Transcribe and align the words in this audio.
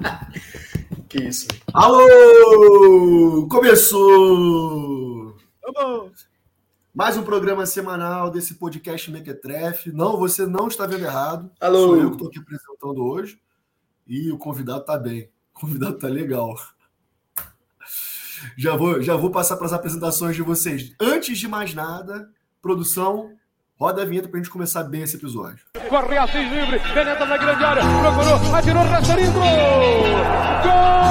que 1.08 1.18
isso. 1.18 1.46
Alô! 1.72 3.46
Começou! 3.48 5.36
Mais 6.94 7.16
um 7.16 7.22
programa 7.22 7.64
semanal 7.66 8.30
desse 8.30 8.54
podcast 8.54 9.10
Mequetrefe. 9.10 9.92
Não, 9.92 10.16
você 10.16 10.46
não 10.46 10.68
está 10.68 10.86
vendo 10.86 11.04
errado. 11.04 11.50
Alô! 11.60 11.78
Sou 11.78 11.96
eu 11.96 12.08
que 12.08 12.16
estou 12.16 12.28
aqui 12.28 12.38
apresentando 12.38 13.04
hoje. 13.04 13.40
E 14.06 14.30
o 14.30 14.38
convidado 14.38 14.80
está 14.80 14.98
bem. 14.98 15.30
O 15.54 15.60
convidado 15.60 15.94
está 15.96 16.08
legal. 16.08 16.54
Já 18.56 18.74
vou, 18.76 19.02
já 19.02 19.16
vou 19.16 19.30
passar 19.30 19.56
para 19.56 19.66
as 19.66 19.72
apresentações 19.72 20.34
de 20.34 20.42
vocês. 20.42 20.94
Antes 21.00 21.38
de 21.38 21.46
mais 21.46 21.74
nada, 21.74 22.30
produção, 22.62 23.36
roda 23.80 24.02
a 24.02 24.04
vinheta 24.04 24.28
para 24.28 24.38
a 24.38 24.42
gente 24.42 24.52
começar 24.52 24.84
bem 24.84 25.00
esse 25.00 25.16
episódio. 25.16 25.64
Corre 25.88 26.18
Assis 26.18 26.52
livre, 26.52 26.78
penetra 26.92 27.24
na 27.24 27.38
grande 27.38 27.64
área, 27.64 27.82
procurou, 27.82 28.54
atirou, 28.54 28.82
rasteirinho, 28.82 29.32
gol! 29.32 29.42
Gol 30.66 31.08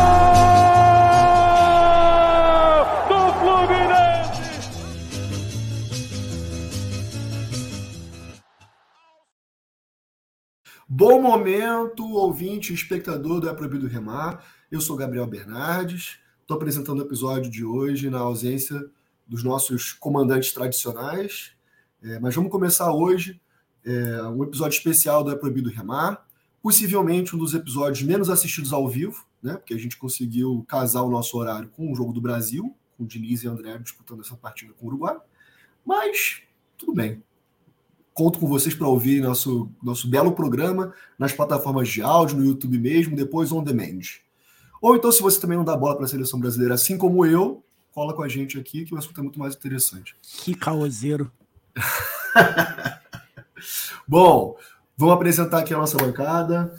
do 3.09 3.33
Fluminense! 3.39 4.39
Bom 10.87 11.19
momento, 11.23 12.07
ouvinte 12.07 12.71
e 12.71 12.75
espectador 12.75 13.39
do 13.39 13.49
É 13.49 13.53
Proibido 13.55 13.87
Remar. 13.87 14.43
Eu 14.71 14.79
sou 14.79 14.95
Gabriel 14.95 15.25
Bernardes. 15.25 16.19
Estou 16.41 16.55
apresentando 16.55 16.99
o 16.99 17.03
episódio 17.03 17.49
de 17.49 17.65
hoje 17.65 18.11
na 18.11 18.19
ausência 18.19 18.85
dos 19.27 19.43
nossos 19.43 19.91
comandantes 19.91 20.53
tradicionais. 20.53 21.57
É, 22.01 22.19
mas 22.19 22.33
vamos 22.33 22.51
começar 22.51 22.93
hoje 22.93 23.39
é, 23.85 24.23
um 24.23 24.43
episódio 24.43 24.77
especial 24.77 25.23
do 25.23 25.31
É 25.31 25.35
Proibido 25.35 25.69
Remar. 25.69 26.25
Possivelmente 26.61 27.35
um 27.35 27.39
dos 27.39 27.53
episódios 27.53 28.01
menos 28.03 28.29
assistidos 28.29 28.73
ao 28.73 28.87
vivo, 28.87 29.25
né? 29.41 29.53
Porque 29.53 29.73
a 29.73 29.77
gente 29.77 29.97
conseguiu 29.97 30.65
casar 30.67 31.03
o 31.03 31.09
nosso 31.09 31.37
horário 31.37 31.69
com 31.69 31.91
o 31.91 31.95
Jogo 31.95 32.11
do 32.11 32.19
Brasil, 32.19 32.75
com 32.97 33.03
o 33.03 33.07
Diniz 33.07 33.43
e 33.43 33.47
André 33.47 33.77
disputando 33.77 34.21
essa 34.21 34.35
partida 34.35 34.73
com 34.73 34.85
o 34.85 34.89
Uruguai. 34.89 35.17
Mas 35.85 36.41
tudo 36.77 36.93
bem. 36.93 37.23
Conto 38.13 38.39
com 38.39 38.47
vocês 38.47 38.75
para 38.75 38.87
ouvir 38.87 39.21
nosso, 39.21 39.71
nosso 39.81 40.09
belo 40.09 40.33
programa 40.33 40.93
nas 41.17 41.31
plataformas 41.31 41.87
de 41.87 42.01
áudio, 42.01 42.37
no 42.37 42.45
YouTube 42.45 42.77
mesmo, 42.77 43.15
depois 43.15 43.51
on 43.51 43.63
demand. 43.63 44.01
Ou 44.81 44.95
então, 44.95 45.11
se 45.11 45.21
você 45.21 45.39
também 45.39 45.57
não 45.57 45.65
dá 45.65 45.75
bola 45.75 45.95
para 45.95 46.05
a 46.05 46.07
seleção 46.07 46.39
brasileira, 46.39 46.73
assim 46.73 46.97
como 46.97 47.25
eu, 47.25 47.63
cola 47.93 48.13
com 48.13 48.21
a 48.21 48.27
gente 48.27 48.59
aqui, 48.59 48.85
que 48.85 48.93
o 48.93 48.97
assunto 48.97 49.19
é 49.19 49.23
muito 49.23 49.39
mais 49.39 49.55
interessante. 49.55 50.15
Que 50.21 50.53
caoseiro. 50.53 51.31
Bom, 54.07 54.57
vamos 54.97 55.15
apresentar 55.15 55.59
aqui 55.59 55.73
a 55.73 55.77
nossa 55.77 55.97
bancada. 55.97 56.73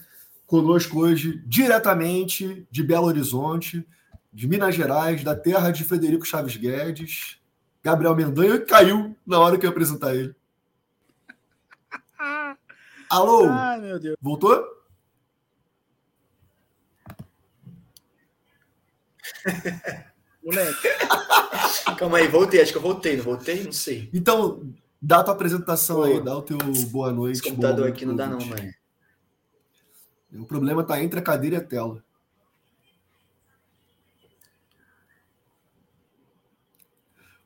Conosco 0.47 1.01
hoje, 1.01 1.43
diretamente 1.47 2.67
de 2.71 2.83
Belo 2.83 3.07
Horizonte, 3.07 3.87
de 4.33 4.49
Minas 4.49 4.75
Gerais, 4.75 5.23
da 5.23 5.35
terra 5.35 5.71
de 5.71 5.85
Frederico 5.85 6.25
Chaves 6.25 6.57
Guedes, 6.57 7.39
Gabriel 7.83 8.17
Mendanha, 8.17 8.61
caiu 8.61 9.17
na 9.27 9.39
hora 9.39 9.57
que 9.57 9.65
eu 9.65 9.69
ia 9.69 9.73
apresentar 9.73 10.15
ele. 10.15 10.35
Alô? 13.09 13.49
Ai, 13.49 13.81
meu 13.81 13.99
Deus. 13.99 14.17
Voltou? 14.21 14.81
Moleque. 20.45 20.89
Calma 21.99 22.19
aí, 22.19 22.29
voltei. 22.29 22.61
Acho 22.61 22.73
que 22.73 22.79
eu 22.79 22.83
voltei, 22.83 23.17
não 23.17 23.25
voltei? 23.25 23.65
Não 23.65 23.73
sei. 23.73 24.11
Então, 24.13 24.71
dá 25.01 25.21
a 25.21 25.25
tua 25.25 25.35
apresentação 25.35 25.97
Pô, 25.97 26.03
aí, 26.05 26.23
dá 26.23 26.37
o 26.37 26.43
teu 26.43 26.59
boa 26.91 27.13
noite. 27.13 27.41
Esse 27.41 27.49
computador 27.51 27.89
aqui 27.89 28.05
não 28.05 28.15
dá, 28.15 28.27
não, 28.27 28.39
mano. 28.45 28.73
O 30.33 30.45
problema 30.45 30.85
tá 30.85 31.03
entre 31.03 31.19
a 31.19 31.23
cadeira 31.23 31.57
e 31.57 31.59
a 31.59 31.65
tela. 31.65 32.05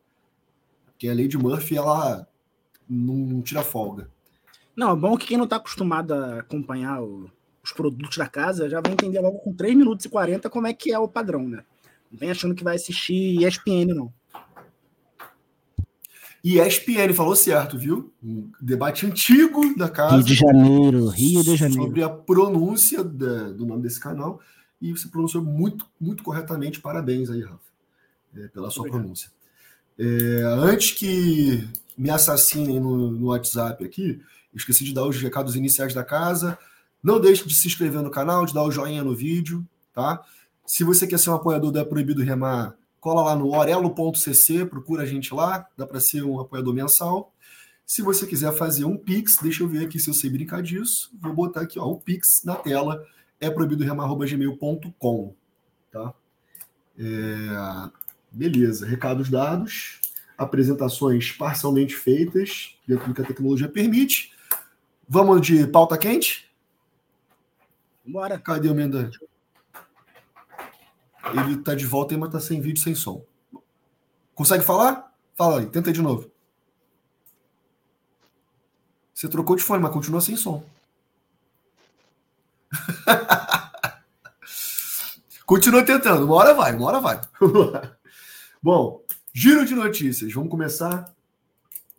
Porque 0.86 1.08
a 1.08 1.14
Lady 1.14 1.36
Murphy, 1.36 1.76
ela 1.76 2.26
não, 2.88 3.14
não 3.14 3.42
tira 3.42 3.62
folga. 3.62 4.08
Não, 4.74 4.92
é 4.92 4.96
bom 4.96 5.16
que 5.16 5.26
quem 5.26 5.36
não 5.36 5.44
está 5.44 5.56
acostumado 5.56 6.12
a 6.14 6.41
acompanhar 6.41 7.02
o- 7.02 7.30
os 7.62 7.72
produtos 7.72 8.16
da 8.16 8.28
casa 8.28 8.68
já 8.68 8.80
vai 8.80 8.92
entender 8.92 9.20
logo 9.20 9.38
com 9.38 9.52
3 9.54 9.74
minutos 9.76 10.04
e 10.04 10.08
40 10.08 10.50
como 10.50 10.66
é 10.66 10.74
que 10.74 10.92
é 10.92 10.98
o 10.98 11.08
padrão, 11.08 11.48
né? 11.48 11.64
Não 12.10 12.18
vem 12.18 12.30
achando 12.30 12.54
que 12.54 12.64
vai 12.64 12.76
assistir 12.76 13.42
ESPN, 13.42 13.94
não. 13.94 14.12
E 16.44 16.59
ESPN 16.60 17.15
falou 17.15 17.34
certo, 17.34 17.78
viu? 17.78 18.12
Um 18.22 18.50
debate 18.60 19.06
antigo 19.06 19.75
da 19.78 19.88
casa 19.88 20.16
Rio 20.16 20.25
de 20.25 20.34
Janeiro, 20.34 21.09
Rio 21.09 21.43
de 21.43 21.56
Janeiro. 21.56 21.82
sobre 21.84 22.03
a 22.03 22.10
pronúncia 22.10 23.03
da- 23.03 23.50
do 23.50 23.65
nome 23.65 23.82
desse 23.82 23.99
canal. 23.99 24.38
E 24.81 24.93
você 24.93 25.09
pronunciou 25.09 25.43
muito, 25.43 25.87
muito 25.99 26.22
corretamente. 26.22 26.81
Parabéns 26.81 27.31
aí, 27.31 27.41
Rafa, 27.41 27.59
é, 28.37 28.49
pela 28.49 28.71
sua 28.71 28.83
Obrigado. 28.83 29.00
pronúncia. 29.00 29.31
É, 29.99 30.43
antes 30.59 30.91
que 30.91 31.66
me 31.97 32.10
assassinem 32.10 32.78
no, 32.78 33.10
no 33.10 33.28
WhatsApp 33.28 33.83
aqui, 33.83 34.21
eu 34.53 34.56
esqueci 34.59 34.84
de 34.84 34.93
dar 34.93 35.06
os 35.06 35.16
recados 35.16 35.56
iniciais 35.56 35.94
da 35.94 36.04
casa. 36.04 36.59
Não 37.03 37.19
deixe 37.19 37.47
de 37.49 37.54
se 37.54 37.66
inscrever 37.69 38.03
no 38.03 38.10
canal, 38.10 38.44
de 38.44 38.53
dar 38.53 38.65
o 38.65 38.71
joinha 38.71 39.03
no 39.03 39.15
vídeo, 39.15 39.66
tá? 39.94 40.21
Se 40.66 40.84
você 40.84 41.06
quer 41.06 41.19
ser 41.19 41.31
um 41.31 41.34
apoiador 41.34 41.71
da 41.72 41.84
Proibido 41.84 42.22
Remar, 42.22 42.75
cola 43.04 43.22
lá 43.22 43.37
no 43.37 43.54
orelo.cc, 43.54 44.65
procura 44.65 45.03
a 45.03 45.06
gente 45.06 45.34
lá, 45.34 45.68
dá 45.77 45.86
para 45.86 46.01
ser 46.01 46.24
um 46.24 46.41
apoiador 46.41 46.72
mensal. 46.72 47.34
Se 47.84 48.01
você 48.01 48.27
quiser 48.27 48.51
fazer 48.54 48.86
um 48.86 48.97
Pix, 48.97 49.36
deixa 49.42 49.62
eu 49.62 49.68
ver 49.68 49.84
aqui 49.84 49.98
se 49.98 50.09
eu 50.09 50.15
sei 50.15 50.30
brincar 50.30 50.62
disso. 50.62 51.12
Vou 51.21 51.34
botar 51.34 51.60
aqui, 51.60 51.78
ó, 51.78 51.84
o 51.84 52.01
Pix 52.01 52.41
na 52.47 52.54
tela 52.54 53.06
é 53.39 53.51
proibidoremar.gmail.com, 53.51 55.34
tá? 55.92 56.15
É, 56.98 57.91
beleza, 58.33 58.86
recados 58.86 59.28
dados, 59.28 60.01
apresentações 60.39 61.30
parcialmente 61.33 61.95
feitas, 61.95 62.78
dentro 62.89 63.09
do 63.09 63.12
que 63.12 63.21
a 63.21 63.27
tecnologia 63.27 63.68
permite. 63.68 64.33
Vamos 65.06 65.47
de 65.47 65.66
pauta 65.66 65.98
quente? 65.98 66.51
Bora. 68.06 68.39
Cadê 68.39 68.71
o 68.71 68.74
Mendan? 68.74 69.10
Ele 71.32 71.56
tá 71.59 71.74
de 71.74 71.86
volta 71.86 72.15
aí, 72.15 72.21
mas 72.21 72.30
tá 72.30 72.41
sem 72.41 72.60
vídeo, 72.60 72.82
sem 72.82 72.94
som. 72.94 73.24
Consegue 74.34 74.65
falar? 74.65 75.12
Fala 75.34 75.60
aí, 75.60 75.66
tenta 75.66 75.91
aí 75.91 75.94
de 75.94 76.03
novo. 76.03 76.30
Você 79.12 79.28
trocou 79.28 79.56
de 79.56 79.62
fone, 79.62 79.82
mas 79.82 79.92
continua 79.92 80.21
sem 80.21 80.36
som. 80.36 80.65
continua 85.47 85.84
tentando, 85.84 86.24
uma 86.24 86.34
hora 86.34 86.53
vai, 86.53 86.74
uma 86.74 86.86
hora 86.86 87.00
vai. 87.00 87.21
Bom, 88.60 89.00
giro 89.32 89.65
de 89.65 89.74
notícias. 89.74 90.32
Vamos 90.32 90.50
começar 90.50 91.15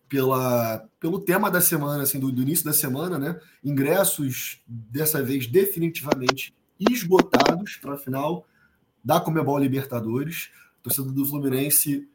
pela, 0.10 0.86
pelo 1.00 1.19
tema 1.19 1.50
da 1.50 1.62
semana, 1.62 2.04
assim, 2.04 2.19
do, 2.19 2.31
do 2.31 2.42
início 2.42 2.66
da 2.66 2.74
semana, 2.74 3.18
né? 3.18 3.39
Ingressos, 3.63 4.62
dessa 4.68 5.24
vez, 5.24 5.48
definitivamente 5.48 6.54
esgotados 6.80 7.78
para 7.78 7.94
a 7.94 7.98
final 7.98 8.45
da 9.06 9.19
Comebol 9.22 9.60
Libertadores. 9.60 10.50
A 10.80 10.84
torcida 10.84 11.12
do 11.12 11.25
Fluminense 11.25 12.10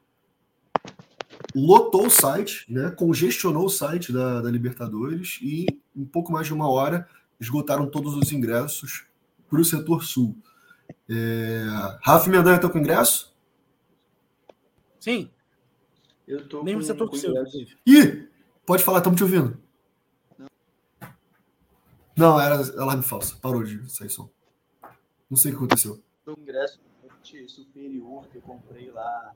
lotou 1.54 2.06
o 2.06 2.10
site, 2.10 2.66
né? 2.68 2.90
congestionou 2.90 3.66
o 3.66 3.70
site 3.70 4.12
da, 4.12 4.42
da 4.42 4.50
Libertadores 4.50 5.38
e 5.40 5.66
em 5.96 6.04
pouco 6.04 6.32
mais 6.32 6.48
de 6.48 6.52
uma 6.52 6.68
hora 6.68 7.08
esgotaram 7.40 7.88
todos 7.88 8.16
os 8.16 8.32
ingressos 8.32 9.06
para 9.48 9.60
o 9.60 9.64
setor 9.64 10.02
sul. 10.02 10.36
É... 11.08 11.64
Rafa 12.02 12.28
Mendanha 12.28 12.56
está 12.56 12.68
com 12.68 12.78
ingresso? 12.78 13.32
Sim. 14.98 15.30
Eu 16.26 16.46
tô 16.48 16.62
Nem 16.62 16.74
com, 16.74 16.82
você 16.82 16.94
com 16.94 17.14
seu. 17.14 17.34
Ih, 17.86 18.28
pode 18.66 18.82
falar, 18.82 18.98
estamos 18.98 19.16
te 19.16 19.22
ouvindo. 19.22 19.58
Não, 22.16 22.38
era 22.38 22.56
alarme 22.80 23.02
falso. 23.02 23.38
Parou 23.40 23.64
de 23.64 23.90
sair 23.90 24.10
som. 24.10 24.28
Não 25.28 25.36
sei 25.36 25.52
o 25.52 25.54
que 25.54 25.64
aconteceu. 25.64 26.00
Tô 26.30 26.36
com 26.36 26.42
ingresso 26.42 26.78
superior 27.48 28.26
que 28.28 28.36
eu 28.38 28.42
comprei 28.42 28.90
lá 28.90 29.34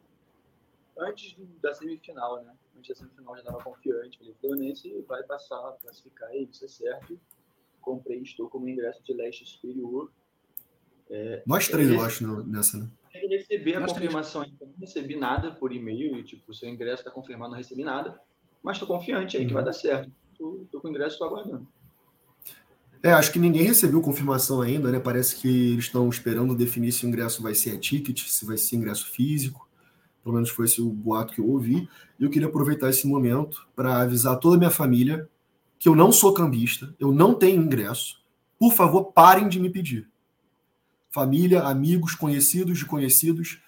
antes 0.97 1.35
do- 1.35 1.45
da 1.61 1.75
semifinal, 1.75 2.43
né? 2.45 2.55
Antes 2.77 2.91
da 2.91 2.95
semifinal 2.95 3.35
já 3.35 3.41
estava 3.43 3.63
confiante. 3.65 4.17
Falei, 4.19 4.35
Fluminense 4.41 5.05
vai 5.09 5.23
passar, 5.25 5.77
classificar 5.83 6.29
aí, 6.29 6.49
isso 6.51 6.65
é 6.65 6.69
certo. 6.69 7.19
Comprei, 7.81 8.21
estou 8.23 8.49
com 8.49 8.59
o 8.59 8.61
meu 8.61 8.73
ingresso 8.75 9.03
de 9.03 9.13
leste 9.13 9.45
superior. 9.45 10.11
Nós 11.47 11.69
três, 11.69 11.91
eu 11.91 12.01
acho, 12.01 12.27
não- 12.27 12.45
nessa, 12.47 12.79
né? 12.79 12.89
Tem 13.13 13.29
que 13.29 13.37
receber 13.37 13.75
a 13.77 13.81
Nós 13.81 13.93
três. 13.93 14.07
confirmação 14.09 14.43
ainda. 14.43 14.65
Não 14.65 14.75
recebi 14.79 15.17
nada 15.17 15.53
por 15.53 15.73
e-mail 15.73 16.17
e, 16.19 16.25
tipo, 16.25 16.55
seu 16.55 16.69
ingresso 16.69 17.03
está 17.03 17.11
confirmado, 17.11 17.51
não 17.51 17.59
recebi 17.59 17.85
nada. 17.85 18.21
Mas 18.63 18.77
estou 18.77 18.89
confiante 18.89 19.37
aí 19.37 19.45
que 19.45 19.49
Uhum. 19.51 19.55
vai 19.55 19.65
dar 19.65 19.73
certo. 19.73 20.11
Tô, 20.39 20.65
tô 20.71 20.81
com 20.81 20.89
o 20.89 20.91
ingresso, 20.91 21.15
estou 21.15 21.27
aguardando. 21.29 21.67
É, 23.05 23.13
acho 23.13 23.31
que 23.31 23.39
ninguém 23.39 23.65
recebeu 23.65 24.01
confirmação 24.01 24.63
ainda, 24.63 24.91
né? 24.91 24.99
Parece 24.99 25.37
que 25.37 25.73
eles 25.73 25.85
estão 25.85 26.09
esperando 26.09 26.55
definir 26.55 26.91
se 26.91 27.05
o 27.05 27.09
ingresso 27.11 27.43
vai 27.43 27.55
ser 27.55 27.73
a 27.73 27.79
ticket, 27.79 28.27
se 28.27 28.47
vai 28.47 28.57
ser 28.57 28.77
ingresso 28.77 29.11
físico. 29.11 29.69
Pelo 30.23 30.35
menos 30.35 30.49
foi 30.49 30.65
esse 30.65 30.81
o 30.81 30.89
boato 30.89 31.35
que 31.35 31.39
eu 31.39 31.47
ouvi. 31.47 31.87
E 32.19 32.25
eu 32.25 32.31
queria 32.31 32.49
aproveitar 32.49 32.89
esse 32.89 33.07
momento 33.07 33.69
para 33.77 34.01
avisar 34.01 34.39
toda 34.39 34.57
a 34.57 34.59
minha 34.59 34.71
família 34.71 35.29
que 35.79 35.87
eu 35.87 35.95
não 35.95 36.11
sou 36.11 36.33
cambista, 36.33 36.95
eu 36.99 37.13
não 37.13 37.35
tenho 37.35 37.63
ingresso. 37.63 38.23
Por 38.59 38.73
favor, 38.73 39.13
parem 39.13 39.51
de 39.51 39.61
me 39.61 39.69
pedir. 39.69 40.09
Família, 41.11 41.63
amigos, 41.65 42.15
conhecidos 42.15 42.79
de 42.79 42.87
conhecidos, 42.87 43.61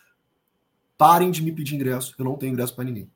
parem 0.97 1.31
de 1.31 1.43
me 1.43 1.53
pedir 1.53 1.75
ingresso. 1.75 2.15
Eu 2.19 2.25
não 2.25 2.37
tenho 2.37 2.55
ingresso 2.55 2.75
para 2.75 2.85
ninguém. 2.85 3.11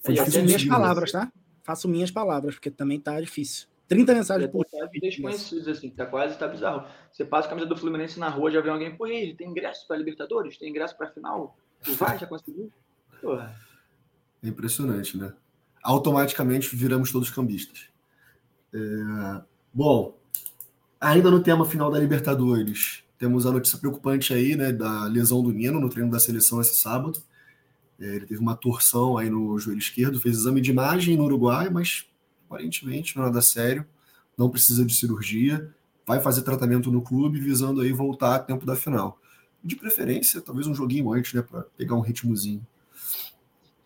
Foi 0.00 0.12
difícil 0.12 0.42
minhas 0.42 0.64
palavras, 0.64 1.12
tá? 1.12 1.32
Faço 1.62 1.88
minhas 1.88 2.10
palavras, 2.10 2.56
porque 2.56 2.68
também 2.68 2.98
tá 2.98 3.20
difícil. 3.20 3.68
30 3.88 4.14
mensagens 4.14 4.50
por 4.50 4.66
Quase 4.66 5.00
desconhecidos, 5.00 5.68
assim, 5.68 5.90
tá 5.90 6.06
quase, 6.06 6.38
tá 6.38 6.48
bizarro. 6.48 6.86
Você 7.12 7.24
passa 7.24 7.46
a 7.46 7.50
camisa 7.50 7.68
do 7.68 7.76
Fluminense 7.76 8.18
na 8.18 8.28
rua, 8.28 8.50
já 8.50 8.60
vê 8.60 8.68
alguém, 8.68 8.96
pô, 8.96 9.06
e 9.06 9.12
aí, 9.12 9.22
ele 9.22 9.34
tem 9.34 9.48
ingresso 9.48 9.86
para 9.86 9.96
Libertadores? 9.96 10.58
Tem 10.58 10.68
ingresso 10.68 10.96
para 10.96 11.10
final? 11.10 11.56
Tu 11.84 11.92
vai, 11.94 12.18
já 12.18 12.26
conseguiu? 12.26 12.70
Porra. 13.20 13.54
É 14.42 14.48
impressionante, 14.48 15.16
né? 15.16 15.32
Automaticamente 15.82 16.74
viramos 16.74 17.12
todos 17.12 17.30
cambistas. 17.30 17.88
É, 18.74 19.42
Bom, 19.76 20.18
ainda 20.98 21.30
no 21.30 21.42
tema 21.42 21.66
final 21.66 21.90
da 21.90 21.98
Libertadores, 21.98 23.04
temos 23.18 23.44
a 23.44 23.52
notícia 23.52 23.78
preocupante 23.78 24.32
aí, 24.32 24.56
né, 24.56 24.72
da 24.72 25.04
lesão 25.04 25.42
do 25.42 25.52
Nino 25.52 25.78
no 25.78 25.90
treino 25.90 26.10
da 26.10 26.18
seleção 26.18 26.62
esse 26.62 26.76
sábado. 26.76 27.22
É, 28.00 28.16
Ele 28.16 28.24
teve 28.24 28.40
uma 28.40 28.56
torção 28.56 29.18
aí 29.18 29.28
no 29.28 29.58
joelho 29.58 29.78
esquerdo, 29.78 30.18
fez 30.18 30.38
exame 30.38 30.62
de 30.62 30.70
imagem 30.70 31.14
no 31.14 31.24
Uruguai, 31.24 31.68
mas 31.68 32.06
aparentemente 32.46 33.18
é 33.18 33.20
nada 33.20 33.42
sério, 33.42 33.86
não 34.36 34.48
precisa 34.48 34.84
de 34.84 34.94
cirurgia, 34.94 35.74
vai 36.06 36.20
fazer 36.20 36.42
tratamento 36.42 36.90
no 36.90 37.02
clube 37.02 37.40
visando 37.40 37.80
aí 37.80 37.92
voltar 37.92 38.36
a 38.36 38.38
tempo 38.38 38.64
da 38.64 38.76
final. 38.76 39.20
De 39.62 39.74
preferência, 39.74 40.40
talvez 40.40 40.66
um 40.66 40.74
joguinho 40.74 41.12
antes, 41.12 41.34
né, 41.34 41.42
para 41.42 41.62
pegar 41.76 41.96
um 41.96 42.00
ritmozinho. 42.00 42.64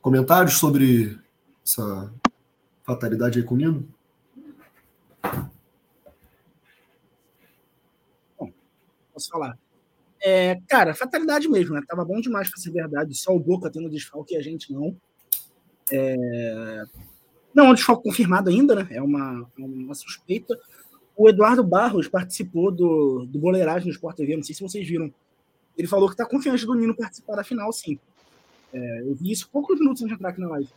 Comentários 0.02 0.54
sobre 0.54 1.18
essa 1.66 2.12
fatalidade 2.84 3.38
aí 3.38 3.44
com 3.44 3.54
o 3.54 3.58
Nino? 3.58 3.88
posso 9.20 9.28
falar. 9.28 9.58
É, 10.22 10.58
cara, 10.66 10.94
fatalidade 10.94 11.48
mesmo, 11.48 11.74
né? 11.74 11.82
Tava 11.86 12.04
bom 12.04 12.20
demais 12.20 12.48
pra 12.48 12.58
ser 12.58 12.70
verdade. 12.70 13.14
Só 13.14 13.34
o 13.34 13.40
Boca 13.40 13.70
tendo 13.70 13.90
desfalque 13.90 14.34
e 14.34 14.38
a 14.38 14.42
gente 14.42 14.72
não. 14.72 14.96
É... 15.92 16.82
Não 17.54 17.66
é 17.66 17.70
um 17.72 17.96
confirmado 17.96 18.48
ainda, 18.48 18.74
né? 18.74 18.86
É 18.90 19.02
uma, 19.02 19.46
uma 19.58 19.94
suspeita. 19.94 20.58
O 21.16 21.28
Eduardo 21.28 21.62
Barros 21.62 22.08
participou 22.08 22.70
do, 22.70 23.26
do 23.26 23.38
Boleiragem 23.38 23.88
no 23.88 23.92
Sport 23.92 24.16
TV, 24.16 24.36
não 24.36 24.42
sei 24.42 24.54
se 24.54 24.62
vocês 24.62 24.86
viram. 24.86 25.12
Ele 25.76 25.88
falou 25.88 26.08
que 26.08 26.16
tá 26.16 26.24
confiante 26.24 26.64
do 26.64 26.74
Nino 26.74 26.94
participar 26.94 27.36
da 27.36 27.44
final, 27.44 27.72
sim. 27.72 27.98
É, 28.72 29.02
eu 29.02 29.14
vi 29.14 29.32
isso 29.32 29.48
poucos 29.50 29.78
minutos 29.78 30.02
antes 30.02 30.10
de 30.10 30.14
entrar 30.14 30.30
aqui 30.30 30.40
na 30.40 30.48
live. 30.48 30.68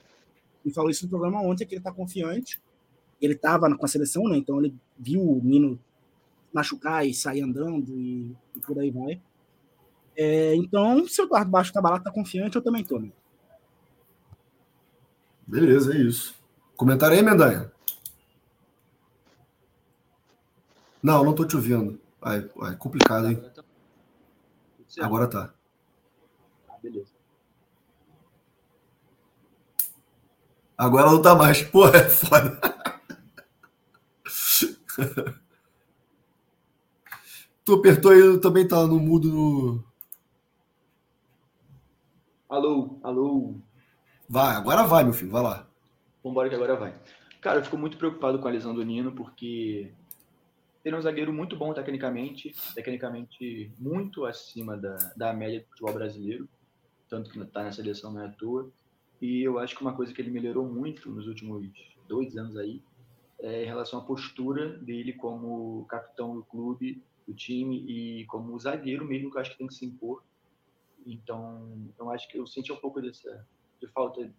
Ele 0.66 0.74
falou 0.74 0.90
isso 0.90 1.04
no 1.06 1.10
programa 1.10 1.42
ontem, 1.42 1.66
que 1.66 1.76
ele 1.76 1.84
tá 1.84 1.92
confiante. 1.92 2.60
Ele 3.22 3.36
tava 3.36 3.74
com 3.76 3.86
a 3.86 3.88
seleção, 3.88 4.28
né? 4.28 4.38
Então 4.38 4.60
ele 4.60 4.76
viu 4.98 5.22
o 5.22 5.42
Nino 5.44 5.80
machucar 6.54 7.06
e 7.06 7.14
sair 7.14 7.42
andando 7.42 7.92
e, 8.00 8.36
e 8.56 8.60
por 8.60 8.78
aí 8.80 8.92
vai. 8.92 9.22
É, 10.16 10.56
então, 10.56 11.08
se 11.08 11.22
o 11.22 11.26
Eduardo 11.26 11.50
Baixo 11.50 11.74
Cabalá 11.74 12.00
tá 12.00 12.12
confiante, 12.12 12.56
eu 12.56 12.62
também 12.62 12.84
tô. 12.84 13.00
Né? 13.00 13.12
Beleza, 15.46 15.94
é 15.94 15.98
isso. 15.98 16.36
Comentário 16.76 17.16
aí, 17.16 17.24
Mendanha? 17.24 17.72
Não, 21.02 21.24
não 21.24 21.36
tô 21.36 21.46
te 21.46 21.56
ouvindo. 21.56 22.00
Ai, 22.22 22.50
ai, 22.62 22.76
complicado, 22.78 23.28
hein? 23.28 23.44
Agora 25.02 25.28
tá. 25.28 25.54
Beleza. 26.82 27.12
Agora 30.78 31.12
não 31.12 31.22
tá 31.22 31.36
mais. 31.36 31.62
Porra, 31.62 31.98
é 31.98 32.10
foda. 32.10 32.60
tu 37.66 37.74
apertou 37.76 38.12
aí, 38.12 38.40
também 38.40 38.68
tá 38.68 38.86
no 38.88 39.00
mudo 39.00 39.30
no. 39.30 39.84
Alô, 42.50 43.00
alô. 43.04 43.56
Vai, 44.30 44.56
agora 44.56 44.84
vai, 44.84 45.04
meu 45.04 45.14
filho, 45.14 45.32
vai 45.32 45.42
lá. 45.42 45.68
Vambora 46.24 46.50
que 46.50 46.56
agora 46.56 46.76
vai. 46.76 46.94
Cara, 47.42 47.60
eu 47.60 47.64
fico 47.64 47.78
muito 47.78 47.98
preocupado 47.98 48.40
com 48.40 48.48
a 48.48 48.52
lesão 48.52 48.74
do 48.74 48.84
Nino, 48.84 49.12
porque 49.12 49.92
ele 50.86 50.96
é 50.96 50.98
um 50.98 51.02
zagueiro 51.02 51.34
muito 51.34 51.58
bom 51.58 51.74
tecnicamente, 51.74 52.56
tecnicamente 52.74 53.72
muito 53.78 54.26
acima 54.26 54.78
da, 54.78 54.96
da 55.18 55.34
média 55.34 55.60
do 55.60 55.68
futebol 55.68 55.94
brasileiro, 55.94 56.48
tanto 57.10 57.30
que 57.30 57.40
está 57.40 57.64
na 57.64 57.72
seleção 57.72 58.14
não 58.14 58.22
é 58.22 58.28
à 58.28 58.30
toa. 58.30 58.72
E 59.22 59.42
eu 59.42 59.60
acho 59.60 59.76
que 59.76 59.82
uma 59.82 59.94
coisa 59.94 60.14
que 60.14 60.22
ele 60.22 60.32
melhorou 60.32 60.66
muito 60.66 61.10
nos 61.10 61.28
últimos 61.28 61.70
dois 62.08 62.38
anos 62.38 62.56
aí 62.56 62.82
é 63.40 63.64
em 63.64 63.66
relação 63.66 64.00
à 64.00 64.04
postura 64.04 64.78
dele 64.78 65.14
como 65.14 65.86
capitão 65.86 66.36
do 66.36 66.44
clube, 66.44 67.04
do 67.28 67.34
time 67.34 67.78
e 67.86 68.26
como 68.26 68.58
zagueiro 68.58 69.06
mesmo, 69.06 69.30
que 69.30 69.38
eu 69.38 69.42
acho 69.42 69.52
que 69.52 69.58
tem 69.58 69.68
que 69.68 69.74
se 69.74 69.86
impor. 69.86 70.24
Então, 71.06 71.90
eu 72.00 72.10
acho 72.10 72.28
que 72.30 72.38
eu 72.38 72.48
senti 72.48 72.72
um 72.72 72.78
pouco 72.78 73.02
dessa 73.02 73.46
de 73.82 73.88
falta 73.88 74.34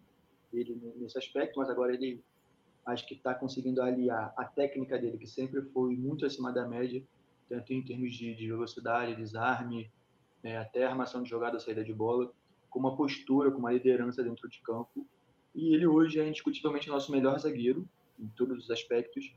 dele 0.55 0.79
nesse 0.95 1.17
aspecto, 1.17 1.59
mas 1.59 1.69
agora 1.69 1.93
ele 1.93 2.23
acho 2.85 3.05
que 3.07 3.15
está 3.15 3.33
conseguindo 3.33 3.81
aliar 3.81 4.33
a 4.37 4.45
técnica 4.45 4.97
dele, 4.97 5.17
que 5.17 5.27
sempre 5.27 5.61
foi 5.61 5.95
muito 5.95 6.25
acima 6.25 6.51
da 6.51 6.67
média, 6.67 7.03
tanto 7.49 7.73
em 7.73 7.83
termos 7.83 8.13
de, 8.13 8.33
de 8.35 8.47
velocidade, 8.47 9.15
desarme, 9.15 9.91
né, 10.43 10.57
até 10.57 10.85
armação 10.85 11.23
de 11.23 11.29
jogada, 11.29 11.59
saída 11.59 11.83
de 11.83 11.93
bola, 11.93 12.31
com 12.69 12.79
uma 12.79 12.95
postura, 12.95 13.51
com 13.51 13.57
uma 13.57 13.71
liderança 13.71 14.23
dentro 14.23 14.47
de 14.47 14.59
campo. 14.61 15.07
E 15.53 15.73
ele 15.73 15.87
hoje 15.87 16.19
é 16.19 16.27
indiscutivelmente 16.27 16.89
nosso 16.89 17.11
melhor 17.11 17.39
zagueiro, 17.39 17.87
em 18.19 18.27
todos 18.27 18.65
os 18.65 18.71
aspectos. 18.71 19.33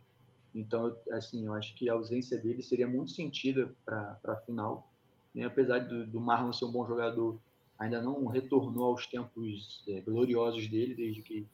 Então, 0.54 0.96
assim, 1.12 1.46
eu 1.46 1.54
acho 1.54 1.74
que 1.74 1.88
a 1.88 1.94
ausência 1.94 2.36
dele 2.38 2.62
seria 2.62 2.86
muito 2.86 3.12
sentida 3.12 3.74
para 3.84 4.18
a 4.24 4.36
final. 4.36 4.92
Né? 5.34 5.44
Apesar 5.44 5.78
do, 5.80 6.06
do 6.06 6.20
Marlon 6.20 6.52
ser 6.52 6.64
um 6.64 6.72
bom 6.72 6.86
jogador, 6.86 7.38
ainda 7.78 8.02
não 8.02 8.26
retornou 8.26 8.86
aos 8.86 9.06
tempos 9.06 9.84
é, 9.88 10.00
gloriosos 10.00 10.66
dele, 10.68 10.94
desde 10.94 11.22
que, 11.22 11.46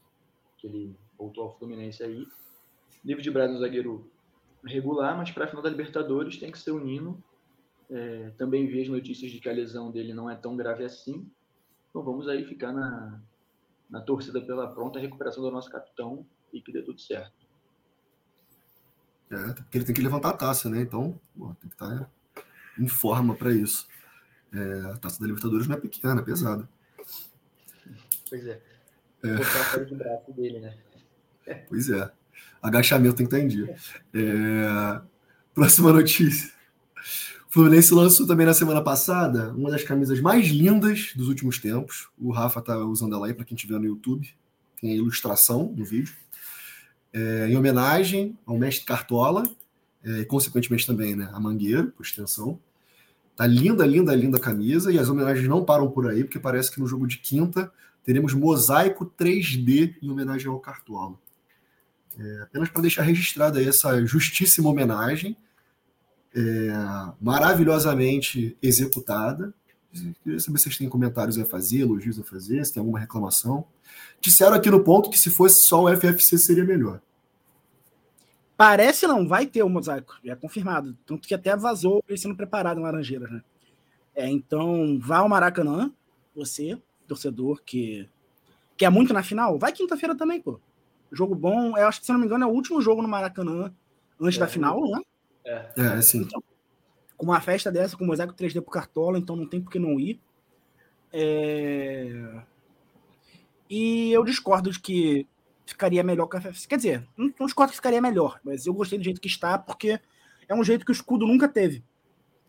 que 0.57 0.66
ele 0.66 0.97
voltou 1.19 1.45
ao 1.45 1.59
Fluminense 1.59 2.02
aí. 2.02 2.26
Livre 3.04 3.23
de 3.23 3.31
Braz 3.31 3.50
é 3.50 3.54
um 3.54 3.59
zagueiro 3.59 4.11
regular, 4.64 5.16
mas 5.16 5.31
para 5.31 5.45
a 5.45 5.49
final 5.49 5.62
da 5.62 5.69
Libertadores 5.69 6.38
tem 6.38 6.50
que 6.50 6.59
ser 6.59 6.71
o 6.71 6.81
Nino. 6.81 7.23
É, 7.90 8.31
também 8.38 8.66
vi 8.66 8.81
as 8.81 8.88
notícias 8.88 9.31
de 9.31 9.38
que 9.38 9.49
a 9.49 9.52
lesão 9.52 9.90
dele 9.90 10.14
não 10.14 10.31
é 10.31 10.35
tão 10.35 10.57
grave 10.57 10.85
assim. 10.85 11.31
Então 11.90 12.02
vamos 12.02 12.26
aí 12.26 12.45
ficar 12.47 12.73
na, 12.73 13.21
na 13.90 14.00
torcida 14.00 14.40
pela 14.40 14.73
pronta 14.73 14.99
recuperação 14.99 15.43
do 15.43 15.50
nosso 15.50 15.71
capitão 15.71 16.26
e 16.52 16.61
que 16.61 16.73
dê 16.73 16.83
tudo 16.83 17.00
certo. 17.00 17.45
É, 19.31 19.52
porque 19.52 19.78
ele 19.78 19.85
tem 19.85 19.95
que 19.95 20.02
levantar 20.02 20.31
a 20.31 20.37
taça, 20.37 20.71
né? 20.71 20.81
Então, 20.81 21.19
pô, 21.37 21.54
tem 21.61 21.69
que 21.69 21.75
estar 21.75 22.11
em 22.78 22.88
forma 22.88 23.35
para 23.35 23.52
isso. 23.52 23.87
É, 24.54 24.92
a 24.92 24.96
taça 24.99 25.20
da 25.20 25.26
Libertadores 25.26 25.66
não 25.66 25.76
é 25.76 25.80
pequena, 25.80 26.20
é 26.20 26.25
pesada. 26.25 26.68
Pois 28.28 28.46
é. 28.46 28.61
é. 29.23 29.84
De 29.84 29.94
braço 29.94 30.32
dele, 30.32 30.61
né? 30.61 30.75
Pois 31.68 31.90
é. 31.90 32.11
Agachamento 32.62 33.16
tem 33.16 33.26
que 33.26 33.34
estar 33.34 33.44
em 33.44 33.49
dia. 33.49 33.76
É... 34.14 35.00
Próxima 35.54 35.92
notícia. 35.92 36.50
O 37.49 37.52
Fluminense 37.52 37.92
lançou 37.94 38.26
também 38.26 38.46
na 38.46 38.54
semana 38.54 38.82
passada 38.82 39.52
uma 39.52 39.70
das 39.70 39.84
camisas 39.84 40.20
mais 40.20 40.49
lindas 40.49 41.12
dos 41.14 41.28
últimos 41.28 41.58
tempos. 41.58 42.08
O 42.18 42.32
Rafa 42.32 42.61
tá 42.61 42.76
usando 42.78 43.14
ela 43.14 43.26
aí 43.26 43.34
para 43.34 43.44
quem 43.44 43.54
estiver 43.54 43.78
no 43.78 43.87
YouTube. 43.87 44.28
Tem 44.80 44.90
a 44.90 44.94
ilustração 44.94 45.66
do 45.66 45.84
vídeo. 45.84 46.14
É, 47.12 47.46
em 47.49 47.56
homenagem 47.56 48.37
ao 48.44 48.58
mestre 48.58 48.84
Cartola, 48.84 49.44
é, 50.02 50.20
e 50.20 50.25
consequentemente 50.25 50.87
também 50.87 51.14
né, 51.14 51.30
a 51.32 51.38
Mangueira, 51.38 51.84
por 51.84 52.04
extensão. 52.04 52.58
Tá 53.36 53.46
linda, 53.46 53.84
linda, 53.84 54.14
linda 54.14 54.36
a 54.36 54.40
camisa 54.40 54.92
e 54.92 54.98
as 54.98 55.08
homenagens 55.08 55.48
não 55.48 55.64
param 55.64 55.90
por 55.90 56.08
aí, 56.08 56.22
porque 56.22 56.38
parece 56.38 56.70
que 56.70 56.80
no 56.80 56.86
jogo 56.86 57.06
de 57.06 57.18
quinta 57.18 57.72
teremos 58.04 58.32
mosaico 58.32 59.06
3D 59.18 59.96
em 60.00 60.10
homenagem 60.10 60.48
ao 60.48 60.60
Cartola. 60.60 61.16
É, 62.16 62.42
apenas 62.42 62.68
para 62.68 62.82
deixar 62.82 63.02
registrada 63.02 63.60
essa 63.62 64.04
justíssima 64.06 64.68
homenagem, 64.68 65.36
é, 66.34 66.70
maravilhosamente 67.20 68.56
executada. 68.62 69.52
Queria 70.22 70.40
saber 70.40 70.58
se 70.58 70.64
vocês 70.64 70.76
têm 70.76 70.88
comentários 70.88 71.38
a 71.38 71.44
fazer, 71.44 71.80
elogios 71.80 72.18
a 72.18 72.24
fazer, 72.24 72.64
se 72.64 72.72
tem 72.72 72.80
alguma 72.80 72.98
reclamação. 72.98 73.64
Disseram 74.20 74.54
aqui 74.54 74.70
no 74.70 74.82
ponto 74.82 75.10
que 75.10 75.18
se 75.18 75.30
fosse 75.30 75.66
só 75.66 75.84
o 75.84 75.96
FFC 75.96 76.38
seria 76.38 76.64
melhor. 76.64 77.00
Parece 78.56 79.06
não, 79.06 79.26
vai 79.26 79.46
ter 79.46 79.62
o 79.62 79.68
mosaico, 79.68 80.16
já 80.25 80.32
é 80.32 80.37
confirmado. 80.37 80.96
Tanto 81.04 81.26
que 81.26 81.34
até 81.34 81.56
vazou 81.56 82.02
ele 82.08 82.18
sendo 82.18 82.37
preparado 82.37 82.78
em 82.78 82.82
Laranjeiras, 82.82 83.30
né? 83.30 83.42
É, 84.14 84.28
então, 84.28 84.99
vá 85.00 85.18
ao 85.18 85.28
Maracanã, 85.28 85.92
você, 86.34 86.80
torcedor 87.06 87.62
que 87.64 88.08
quer 88.76 88.90
muito 88.90 89.12
na 89.12 89.23
final, 89.23 89.58
vai 89.58 89.73
quinta-feira 89.73 90.16
também, 90.16 90.40
pô. 90.40 90.61
Jogo 91.11 91.34
bom, 91.34 91.76
eu 91.76 91.87
acho 91.87 92.00
que, 92.00 92.06
se 92.06 92.12
não 92.12 92.20
me 92.20 92.26
engano, 92.26 92.44
é 92.44 92.46
o 92.46 92.50
último 92.50 92.80
jogo 92.80 93.02
no 93.02 93.08
Maracanã 93.08 93.75
antes 94.20 94.37
é, 94.37 94.40
da 94.40 94.46
final, 94.46 94.80
né? 94.88 95.00
É, 95.44 95.70
é 95.76 96.00
sim. 96.00 96.23
Então, 96.23 96.42
com 97.16 97.26
uma 97.26 97.40
festa 97.40 97.70
dessa, 97.70 97.96
com 97.96 98.04
mosaico 98.04 98.34
3D 98.34 98.61
pro 98.61 98.70
Cartola, 98.70 99.18
então 99.18 99.37
não 99.37 99.46
tem 99.46 99.61
por 99.61 99.70
que 99.70 99.78
não 99.78 99.99
ir. 99.99 100.20
É... 101.12 102.42
E 103.70 104.12
eu 104.12 104.25
discordo 104.25 104.70
de 104.70 104.80
que 104.80 105.26
ficaria 105.64 106.02
melhor 106.02 106.26
com 106.26 106.37
a 106.37 106.40
FFC. 106.40 106.68
Quer 106.68 106.76
dizer, 106.76 107.09
não, 107.16 107.33
não 107.38 107.47
discordo 107.47 107.71
que 107.71 107.76
ficaria 107.76 108.00
melhor, 108.00 108.40
mas 108.44 108.66
eu 108.66 108.75
gostei 108.75 108.99
do 108.99 109.04
jeito 109.04 109.21
que 109.21 109.28
está, 109.28 109.59
porque 109.59 110.00
é 110.49 110.54
um 110.54 110.64
jeito 110.64 110.85
que 110.85 110.90
o 110.90 110.92
escudo 110.92 111.26
nunca 111.26 111.49
teve. 111.49 111.83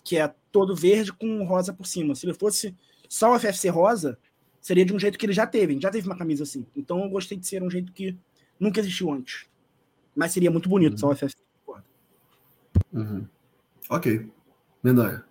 Que 0.03 0.17
é 0.17 0.33
todo 0.51 0.75
verde 0.75 1.11
com 1.13 1.43
rosa 1.45 1.73
por 1.73 1.85
cima. 1.85 2.13
Se 2.15 2.25
ele 2.25 2.33
fosse 2.33 2.75
só 3.09 3.33
o 3.33 3.39
FFC 3.39 3.69
rosa, 3.69 4.17
seria 4.61 4.85
de 4.85 4.93
um 4.93 4.99
jeito 4.99 5.17
que 5.17 5.25
ele 5.25 5.33
já 5.33 5.47
teve. 5.47 5.79
já 5.79 5.89
teve 5.89 6.07
uma 6.07 6.17
camisa 6.17 6.43
assim. 6.43 6.65
Então 6.75 7.03
eu 7.03 7.09
gostei 7.09 7.37
de 7.37 7.47
ser 7.47 7.63
um 7.63 7.69
jeito 7.69 7.91
que 7.91 8.17
nunca 8.59 8.79
existiu 8.79 9.11
antes. 9.11 9.47
Mas 10.15 10.31
seria 10.31 10.51
muito 10.51 10.69
bonito 10.69 10.93
uhum. 10.93 10.97
só 10.97 11.09
o 11.09 11.15
FFC. 11.15 11.37
Uhum. 12.93 13.27
Ok. 13.89 14.31
Mendanha. 14.83 15.25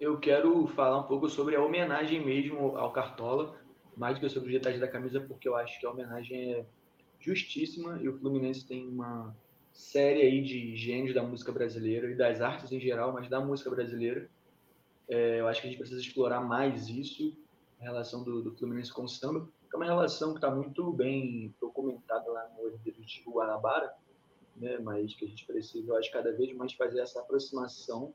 Eu 0.00 0.18
quero 0.18 0.66
falar 0.68 1.00
um 1.00 1.04
pouco 1.04 1.28
sobre 1.28 1.56
a 1.56 1.62
homenagem 1.62 2.24
mesmo 2.24 2.76
ao 2.76 2.92
Cartola, 2.92 3.56
mais 3.96 4.16
do 4.16 4.20
que 4.20 4.28
sobre 4.28 4.48
os 4.48 4.54
detalhes 4.54 4.80
da 4.80 4.88
camisa, 4.88 5.20
porque 5.20 5.48
eu 5.48 5.56
acho 5.56 5.78
que 5.78 5.86
a 5.86 5.90
homenagem 5.90 6.52
é 6.52 6.66
justíssima 7.24 7.98
e 8.02 8.08
o 8.08 8.18
Fluminense 8.18 8.66
tem 8.66 8.86
uma 8.86 9.34
série 9.72 10.20
aí 10.20 10.42
de 10.42 10.76
gênios 10.76 11.14
da 11.14 11.22
música 11.22 11.50
brasileira 11.50 12.10
e 12.10 12.14
das 12.14 12.40
artes 12.40 12.70
em 12.70 12.78
geral, 12.78 13.12
mas 13.12 13.28
da 13.28 13.40
música 13.40 13.70
brasileira. 13.70 14.28
É, 15.08 15.40
eu 15.40 15.48
acho 15.48 15.60
que 15.60 15.66
a 15.66 15.70
gente 15.70 15.78
precisa 15.78 16.00
explorar 16.00 16.40
mais 16.40 16.88
isso, 16.88 17.36
a 17.80 17.84
relação 17.84 18.22
do, 18.22 18.42
do 18.42 18.54
Fluminense 18.54 18.92
com 18.92 19.04
o 19.04 19.08
samba, 19.08 19.48
que 19.68 19.74
é 19.74 19.76
uma 19.76 19.86
relação 19.86 20.30
que 20.30 20.38
está 20.38 20.54
muito 20.54 20.92
bem 20.92 21.54
documentada 21.60 22.30
lá 22.30 22.48
no 22.56 22.68
Herdeiro 22.68 23.02
de 23.02 23.22
Guanabara, 23.26 23.92
né, 24.56 24.78
mas 24.78 25.14
que 25.14 25.24
a 25.24 25.28
gente 25.28 25.44
precisa, 25.44 25.90
eu 25.90 25.96
acho, 25.96 26.12
cada 26.12 26.32
vez 26.32 26.54
mais 26.54 26.72
fazer 26.74 27.00
essa 27.00 27.20
aproximação, 27.20 28.14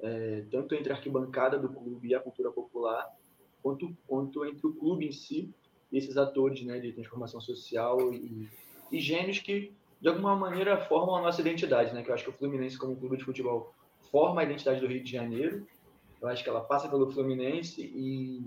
é, 0.00 0.44
tanto 0.50 0.74
entre 0.74 0.92
a 0.92 0.96
arquibancada 0.96 1.58
do 1.58 1.68
clube 1.68 2.08
e 2.08 2.14
a 2.14 2.20
cultura 2.20 2.50
popular, 2.50 3.14
quanto, 3.62 3.96
quanto 4.06 4.44
entre 4.44 4.66
o 4.66 4.72
clube 4.72 5.06
em 5.06 5.12
si 5.12 5.52
esses 5.92 6.16
atores 6.16 6.62
né, 6.62 6.78
de 6.78 6.92
transformação 6.92 7.40
social 7.40 8.12
e, 8.12 8.48
e 8.90 9.00
gênios 9.00 9.38
que, 9.38 9.72
de 10.00 10.08
alguma 10.08 10.34
maneira, 10.36 10.76
formam 10.86 11.16
a 11.16 11.22
nossa 11.22 11.40
identidade. 11.40 11.94
Né? 11.94 12.02
Que 12.02 12.10
eu 12.10 12.14
acho 12.14 12.24
que 12.24 12.30
o 12.30 12.32
Fluminense, 12.32 12.78
como 12.78 12.96
clube 12.96 13.16
de 13.16 13.24
futebol, 13.24 13.72
forma 14.10 14.40
a 14.40 14.44
identidade 14.44 14.80
do 14.80 14.86
Rio 14.86 15.02
de 15.02 15.10
Janeiro. 15.10 15.66
Eu 16.20 16.28
acho 16.28 16.42
que 16.42 16.48
ela 16.48 16.60
passa 16.60 16.88
pelo 16.88 17.10
Fluminense 17.10 17.82
e 17.82 18.44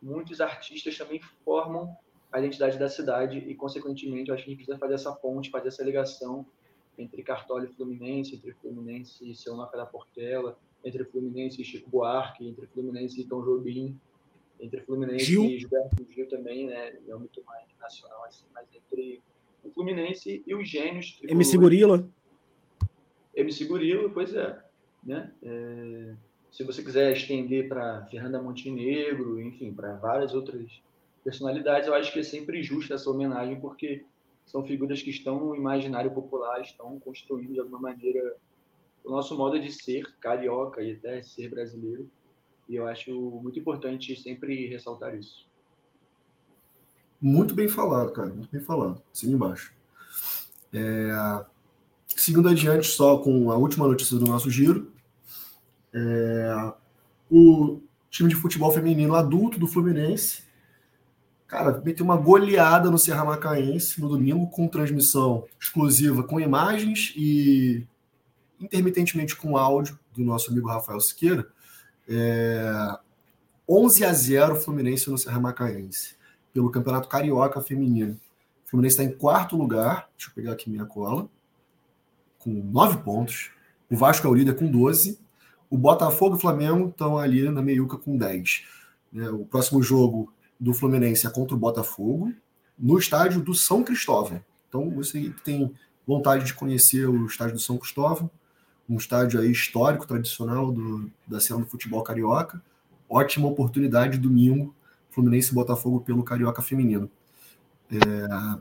muitos 0.00 0.40
artistas 0.40 0.96
também 0.96 1.20
formam 1.44 1.96
a 2.30 2.38
identidade 2.38 2.78
da 2.78 2.88
cidade 2.88 3.38
e, 3.38 3.54
consequentemente, 3.54 4.28
eu 4.28 4.34
acho 4.34 4.44
que 4.44 4.50
a 4.50 4.52
gente 4.52 4.64
precisa 4.64 4.78
fazer 4.78 4.94
essa 4.94 5.12
ponte, 5.12 5.50
fazer 5.50 5.68
essa 5.68 5.82
ligação 5.82 6.46
entre 6.98 7.22
Cartola 7.22 7.64
e 7.64 7.68
Fluminense, 7.68 8.34
entre 8.34 8.52
Fluminense 8.52 9.28
e 9.28 9.34
Seu 9.34 9.56
Noca 9.56 9.76
da 9.76 9.86
Portela, 9.86 10.58
entre 10.84 11.04
Fluminense 11.04 11.60
e 11.62 11.64
Chico 11.64 11.88
Buarque, 11.88 12.46
entre 12.46 12.66
Fluminense 12.66 13.20
e 13.20 13.24
Tom 13.24 13.42
Jobim, 13.42 13.98
entre 14.60 14.80
Fluminense 14.82 15.24
Gil. 15.24 15.44
e 15.44 15.58
Gilberto 15.58 16.06
Gil 16.10 16.28
também, 16.28 16.66
né? 16.66 16.98
É 17.06 17.14
muito 17.14 17.42
mais 17.44 17.66
nacional, 17.80 18.24
assim, 18.24 18.46
mas 18.54 18.66
entre 18.74 19.22
o 19.62 19.70
Fluminense 19.70 20.42
e 20.46 20.54
os 20.54 20.68
gênios. 20.68 21.18
MC 21.22 21.56
Gorila. 21.56 22.08
MC 23.34 23.64
Gorila, 23.66 24.08
pois 24.10 24.34
é. 24.34 24.62
Né? 25.04 25.32
É, 25.42 26.14
se 26.50 26.64
você 26.64 26.82
quiser 26.82 27.12
estender 27.12 27.68
para 27.68 28.06
Fernanda 28.06 28.42
Montenegro, 28.42 29.40
enfim, 29.40 29.72
para 29.72 29.94
várias 29.96 30.34
outras 30.34 30.82
personalidades, 31.22 31.86
eu 31.86 31.94
acho 31.94 32.12
que 32.12 32.20
é 32.20 32.22
sempre 32.22 32.62
justa 32.62 32.94
essa 32.94 33.10
homenagem, 33.10 33.60
porque 33.60 34.04
são 34.44 34.64
figuras 34.64 35.02
que 35.02 35.10
estão 35.10 35.38
no 35.38 35.54
imaginário 35.54 36.10
popular, 36.10 36.60
estão 36.60 36.98
construindo 36.98 37.52
de 37.52 37.60
alguma 37.60 37.78
maneira 37.78 38.36
o 39.04 39.10
nosso 39.10 39.36
modo 39.36 39.58
de 39.58 39.70
ser 39.70 40.04
carioca 40.18 40.82
e 40.82 40.92
até 40.92 41.22
ser 41.22 41.48
brasileiro. 41.48 42.10
E 42.68 42.76
eu 42.76 42.86
acho 42.86 43.12
muito 43.42 43.58
importante 43.58 44.14
sempre 44.20 44.66
ressaltar 44.68 45.16
isso. 45.16 45.46
Muito 47.20 47.54
bem 47.54 47.68
falado, 47.68 48.12
cara. 48.12 48.28
Muito 48.28 48.50
bem 48.50 48.60
falado. 48.60 49.02
Assina 49.12 49.32
embaixo. 49.32 49.72
É... 50.72 51.44
Seguindo 52.06 52.48
adiante, 52.48 52.86
só 52.86 53.18
com 53.18 53.50
a 53.50 53.56
última 53.56 53.86
notícia 53.86 54.16
do 54.18 54.26
nosso 54.26 54.50
giro. 54.50 54.92
É... 55.92 56.72
O 57.30 57.80
time 58.10 58.28
de 58.28 58.36
futebol 58.36 58.70
feminino 58.70 59.14
adulto 59.14 59.58
do 59.58 59.66
Fluminense, 59.66 60.42
cara, 61.46 61.80
meteu 61.84 62.04
uma 62.04 62.16
goleada 62.16 62.90
no 62.90 62.98
Serra 62.98 63.24
Macaense 63.24 64.00
no 64.00 64.08
domingo, 64.08 64.48
com 64.48 64.68
transmissão 64.68 65.46
exclusiva 65.60 66.22
com 66.22 66.40
imagens 66.40 67.12
e 67.16 67.86
intermitentemente 68.60 69.36
com 69.36 69.56
áudio 69.56 69.98
do 70.14 70.24
nosso 70.24 70.50
amigo 70.50 70.68
Rafael 70.68 71.00
Siqueira. 71.00 71.46
É, 72.08 72.98
11 73.68 74.04
a 74.04 74.12
0 74.12 74.56
Fluminense 74.56 75.10
no 75.10 75.18
Serra 75.18 75.38
Macaense, 75.38 76.16
pelo 76.52 76.70
Campeonato 76.70 77.08
Carioca 77.08 77.60
Feminino. 77.60 78.18
O 78.66 78.70
Fluminense 78.70 79.00
está 79.00 79.04
em 79.04 79.16
quarto 79.16 79.56
lugar, 79.56 80.08
deixa 80.16 80.30
eu 80.30 80.34
pegar 80.34 80.52
aqui 80.52 80.70
minha 80.70 80.86
cola, 80.86 81.28
com 82.38 82.50
9 82.50 82.98
pontos. 83.02 83.50
O 83.90 83.96
Vasco 83.96 84.26
é 84.26 84.30
o 84.30 84.34
líder 84.34 84.56
com 84.56 84.70
12. 84.70 85.18
O 85.70 85.76
Botafogo 85.76 86.34
e 86.34 86.38
o 86.38 86.40
Flamengo 86.40 86.88
estão 86.88 87.18
ali 87.18 87.48
na 87.50 87.60
meiuca 87.60 87.98
com 87.98 88.16
10. 88.16 88.64
É, 89.14 89.30
o 89.30 89.44
próximo 89.44 89.82
jogo 89.82 90.32
do 90.58 90.72
Fluminense 90.72 91.26
é 91.26 91.30
contra 91.30 91.54
o 91.54 91.58
Botafogo, 91.58 92.32
no 92.78 92.98
estádio 92.98 93.42
do 93.42 93.54
São 93.54 93.82
Cristóvão. 93.82 94.42
Então, 94.68 94.90
você 94.90 95.32
tem 95.44 95.74
vontade 96.06 96.44
de 96.44 96.54
conhecer 96.54 97.06
o 97.06 97.26
estádio 97.26 97.54
do 97.54 97.60
São 97.60 97.76
Cristóvão, 97.76 98.30
um 98.88 98.96
estádio 98.96 99.40
aí 99.40 99.50
histórico, 99.50 100.06
tradicional 100.06 100.72
do, 100.72 101.10
da 101.26 101.40
cena 101.40 101.60
do 101.60 101.66
futebol 101.66 102.02
carioca. 102.02 102.62
Ótima 103.08 103.48
oportunidade 103.48 104.18
domingo, 104.18 104.74
Fluminense 105.10 105.50
e 105.50 105.54
Botafogo 105.54 106.00
pelo 106.00 106.22
Carioca 106.22 106.62
Feminino. 106.62 107.10
É, 107.90 108.58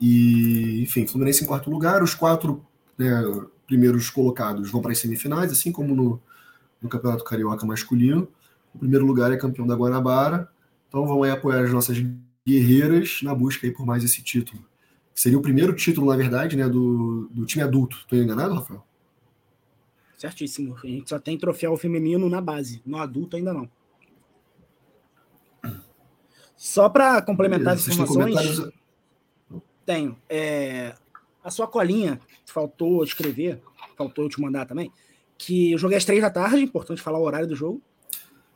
e, 0.00 0.82
enfim, 0.82 1.06
Fluminense 1.06 1.42
em 1.42 1.46
quarto 1.46 1.70
lugar, 1.70 2.02
os 2.02 2.14
quatro 2.14 2.64
né, 2.98 3.10
primeiros 3.66 4.10
colocados 4.10 4.70
vão 4.70 4.82
para 4.82 4.92
as 4.92 4.98
semifinais, 4.98 5.50
assim 5.50 5.72
como 5.72 5.94
no, 5.94 6.20
no 6.80 6.88
Campeonato 6.88 7.24
Carioca 7.24 7.66
masculino. 7.66 8.28
O 8.74 8.78
primeiro 8.78 9.06
lugar 9.06 9.32
é 9.32 9.36
campeão 9.36 9.66
da 9.66 9.74
Guanabara, 9.74 10.48
então 10.88 11.06
vão 11.06 11.22
aí 11.22 11.30
apoiar 11.30 11.64
as 11.64 11.72
nossas 11.72 11.96
guerreiras 12.46 13.20
na 13.22 13.34
busca 13.34 13.66
aí 13.66 13.72
por 13.72 13.86
mais 13.86 14.04
esse 14.04 14.22
título. 14.22 14.62
Seria 15.14 15.38
o 15.38 15.42
primeiro 15.42 15.74
título, 15.74 16.08
na 16.08 16.16
verdade, 16.16 16.56
né, 16.56 16.68
do, 16.68 17.28
do 17.30 17.46
time 17.46 17.62
adulto. 17.62 17.98
Estou 17.98 18.18
enganado, 18.18 18.54
Rafael? 18.54 18.84
Certíssimo. 20.18 20.76
A 20.82 20.86
gente 20.86 21.08
só 21.08 21.18
tem 21.18 21.38
troféu 21.38 21.76
feminino 21.76 22.28
na 22.28 22.40
base. 22.40 22.82
No 22.84 22.98
adulto 22.98 23.36
ainda 23.36 23.52
não. 23.52 23.70
Só 26.56 26.88
para 26.88 27.22
complementar 27.22 27.74
as 27.74 27.86
informações. 27.86 28.72
Tenho. 29.84 30.16
É, 30.28 30.94
a 31.42 31.50
sua 31.50 31.68
colinha, 31.68 32.18
faltou 32.46 33.04
escrever, 33.04 33.60
faltou 33.96 34.24
eu 34.24 34.30
te 34.30 34.40
mandar 34.40 34.66
também, 34.66 34.90
que 35.36 35.72
eu 35.72 35.78
joguei 35.78 35.98
às 35.98 36.04
três 36.04 36.22
da 36.22 36.30
tarde, 36.30 36.62
importante 36.62 37.02
falar 37.02 37.18
o 37.18 37.24
horário 37.24 37.46
do 37.46 37.54
jogo. 37.54 37.82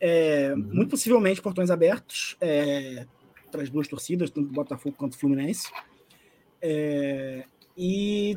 É, 0.01 0.55
uhum. 0.57 0.71
Muito 0.73 0.91
possivelmente 0.91 1.43
portões 1.43 1.71
abertos. 1.71 2.37
É, 2.41 3.07
entre 3.47 3.63
as 3.63 3.71
duas 3.71 3.89
torcidas, 3.89 4.31
tanto 4.31 4.49
o 4.49 4.53
Botafogo 4.53 4.97
quanto 4.97 5.15
o 5.15 5.19
Fluminense. 5.19 5.71
É, 6.61 7.45
e 7.77 8.37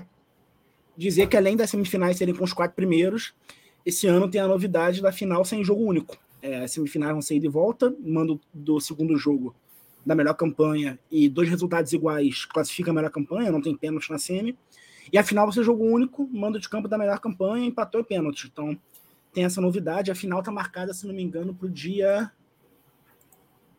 dizer 0.95 1.27
que 1.27 1.37
além 1.37 1.55
das 1.55 1.69
semifinais 1.69 2.17
serem 2.17 2.35
com 2.35 2.43
os 2.43 2.53
quatro 2.53 2.75
primeiros, 2.75 3.33
esse 3.85 4.07
ano 4.07 4.29
tem 4.29 4.39
a 4.39 4.47
novidade 4.47 5.01
da 5.01 5.11
final 5.11 5.43
sem 5.43 5.63
jogo 5.63 5.83
único. 5.83 6.17
É, 6.41 6.63
as 6.63 6.71
semifinais 6.71 7.11
vão 7.11 7.21
ser 7.21 7.39
de 7.39 7.47
volta, 7.47 7.95
mando 7.99 8.39
do 8.53 8.79
segundo 8.79 9.17
jogo 9.17 9.55
da 10.05 10.15
melhor 10.15 10.33
campanha 10.33 10.99
e 11.11 11.29
dois 11.29 11.47
resultados 11.49 11.93
iguais 11.93 12.45
classifica 12.45 12.89
a 12.89 12.93
melhor 12.93 13.11
campanha, 13.11 13.51
não 13.51 13.61
tem 13.61 13.75
pênalti 13.75 14.09
na 14.09 14.17
semi. 14.17 14.57
E 15.11 15.17
a 15.17 15.23
final 15.23 15.45
vai 15.45 15.53
ser 15.53 15.63
jogo 15.63 15.83
único, 15.83 16.27
mando 16.31 16.59
de 16.59 16.69
campo 16.69 16.87
da 16.87 16.97
melhor 16.97 17.19
campanha, 17.19 17.65
empatou 17.65 18.01
e 18.01 18.03
pênalti. 18.03 18.49
Então 18.51 18.77
tem 19.33 19.43
essa 19.43 19.61
novidade. 19.61 20.11
A 20.11 20.15
final 20.15 20.39
está 20.39 20.51
marcada, 20.51 20.93
se 20.93 21.05
não 21.07 21.13
me 21.13 21.21
engano, 21.21 21.53
para 21.53 21.67
o 21.67 21.69
dia. 21.69 22.31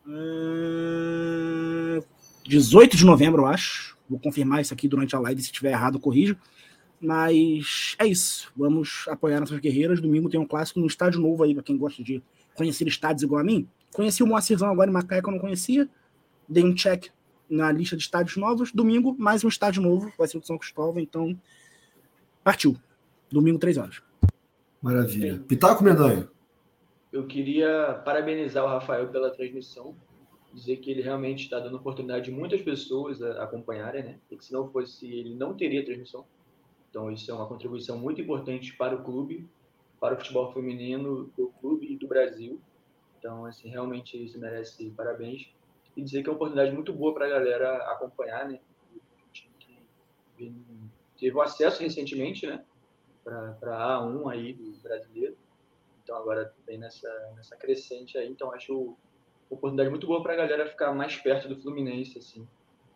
Hum, 0.06 2.00
18 2.44 2.96
de 2.96 3.04
novembro, 3.04 3.42
eu 3.42 3.46
acho. 3.46 3.96
Vou 4.12 4.20
confirmar 4.20 4.60
isso 4.60 4.74
aqui 4.74 4.86
durante 4.86 5.16
a 5.16 5.18
live. 5.18 5.40
Se 5.40 5.46
estiver 5.46 5.70
errado, 5.70 5.98
corrijo. 5.98 6.36
Mas 7.00 7.96
é 7.98 8.06
isso. 8.06 8.52
Vamos 8.54 9.06
apoiar 9.08 9.40
nossas 9.40 9.58
guerreiras. 9.58 10.00
Domingo 10.00 10.28
tem 10.28 10.38
um 10.38 10.46
clássico 10.46 10.78
no 10.78 10.86
estádio 10.86 11.18
novo 11.18 11.42
aí, 11.42 11.54
para 11.54 11.62
quem 11.62 11.78
gosta 11.78 12.02
de 12.02 12.22
conhecer 12.54 12.86
estádios 12.86 13.22
igual 13.22 13.40
a 13.40 13.44
mim. 13.44 13.66
Conheci 13.94 14.22
o 14.22 14.26
Moacirzão 14.26 14.70
agora 14.70 14.90
em 14.90 14.92
Macaé 14.92 15.22
que 15.22 15.28
eu 15.28 15.32
não 15.32 15.38
conhecia. 15.38 15.88
Dei 16.46 16.62
um 16.62 16.74
check 16.74 17.06
na 17.48 17.72
lista 17.72 17.96
de 17.96 18.02
estádios 18.02 18.36
novos. 18.36 18.70
Domingo, 18.70 19.16
mais 19.18 19.42
um 19.42 19.48
estádio 19.48 19.82
novo. 19.82 20.12
Vai 20.18 20.28
ser 20.28 20.36
o 20.36 20.40
de 20.40 20.46
São 20.46 20.58
Cristóvão. 20.58 21.00
Então, 21.00 21.34
partiu. 22.44 22.76
Domingo, 23.30 23.58
três 23.58 23.78
horas. 23.78 24.02
Maravilha. 24.82 25.42
Pitaco 25.48 25.82
Mendanha. 25.82 26.28
Eu 27.10 27.26
queria 27.26 28.00
parabenizar 28.04 28.64
o 28.64 28.68
Rafael 28.68 29.08
pela 29.08 29.30
transmissão, 29.30 29.94
dizer 30.52 30.76
que 30.78 30.90
ele 30.90 31.02
realmente 31.02 31.44
está 31.44 31.58
dando 31.58 31.76
oportunidade 31.76 32.26
de 32.26 32.30
muitas 32.30 32.60
pessoas 32.62 33.22
a 33.22 33.44
acompanharem, 33.44 34.02
né? 34.02 34.18
E 34.30 34.36
que 34.36 34.44
se 34.44 34.52
não 34.52 34.70
fosse 34.70 35.06
ele, 35.06 35.34
não 35.34 35.54
teria 35.54 35.84
transmissão. 35.84 36.26
Então, 36.90 37.10
isso 37.10 37.30
é 37.30 37.34
uma 37.34 37.46
contribuição 37.46 37.98
muito 37.98 38.20
importante 38.20 38.76
para 38.76 38.94
o 38.94 39.02
clube, 39.02 39.48
para 39.98 40.14
o 40.14 40.18
futebol 40.18 40.52
feminino 40.52 41.32
do 41.36 41.48
clube 41.60 41.90
e 41.90 41.96
do 41.96 42.06
Brasil. 42.06 42.60
Então, 43.18 43.46
assim, 43.46 43.68
realmente 43.70 44.22
isso 44.22 44.38
merece 44.38 44.90
parabéns. 44.90 45.48
E 45.96 46.02
dizer 46.02 46.22
que 46.22 46.28
é 46.28 46.32
uma 46.32 46.36
oportunidade 46.36 46.74
muito 46.74 46.92
boa 46.92 47.14
para 47.14 47.26
a 47.26 47.28
galera 47.28 47.76
acompanhar, 47.92 48.48
né? 48.48 48.60
Teve 51.18 51.36
o 51.36 51.40
acesso 51.40 51.82
recentemente, 51.82 52.46
né? 52.46 52.64
Para 53.22 54.00
A1 54.00 54.30
aí 54.30 54.52
do 54.52 54.72
brasileiro. 54.82 55.36
Então 56.02 56.16
agora 56.16 56.52
vem 56.66 56.78
nessa, 56.78 57.08
nessa 57.36 57.56
crescente 57.56 58.18
aí. 58.18 58.28
Então 58.28 58.52
acho 58.52 58.96
oportunidade 59.54 59.90
muito 59.90 60.06
boa 60.06 60.22
para 60.22 60.32
a 60.32 60.36
galera 60.36 60.68
ficar 60.68 60.92
mais 60.92 61.16
perto 61.16 61.48
do 61.48 61.60
Fluminense, 61.60 62.18
assim, 62.18 62.46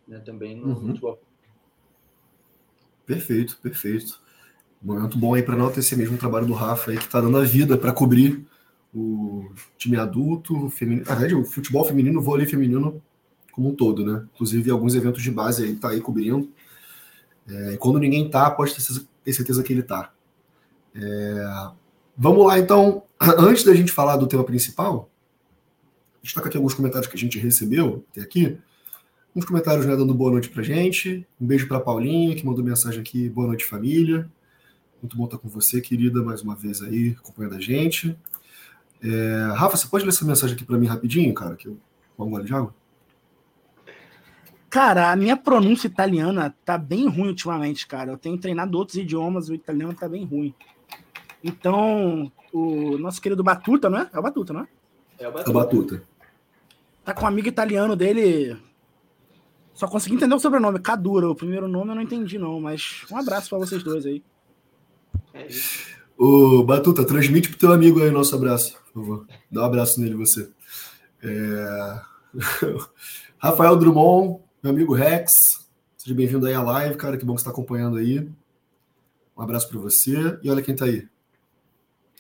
né? 0.07 0.19
Também 0.21 0.57
no 0.57 0.69
uhum. 0.69 0.87
futebol. 0.89 1.21
Perfeito, 3.05 3.59
perfeito. 3.63 4.21
Momento 4.83 5.19
bom 5.19 5.35
aí 5.35 5.43
para 5.43 5.57
não 5.57 5.71
ter 5.71 5.81
esse 5.81 5.97
mesmo 5.97 6.19
trabalho 6.19 6.47
do 6.47 6.53
Rafa 6.53 6.91
aí 6.91 6.97
que 6.97 7.05
está 7.05 7.21
dando 7.21 7.39
a 7.39 7.45
vida 7.45 7.77
para 7.79 7.93
cobrir 7.93 8.47
o 8.95 9.51
time 9.77 9.97
adulto, 9.97 10.71
feminino, 10.71 11.07
na 11.07 11.15
verdade, 11.15 11.35
o 11.35 11.45
futebol 11.45 11.85
feminino, 11.85 12.21
o 12.21 12.23
vôlei 12.23 12.47
feminino 12.47 13.03
como 13.53 13.71
um 13.71 13.75
todo, 13.75 14.05
né? 14.05 14.27
Inclusive 14.35 14.71
alguns 14.71 14.95
eventos 14.95 15.23
de 15.23 15.31
base 15.31 15.65
aí 15.65 15.77
tá 15.77 15.91
aí 15.91 16.01
cobrindo. 16.01 16.51
É, 17.49 17.75
e 17.75 17.77
quando 17.77 17.99
ninguém 17.99 18.29
tá, 18.29 18.51
pode 18.51 18.75
ter 18.75 19.33
certeza 19.33 19.63
que 19.63 19.73
ele 19.73 19.83
tá. 19.83 20.13
É, 20.95 21.71
vamos 22.17 22.47
lá, 22.47 22.59
então, 22.59 23.03
antes 23.39 23.65
da 23.65 23.75
gente 23.75 23.93
falar 23.93 24.17
do 24.17 24.27
tema 24.27 24.45
principal, 24.45 25.11
destaca 26.27 26.49
aqui 26.49 26.57
alguns 26.57 26.75
comentários 26.75 27.09
que 27.09 27.17
a 27.17 27.19
gente 27.19 27.39
recebeu 27.39 28.05
até 28.11 28.21
aqui. 28.21 28.59
Uns 29.35 29.45
comentários 29.45 29.87
né, 29.87 29.95
dando 29.95 30.15
boa 30.15 30.31
noite 30.31 30.49
pra 30.49 30.63
gente. 30.63 31.27
Um 31.41 31.47
beijo 31.47 31.69
pra 31.69 31.81
Paulinha, 31.81 32.35
que 32.35 32.45
mandou 32.45 32.65
mensagem 32.65 33.01
aqui, 33.01 33.29
boa 33.29 33.47
noite, 33.47 33.65
família. 33.65 34.31
Muito 35.03 35.17
bom 35.17 35.27
estar 35.27 35.39
com 35.39 35.49
você, 35.49 35.81
querida, 35.81 36.23
mais 36.23 36.43
uma 36.43 36.55
vez 36.55 36.83
aí, 36.83 37.17
acompanhando 37.19 37.57
a 37.57 37.61
gente. 37.61 38.17
É, 39.03 39.53
Rafa, 39.55 39.77
você 39.77 39.87
pode 39.87 40.05
ler 40.05 40.11
essa 40.11 40.25
mensagem 40.25 40.57
aqui 40.57 40.65
para 40.65 40.79
mim 40.79 40.87
rapidinho, 40.87 41.33
cara? 41.35 41.55
Que 41.55 41.69
eu 41.69 41.79
vou 42.17 42.27
um 42.27 42.31
gole 42.31 42.45
de 42.45 42.55
água? 42.55 42.75
Cara, 44.69 45.13
a 45.13 45.17
minha 45.17 45.37
pronúncia 45.37 45.87
italiana 45.87 46.55
tá 46.65 46.77
bem 46.77 47.09
ruim 47.09 47.29
ultimamente, 47.29 47.87
cara. 47.87 48.11
Eu 48.13 48.19
tenho 48.19 48.39
treinado 48.39 48.77
outros 48.77 48.97
idiomas, 48.97 49.49
o 49.49 49.55
italiano 49.55 49.95
tá 49.95 50.09
bem 50.09 50.25
ruim. 50.25 50.55
Então, 51.45 52.33
o 52.53 52.99
nosso 52.99 53.21
querido 53.21 53.45
Batuta, 53.45 53.89
não 53.89 53.99
é? 53.99 54.11
É 54.13 54.19
o 54.19 54.23
Batuta, 54.23 54.53
não 54.53 54.61
é? 54.63 54.69
É 55.19 55.29
o 55.29 55.33
Batuta. 55.33 55.49
É 55.49 55.51
o 55.51 55.55
Batuta. 55.55 56.16
Tá 57.07 57.15
com 57.15 57.25
um 57.25 57.29
amigo 57.29 57.47
italiano 57.47 57.95
dele. 57.95 58.61
Só 59.73 59.87
consegui 59.87 60.17
entender 60.17 60.35
o 60.35 60.41
sobrenome, 60.41 60.81
Cadura. 60.81 61.31
O 61.31 61.37
primeiro 61.37 61.69
nome 61.69 61.93
eu 61.93 61.95
não 61.95 62.03
entendi, 62.03 62.37
não, 62.37 62.61
mas 62.61 63.07
um 63.09 63.17
abraço 63.17 63.49
para 63.49 63.59
vocês 63.59 63.81
dois 63.85 64.05
aí. 64.05 64.25
É 65.33 65.47
isso. 65.47 65.87
Ô, 66.19 66.65
Batuta, 66.65 67.07
transmite 67.07 67.49
pro 67.49 67.59
teu 67.59 67.73
amigo 67.73 68.03
aí 68.03 68.09
o 68.09 68.13
nosso 68.13 68.35
abraço, 68.35 68.77
por 68.87 68.93
favor. 68.93 69.27
Dá 69.49 69.63
um 69.63 69.65
abraço 69.67 70.01
nele, 70.01 70.17
você. 70.17 70.51
É... 71.23 72.01
Rafael 73.39 73.77
Drummond, 73.77 74.41
meu 74.61 74.73
amigo 74.73 74.93
Rex, 74.93 75.65
seja 75.97 76.17
bem-vindo 76.17 76.45
aí 76.47 76.55
à 76.55 76.63
live, 76.63 76.97
cara, 76.97 77.17
que 77.17 77.25
bom 77.25 77.37
que 77.37 77.41
você 77.41 77.43
está 77.43 77.53
acompanhando 77.53 77.99
aí. 77.99 78.29
Um 79.37 79.43
abraço 79.43 79.69
para 79.69 79.79
você. 79.79 80.41
E 80.43 80.51
olha 80.51 80.63
quem 80.63 80.75
tá 80.75 80.87
aí. 80.87 81.07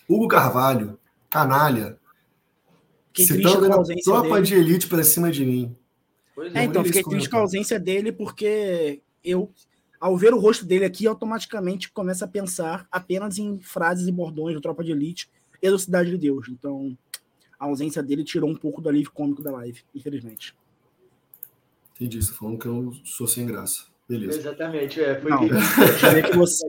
Hugo 0.09 0.29
Carvalho, 0.29 0.96
canalha. 1.29 1.99
Que 3.16 3.24
citando 3.24 3.64
a 3.64 3.85
tropa 4.05 4.35
dele. 4.35 4.46
de 4.46 4.55
elite 4.55 4.87
para 4.87 5.02
cima 5.02 5.31
de 5.31 5.44
mim. 5.44 5.74
É, 6.55 6.64
então, 6.64 6.85
fiquei 6.85 7.02
triste 7.02 7.31
com 7.31 7.38
a 7.38 7.40
ausência 7.40 7.81
dele 7.81 8.12
porque 8.12 9.00
eu 9.24 9.50
ao 9.98 10.16
ver 10.16 10.35
o 10.35 10.38
rosto 10.38 10.66
dele 10.66 10.85
aqui, 10.85 11.07
automaticamente 11.07 11.90
começa 11.90 12.26
a 12.26 12.29
pensar 12.29 12.87
apenas 12.92 13.38
em 13.38 13.59
frases 13.59 14.07
e 14.07 14.12
bordões 14.12 14.55
do 14.55 14.61
Tropa 14.61 14.85
de 14.85 14.92
Elite 14.92 15.31
e 15.61 15.70
do 15.70 15.79
Cidade 15.79 16.11
de 16.11 16.18
Deus. 16.18 16.48
Então, 16.50 16.96
a 17.59 17.64
ausência 17.64 18.02
dele 18.02 18.22
tirou 18.22 18.50
um 18.50 18.55
pouco 18.55 18.83
do 18.83 18.88
alívio 18.90 19.11
cômico 19.11 19.42
da 19.42 19.50
live, 19.52 19.83
infelizmente. 19.94 20.55
Entendi, 21.94 22.22
você 22.22 22.31
tá 22.31 22.38
falando 22.38 22.59
que 22.59 22.66
eu 22.66 22.92
sou 23.05 23.26
sem 23.26 23.46
graça. 23.46 23.87
Beleza. 24.07 24.38
Exatamente, 24.38 25.00
é. 25.00 25.18
Foi 25.18 25.31
não, 25.31 25.40
que... 25.40 26.22
que 26.31 26.37
você... 26.37 26.66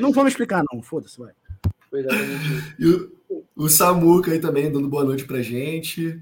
não 0.00 0.10
vou 0.10 0.24
me 0.24 0.30
explicar, 0.30 0.64
não. 0.72 0.82
Foda-se, 0.82 1.18
vai. 1.18 1.32
Foi 1.88 2.00
exatamente 2.00 2.80
isso. 2.80 3.19
O, 3.60 3.64
o 3.64 3.68
Samuca 3.68 4.32
aí 4.32 4.40
também, 4.40 4.72
dando 4.72 4.88
boa 4.88 5.04
noite 5.04 5.26
pra 5.26 5.42
gente. 5.42 6.18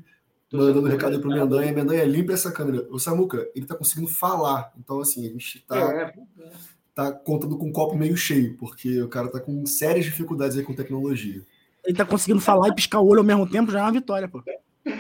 mandando 0.53 0.81
um 0.81 0.91
recado 0.91 1.21
pro 1.21 1.31
Mendanha. 1.31 1.73
Mendanha, 1.73 2.05
limpa 2.05 2.33
essa 2.33 2.51
câmera. 2.51 2.87
O 2.91 2.99
Samuca, 2.99 3.49
ele 3.55 3.65
tá 3.65 3.77
conseguindo 3.77 4.09
falar. 4.09 4.73
Então, 4.77 5.01
assim, 5.01 5.27
a 5.27 5.31
gente 5.31 5.65
tá, 5.67 5.79
é, 5.79 6.03
é. 6.03 6.51
tá 6.95 7.13
contando 7.13 7.57
com 7.57 7.69
um 7.69 7.73
copo 7.73 7.97
meio 7.97 8.17
cheio, 8.17 8.57
porque 8.57 9.01
o 9.01 9.09
cara 9.09 9.29
tá 9.29 9.39
com 9.39 9.65
sérias 9.65 10.05
dificuldades 10.05 10.57
aí 10.59 10.65
com 10.65 10.75
tecnologia. 10.75 11.41
Ele 11.85 11.97
tá 11.97 12.05
conseguindo 12.05 12.41
falar 12.41 12.69
e 12.69 12.75
piscar 12.75 13.01
o 13.01 13.07
olho 13.07 13.21
ao 13.21 13.25
mesmo 13.25 13.49
tempo, 13.49 13.71
já 13.71 13.81
é 13.81 13.83
uma 13.83 13.93
vitória, 13.93 14.29
pô. 14.29 14.43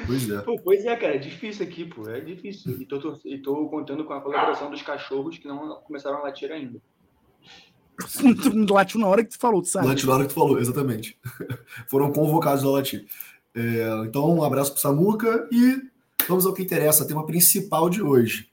Pois 0.07 0.31
é. 0.31 0.39
Pô, 0.43 0.59
pois 0.63 0.85
é, 0.85 0.95
cara, 0.97 1.17
é 1.17 1.19
difícil 1.19 1.67
aqui, 1.67 1.85
pô. 1.85 2.09
É 2.09 2.21
difícil. 2.21 2.81
E 2.81 2.87
tô, 2.87 3.01
tô, 3.01 3.19
e 3.25 3.39
tô 3.39 3.69
contando 3.69 4.05
com 4.05 4.13
a 4.13 4.21
colaboração 4.21 4.71
dos 4.71 4.83
cachorros 4.83 5.39
que 5.39 5.49
não 5.49 5.81
começaram 5.81 6.19
a 6.19 6.23
latir 6.23 6.53
ainda. 6.53 6.81
Latiu 8.71 9.01
na 9.01 9.09
hora 9.09 9.25
que 9.25 9.31
tu 9.31 9.39
falou, 9.39 9.63
tu 9.63 9.69
sabe? 9.69 9.87
Latiu 9.87 10.09
na 10.09 10.15
hora 10.15 10.25
que 10.25 10.33
tu 10.33 10.35
falou, 10.35 10.59
exatamente. 10.59 11.19
Foram 11.89 12.13
convocados 12.13 12.65
a 12.65 12.69
latir. 12.69 13.07
É, 13.55 14.05
então, 14.07 14.37
um 14.37 14.45
abraço 14.45 14.73
para 14.73 14.81
Samuca 14.81 15.49
e 15.51 15.83
vamos 16.29 16.47
ao 16.47 16.53
que 16.53 16.63
interessa, 16.63 17.07
tema 17.07 17.27
principal 17.27 17.91
de 17.91 18.03
hoje. 18.03 18.49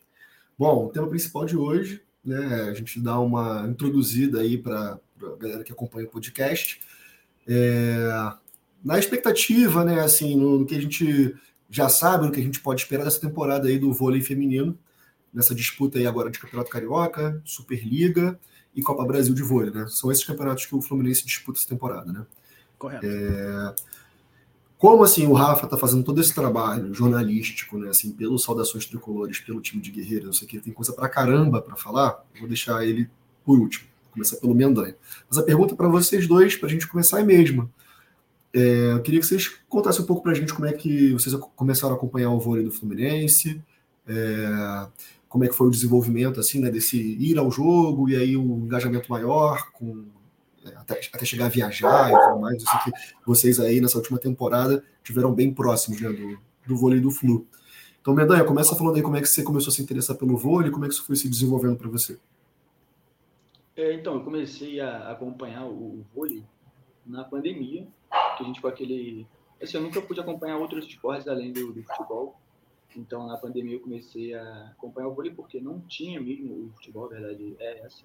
Bom, 0.58 0.86
o 0.86 0.89
tema 0.89 1.08
principal 1.08 1.45
de 1.45 1.55
hoje, 1.55 2.01
né, 2.23 2.69
a 2.69 2.73
gente 2.73 2.99
dá 2.99 3.19
uma 3.19 3.67
introduzida 3.69 4.41
aí 4.41 4.58
para 4.58 4.99
a 5.21 5.36
galera 5.38 5.63
que 5.63 5.71
acompanha 5.71 6.08
o 6.08 6.12
podcast. 6.12 6.81
É, 7.47 8.31
na 8.84 8.97
expectativa, 8.97 9.86
né, 9.86 10.01
assim, 10.01 10.36
no, 10.36 10.60
no, 10.60 10.65
que 10.65 10.75
a 10.75 10.81
gente 10.81 11.36
já 11.69 11.89
sabe, 11.89 12.25
no 12.25 12.31
que 12.31 12.39
a 12.39 12.43
gente 12.43 12.60
pode 12.60 12.81
esperar 12.81 13.03
dessa 13.03 13.19
temporada 13.19 13.67
aí 13.67 13.77
do 13.77 13.93
vôlei 13.93 14.21
feminino, 14.21 14.77
nessa 15.34 15.53
disputa 15.53 15.99
aí 15.99 16.08
agora 16.08 16.31
de 16.31 16.39
Campeonato 16.39 16.69
Carioca, 16.69 17.41
Superliga 17.43 18.39
e 18.75 18.81
Copa 18.81 19.05
Brasil 19.05 19.33
de 19.33 19.41
vôlei, 19.41 19.71
né? 19.71 19.85
São 19.88 20.11
esses 20.11 20.23
campeonatos 20.23 20.65
que 20.65 20.75
o 20.75 20.81
Fluminense 20.81 21.25
disputa 21.25 21.59
essa 21.59 21.67
temporada, 21.67 22.11
né? 22.11 22.25
Correto. 22.77 23.05
É, 23.05 23.75
como 24.77 25.03
assim 25.03 25.25
o 25.25 25.33
Rafa 25.33 25.65
está 25.65 25.77
fazendo 25.77 26.03
todo 26.03 26.19
esse 26.19 26.33
trabalho 26.33 26.93
jornalístico, 26.93 27.77
né, 27.77 27.89
assim, 27.89 28.11
pelo 28.11 28.38
Saudações 28.38 28.85
Tricolores, 28.85 29.39
pelo 29.39 29.61
time 29.61 29.81
de 29.81 29.89
guerreiros, 29.89 30.25
não 30.25 30.33
sei 30.33 30.45
o 30.45 30.49
que, 30.49 30.59
tem 30.59 30.73
coisa 30.73 30.91
pra 30.93 31.07
caramba 31.07 31.61
para 31.61 31.75
falar, 31.75 32.23
vou 32.38 32.47
deixar 32.47 32.85
ele 32.85 33.09
por 33.43 33.57
último, 33.57 33.88
vou 34.03 34.13
começar 34.13 34.38
pelo 34.38 34.53
Mendanha. 34.53 34.95
Mas 35.29 35.38
a 35.38 35.43
pergunta 35.43 35.75
para 35.75 35.88
vocês 35.88 36.27
dois, 36.27 36.55
para 36.55 36.67
a 36.67 36.71
gente 36.71 36.88
começar 36.88 37.19
é 37.19 37.21
a 37.21 37.25
mesma. 37.25 37.69
É, 38.53 38.93
eu 38.93 39.01
queria 39.01 39.19
que 39.19 39.25
vocês 39.25 39.51
contassem 39.67 40.03
um 40.03 40.05
pouco 40.05 40.21
para 40.21 40.33
a 40.33 40.35
gente 40.35 40.53
como 40.53 40.67
é 40.67 40.73
que 40.73 41.13
vocês 41.13 41.35
começaram 41.55 41.93
a 41.93 41.97
acompanhar 41.97 42.31
o 42.31 42.39
vôlei 42.39 42.63
do 42.63 42.71
Fluminense, 42.71 43.61
é, 44.07 44.88
como 45.36 45.43
é 45.43 45.50
que 45.50 45.54
foi 45.54 45.67
o 45.67 45.69
desenvolvimento 45.69 46.39
assim, 46.39 46.62
né, 46.62 46.71
desse 46.71 46.98
ir 46.98 47.38
ao 47.38 47.52
jogo 47.52 48.08
e 48.08 48.15
aí 48.15 48.38
um 48.38 48.63
engajamento 48.63 49.12
maior 49.12 49.69
com 49.74 50.06
até, 50.74 50.98
até 51.13 51.26
chegar 51.26 51.48
a 51.48 51.50
viajar 51.50 52.10
e 52.10 52.17
tudo 52.17 52.39
mais. 52.39 52.63
Que 52.63 52.91
vocês 53.26 53.60
aí 53.60 53.82
nessa 53.82 53.98
última 53.98 54.17
temporada 54.17 54.82
tiveram 55.04 55.34
bem 55.34 55.54
próximos 55.54 56.00
né, 56.00 56.08
do, 56.08 56.39
do 56.65 56.78
vôlei 56.78 57.02
do 57.02 57.12
Flu. 57.12 57.45
Então, 58.00 58.13
Medanha, 58.13 58.45
começa 58.45 58.78
falando 58.78 58.95
aí 58.95 59.02
como 59.02 59.17
é 59.17 59.21
que 59.21 59.28
você 59.28 59.43
começou 59.43 59.71
a 59.71 59.76
se 59.76 59.82
interessar 59.82 60.15
pelo 60.15 60.38
vôlei, 60.38 60.71
como 60.71 60.86
é 60.86 60.88
que 60.88 60.93
isso 60.93 61.06
foi 61.06 61.17
se 61.17 61.28
desenvolvendo 61.28 61.76
para 61.76 61.89
você. 61.89 62.17
É, 63.76 63.93
então, 63.93 64.13
eu 64.13 64.24
comecei 64.24 64.80
a 64.80 65.12
acompanhar 65.12 65.65
o, 65.65 66.00
o 66.00 66.06
vôlei 66.15 66.45
na 67.06 67.26
pandemia, 67.26 67.86
que 68.38 68.43
a 68.43 68.45
gente 68.45 68.62
com 68.62 68.69
aquele... 68.69 69.28
Assim, 69.62 69.76
eu 69.76 69.84
nunca 69.84 70.02
pude 70.02 70.21
acompanhar 70.21 70.56
outros 70.56 70.86
esportes 70.86 71.28
além 71.28 71.52
do, 71.52 71.74
do 71.74 71.84
futebol, 71.84 72.39
então 72.95 73.27
na 73.27 73.38
pandemia 73.38 73.75
eu 73.75 73.81
comecei 73.81 74.34
a 74.34 74.69
acompanhar 74.69 75.08
o 75.08 75.13
vôlei 75.13 75.34
porque 75.34 75.60
não 75.60 75.81
tinha 75.81 76.19
mesmo 76.21 76.67
o 76.67 76.71
futebol, 76.71 77.05
a 77.05 77.10
verdade 77.10 77.55
é 77.60 77.79
essa. 77.79 78.03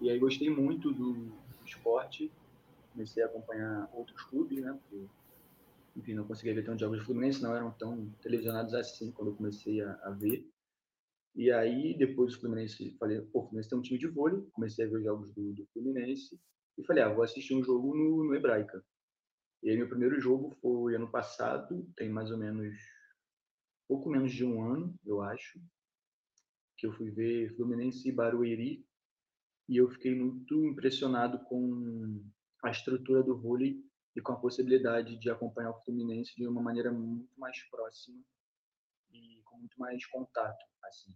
E 0.00 0.10
aí 0.10 0.18
gostei 0.18 0.50
muito 0.50 0.92
do, 0.92 1.32
esporte, 1.66 2.30
comecei 2.92 3.22
a 3.22 3.26
acompanhar 3.26 3.90
outros 3.92 4.22
clubes, 4.22 4.62
né, 4.62 4.72
porque 4.72 5.06
enfim, 5.96 6.14
não 6.14 6.26
conseguia 6.26 6.54
ver 6.54 6.64
tantos 6.64 6.80
jogos 6.80 6.98
do 6.98 7.04
Fluminense, 7.04 7.42
não 7.42 7.56
eram 7.56 7.70
tão 7.72 8.10
televisionados 8.20 8.74
assim 8.74 9.10
quando 9.10 9.30
eu 9.30 9.36
comecei 9.36 9.80
a, 9.80 9.92
a 10.04 10.10
ver. 10.10 10.46
E 11.34 11.50
aí, 11.50 11.96
depois 11.96 12.34
do 12.34 12.40
Fluminense, 12.40 12.94
falei, 12.98 13.20
pô, 13.20 13.40
o 13.40 13.42
Fluminense 13.44 13.70
tem 13.70 13.78
um 13.78 13.82
time 13.82 13.98
de 13.98 14.06
vôlei, 14.06 14.42
comecei 14.52 14.84
a 14.84 14.88
ver 14.88 14.98
os 14.98 15.04
jogos 15.04 15.32
do, 15.32 15.52
do 15.54 15.66
Fluminense, 15.72 16.38
e 16.78 16.84
falei, 16.84 17.02
ah, 17.02 17.12
vou 17.12 17.24
assistir 17.24 17.54
um 17.54 17.64
jogo 17.64 17.94
no, 17.94 18.24
no 18.24 18.34
Hebraica. 18.34 18.84
E 19.62 19.70
aí, 19.70 19.76
meu 19.76 19.88
primeiro 19.88 20.20
jogo 20.20 20.54
foi 20.60 20.94
ano 20.94 21.10
passado, 21.10 21.86
tem 21.96 22.10
mais 22.10 22.30
ou 22.30 22.36
menos, 22.36 22.76
pouco 23.88 24.08
menos 24.08 24.32
de 24.32 24.44
um 24.44 24.62
ano, 24.62 24.94
eu 25.04 25.22
acho, 25.22 25.60
que 26.76 26.86
eu 26.86 26.92
fui 26.92 27.10
ver 27.10 27.54
Fluminense 27.56 28.08
e 28.08 28.12
Barueri, 28.12 28.84
e 29.68 29.76
eu 29.76 29.90
fiquei 29.90 30.14
muito 30.14 30.64
impressionado 30.66 31.38
com 31.44 32.22
a 32.62 32.70
estrutura 32.70 33.22
do 33.22 33.36
vôlei 33.36 33.82
e 34.14 34.20
com 34.20 34.32
a 34.32 34.40
possibilidade 34.40 35.18
de 35.18 35.30
acompanhar 35.30 35.70
o 35.70 35.80
Fluminense 35.82 36.34
de 36.36 36.46
uma 36.46 36.62
maneira 36.62 36.92
muito 36.92 37.28
mais 37.38 37.62
próxima 37.68 38.18
e 39.10 39.42
com 39.44 39.58
muito 39.58 39.78
mais 39.78 40.04
contato, 40.06 40.64
assim. 40.84 41.14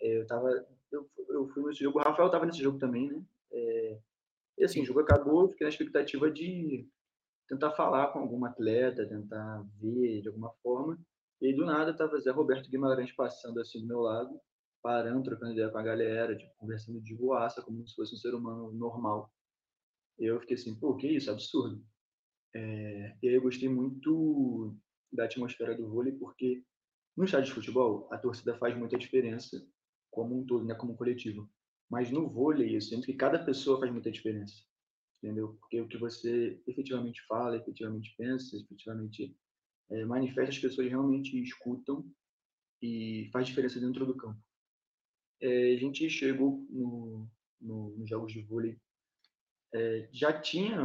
É, 0.00 0.20
eu 0.20 0.26
tava, 0.26 0.50
eu, 0.90 1.10
eu 1.28 1.48
fui 1.48 1.62
nesse 1.64 1.82
jogo, 1.82 1.98
o 1.98 2.02
Rafael 2.02 2.26
estava 2.26 2.46
nesse 2.46 2.62
jogo 2.62 2.78
também, 2.78 3.08
né? 3.08 3.24
É, 3.52 4.00
e 4.58 4.64
assim, 4.64 4.82
o 4.82 4.84
jogo 4.84 5.00
acabou, 5.00 5.48
fiquei 5.50 5.64
na 5.64 5.72
expectativa 5.72 6.30
de 6.30 6.88
tentar 7.48 7.72
falar 7.72 8.08
com 8.08 8.20
algum 8.20 8.44
atleta, 8.44 9.08
tentar 9.08 9.64
ver 9.80 10.22
de 10.22 10.28
alguma 10.28 10.50
forma. 10.62 10.98
E 11.44 11.52
do 11.52 11.66
nada, 11.66 11.90
estava 11.90 12.18
Zé 12.18 12.30
Roberto 12.30 12.70
Guimarães 12.70 13.12
passando 13.12 13.60
assim 13.60 13.78
do 13.78 13.86
meu 13.86 14.00
lado, 14.00 14.40
parando, 14.82 15.24
trocando 15.24 15.52
ideia 15.52 15.68
com 15.68 15.76
a 15.76 15.82
galera, 15.82 16.34
tipo, 16.34 16.50
conversando 16.56 17.02
de 17.02 17.14
boaça, 17.14 17.60
como 17.60 17.86
se 17.86 17.94
fosse 17.94 18.14
um 18.14 18.18
ser 18.18 18.34
humano 18.34 18.72
normal. 18.72 19.30
Eu 20.18 20.40
fiquei 20.40 20.56
assim, 20.56 20.74
pô, 20.74 20.96
que 20.96 21.06
isso, 21.06 21.30
absurdo. 21.30 21.84
É, 22.54 23.18
e 23.22 23.28
aí 23.28 23.34
eu 23.34 23.42
gostei 23.42 23.68
muito 23.68 24.74
da 25.12 25.24
atmosfera 25.24 25.76
do 25.76 25.86
vôlei, 25.86 26.12
porque 26.14 26.64
no 27.14 27.24
estádio 27.24 27.48
de 27.48 27.54
futebol, 27.54 28.08
a 28.10 28.16
torcida 28.16 28.56
faz 28.56 28.74
muita 28.74 28.96
diferença, 28.96 29.62
como 30.10 30.40
um 30.40 30.46
todo, 30.46 30.64
né, 30.64 30.74
como 30.74 30.94
um 30.94 30.96
coletivo. 30.96 31.46
Mas 31.90 32.10
no 32.10 32.26
vôlei, 32.26 32.74
eu 32.74 32.80
sinto 32.80 33.04
que 33.04 33.12
cada 33.12 33.44
pessoa 33.44 33.78
faz 33.78 33.92
muita 33.92 34.10
diferença, 34.10 34.64
entendeu? 35.22 35.58
Porque 35.60 35.78
o 35.78 35.88
que 35.88 35.98
você 35.98 36.58
efetivamente 36.66 37.20
fala, 37.26 37.58
efetivamente 37.58 38.14
pensa, 38.16 38.56
efetivamente 38.56 39.36
é, 39.90 40.04
manifesta, 40.04 40.50
as 40.50 40.58
pessoas 40.58 40.88
realmente 40.88 41.40
escutam 41.42 42.04
e 42.82 43.28
faz 43.32 43.46
diferença 43.46 43.80
dentro 43.80 44.06
do 44.06 44.16
campo. 44.16 44.40
É, 45.40 45.74
a 45.74 45.76
gente 45.76 46.08
chegou 46.08 46.66
no, 46.70 47.28
no, 47.60 47.96
nos 47.96 48.08
jogos 48.08 48.32
de 48.32 48.42
vôlei 48.42 48.78
é, 49.74 50.08
já 50.12 50.32
tinha, 50.40 50.78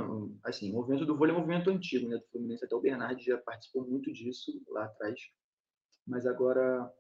assim, 0.44 0.72
o 0.72 0.74
movimento 0.74 1.06
do 1.06 1.16
vôlei 1.16 1.32
é 1.32 1.38
um 1.38 1.42
movimento 1.42 1.70
antigo, 1.70 2.10
né, 2.10 2.18
do 2.18 2.26
Fluminense, 2.32 2.66
até 2.66 2.76
o 2.76 2.82
Bernardo 2.82 3.22
já 3.22 3.38
participou 3.38 3.88
muito 3.88 4.12
disso 4.12 4.52
lá 4.68 4.86
atrás, 4.86 5.20
mas 6.08 6.26
agora, 6.26 6.92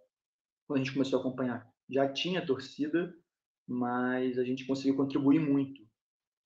quando 0.68 0.82
a 0.82 0.84
gente 0.84 0.94
começou 0.94 1.18
a 1.18 1.22
acompanhar, 1.22 1.68
já 1.90 2.08
tinha 2.14 2.46
torcida, 2.46 3.12
mas 3.68 4.38
a 4.38 4.44
gente 4.44 4.68
conseguiu 4.68 4.96
contribuir 4.96 5.40
muito, 5.40 5.82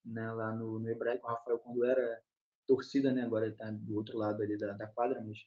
né, 0.02 0.32
lá 0.32 0.50
no, 0.54 0.78
no 0.78 0.88
Hebraico, 0.88 1.26
o 1.26 1.30
Rafael, 1.30 1.58
quando 1.58 1.84
era 1.84 2.22
torcida, 2.66 3.12
né, 3.12 3.22
agora 3.22 3.48
está 3.48 3.70
do 3.70 3.96
outro 3.96 4.16
lado 4.18 4.42
ali 4.42 4.56
da, 4.56 4.72
da 4.72 4.86
quadra, 4.86 5.22
mas, 5.24 5.38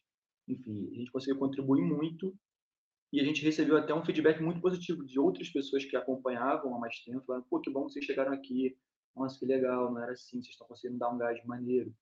enfim, 0.48 0.90
a 0.92 0.96
gente 0.96 1.12
conseguiu 1.12 1.38
contribuir 1.38 1.84
muito 1.84 2.38
e 3.12 3.22
a 3.22 3.24
gente 3.24 3.44
recebeu 3.44 3.78
até 3.78 3.94
um 3.94 4.04
feedback 4.04 4.42
muito 4.42 4.60
positivo 4.60 5.06
de 5.06 5.20
outras 5.20 5.50
pessoas 5.50 5.86
que 5.86 5.96
acompanhavam 5.96 6.76
há 6.76 6.80
mais 6.80 7.00
tempo, 7.04 7.26
falando, 7.26 7.46
pô, 7.50 7.60
que 7.62 7.70
bom 7.70 7.86
que 7.86 7.94
vocês 7.94 8.06
chegaram 8.06 8.34
aqui, 8.34 8.78
nossa, 9.16 9.40
que 9.40 9.46
legal, 9.46 9.92
não 9.92 10.02
era 10.02 10.12
assim, 10.12 10.42
vocês 10.42 10.50
estão 10.50 10.68
conseguindo 10.68 11.00
dar 11.00 11.10
um 11.10 11.18
gás 11.18 11.44
maneiro. 11.46 11.94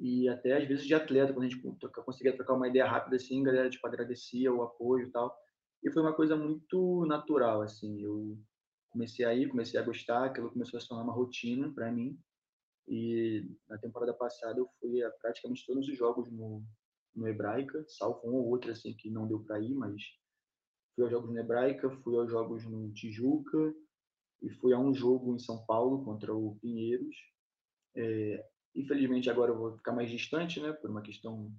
E 0.00 0.28
até 0.30 0.56
às 0.56 0.66
vezes 0.66 0.86
de 0.86 0.94
atleta, 0.94 1.32
quando 1.32 1.44
a 1.44 1.48
gente 1.48 1.60
conseguia 2.04 2.34
trocar 2.34 2.54
uma 2.54 2.66
ideia 2.66 2.86
rápida 2.86 3.16
assim, 3.16 3.42
a 3.42 3.44
galera 3.44 3.70
tipo 3.70 3.86
agradecia 3.86 4.50
o 4.50 4.62
apoio 4.62 5.06
e 5.06 5.10
tal. 5.10 5.36
E 5.84 5.90
foi 5.92 6.02
uma 6.02 6.14
coisa 6.14 6.34
muito 6.34 7.04
natural 7.04 7.60
assim. 7.60 8.02
Eu 8.02 8.38
comecei 8.88 9.26
aí, 9.26 9.46
comecei 9.46 9.78
a 9.78 9.82
gostar, 9.82 10.24
aquilo 10.24 10.50
começou 10.50 10.78
a 10.78 10.80
se 10.80 10.88
tornar 10.88 11.04
uma 11.04 11.12
rotina 11.12 11.70
para 11.74 11.92
mim. 11.92 12.18
E 12.90 13.48
na 13.68 13.78
temporada 13.78 14.12
passada 14.12 14.58
eu 14.58 14.68
fui 14.80 15.00
a 15.00 15.10
praticamente 15.12 15.64
todos 15.64 15.88
os 15.88 15.96
jogos 15.96 16.28
no, 16.32 16.64
no 17.14 17.28
Hebraica, 17.28 17.84
salvo 17.86 18.20
um 18.28 18.34
ou 18.34 18.48
outro 18.48 18.72
assim 18.72 18.92
que 18.92 19.08
não 19.08 19.28
deu 19.28 19.38
para 19.44 19.60
ir, 19.60 19.72
mas 19.74 20.02
fui 20.96 21.04
aos 21.04 21.12
jogos 21.12 21.30
no 21.30 21.38
Hebraica, 21.38 21.88
fui 22.02 22.16
aos 22.16 22.28
jogos 22.28 22.66
no 22.66 22.92
Tijuca, 22.92 23.72
e 24.42 24.50
fui 24.50 24.72
a 24.72 24.78
um 24.78 24.92
jogo 24.92 25.36
em 25.36 25.38
São 25.38 25.64
Paulo 25.66 26.04
contra 26.04 26.34
o 26.34 26.56
Pinheiros. 26.60 27.14
É, 27.94 28.44
infelizmente 28.74 29.30
agora 29.30 29.52
eu 29.52 29.58
vou 29.58 29.76
ficar 29.76 29.92
mais 29.92 30.10
distante, 30.10 30.60
né, 30.60 30.72
por 30.72 30.90
uma 30.90 31.02
questão 31.02 31.52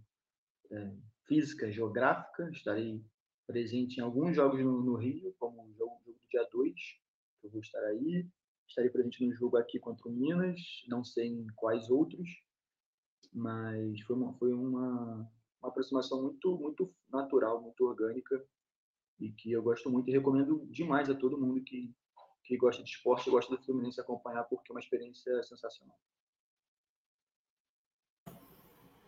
é, 0.70 0.91
física, 1.28 1.72
geográfica. 1.72 2.50
Estarei 2.52 3.02
presente 3.48 3.98
em 3.98 4.02
alguns 4.02 4.36
jogos 4.36 4.60
no, 4.62 4.82
no 4.82 4.96
Rio, 4.96 5.34
como 5.39 5.63
o 5.63 5.74
jogo, 5.74 6.02
jogo, 6.06 6.20
do 6.20 6.30
dia 6.30 6.48
2, 6.52 6.74
eu 7.44 7.50
vou 7.50 7.62
estar 7.62 7.84
aí. 7.86 8.28
Estarei 8.71 8.89
presente 8.89 9.25
no 9.25 9.34
jogo 9.34 9.57
aqui 9.57 9.77
contra 9.77 10.07
o 10.07 10.12
Minas, 10.12 10.62
não 10.88 11.03
sei 11.03 11.27
em 11.27 11.45
quais 11.57 11.89
outros, 11.89 12.29
mas 13.34 13.99
foi 14.01 14.15
uma, 14.15 14.34
foi 14.36 14.53
uma, 14.53 15.29
uma 15.62 15.69
aproximação 15.69 16.21
muito, 16.21 16.57
muito 16.57 16.95
natural, 17.12 17.62
muito 17.62 17.84
orgânica 17.86 18.41
e 19.19 19.29
que 19.29 19.51
eu 19.51 19.62
gosto 19.62 19.89
muito 19.89 20.10
e 20.10 20.13
recomendo 20.13 20.65
demais 20.71 21.10
a 21.10 21.15
todo 21.15 21.38
mundo 21.38 21.62
que 21.62 21.93
que 22.43 22.57
gosta 22.57 22.81
de 22.81 22.89
esporte 22.89 23.29
gosta 23.29 23.55
do 23.55 23.62
Fluminense 23.62 24.01
acompanhar, 24.01 24.43
porque 24.45 24.71
é 24.71 24.73
uma 24.73 24.79
experiência 24.79 25.43
sensacional. 25.43 25.95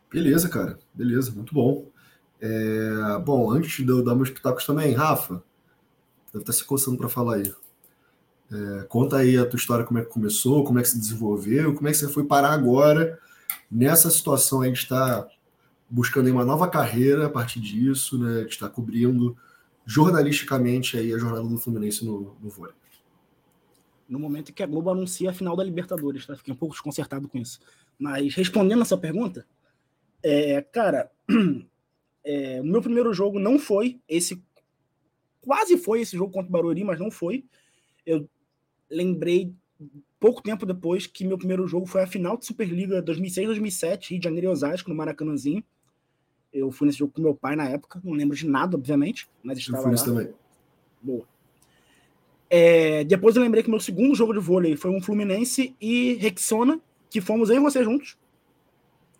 Beleza, 0.09 0.47
cara. 0.47 0.77
Beleza, 0.93 1.31
muito 1.31 1.53
bom. 1.53 1.91
É... 2.39 3.17
Bom, 3.25 3.49
antes 3.51 3.83
de 3.83 3.89
eu 3.89 4.03
dar 4.03 4.13
meus 4.13 4.29
pitacos 4.29 4.65
também, 4.65 4.93
Rafa, 4.93 5.43
deve 6.27 6.43
estar 6.43 6.53
se 6.53 6.63
coçando 6.63 6.97
para 6.97 7.09
falar 7.09 7.35
aí. 7.35 7.53
É... 8.53 8.83
Conta 8.83 9.17
aí 9.17 9.37
a 9.37 9.45
tua 9.45 9.57
história, 9.57 9.85
como 9.85 9.99
é 9.99 10.03
que 10.03 10.11
começou, 10.11 10.63
como 10.63 10.79
é 10.79 10.81
que 10.81 10.89
se 10.89 10.99
desenvolveu, 10.99 11.73
como 11.73 11.87
é 11.87 11.91
que 11.91 11.97
você 11.97 12.07
foi 12.07 12.23
parar 12.23 12.51
agora 12.51 13.19
nessa 13.69 14.09
situação 14.09 14.61
aí 14.61 14.71
de 14.71 14.77
estar 14.77 15.27
buscando 15.89 16.29
uma 16.31 16.45
nova 16.45 16.67
carreira 16.67 17.27
a 17.27 17.29
partir 17.29 17.59
disso, 17.59 18.17
né, 18.17 18.43
de 18.43 18.51
estar 18.51 18.69
cobrindo 18.69 19.35
jornalisticamente 19.85 20.97
aí 20.97 21.13
a 21.13 21.17
jornada 21.17 21.43
do 21.43 21.57
Fluminense 21.57 22.05
no, 22.05 22.35
no 22.41 22.49
vôlei 22.49 22.73
no 24.13 24.19
momento 24.19 24.49
em 24.49 24.53
que 24.53 24.63
a 24.63 24.67
Globo 24.67 24.91
anuncia 24.91 25.31
a 25.31 25.33
final 25.33 25.55
da 25.55 25.63
Libertadores, 25.63 26.25
tá? 26.25 26.35
Fiquei 26.35 26.53
um 26.53 26.57
pouco 26.57 26.75
desconcertado 26.75 27.27
com 27.27 27.37
isso. 27.37 27.59
Mas 27.97 28.35
respondendo 28.35 28.81
a 28.81 28.85
sua 28.85 28.97
pergunta, 28.97 29.45
é, 30.21 30.61
cara, 30.61 31.11
é, 32.23 32.61
o 32.61 32.63
meu 32.63 32.81
primeiro 32.81 33.13
jogo 33.13 33.39
não 33.39 33.57
foi 33.57 33.99
esse. 34.07 34.43
Quase 35.41 35.77
foi 35.77 36.01
esse 36.01 36.15
jogo 36.15 36.31
contra 36.31 36.47
o 36.47 36.51
Barueri, 36.51 36.83
mas 36.83 36.99
não 36.99 37.09
foi. 37.09 37.45
Eu 38.05 38.29
lembrei 38.93 39.53
pouco 40.19 40.41
tempo 40.41 40.65
depois 40.65 41.05
que 41.05 41.25
meu 41.25 41.37
primeiro 41.37 41.67
jogo 41.67 41.85
foi 41.85 42.01
a 42.01 42.07
final 42.07 42.37
de 42.37 42.45
Superliga 42.45 43.03
2006-2007, 43.03 44.11
Rio 44.11 44.19
de 44.19 44.23
Janeiro 44.23 44.47
e 44.47 44.49
Osasco, 44.49 44.89
no 44.89 44.95
Maracanãzinho. 44.95 45.63
Eu 46.53 46.71
fui 46.71 46.85
nesse 46.85 46.99
jogo 46.99 47.11
com 47.13 47.21
meu 47.21 47.35
pai 47.35 47.55
na 47.55 47.67
época, 47.67 47.99
não 48.03 48.13
lembro 48.13 48.37
de 48.37 48.47
nada, 48.47 48.77
obviamente, 48.77 49.27
mas 49.43 49.57
estava 49.57 49.79
eu 49.79 49.83
fui 49.83 49.95
lá. 49.95 50.03
também. 50.03 50.33
Boa. 51.01 51.25
É, 52.49 53.03
depois 53.03 53.35
eu 53.35 53.41
lembrei 53.41 53.63
que 53.63 53.69
meu 53.69 53.79
segundo 53.79 54.13
jogo 54.13 54.31
de 54.31 54.39
vôlei 54.39 54.77
foi 54.77 54.91
um 54.91 55.01
Fluminense 55.01 55.75
e 55.81 56.13
Rexona, 56.13 56.79
que 57.09 57.19
fomos 57.19 57.49
eu 57.49 57.57
e 57.57 57.59
você 57.59 57.83
juntos. 57.83 58.15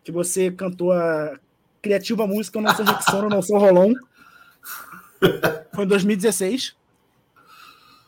Que 0.04 0.12
você 0.12 0.52
cantou 0.52 0.92
a 0.92 1.40
criativa 1.82 2.28
música 2.28 2.60
Eu 2.60 2.62
Não 2.62 2.76
Sou 2.76 2.86
Rexona, 2.86 3.26
Eu 3.26 3.30
Não 3.30 3.42
Sou 3.42 3.58
Rolon. 3.58 3.94
Foi 5.74 5.86
em 5.86 5.88
2016. 5.88 6.78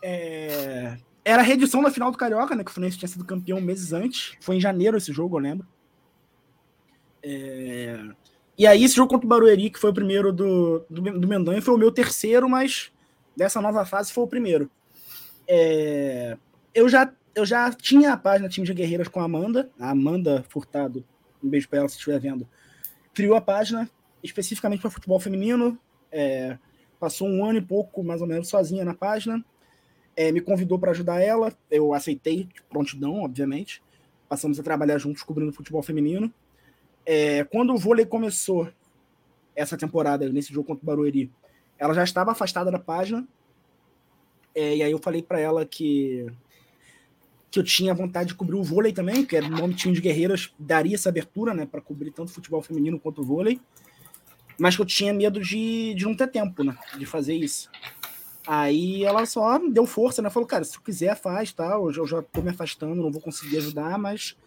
É, 0.04 0.98
era 1.26 1.42
a 1.42 1.46
reedição 1.46 1.82
da 1.82 1.90
final 1.90 2.12
do 2.12 2.18
Carioca, 2.18 2.56
né? 2.56 2.64
Que 2.64 2.70
o 2.70 2.74
Fluminense 2.74 3.00
tinha 3.00 3.10
sido 3.10 3.26
campeão 3.26 3.60
meses 3.60 3.92
antes. 3.92 4.38
Foi 4.40 4.56
em 4.56 4.62
janeiro 4.62 4.96
esse 4.96 5.12
jogo, 5.12 5.38
eu 5.38 5.42
lembro. 5.42 5.68
É, 7.24 8.00
e 8.58 8.68
aí, 8.68 8.84
esse 8.84 8.96
jogo 8.96 9.10
contra 9.10 9.26
o 9.26 9.30
Barueri, 9.30 9.72
que 9.72 9.80
foi 9.80 9.90
o 9.90 9.94
primeiro 9.94 10.32
do, 10.32 10.86
do, 10.90 11.02
do 11.20 11.28
Mendanha, 11.28 11.62
foi 11.62 11.74
o 11.74 11.78
meu 11.78 11.92
terceiro, 11.92 12.48
mas 12.48 12.92
dessa 13.36 13.60
nova 13.60 13.84
fase 13.86 14.14
foi 14.14 14.24
o 14.24 14.28
primeiro. 14.28 14.70
É, 15.48 16.38
eu, 16.74 16.88
já, 16.88 17.12
eu 17.34 17.46
já 17.46 17.72
tinha 17.74 18.14
a 18.14 18.18
página 18.18 18.48
Time 18.48 18.66
de 18.66 18.74
Guerreiras 18.74 19.08
com 19.08 19.20
a 19.20 19.24
Amanda, 19.24 19.70
a 19.80 19.90
Amanda 19.90 20.46
Furtado, 20.48 21.04
um 21.44 21.50
beijo 21.50 21.68
para 21.68 21.80
ela 21.80 21.90
se 21.90 21.96
estiver 21.96 22.20
vendo, 22.20 22.48
criou 23.14 23.36
a 23.36 23.42
página 23.42 23.90
especificamente 24.24 24.82
para 24.82 24.90
futebol 24.90 25.20
feminino. 25.20 25.78
É, 26.12 26.58
passou 27.00 27.28
um 27.28 27.46
ano 27.46 27.60
e 27.60 27.62
pouco, 27.62 28.04
mais 28.04 28.22
ou 28.22 28.28
menos, 28.28 28.48
sozinha 28.48 28.86
na 28.86 28.94
página. 28.94 29.44
É, 30.16 30.32
me 30.32 30.40
convidou 30.40 30.80
para 30.80 30.92
ajudar 30.92 31.22
ela, 31.22 31.54
eu 31.70 31.94
aceitei, 31.94 32.46
de 32.46 32.62
prontidão, 32.70 33.24
obviamente. 33.24 33.82
Passamos 34.30 34.60
a 34.60 34.64
trabalhar 34.64 34.98
juntos 34.98 35.24
cobrindo 35.24 35.52
futebol 35.52 35.84
feminino. 35.84 36.34
É, 37.06 37.44
quando 37.44 37.74
o 37.74 37.78
vôlei 37.78 38.06
começou 38.06 38.70
essa 39.56 39.78
temporada, 39.78 40.28
nesse 40.30 40.54
jogo 40.54 40.68
contra 40.68 40.84
o 40.84 40.86
Barueri, 40.86 41.32
ela 41.78 41.94
já 41.94 42.04
estava 42.04 42.32
afastada 42.32 42.72
da 42.72 42.80
página. 42.80 43.28
É, 44.54 44.78
e 44.78 44.84
aí 44.84 44.92
eu 44.92 45.00
falei 45.00 45.22
para 45.22 45.40
ela 45.40 45.66
que 45.66 46.26
que 47.56 47.60
eu 47.60 47.64
tinha 47.64 47.94
vontade 47.94 48.30
de 48.30 48.36
cobrir 48.36 48.58
o 48.58 48.64
vôlei 48.64 48.92
também, 48.92 49.26
que 49.26 49.34
era 49.34 49.46
o 49.46 49.50
nome 49.50 49.74
time 49.74 49.94
de 49.94 50.02
guerreiras, 50.02 50.54
daria 50.60 50.94
essa 50.94 51.08
abertura, 51.08 51.54
né, 51.54 51.66
para 51.66 51.80
cobrir 51.80 52.12
tanto 52.12 52.34
futebol 52.34 52.62
feminino 52.62 53.00
quanto 53.00 53.22
o 53.22 53.24
vôlei, 53.24 53.62
mas 54.60 54.76
que 54.76 54.82
eu 54.82 54.86
tinha 54.86 55.14
medo 55.14 55.40
de, 55.40 55.94
de 55.94 56.04
não 56.04 56.14
ter 56.14 56.28
tempo, 56.28 56.66
né, 56.66 56.78
de 56.98 57.06
fazer 57.06 57.34
isso. 57.34 57.72
Aí 58.48 59.04
ela 59.04 59.26
só 59.26 59.58
deu 59.58 59.86
força, 59.86 60.22
né, 60.22 60.30
falou, 60.30 60.48
cara, 60.48 60.64
se 60.64 60.74
tu 60.74 60.82
quiser 60.82 61.16
faz, 61.16 61.52
tá, 61.52 61.74
eu 61.74 61.92
já, 61.92 62.02
eu 62.02 62.08
já 62.08 62.22
tô 62.22 62.42
me 62.42 62.50
afastando, 62.50 63.02
não 63.02 63.12
vou 63.12 63.22
conseguir 63.22 63.58
ajudar, 63.58 63.98
mas 63.98 64.38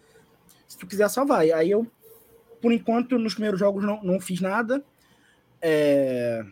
se 0.66 0.78
tu 0.78 0.86
quiser 0.86 1.08
só 1.08 1.24
vai. 1.24 1.50
Aí 1.50 1.70
eu, 1.70 1.86
por 2.60 2.72
enquanto, 2.72 3.18
nos 3.18 3.34
primeiros 3.34 3.58
jogos 3.58 3.84
não, 3.84 4.02
não 4.02 4.20
fiz 4.20 4.40
nada, 4.40 4.84
é... 5.60 6.44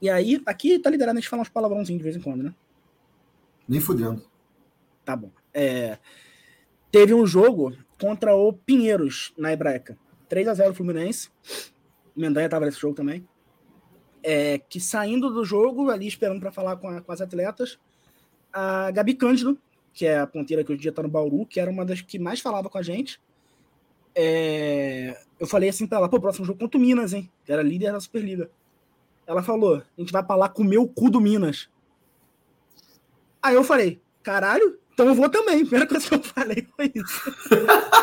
E 0.00 0.10
aí, 0.10 0.42
aqui 0.46 0.78
tá 0.78 0.90
liberado 0.90 1.16
a 1.16 1.20
gente 1.20 1.28
falar 1.28 1.42
uns 1.42 1.48
palavrãozinhos 1.48 1.98
de 1.98 2.04
vez 2.04 2.16
em 2.16 2.20
quando, 2.20 2.42
né? 2.42 2.54
Nem 3.68 3.80
fudendo. 3.80 4.24
Tá 5.04 5.14
bom. 5.14 5.30
É, 5.54 5.98
teve 6.90 7.14
um 7.14 7.26
jogo 7.26 7.76
contra 8.00 8.34
o 8.34 8.52
Pinheiros, 8.52 9.32
na 9.36 9.52
Hebraica. 9.52 9.96
3 10.28 10.48
a 10.48 10.54
0 10.54 10.74
Fluminense. 10.74 11.30
Mendanha 12.16 12.46
estava 12.46 12.64
nesse 12.64 12.80
jogo 12.80 12.94
também. 12.94 13.26
É, 14.22 14.58
que 14.58 14.80
saindo 14.80 15.30
do 15.30 15.44
jogo, 15.44 15.90
ali 15.90 16.06
esperando 16.06 16.40
para 16.40 16.52
falar 16.52 16.76
com, 16.76 16.88
a, 16.88 17.00
com, 17.00 17.10
as 17.10 17.20
atletas, 17.20 17.78
a 18.52 18.90
Gabi 18.90 19.14
Cândido, 19.14 19.58
que 19.92 20.06
é 20.06 20.20
a 20.20 20.26
ponteira 20.26 20.62
que 20.62 20.70
hoje 20.70 20.78
em 20.78 20.82
dia 20.82 20.90
está 20.90 21.02
no 21.02 21.08
Bauru, 21.08 21.44
que 21.44 21.58
era 21.58 21.70
uma 21.70 21.84
das 21.84 22.00
que 22.00 22.18
mais 22.18 22.40
falava 22.40 22.70
com 22.70 22.78
a 22.78 22.82
gente. 22.82 23.20
É, 24.14 25.20
eu 25.40 25.46
falei 25.46 25.68
assim 25.68 25.86
para 25.86 25.98
ela: 25.98 26.08
pô, 26.08 26.20
próximo 26.20 26.46
jogo 26.46 26.58
contra 26.58 26.78
o 26.78 26.80
Minas, 26.80 27.12
hein? 27.12 27.30
Que 27.44 27.52
era 27.52 27.62
líder 27.62 27.92
da 27.92 28.00
Superliga. 28.00 28.50
Ela 29.26 29.42
falou: 29.42 29.76
a 29.76 30.00
gente 30.00 30.12
vai 30.12 30.22
para 30.22 30.36
lá 30.36 30.48
comer 30.48 30.78
o 30.78 30.88
cu 30.88 31.10
do 31.10 31.20
Minas. 31.20 31.68
Aí 33.42 33.54
eu 33.54 33.64
falei: 33.64 34.00
caralho, 34.22 34.78
então 34.92 35.06
eu 35.06 35.14
vou 35.14 35.28
também. 35.28 35.56
A 35.56 35.66
primeira 35.66 35.86
coisa 35.86 36.08
que 36.08 36.14
eu 36.14 36.22
falei 36.22 36.66
foi 36.76 36.92
isso. 36.94 37.34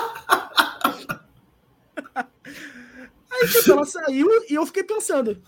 Aí, 3.31 3.47
tipo, 3.47 3.71
ela 3.71 3.85
saiu 3.85 4.27
e 4.49 4.55
eu 4.55 4.65
fiquei 4.65 4.83
pensando, 4.83 5.41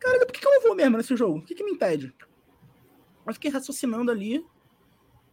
cara, 0.00 0.26
por 0.26 0.32
que, 0.32 0.44
eu 0.44 0.50
não 0.50 0.62
vou 0.62 0.74
mesmo 0.74 0.96
nesse 0.96 1.16
jogo? 1.16 1.38
O 1.38 1.42
que, 1.42 1.54
que 1.54 1.62
me 1.62 1.72
impede? 1.72 2.12
Eu 3.26 3.34
fiquei 3.34 3.50
raciocinando 3.50 4.10
ali. 4.10 4.44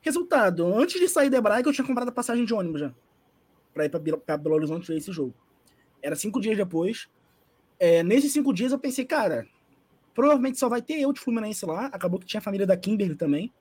Resultado, 0.01 0.65
antes 0.75 0.99
de 0.99 1.07
sair 1.07 1.29
da 1.29 1.41
Braga, 1.41 1.67
eu 1.67 1.73
tinha 1.73 1.85
comprado 1.85 2.09
a 2.09 2.11
passagem 2.11 2.45
de 2.45 2.53
ônibus 2.53 2.81
já. 2.81 2.93
Pra 3.73 3.85
ir 3.85 3.89
pra, 3.89 3.99
pra 3.99 4.37
Belo 4.37 4.55
Horizonte 4.55 4.87
ver 4.87 4.97
esse 4.97 5.11
jogo. 5.11 5.33
Era 6.01 6.15
cinco 6.15 6.39
dias 6.39 6.55
depois. 6.55 7.09
É, 7.79 8.03
nesses 8.03 8.31
cinco 8.31 8.53
dias 8.53 8.71
eu 8.71 8.79
pensei, 8.79 9.05
cara, 9.05 9.47
provavelmente 10.13 10.59
só 10.59 10.69
vai 10.69 10.81
ter 10.81 10.99
eu 10.99 11.11
de 11.11 11.19
Fluminense 11.19 11.65
lá. 11.65 11.87
Acabou 11.87 12.19
que 12.19 12.25
tinha 12.25 12.39
a 12.39 12.43
família 12.43 12.67
da 12.67 12.77
Kimberly 12.77 13.15
também 13.15 13.51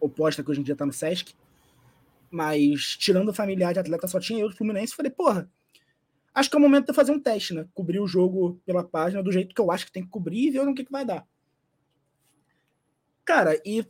oposta 0.00 0.42
que 0.42 0.50
hoje 0.50 0.60
em 0.60 0.64
dia 0.64 0.76
tá 0.76 0.86
no 0.86 0.92
Sesc. 0.92 1.34
Mas, 2.30 2.96
tirando 2.96 3.28
o 3.28 3.34
familiar 3.34 3.72
de 3.72 3.78
atleta, 3.78 4.06
só 4.06 4.18
tinha 4.18 4.40
eu 4.40 4.48
do 4.48 4.56
Fluminense. 4.56 4.94
Falei, 4.94 5.10
porra, 5.10 5.50
acho 6.36 6.50
que 6.50 6.54
é 6.54 6.58
o 6.58 6.62
momento 6.62 6.88
de 6.88 6.92
fazer 6.92 7.12
um 7.12 7.18
teste, 7.18 7.54
né? 7.54 7.66
Cobrir 7.72 7.98
o 7.98 8.06
jogo 8.06 8.60
pela 8.66 8.84
página 8.84 9.22
do 9.22 9.32
jeito 9.32 9.54
que 9.54 9.60
eu 9.60 9.72
acho 9.72 9.86
que 9.86 9.92
tem 9.92 10.04
que 10.04 10.10
cobrir 10.10 10.46
e 10.46 10.50
ver 10.50 10.60
o 10.60 10.74
que, 10.74 10.84
que 10.84 10.92
vai 10.92 11.02
dar. 11.02 11.26
Cara, 13.24 13.58
e 13.64 13.84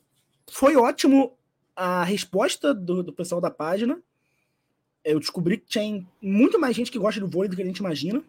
foi 0.48 0.76
ótimo 0.76 1.36
a 1.74 2.04
resposta 2.04 2.72
do, 2.72 3.02
do 3.02 3.12
pessoal 3.12 3.40
da 3.40 3.50
página. 3.50 4.00
Eu 5.04 5.18
descobri 5.18 5.58
que 5.58 5.66
tinha 5.66 6.06
muito 6.22 6.58
mais 6.58 6.76
gente 6.76 6.90
que 6.90 6.98
gosta 7.00 7.20
do 7.20 7.26
vôlei 7.26 7.50
do 7.50 7.56
que 7.56 7.62
a 7.62 7.66
gente 7.66 7.78
imagina. 7.78 8.22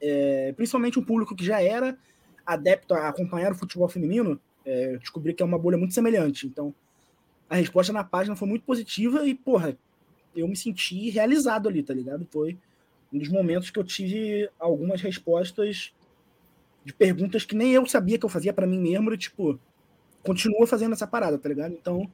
É, 0.00 0.52
principalmente 0.52 0.98
um 0.98 1.04
público 1.04 1.34
que 1.34 1.44
já 1.44 1.60
era 1.60 1.98
adepto 2.46 2.94
a 2.94 3.08
acompanhar 3.08 3.50
o 3.50 3.56
futebol 3.56 3.88
feminino. 3.88 4.40
É, 4.64 4.96
descobri 4.98 5.34
que 5.34 5.42
é 5.42 5.46
uma 5.46 5.58
bolha 5.58 5.76
muito 5.76 5.94
semelhante. 5.94 6.46
Então, 6.46 6.72
a 7.50 7.56
resposta 7.56 7.92
na 7.92 8.04
página 8.04 8.36
foi 8.36 8.46
muito 8.46 8.64
positiva 8.64 9.26
e, 9.26 9.34
porra, 9.34 9.76
eu 10.34 10.46
me 10.46 10.56
senti 10.56 11.10
realizado 11.10 11.68
ali, 11.68 11.82
tá 11.82 11.92
ligado? 11.92 12.24
Foi 12.30 12.56
um 13.12 13.18
dos 13.18 13.28
momentos 13.28 13.70
que 13.70 13.78
eu 13.78 13.84
tive 13.84 14.48
algumas 14.58 15.00
respostas 15.02 15.92
de 16.84 16.92
perguntas 16.92 17.44
que 17.44 17.54
nem 17.54 17.72
eu 17.72 17.86
sabia 17.86 18.18
que 18.18 18.24
eu 18.24 18.30
fazia 18.30 18.52
para 18.52 18.66
mim 18.66 18.80
mesmo, 18.80 19.12
e, 19.12 19.18
tipo, 19.18 19.58
continua 20.22 20.66
fazendo 20.66 20.92
essa 20.92 21.06
parada, 21.06 21.38
tá 21.38 21.48
ligado? 21.48 21.72
Então, 21.72 22.10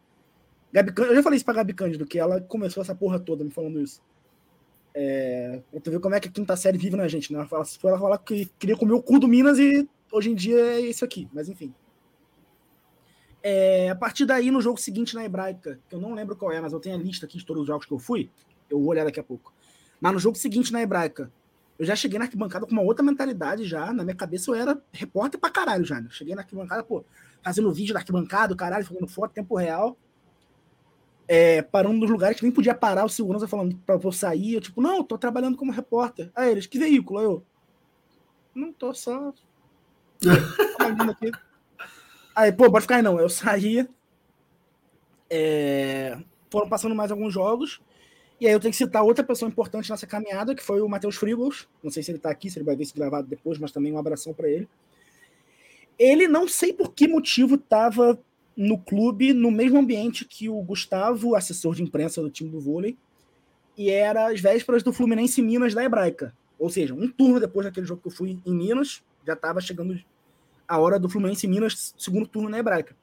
Gabi 0.73 0.93
Cândido, 0.93 1.13
eu 1.13 1.17
já 1.17 1.23
falei 1.23 1.37
isso 1.37 1.45
pra 1.45 1.55
Gabi 1.55 1.73
Cândido, 1.73 2.07
que 2.07 2.19
ela 2.19 2.41
começou 2.41 2.83
essa 2.83 2.95
porra 2.95 3.19
toda 3.19 3.45
me 3.45 3.51
falando 3.51 3.81
isso. 3.81 4.03
É, 4.95 5.63
pra 5.71 5.81
tu 5.81 5.91
ver 5.91 6.01
como 6.01 6.15
é 6.15 6.21
que 6.21 6.29
a 6.29 6.33
quinta 6.33 6.57
série 6.57 6.77
vive 6.77 6.97
na 6.97 7.07
gente, 7.09 7.33
né? 7.33 7.39
Ela, 7.39 7.47
fala, 7.47 7.65
ela 7.85 7.99
fala 7.99 8.19
que 8.19 8.47
queria 8.59 8.77
comer 8.77 8.93
o 8.93 9.03
cu 9.03 9.19
do 9.19 9.29
Minas 9.29 9.59
e 9.59 9.89
hoje 10.11 10.31
em 10.31 10.35
dia 10.35 10.59
é 10.59 10.81
isso 10.81 11.05
aqui, 11.05 11.29
mas 11.33 11.49
enfim. 11.49 11.73
É, 13.43 13.89
a 13.89 13.95
partir 13.95 14.27
daí, 14.27 14.51
no 14.51 14.61
jogo 14.61 14.79
seguinte 14.79 15.15
na 15.15 15.25
Hebraica, 15.25 15.79
que 15.89 15.95
eu 15.95 16.01
não 16.01 16.15
lembro 16.15 16.37
qual 16.37 16.53
é, 16.53 16.61
mas 16.61 16.73
eu 16.73 16.81
tenho 16.81 16.97
a 16.97 16.99
lista 16.99 17.27
aqui 17.27 17.39
de 17.39 17.47
todos 17.47 17.63
os 17.63 17.67
jogos 17.67 17.87
que 17.87 17.93
eu 17.93 17.99
fui, 17.99 18.31
eu 18.69 18.79
vou 18.79 18.89
olhar 18.89 19.05
daqui 19.05 19.21
a 19.21 19.25
pouco. 19.25 19.55
Mas 20.01 20.13
no 20.13 20.19
jogo 20.19 20.37
seguinte 20.37 20.73
na 20.73 20.83
Hebraica, 20.83 21.33
eu 21.79 21.87
já 21.87 21.95
cheguei 21.95 22.19
na 22.19 22.25
arquibancada 22.25 22.67
com 22.67 22.73
uma 22.73 22.83
outra 22.83 23.05
mentalidade 23.05 23.65
já. 23.65 23.93
Na 23.93 24.03
minha 24.03 24.17
cabeça 24.17 24.51
eu 24.51 24.55
era 24.55 24.81
repórter 24.93 25.41
pra 25.41 25.51
caralho 25.51 25.85
já. 25.85 26.01
Né? 26.01 26.09
Cheguei 26.11 26.35
na 26.35 26.43
arquibancada, 26.43 26.83
pô, 26.83 27.05
fazendo 27.43 27.73
vídeo 27.73 27.95
da 27.95 28.01
arquibancada, 28.01 28.55
caralho, 28.57 28.85
fazendo 28.85 29.07
foto, 29.07 29.33
tempo 29.33 29.57
real. 29.57 29.97
É, 31.27 31.61
parando 31.63 31.99
nos 31.99 32.11
lugares 32.11 32.39
que 32.39 32.43
nem 32.43 32.51
podia 32.51 32.75
parar, 32.75 33.05
o 33.05 33.09
segurança 33.09 33.47
falando 33.47 33.77
pra 33.87 33.95
eu 34.03 34.13
sair. 34.13 34.55
Eu, 34.55 34.61
tipo, 34.61 34.81
não, 34.81 35.05
tô 35.05 35.19
trabalhando 35.19 35.57
como 35.57 35.71
repórter. 35.71 36.31
Aí 36.35 36.51
eles, 36.51 36.67
que 36.67 36.79
veículo? 36.79 37.21
Eu, 37.21 37.45
não 38.55 38.73
tô 38.73 38.93
só. 38.93 39.33
aqui. 41.11 41.31
Aí, 42.35 42.51
pô, 42.51 42.71
pode 42.71 42.83
ficar 42.83 42.97
aí 42.97 43.03
não. 43.03 43.21
Eu 43.21 43.29
saía. 43.29 43.89
É... 45.31 46.19
Foram 46.51 46.69
passando 46.69 46.95
mais 46.95 47.11
alguns 47.11 47.33
jogos. 47.33 47.81
E 48.41 48.47
aí 48.47 48.53
eu 48.53 48.61
tenho 48.61 48.71
que 48.71 48.77
citar 48.79 49.03
outra 49.03 49.25
pessoa 49.25 49.49
importante 49.49 49.91
nessa 49.91 50.07
caminhada, 50.07 50.55
que 50.55 50.63
foi 50.63 50.81
o 50.81 50.89
Matheus 50.89 51.17
Frigols. 51.17 51.69
Não 51.83 51.91
sei 51.91 52.03
se 52.03 52.11
ele 52.11 52.19
tá 52.19 52.31
aqui, 52.31 52.51
se 52.51 52.59
ele 52.59 52.65
vai 52.65 52.77
ver 52.77 52.85
esse 52.85 52.95
gravado 52.95 53.27
depois, 53.27 53.59
mas 53.59 53.73
também 53.73 53.93
um 53.93 53.99
abração 53.99 54.33
para 54.33 54.49
ele. 54.49 54.69
Ele 55.99 56.29
não 56.29 56.47
sei 56.47 56.73
por 56.73 56.93
que 56.95 57.09
motivo 57.09 57.57
estava 57.57 58.19
no 58.57 58.79
clube, 58.79 59.33
no 59.33 59.51
mesmo 59.51 59.79
ambiente 59.79 60.25
que 60.25 60.49
o 60.49 60.61
Gustavo, 60.63 61.35
assessor 61.35 61.75
de 61.75 61.83
imprensa 61.83 62.23
do 62.23 62.31
time 62.31 62.51
do 62.51 62.61
vôlei, 62.61 62.97
e 63.77 63.91
era 63.91 64.29
as 64.29 64.41
vésperas 64.41 64.83
do 64.83 64.93
Fluminense 64.93 65.41
Minas 65.43 65.75
da 65.75 65.85
Hebraica. 65.85 66.35
Ou 66.59 66.71
seja, 66.71 66.95
um 66.95 67.09
turno 67.09 67.39
depois 67.39 67.67
daquele 67.67 67.87
jogo 67.87 68.03
que 68.03 68.09
eu 68.09 68.13
fui 68.13 68.39
em 68.45 68.55
Minas, 68.55 69.03
já 69.27 69.35
estava 69.35 69.61
chegando 69.61 69.99
a 70.67 70.79
hora 70.79 70.99
do 70.99 71.09
Fluminense 71.09 71.47
Minas, 71.47 71.95
segundo 71.97 72.27
turno 72.27 72.49
na 72.49 72.59
Hebraica. 72.59 72.97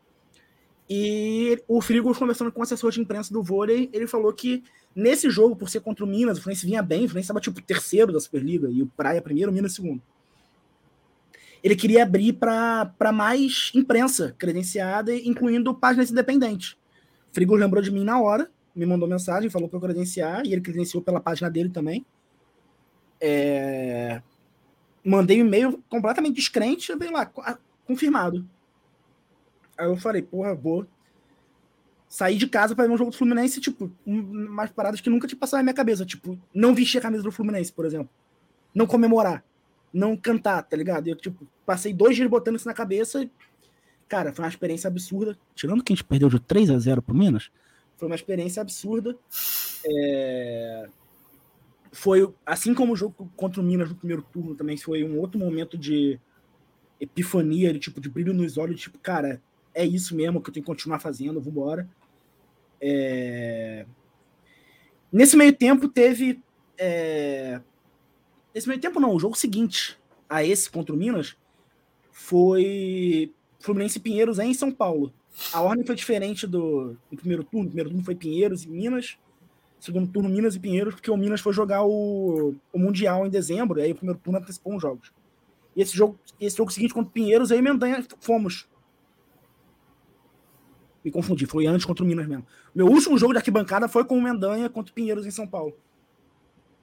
E 0.89 1.61
o 1.67 1.81
Frigos, 1.81 2.17
conversando 2.17 2.51
com 2.51 2.59
o 2.59 2.63
assessor 2.63 2.91
de 2.91 3.01
imprensa 3.01 3.33
do 3.33 3.41
vôlei, 3.41 3.89
ele 3.91 4.05
falou 4.05 4.31
que 4.31 4.63
nesse 4.95 5.29
jogo, 5.29 5.55
por 5.55 5.69
ser 5.69 5.79
contra 5.81 6.05
o 6.05 6.07
Minas, 6.07 6.37
o 6.37 6.41
Fluminense 6.41 6.65
vinha 6.65 6.81
bem, 6.81 6.99
o 6.99 7.07
Fluminense 7.07 7.25
estava 7.25 7.39
tipo 7.39 7.59
terceiro 7.61 8.13
da 8.13 8.19
Superliga, 8.19 8.69
e 8.69 8.83
o 8.83 8.87
Praia 8.87 9.21
primeiro, 9.21 9.51
o 9.51 9.53
Minas 9.53 9.73
segundo. 9.73 10.01
Ele 11.63 11.75
queria 11.75 12.03
abrir 12.03 12.33
para 12.33 13.11
mais 13.11 13.71
imprensa 13.73 14.35
credenciada, 14.37 15.15
incluindo 15.15 15.73
páginas 15.73 16.11
independentes. 16.11 16.73
O 17.31 17.33
Frigos 17.33 17.59
lembrou 17.59 17.81
de 17.81 17.89
mim 17.89 18.03
na 18.03 18.21
hora, 18.21 18.49
me 18.75 18.85
mandou 18.85 19.09
mensagem, 19.09 19.49
falou 19.49 19.67
para 19.67 19.77
eu 19.77 19.81
credenciar, 19.81 20.45
e 20.45 20.53
ele 20.53 20.61
credenciou 20.61 21.01
pela 21.01 21.19
página 21.19 21.49
dele 21.49 21.69
também. 21.69 22.05
É, 23.19 24.21
mandei 25.03 25.41
um 25.41 25.47
e-mail 25.47 25.83
completamente 25.89 26.35
descrente, 26.35 26.95
veio 26.95 27.11
lá, 27.11 27.25
confirmado. 27.87 28.47
Aí 29.77 29.87
eu 29.87 29.97
falei, 29.97 30.21
porra, 30.21 30.53
vou 30.53 30.85
sair 32.07 32.37
de 32.37 32.47
casa 32.47 32.75
para 32.75 32.87
ver 32.87 32.93
um 32.93 32.97
jogo 32.97 33.11
do 33.11 33.17
Fluminense, 33.17 33.59
tipo, 33.59 33.91
umas 34.05 34.71
paradas 34.71 35.01
que 35.01 35.09
nunca 35.09 35.27
te 35.27 35.35
passaram 35.35 35.61
na 35.61 35.65
minha 35.65 35.73
cabeça, 35.73 36.05
tipo, 36.05 36.39
não 36.53 36.73
vestir 36.73 36.99
a 36.99 37.01
camisa 37.01 37.23
do 37.23 37.31
Fluminense, 37.31 37.71
por 37.71 37.85
exemplo. 37.85 38.09
Não 38.73 38.85
comemorar, 38.85 39.43
não 39.93 40.15
cantar, 40.15 40.61
tá 40.63 40.77
ligado? 40.77 41.07
Eu, 41.07 41.15
tipo, 41.15 41.47
passei 41.65 41.93
dois 41.93 42.15
dias 42.15 42.29
botando 42.29 42.55
isso 42.55 42.67
na 42.67 42.73
cabeça 42.73 43.29
cara, 44.07 44.31
foi 44.31 44.45
uma 44.45 44.49
experiência 44.49 44.87
absurda. 44.87 45.37
Tirando 45.55 45.83
que 45.83 45.91
a 45.91 45.95
gente 45.95 46.05
perdeu 46.05 46.29
de 46.29 46.39
3 46.39 46.69
a 46.69 46.77
0 46.77 47.01
pro 47.01 47.15
Minas, 47.15 47.49
foi 47.97 48.07
uma 48.07 48.15
experiência 48.15 48.61
absurda. 48.61 49.17
É 49.85 50.87
foi, 51.95 52.29
assim 52.45 52.73
como 52.73 52.91
o 52.91 52.95
jogo 52.95 53.31
contra 53.37 53.61
o 53.61 53.63
Minas 53.63 53.87
no 53.87 53.95
primeiro 53.95 54.21
turno 54.21 54.53
também, 54.53 54.75
foi 54.75 55.05
um 55.05 55.17
outro 55.17 55.39
momento 55.39 55.77
de 55.77 56.19
epifania, 56.99 57.71
de 57.71 57.79
tipo, 57.79 58.01
de 58.01 58.09
brilho 58.09 58.33
nos 58.33 58.57
olhos, 58.57 58.81
tipo, 58.81 58.99
cara, 58.99 59.41
é 59.75 59.85
isso 59.85 60.15
mesmo 60.15 60.41
que 60.41 60.49
eu 60.49 60.53
tenho 60.53 60.63
que 60.63 60.71
continuar 60.71 60.99
fazendo, 60.99 61.41
vambora. 61.41 61.87
É... 62.81 63.85
Nesse 65.11 65.35
meio 65.35 65.53
tempo 65.53 65.89
teve. 65.89 66.41
É... 66.77 67.61
Nesse 68.53 68.67
meio 68.67 68.79
tempo 68.79 68.99
não, 68.99 69.13
o 69.13 69.19
jogo 69.19 69.35
seguinte 69.35 69.99
a 70.29 70.43
esse 70.43 70.69
contra 70.69 70.95
o 70.95 70.97
Minas 70.97 71.35
foi 72.09 73.31
Fluminense 73.59 73.97
e 73.97 74.01
Pinheiros 74.01 74.39
em 74.39 74.53
São 74.53 74.71
Paulo. 74.71 75.13
A 75.51 75.61
ordem 75.61 75.85
foi 75.85 75.95
diferente 75.95 76.47
do, 76.47 76.95
do 77.11 77.17
primeiro 77.17 77.43
turno. 77.43 77.65
O 77.65 77.67
primeiro 77.67 77.89
turno 77.89 78.05
foi 78.05 78.15
Pinheiros 78.15 78.63
e 78.63 78.69
Minas. 78.69 79.17
Segundo 79.77 80.09
turno, 80.09 80.29
Minas 80.29 80.55
e 80.55 80.59
Pinheiros, 80.59 80.95
porque 80.95 81.11
o 81.11 81.17
Minas 81.17 81.41
foi 81.41 81.53
jogar 81.53 81.83
o, 81.83 82.55
o 82.71 82.79
Mundial 82.79 83.27
em 83.27 83.29
dezembro, 83.29 83.79
e 83.79 83.83
aí 83.83 83.91
o 83.91 83.95
primeiro 83.95 84.19
turno 84.19 84.39
antecipou 84.39 84.73
uns 84.73 84.81
jogos. 84.81 85.11
E 85.75 85.81
esse 85.81 85.95
jogo, 85.95 86.17
esse 86.39 86.57
jogo 86.57 86.71
seguinte 86.71 86.93
contra 86.93 87.09
o 87.09 87.13
Pinheiros, 87.13 87.51
aí 87.51 87.61
Mendanha 87.61 88.03
fomos. 88.19 88.67
Me 91.05 91.11
confundi, 91.11 91.45
foi 91.45 91.67
antes 91.67 91.85
contra 91.85 92.03
o 92.03 92.07
Minas 92.07 92.25
mesmo. 92.25 92.47
Meu 92.73 92.87
último 92.87 93.15
jogo 93.15 93.31
de 93.31 93.37
arquibancada 93.37 93.87
foi 93.87 94.03
com 94.03 94.17
o 94.17 94.21
Mendanha 94.21 94.67
contra 94.67 94.91
o 94.91 94.95
Pinheiros 94.95 95.27
em 95.27 95.29
São 95.29 95.45
Paulo. 95.45 95.77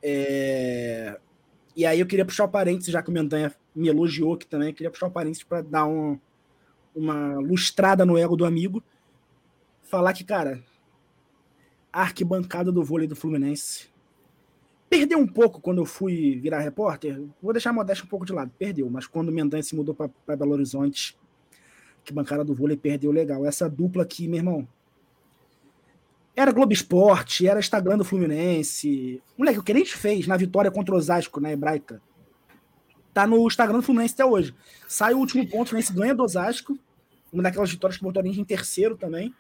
É... 0.01 1.19
E 1.75 1.85
aí 1.85 1.99
eu 1.99 2.07
queria 2.07 2.25
puxar 2.25 2.45
o 2.45 2.49
parênteses, 2.49 2.93
já 2.93 3.03
que 3.03 3.11
o 3.11 3.13
Mendanha 3.13 3.53
me 3.75 3.89
elogiou 3.89 4.35
aqui 4.35 4.47
também, 4.47 4.73
queria 4.73 4.93
puxar 4.93 5.09
o 5.09 5.11
parênteses 5.11 5.43
para 5.43 5.61
dar 5.61 5.87
um, 5.87 6.17
uma 6.95 7.35
lustrada 7.41 8.07
no 8.07 8.17
ego 8.17 8.37
do 8.37 8.45
amigo. 8.45 8.81
Falar 9.83 10.13
que, 10.13 10.23
cara, 10.23 10.63
a 11.93 12.03
arquibancada 12.03 12.71
do 12.71 12.85
vôlei 12.85 13.09
do 13.09 13.17
Fluminense 13.17 13.89
perdeu 14.89 15.19
um 15.19 15.27
pouco 15.27 15.61
quando 15.61 15.79
eu 15.79 15.85
fui 15.85 16.39
virar 16.39 16.61
repórter. 16.61 17.21
Vou 17.43 17.53
deixar 17.53 17.71
a 17.71 17.73
modéstia 17.73 18.05
um 18.05 18.09
pouco 18.09 18.25
de 18.25 18.33
lado, 18.33 18.53
perdeu, 18.57 18.89
mas 18.89 19.05
quando 19.05 19.31
o 19.31 19.33
Mendanha 19.33 19.65
se 19.65 19.75
mudou 19.75 19.97
para 19.97 20.37
Belo 20.37 20.53
Horizonte, 20.53 21.19
que 22.05 22.13
bancada 22.13 22.45
do 22.45 22.55
vôlei 22.55 22.77
perdeu 22.77 23.11
legal. 23.11 23.47
Essa 23.47 23.69
dupla 23.69 24.03
aqui, 24.03 24.27
meu 24.27 24.39
irmão, 24.39 24.69
era 26.35 26.51
Globo 26.51 26.73
Esporte, 26.73 27.47
era 27.47 27.61
Instagram 27.61 27.99
do 27.99 28.05
Fluminense. 28.05 29.23
Moleque, 29.37 29.59
o 29.59 29.63
que 29.63 29.73
a 29.73 29.77
gente 29.77 29.97
fez 29.97 30.27
na 30.27 30.37
vitória 30.37 30.71
contra 30.71 30.95
o 30.95 30.99
Osasco, 30.99 31.41
na 31.41 31.53
Hebraica, 31.53 32.01
tá 33.13 33.27
no 33.27 33.47
Instagram 33.47 33.79
do 33.79 33.83
Fluminense 33.83 34.15
até 34.15 34.25
hoje. 34.25 34.55
Sai 34.89 35.13
o 35.13 35.19
último 35.19 35.47
ponto, 35.47 35.67
o 35.67 35.69
Fluminense 35.71 35.93
ganha 35.93 36.15
do 36.15 36.23
Osasco, 36.23 36.79
uma 37.33 37.43
daquelas 37.43 37.71
vitórias 37.71 37.99
que 37.99 38.05
botou 38.05 38.23
a 38.23 38.27
gente 38.27 38.41
em 38.41 38.45
terceiro 38.45 38.97
também. 38.97 39.35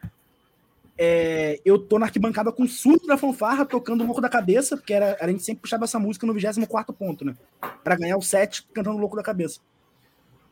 É, 0.96 1.58
eu 1.64 1.78
tô 1.78 1.98
na 1.98 2.06
arquibancada 2.06 2.52
com 2.52 2.66
surto 2.66 3.06
da 3.06 3.16
fanfarra, 3.16 3.64
tocando 3.64 4.02
o 4.02 4.06
louco 4.06 4.20
da 4.20 4.28
cabeça, 4.28 4.76
porque 4.76 4.92
era, 4.92 5.16
a 5.20 5.28
gente 5.28 5.42
sempre 5.42 5.62
puxava 5.62 5.84
essa 5.84 5.98
música 5.98 6.26
no 6.26 6.34
24 6.34 6.94
ponto, 6.94 7.24
né? 7.24 7.34
Pra 7.82 7.96
ganhar 7.96 8.16
o 8.16 8.22
set 8.22 8.66
cantando 8.72 8.96
o 8.96 9.00
louco 9.00 9.16
da 9.16 9.22
cabeça. 9.22 9.60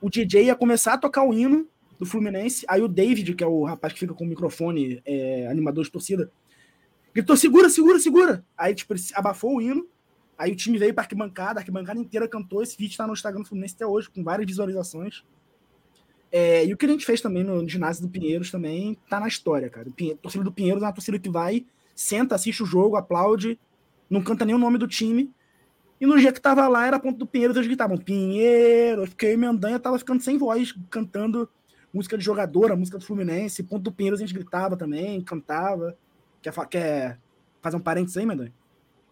O 0.01 0.09
DJ 0.09 0.47
ia 0.47 0.55
começar 0.55 0.95
a 0.95 0.99
tocar 0.99 1.23
o 1.25 1.35
hino, 1.35 1.69
do 2.01 2.07
Fluminense. 2.07 2.65
Aí 2.67 2.81
o 2.81 2.89
David, 2.89 3.35
que 3.35 3.45
é 3.45 3.47
o 3.47 3.63
rapaz 3.63 3.93
que 3.93 4.01
fica 4.01 4.15
com 4.15 4.25
o 4.25 4.27
microfone, 4.27 5.03
é, 5.05 5.47
animador 5.49 5.85
de 5.85 5.91
torcida, 5.91 6.33
gritou: 7.15 7.37
segura, 7.37 7.69
segura, 7.69 8.01
segura. 8.01 8.45
Aí, 8.57 8.75
tipo, 8.75 8.95
ele 8.95 9.03
abafou 9.15 9.57
o 9.57 9.61
hino. 9.61 9.87
Aí 10.39 10.51
o 10.51 10.57
time 10.57 10.79
veio 10.79 10.95
para 10.95 11.03
arquibancada, 11.03 11.59
a 11.59 11.61
arquibancada 11.61 12.01
inteira 12.01 12.27
cantou. 12.27 12.63
Esse 12.63 12.75
vídeo 12.77 12.93
está 12.93 13.07
no 13.07 13.13
Instagram 13.13 13.43
do 13.43 13.47
Fluminense 13.47 13.75
até 13.75 13.87
hoje, 13.87 14.09
com 14.09 14.25
várias 14.25 14.47
visualizações. 14.47 15.23
É, 16.33 16.65
e 16.65 16.73
o 16.73 16.77
que 16.79 16.87
a 16.87 16.89
gente 16.89 17.05
fez 17.05 17.21
também 17.21 17.45
no, 17.45 17.69
ginásio 17.69 18.03
do 18.03 18.09
Pinheiros 18.09 18.51
também 18.51 18.97
tá 19.11 19.21
na 19.21 19.29
história, 19.29 19.69
cara. 19.69 19.91
O 19.91 19.93
Pinheiro, 19.93 20.19
torcida 20.19 20.43
do 20.43 20.51
Pinheiros 20.51 20.83
é 20.83 20.87
uma 20.87 20.93
torcida 20.93 21.19
que 21.19 21.29
vai, 21.29 21.67
senta, 21.95 22.35
assiste 22.35 22.63
o 22.63 22.67
jogo, 22.67 22.97
aplaude, 22.97 23.59
não 24.09 24.23
canta 24.23 24.47
nem 24.47 24.55
o 24.55 24.59
nome 24.59 24.79
do 24.79 24.89
time. 24.89 25.31
E 26.01 26.07
no 26.07 26.19
dia 26.19 26.33
que 26.33 26.41
tava 26.41 26.67
lá, 26.67 26.87
era 26.87 26.99
ponto 26.99 27.19
do 27.19 27.27
Pinheiros, 27.27 27.57
eles 27.57 27.67
gritavam 27.67 27.99
Pinheiro, 27.99 29.07
fiquei 29.07 29.37
Mendanha, 29.37 29.79
tava 29.79 29.99
ficando 29.99 30.23
sem 30.23 30.39
voz, 30.39 30.73
cantando 30.89 31.47
música 31.93 32.17
de 32.17 32.25
jogadora, 32.25 32.77
música 32.77 32.99
do 32.99 33.05
Fluminense, 33.05 33.63
ponto 33.63 33.83
do 33.83 33.93
Pinheiros 33.93 34.21
a 34.21 34.25
gente 34.25 34.35
gritava 34.35 34.77
também, 34.77 35.21
cantava. 35.21 35.97
Quer, 36.43 36.53
quer 36.69 37.19
fazer 37.61 37.77
um 37.77 37.81
parênteses 37.81 38.17
aí, 38.17 38.27
Mendan? 38.27 38.51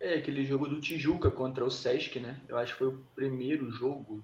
É, 0.01 0.15
aquele 0.15 0.45
jogo 0.45 0.69
do 0.69 0.81
Tijuca 0.81 1.31
contra 1.31 1.65
o 1.65 1.71
Sesc, 1.71 2.21
né? 2.21 2.41
Eu 2.49 2.57
acho 2.57 2.73
que 2.73 2.79
foi 2.79 2.89
o 2.89 3.01
primeiro 3.15 3.71
jogo, 3.71 4.23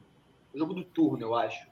o 0.53 0.59
jogo 0.59 0.73
do 0.73 0.85
turno, 0.85 1.23
eu 1.23 1.35
acho, 1.35 1.69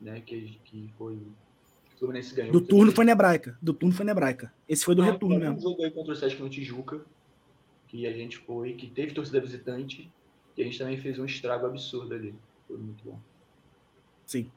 né? 0.00 0.20
Que, 0.20 0.58
que 0.64 0.92
foi 0.98 1.14
o 1.14 1.98
Fluminense 1.98 2.34
ganhou. 2.34 2.52
Do 2.52 2.60
turno 2.60 2.92
foi 2.92 3.04
Nebraica. 3.06 3.58
Do 3.60 3.72
turno 3.72 3.94
foi 3.94 4.04
Nebraica. 4.04 4.52
Esse 4.68 4.84
foi 4.84 4.94
do 4.94 5.02
ah, 5.02 5.06
retorno 5.06 5.38
mesmo. 5.38 5.56
um 5.56 5.60
jogo 5.60 5.82
aí 5.82 5.90
contra 5.90 6.12
o 6.12 6.16
Sesc 6.16 6.40
no 6.40 6.50
Tijuca, 6.50 7.00
que 7.88 8.06
a 8.06 8.12
gente 8.12 8.36
foi, 8.36 8.74
que 8.74 8.86
teve 8.86 9.14
torcida 9.14 9.40
visitante, 9.40 10.12
e 10.54 10.60
a 10.60 10.64
gente 10.64 10.78
também 10.78 10.98
fez 10.98 11.18
um 11.18 11.24
estrago 11.24 11.66
absurdo 11.66 12.14
ali. 12.14 12.34
Foi 12.68 12.76
muito 12.76 13.02
bom. 13.02 13.18
Sim. 14.26 14.50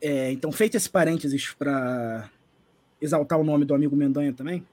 É, 0.00 0.30
então, 0.30 0.52
feito 0.52 0.76
esse 0.76 0.88
parênteses 0.88 1.52
para 1.52 2.30
exaltar 3.00 3.38
o 3.38 3.44
nome 3.44 3.64
do 3.64 3.74
amigo 3.74 3.96
Mendanha 3.96 4.32
também. 4.32 4.66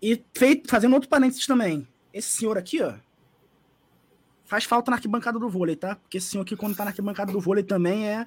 E 0.00 0.22
feito, 0.34 0.68
fazendo 0.68 0.94
outro 0.94 1.08
parênteses 1.08 1.46
também. 1.46 1.86
Esse 2.12 2.28
senhor 2.28 2.56
aqui, 2.56 2.82
ó, 2.82 2.94
faz 4.44 4.64
falta 4.64 4.90
na 4.90 4.96
arquibancada 4.96 5.38
do 5.38 5.48
vôlei, 5.48 5.76
tá? 5.76 5.96
Porque 5.96 6.18
esse 6.18 6.28
senhor 6.28 6.42
aqui, 6.42 6.56
quando 6.56 6.76
tá 6.76 6.84
na 6.84 6.90
arquibancada 6.90 7.32
do 7.32 7.40
vôlei, 7.40 7.62
também 7.62 8.08
é 8.08 8.26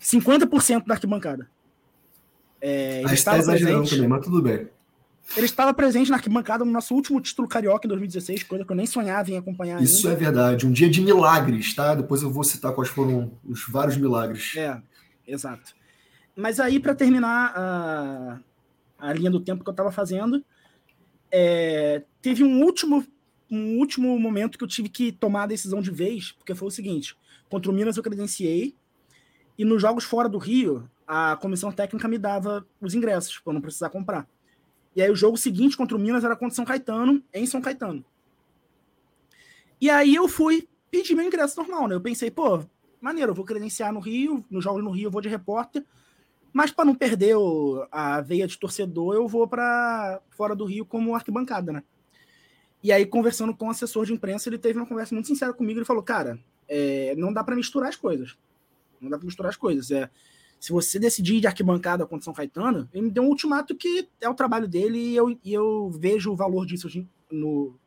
50% 0.00 0.86
da 0.86 0.94
arquibancada. 0.94 1.48
É, 2.60 3.02
ele 3.02 3.14
está 3.14 3.36
exagerando 3.38 3.88
também, 3.88 4.08
mas 4.08 4.24
tudo 4.24 4.42
bem. 4.42 4.68
Ele 5.36 5.46
estava 5.46 5.72
presente 5.72 6.10
na 6.10 6.16
arquibancada 6.16 6.64
no 6.64 6.70
nosso 6.70 6.94
último 6.94 7.20
título 7.20 7.48
carioca 7.48 7.86
em 7.86 7.88
2016, 7.88 8.42
coisa 8.44 8.64
que 8.64 8.70
eu 8.70 8.76
nem 8.76 8.86
sonhava 8.86 9.30
em 9.30 9.36
acompanhar. 9.36 9.82
Isso 9.82 10.06
ainda. 10.06 10.20
é 10.20 10.24
verdade. 10.24 10.66
Um 10.66 10.72
dia 10.72 10.88
de 10.88 11.00
milagres, 11.00 11.74
tá? 11.74 11.94
Depois 11.94 12.22
eu 12.22 12.30
vou 12.30 12.44
citar 12.44 12.72
quais 12.72 12.90
foram 12.90 13.32
os 13.44 13.66
vários 13.66 13.96
milagres. 13.96 14.54
É, 14.56 14.80
exato. 15.26 15.74
Mas 16.36 16.60
aí, 16.60 16.78
para 16.78 16.94
terminar 16.94 17.52
a, 17.56 18.38
a 18.98 19.12
linha 19.12 19.30
do 19.30 19.40
tempo 19.40 19.64
que 19.64 19.70
eu 19.70 19.72
estava 19.72 19.90
fazendo, 19.90 20.44
é, 21.30 22.02
teve 22.20 22.44
um 22.44 22.62
último, 22.62 23.04
um 23.50 23.78
último 23.78 24.18
momento 24.18 24.58
que 24.58 24.64
eu 24.64 24.68
tive 24.68 24.88
que 24.88 25.10
tomar 25.10 25.44
a 25.44 25.46
decisão 25.46 25.80
de 25.80 25.90
vez, 25.90 26.32
porque 26.32 26.54
foi 26.54 26.68
o 26.68 26.70
seguinte: 26.70 27.16
contra 27.48 27.70
o 27.70 27.74
Minas 27.74 27.96
eu 27.96 28.02
credenciei, 28.02 28.76
e 29.58 29.64
nos 29.64 29.80
jogos 29.80 30.04
fora 30.04 30.28
do 30.28 30.38
Rio, 30.38 30.88
a 31.06 31.36
comissão 31.36 31.72
técnica 31.72 32.08
me 32.08 32.18
dava 32.18 32.66
os 32.80 32.94
ingressos, 32.94 33.38
para 33.38 33.52
não 33.52 33.60
precisar 33.60 33.90
comprar. 33.90 34.28
E 34.94 35.02
aí 35.02 35.10
o 35.10 35.16
jogo 35.16 35.36
seguinte 35.36 35.76
contra 35.76 35.96
o 35.96 36.00
Minas 36.00 36.24
era 36.24 36.36
contra 36.36 36.54
São 36.54 36.64
Caetano, 36.64 37.22
em 37.32 37.46
São 37.46 37.60
Caetano. 37.60 38.04
E 39.80 39.90
aí 39.90 40.14
eu 40.14 40.28
fui 40.28 40.68
pedir 40.90 41.14
meu 41.14 41.26
ingresso 41.26 41.58
normal, 41.58 41.88
né? 41.88 41.94
Eu 41.94 42.00
pensei, 42.00 42.30
pô, 42.30 42.64
maneiro, 43.00 43.32
eu 43.32 43.34
vou 43.34 43.44
credenciar 43.44 43.92
no 43.92 44.00
Rio, 44.00 44.44
nos 44.48 44.62
jogos 44.62 44.82
no 44.82 44.90
Rio 44.90 45.08
eu 45.08 45.10
vou 45.10 45.20
de 45.20 45.28
repórter, 45.28 45.84
mas 46.52 46.70
para 46.70 46.84
não 46.84 46.94
perder 46.94 47.36
o, 47.36 47.86
a 47.90 48.20
veia 48.20 48.46
de 48.46 48.56
torcedor, 48.56 49.14
eu 49.14 49.26
vou 49.26 49.48
para 49.48 50.20
fora 50.30 50.54
do 50.54 50.64
Rio 50.64 50.86
como 50.86 51.14
arquibancada, 51.14 51.72
né? 51.72 51.82
E 52.84 52.92
aí, 52.92 53.06
conversando 53.06 53.56
com 53.56 53.66
o 53.66 53.70
assessor 53.70 54.04
de 54.04 54.12
imprensa, 54.12 54.48
ele 54.48 54.58
teve 54.58 54.78
uma 54.78 54.86
conversa 54.86 55.14
muito 55.14 55.26
sincera 55.26 55.54
comigo. 55.54 55.78
Ele 55.78 55.86
falou: 55.86 56.02
Cara, 56.02 56.38
é, 56.68 57.14
não 57.16 57.32
dá 57.32 57.42
para 57.42 57.56
misturar 57.56 57.88
as 57.88 57.96
coisas. 57.96 58.36
Não 59.00 59.08
dá 59.08 59.16
para 59.16 59.24
misturar 59.24 59.48
as 59.48 59.56
coisas. 59.56 59.90
É, 59.90 60.10
se 60.64 60.72
você 60.72 60.98
decidir 60.98 61.42
de 61.42 61.46
arquibancada 61.46 62.06
contra 62.06 62.24
São 62.24 62.32
Caetano, 62.32 62.88
ele 62.90 63.02
me 63.02 63.10
deu 63.10 63.22
um 63.22 63.28
ultimato 63.28 63.74
que 63.76 64.08
é 64.18 64.26
o 64.30 64.32
trabalho 64.32 64.66
dele 64.66 64.96
e 64.96 65.14
eu, 65.14 65.38
e 65.44 65.52
eu 65.52 65.90
vejo 65.90 66.32
o 66.32 66.36
valor 66.36 66.64
disso 66.64 66.88
no, 67.30 67.78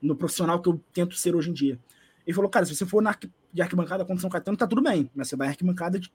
no 0.00 0.14
profissional 0.14 0.62
que 0.62 0.68
eu 0.68 0.80
tento 0.92 1.16
ser 1.16 1.34
hoje 1.34 1.50
em 1.50 1.52
dia. 1.52 1.76
Ele 2.24 2.32
falou, 2.32 2.48
cara, 2.48 2.64
se 2.64 2.76
você 2.76 2.86
for 2.86 3.02
na, 3.02 3.18
de 3.52 3.60
arquibancada 3.60 4.04
contra 4.04 4.20
São 4.20 4.30
Caetano, 4.30 4.56
tá 4.56 4.64
tudo 4.64 4.80
bem, 4.80 5.10
mas 5.12 5.26
você 5.26 5.34
vai 5.34 5.48
arquibancada 5.48 5.98
de, 5.98 6.08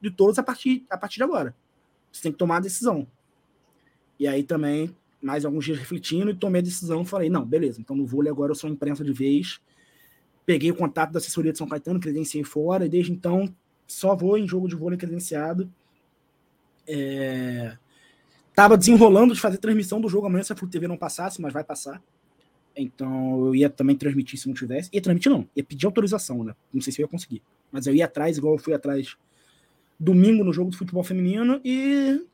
de 0.00 0.10
todos 0.10 0.38
a 0.38 0.42
partir, 0.42 0.86
a 0.88 0.96
partir 0.96 1.16
de 1.16 1.24
agora. 1.24 1.54
Você 2.10 2.22
tem 2.22 2.32
que 2.32 2.38
tomar 2.38 2.56
a 2.56 2.60
decisão. 2.60 3.06
E 4.18 4.26
aí 4.26 4.42
também, 4.42 4.96
mais 5.20 5.44
alguns 5.44 5.66
dias 5.66 5.76
refletindo, 5.78 6.30
e 6.30 6.34
tomei 6.34 6.62
a 6.62 6.64
decisão, 6.64 7.04
falei, 7.04 7.28
não, 7.28 7.44
beleza, 7.44 7.78
então 7.78 7.94
no 7.94 8.06
vôlei 8.06 8.32
agora 8.32 8.52
eu 8.52 8.56
sou 8.56 8.70
imprensa 8.70 9.04
de 9.04 9.12
vez, 9.12 9.60
peguei 10.46 10.70
o 10.70 10.74
contato 10.74 11.12
da 11.12 11.18
assessoria 11.18 11.52
de 11.52 11.58
São 11.58 11.68
Caetano, 11.68 12.00
credenciei 12.00 12.42
fora, 12.42 12.86
e 12.86 12.88
desde 12.88 13.12
então 13.12 13.54
só 13.92 14.16
vou 14.16 14.38
em 14.38 14.46
jogo 14.46 14.68
de 14.68 14.74
vôlei 14.74 14.98
credenciado. 14.98 15.72
É... 16.86 17.76
Tava 18.54 18.76
desenrolando 18.76 19.34
de 19.34 19.40
fazer 19.40 19.58
transmissão 19.58 20.00
do 20.00 20.08
jogo 20.08 20.26
amanhã 20.26 20.42
se 20.42 20.52
a 20.52 20.56
Flu 20.56 20.68
TV 20.68 20.86
não 20.88 20.96
passasse, 20.96 21.40
mas 21.40 21.52
vai 21.52 21.64
passar. 21.64 22.02
Então 22.76 23.46
eu 23.46 23.54
ia 23.54 23.68
também 23.68 23.96
transmitir 23.96 24.38
se 24.38 24.46
não 24.46 24.54
tivesse. 24.54 24.90
Ia 24.92 25.00
transmitir 25.00 25.30
não, 25.30 25.48
ia 25.54 25.62
pedir 25.62 25.86
autorização, 25.86 26.42
né? 26.42 26.54
Não 26.72 26.80
sei 26.80 26.92
se 26.92 27.00
eu 27.00 27.04
ia 27.04 27.08
conseguir. 27.08 27.42
Mas 27.70 27.86
eu 27.86 27.94
ia 27.94 28.04
atrás, 28.04 28.36
igual 28.38 28.54
eu 28.54 28.58
fui 28.58 28.74
atrás 28.74 29.16
domingo 29.98 30.42
no 30.42 30.52
jogo 30.52 30.70
do 30.70 30.76
futebol 30.76 31.04
feminino 31.04 31.60
e. 31.64 32.24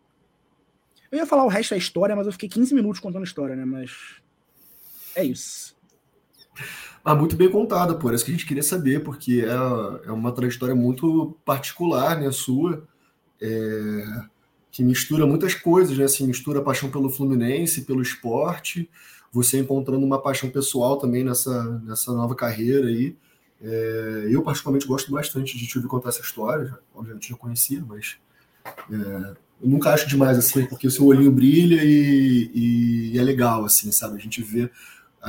Eu 1.11 1.19
ia 1.19 1.27
falar 1.27 1.45
o 1.45 1.49
resto 1.49 1.71
da 1.71 1.79
história, 1.79 2.15
mas 2.15 2.27
eu 2.27 2.33
fiquei 2.33 2.49
15 2.49 2.75
minutos 2.75 3.01
contando 3.01 3.23
a 3.23 3.25
história, 3.25 3.57
né? 3.57 3.65
Mas. 3.65 3.91
É 5.15 5.25
isso. 5.25 5.77
Ah, 7.11 7.15
muito 7.15 7.37
bem 7.37 7.51
contada, 7.51 7.95
por 7.95 8.13
isso 8.13 8.23
que 8.23 8.31
a 8.31 8.35
gente 8.35 8.45
queria 8.45 8.63
saber, 8.63 9.03
porque 9.03 9.41
é, 9.41 10.09
é 10.09 10.13
uma 10.13 10.31
trajetória 10.31 10.75
muito 10.75 11.35
particular, 11.43 12.21
né, 12.21 12.31
sua, 12.31 12.87
é, 13.41 14.05
que 14.71 14.85
mistura 14.85 15.25
muitas 15.25 15.55
coisas, 15.55 15.97
né, 15.97 16.05
assim, 16.05 16.27
mistura 16.27 16.59
a 16.59 16.63
paixão 16.63 16.91
pelo 16.91 17.09
Fluminense, 17.09 17.87
pelo 17.87 18.03
esporte, 18.03 18.91
você 19.33 19.59
encontrando 19.59 20.05
uma 20.05 20.21
paixão 20.21 20.51
pessoal 20.51 20.99
também 20.99 21.25
nessa, 21.25 21.81
nessa 21.83 22.13
nova 22.13 22.35
carreira 22.35 22.89
aí. 22.89 23.17
É, 23.63 24.27
eu, 24.29 24.43
particularmente, 24.43 24.87
gosto 24.87 25.11
bastante 25.11 25.57
de 25.57 25.67
te 25.67 25.79
ouvir 25.79 25.89
contar 25.89 26.11
essa 26.11 26.21
história, 26.21 26.79
obviamente 26.95 27.31
já 27.31 27.37
conhecia, 27.39 27.83
mas 27.89 28.19
é, 28.93 28.95
eu 29.63 29.69
nunca 29.71 29.95
acho 29.95 30.07
demais, 30.07 30.37
assim, 30.37 30.67
porque 30.67 30.87
o 30.87 30.91
seu 30.91 31.07
olhinho 31.07 31.33
brilha 31.33 31.83
e, 31.83 33.13
e 33.15 33.19
é 33.19 33.23
legal, 33.23 33.65
assim, 33.65 33.91
sabe? 33.93 34.17
A 34.17 34.21
gente 34.21 34.43
vê 34.43 34.71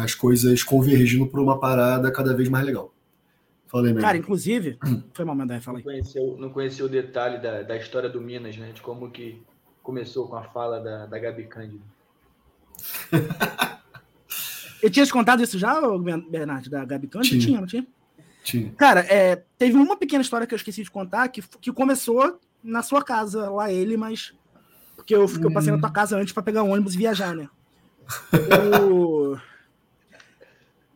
as 0.04 0.14
coisas 0.16 0.64
convergindo 0.64 1.28
para 1.28 1.42
uma 1.42 1.60
parada 1.60 2.12
cada 2.12 2.36
vez 2.36 2.48
mais 2.50 2.66
legal. 2.66 2.94
Falei 3.68 3.92
mesmo. 3.92 4.06
Cara, 4.06 4.18
inclusive. 4.18 4.78
Foi 5.14 5.24
mal, 5.26 5.36
Mendanha, 5.36 5.62
fala 5.62 5.78
Não 5.78 5.84
conheceu, 5.84 6.38
não 6.40 6.50
conheceu 6.50 6.86
o 6.88 6.90
detalhe 6.90 7.38
da, 7.40 7.62
da 7.62 7.78
história 7.78 8.10
do 8.10 8.20
Minas, 8.20 8.58
né? 8.58 8.72
De 8.72 8.82
como 8.82 9.12
que 9.12 9.42
começou 9.84 10.28
com 10.28 10.36
a 10.36 10.44
fala 10.44 10.80
da, 10.80 11.06
da 11.06 11.20
Gabi 11.20 11.44
Cândido. 11.46 11.84
Eu 14.82 14.90
tinha 14.90 15.06
te 15.06 15.12
contado 15.12 15.44
isso 15.44 15.60
já, 15.60 15.80
Bernardo, 16.30 16.70
da 16.70 16.86
Gabi 16.86 17.08
Cândido? 17.08 17.32
Tinha. 17.38 17.42
Tinha, 17.48 17.60
não 17.60 17.68
tinha? 17.68 17.86
Tinha. 18.44 18.72
Cara, 18.78 19.02
é, 19.02 19.44
teve 19.58 19.76
uma 19.76 19.98
pequena 19.98 20.22
história 20.22 20.48
que 20.48 20.54
eu 20.54 20.58
esqueci 20.58 20.84
de 20.84 20.90
contar, 20.90 21.28
que, 21.28 21.42
que 21.60 21.72
começou 21.74 22.40
na 22.64 22.82
sua 22.82 23.04
casa, 23.04 23.50
lá 23.50 23.72
ele, 23.72 23.98
mas. 23.98 24.34
Porque 24.96 25.14
eu, 25.14 25.26
eu 25.42 25.52
passei 25.52 25.72
na 25.72 25.80
tua 25.80 25.92
casa 25.92 26.18
antes 26.18 26.34
pra 26.34 26.42
pegar 26.42 26.64
um 26.64 26.72
ônibus 26.72 26.96
e 26.96 26.98
viajar, 26.98 27.36
né? 27.36 27.50
O- 28.90 29.38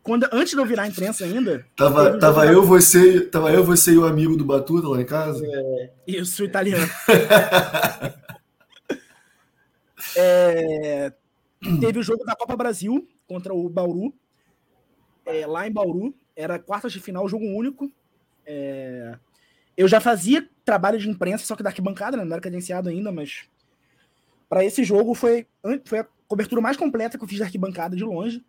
Quando, 0.03 0.27
antes 0.33 0.53
de 0.53 0.59
eu 0.59 0.65
virar 0.65 0.85
imprensa 0.85 1.23
ainda, 1.23 1.65
Tava, 1.77 2.15
um 2.15 2.19
tava, 2.19 2.45
eu, 2.45 2.61
você, 2.61 3.21
tava 3.21 3.53
eu, 3.53 3.63
você 3.63 3.93
e 3.93 3.97
o 3.97 4.05
amigo 4.05 4.35
do 4.35 4.43
Batuta 4.43 4.87
lá 4.89 5.01
em 5.01 5.05
casa? 5.05 5.41
Isso, 6.05 6.43
italiano. 6.43 6.87
É, 10.15 11.11
teve 11.79 11.97
o 11.97 12.03
jogo 12.03 12.23
da 12.23 12.35
Copa 12.35 12.55
Brasil 12.55 13.07
contra 13.25 13.53
o 13.53 13.67
Bauru, 13.67 14.13
é, 15.25 15.47
lá 15.47 15.67
em 15.67 15.71
Bauru. 15.71 16.13
Era 16.35 16.59
quartas 16.59 16.91
de 16.91 16.99
final, 16.99 17.27
jogo 17.27 17.45
único. 17.45 17.91
É, 18.45 19.17
eu 19.77 19.87
já 19.87 19.99
fazia 19.99 20.47
trabalho 20.65 20.99
de 20.99 21.09
imprensa, 21.09 21.45
só 21.45 21.55
que 21.55 21.63
da 21.63 21.69
arquibancada, 21.69 22.17
né? 22.17 22.23
não 22.23 22.33
era 22.33 22.41
credenciado 22.41 22.89
ainda, 22.89 23.11
mas 23.11 23.45
para 24.49 24.63
esse 24.63 24.83
jogo 24.83 25.13
foi, 25.13 25.47
foi 25.85 25.99
a 25.99 26.07
cobertura 26.27 26.61
mais 26.61 26.77
completa 26.77 27.17
que 27.17 27.23
eu 27.23 27.27
fiz 27.27 27.39
da 27.39 27.45
arquibancada 27.45 27.95
de 27.95 28.03
longe. 28.03 28.43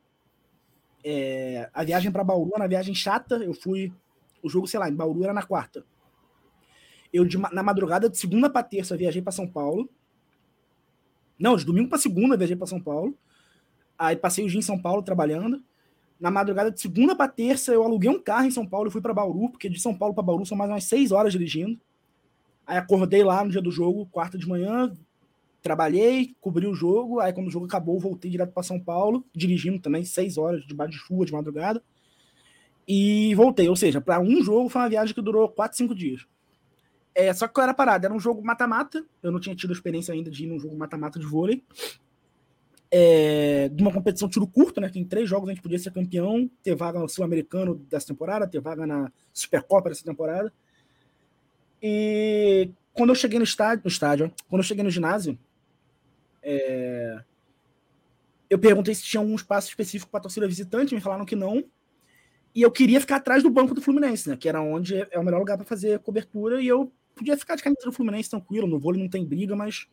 É, 1.05 1.69
a 1.75 1.85
viagem 1.85 2.11
para 2.11 2.25
Bauru 2.25 2.51
era 2.55 2.63
uma 2.63 2.69
viagem 2.69 2.95
chata. 2.95 3.37
Eu 3.37 3.53
fui. 3.53 3.93
O 4.43 4.49
jogo, 4.49 4.67
sei 4.67 4.81
lá, 4.81 4.89
em 4.89 4.95
Bauru 4.95 5.23
era 5.23 5.35
na 5.35 5.43
quarta. 5.43 5.85
Eu, 7.13 7.25
de 7.25 7.39
na 7.39 7.63
madrugada, 7.63 8.09
de 8.09 8.19
segunda 8.19 8.51
para 8.51 8.63
terça, 8.63 8.97
viajei 8.97 9.23
para 9.23 9.31
São 9.31 9.47
Paulo. 9.47 9.89
Não, 11.39 11.57
de 11.57 11.65
domingo 11.65 11.89
para 11.89 11.99
segunda, 11.99 12.37
viajei 12.37 12.57
para 12.57 12.67
São 12.67 12.81
Paulo. 12.81 13.17
Aí 13.99 14.17
passei 14.17 14.45
o 14.45 14.49
dia 14.49 14.59
em 14.59 14.63
São 14.63 14.81
Paulo 14.81 15.03
trabalhando. 15.03 15.63
Na 16.19 16.31
madrugada 16.31 16.71
de 16.71 16.81
segunda 16.81 17.15
para 17.15 17.31
terça, 17.31 17.73
eu 17.73 17.83
aluguei 17.83 18.11
um 18.11 18.21
carro 18.21 18.47
em 18.47 18.51
São 18.51 18.67
Paulo 18.67 18.89
e 18.89 18.91
fui 18.91 19.01
para 19.01 19.13
Bauru, 19.13 19.51
porque 19.51 19.69
de 19.69 19.81
São 19.81 19.97
Paulo 19.97 20.15
para 20.15 20.23
Bauru 20.23 20.47
são 20.47 20.57
mais 20.57 20.71
umas 20.71 20.85
seis 20.85 21.13
horas 21.13 21.33
dirigindo. 21.33 21.79
Aí 22.67 22.79
acordei 22.79 23.23
lá 23.23 23.45
no 23.45 23.51
dia 23.51 23.61
do 23.61 23.71
jogo, 23.71 24.07
quarta 24.07 24.39
de 24.39 24.49
manhã, 24.49 24.93
trabalhei, 25.65 26.37
cobri 26.43 26.67
o 26.67 26.75
jogo. 26.75 27.19
Aí 27.19 27.33
quando 27.33 27.49
o 27.49 27.51
jogo 27.51 27.65
acabou, 27.65 27.99
voltei 27.99 28.31
direto 28.31 28.53
para 28.53 28.63
São 28.63 28.79
Paulo, 28.79 29.25
dirigindo 29.35 29.81
também 29.81 30.05
seis 30.05 30.37
horas 30.37 30.65
debaixo 30.67 30.93
de 30.93 30.99
chuva 30.99 31.25
de 31.25 31.33
madrugada. 31.33 31.83
E 32.87 33.35
voltei, 33.35 33.67
ou 33.67 33.75
seja, 33.75 33.99
para 33.99 34.21
um 34.21 34.45
jogo 34.45 34.69
foi 34.69 34.83
uma 34.83 34.91
viagem 34.91 35.15
que 35.15 35.23
durou 35.23 35.49
quatro, 35.49 35.79
cinco 35.79 35.95
dias. 35.95 36.27
É, 37.15 37.33
só 37.33 37.49
que 37.49 37.59
eu 37.59 37.65
era 37.65 37.73
parado, 37.73 38.05
era 38.05 38.15
um 38.15 38.21
jogo 38.21 38.45
mata-mata. 38.45 39.05
Eu 39.23 39.33
não 39.33 39.41
tinha 39.41 39.57
tido 39.57 39.73
experiência 39.73 40.13
ainda 40.13 40.31
de 40.31 40.45
ir 40.45 40.47
num 40.49 40.59
jogo 40.59 40.77
mata-mata 40.77 41.19
de 41.19 41.25
vôlei. 41.25 41.65
É, 42.91 43.69
de 43.71 43.83
uma 43.83 43.93
competição 43.93 44.29
tiro 44.29 44.47
curto, 44.47 44.81
né? 44.81 44.91
Que 44.91 44.99
em 44.99 45.05
três 45.05 45.29
jogos 45.29 45.49
a 45.49 45.53
gente 45.53 45.63
podia 45.63 45.79
ser 45.79 45.93
campeão, 45.93 46.49
ter 46.63 46.75
vaga 46.75 46.99
no 46.99 47.09
Sul-Americano 47.09 47.77
dessa 47.89 48.09
temporada, 48.09 48.47
ter 48.47 48.61
vaga 48.61 48.87
na 48.87 49.11
Supercopa 49.33 49.89
dessa 49.89 50.05
temporada. 50.05 50.53
E 51.83 52.71
quando 52.93 53.11
eu 53.11 53.15
cheguei 53.15 53.39
no 53.39 53.45
estádio, 53.45 53.85
no 53.85 53.91
estádio, 53.91 54.31
quando 54.49 54.61
eu 54.61 54.67
cheguei 54.67 54.85
no 54.85 54.91
ginásio, 54.91 55.39
é, 56.45 57.25
eu 58.49 58.59
perguntei 58.59 58.95
se 58.95 59.03
tinha 59.03 59.21
algum 59.21 59.35
espaço 59.35 59.69
específico 59.69 60.11
para 60.11 60.21
torcida 60.21 60.47
visitante, 60.47 60.95
me 60.95 61.01
falaram 61.01 61.25
que 61.25 61.35
não. 61.37 61.65
E 62.55 62.63
eu 62.63 62.71
queria 62.71 63.01
ficar 63.01 63.17
atrás 63.17 63.43
do 63.43 63.51
banco 63.51 63.75
do 63.75 63.83
Fluminense, 63.83 64.29
né? 64.29 64.37
Que 64.37 64.49
era 64.49 64.63
onde 64.63 64.97
é 65.11 65.19
o 65.19 65.25
melhor 65.25 65.39
lugar 65.41 65.57
para 65.57 65.67
fazer 65.67 65.99
cobertura. 66.01 66.63
E 66.63 66.69
eu 66.69 66.93
podia 67.15 67.37
ficar 67.37 67.57
de 67.57 67.63
camisa 67.63 67.83
do 67.85 67.93
Fluminense 67.93 68.31
tranquilo. 68.31 68.67
No 68.67 68.79
vôlei 68.79 69.03
não 69.03 69.09
tem 69.11 69.25
briga, 69.25 69.57
mas 69.57 69.89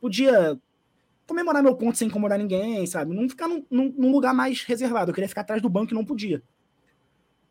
podia 0.00 0.58
comemorar 1.26 1.62
meu 1.62 1.76
ponto 1.76 1.98
sem 1.98 2.08
incomodar 2.08 2.38
ninguém, 2.38 2.86
sabe? 2.86 3.14
Não 3.14 3.28
ficar 3.28 3.48
num, 3.48 3.64
num- 3.70 3.94
num 3.96 4.12
lugar 4.12 4.34
mais 4.34 4.62
reservado. 4.64 5.10
Eu 5.10 5.14
queria 5.14 5.28
ficar 5.28 5.42
atrás 5.42 5.62
do 5.62 5.68
banco 5.68 5.92
e 5.92 5.96
não 5.96 6.04
podia. 6.04 6.42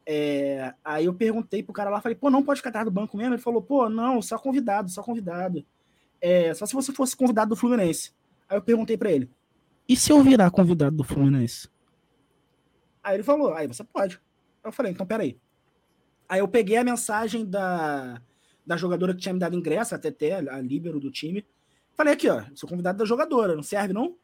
É, 0.05 0.73
aí 0.83 1.05
eu 1.05 1.13
perguntei 1.13 1.61
pro 1.61 1.73
cara 1.73 1.89
lá, 1.89 1.99
falei, 2.01 2.15
pô, 2.15 2.29
não 2.29 2.41
pode 2.43 2.59
ficar 2.59 2.69
atrás 2.69 2.85
do 2.85 2.91
banco 2.91 3.17
mesmo? 3.17 3.33
Ele 3.33 3.41
falou, 3.41 3.61
pô, 3.61 3.89
não, 3.89 4.21
só 4.21 4.37
convidado, 4.39 4.89
só 4.89 5.03
convidado. 5.03 5.65
É, 6.21 6.53
só 6.53 6.65
se 6.65 6.73
você 6.73 6.93
fosse 6.93 7.15
convidado 7.17 7.49
do 7.49 7.55
Fluminense. 7.55 8.13
Aí 8.49 8.57
eu 8.57 8.61
perguntei 8.61 8.97
pra 8.97 9.11
ele, 9.11 9.29
e 9.87 9.95
se 9.95 10.11
eu 10.11 10.21
virar 10.21 10.51
convidado 10.51 10.97
do 10.97 11.03
Fluminense? 11.03 11.69
Aí 13.01 13.15
ele 13.15 13.23
falou, 13.23 13.53
aí 13.53 13.67
você 13.67 13.83
pode. 13.85 14.19
Eu 14.63 14.71
falei, 14.71 14.91
então 14.91 15.05
peraí. 15.05 15.39
Aí 16.27 16.39
eu 16.39 16.47
peguei 16.47 16.75
a 16.75 16.83
mensagem 16.83 17.45
da, 17.45 18.21
da 18.65 18.75
jogadora 18.75 19.13
que 19.13 19.21
tinha 19.21 19.33
me 19.33 19.39
dado 19.39 19.55
ingresso, 19.55 19.95
a 19.95 19.97
TT, 19.97 20.33
a 20.49 20.59
líbero 20.59 20.99
do 20.99 21.09
time. 21.09 21.45
Falei 21.95 22.13
aqui, 22.13 22.29
ó, 22.29 22.43
sou 22.53 22.67
convidado 22.67 22.97
da 22.97 23.05
jogadora, 23.05 23.55
não 23.55 23.63
serve 23.63 23.93
não? 23.93 24.17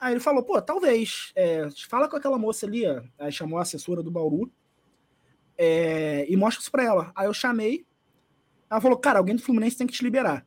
Aí 0.00 0.12
ele 0.12 0.20
falou, 0.20 0.42
pô, 0.42 0.60
talvez. 0.60 1.32
É, 1.36 1.68
fala 1.88 2.08
com 2.08 2.16
aquela 2.16 2.38
moça 2.38 2.66
ali, 2.66 2.84
ó. 2.86 3.02
Aí 3.18 3.30
chamou 3.30 3.58
a 3.58 3.62
assessora 3.62 4.02
do 4.02 4.10
Bauru. 4.10 4.50
é, 5.56 6.26
e 6.28 6.36
mostra 6.36 6.60
isso 6.62 6.70
pra 6.70 6.84
ela. 6.84 7.12
Aí 7.14 7.26
eu 7.26 7.34
chamei. 7.34 7.86
Ela 8.70 8.80
falou, 8.80 8.98
cara, 8.98 9.18
alguém 9.18 9.36
do 9.36 9.42
Fluminense 9.42 9.76
tem 9.76 9.86
que 9.86 9.92
te 9.92 10.02
liberar. 10.04 10.46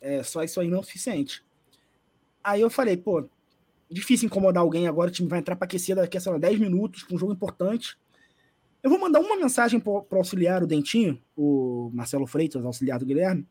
É, 0.00 0.22
só 0.22 0.42
isso 0.42 0.60
aí 0.60 0.68
não 0.68 0.78
é 0.78 0.80
o 0.80 0.84
suficiente. 0.84 1.44
Aí 2.42 2.60
eu 2.60 2.70
falei, 2.70 2.96
pô, 2.96 3.28
difícil 3.90 4.26
incomodar 4.26 4.62
alguém 4.62 4.86
agora, 4.86 5.10
o 5.10 5.12
time 5.12 5.28
vai 5.28 5.38
entrar 5.38 5.56
pra 5.56 5.66
aquecer 5.66 5.96
daqui 5.96 6.16
a, 6.16 6.20
sei 6.20 6.32
lá, 6.32 6.38
10 6.38 6.58
minutos, 6.58 7.04
um 7.10 7.18
jogo 7.18 7.32
importante. 7.32 7.98
Eu 8.82 8.88
vou 8.88 8.98
mandar 8.98 9.20
uma 9.20 9.36
mensagem 9.36 9.78
pro, 9.78 10.02
pro 10.02 10.18
auxiliar, 10.18 10.62
o 10.62 10.66
Dentinho, 10.66 11.20
o 11.36 11.90
Marcelo 11.92 12.26
Freitas, 12.26 12.64
auxiliar 12.64 12.98
do 12.98 13.04
Guilherme. 13.04 13.46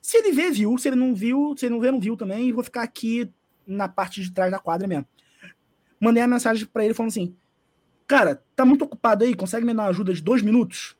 Se 0.00 0.16
ele 0.18 0.32
vê, 0.32 0.50
viu. 0.50 0.78
Se 0.78 0.88
ele 0.88 0.96
não 0.96 1.14
viu, 1.14 1.54
se 1.56 1.66
ele 1.66 1.74
não 1.74 1.80
vê, 1.80 1.90
não 1.90 2.00
viu 2.00 2.16
também. 2.16 2.48
E 2.48 2.52
vou 2.52 2.62
ficar 2.62 2.82
aqui 2.82 3.30
na 3.66 3.88
parte 3.88 4.22
de 4.22 4.30
trás 4.30 4.50
da 4.50 4.58
quadra 4.58 4.86
mesmo. 4.86 5.06
Mandei 6.00 6.22
a 6.22 6.28
mensagem 6.28 6.64
pra 6.66 6.84
ele 6.84 6.94
falando 6.94 7.10
assim: 7.10 7.34
Cara, 8.06 8.42
tá 8.54 8.64
muito 8.64 8.84
ocupado 8.84 9.24
aí? 9.24 9.34
Consegue 9.34 9.66
me 9.66 9.74
dar 9.74 9.82
uma 9.82 9.88
ajuda 9.90 10.14
de 10.14 10.22
dois 10.22 10.42
minutos? 10.42 10.96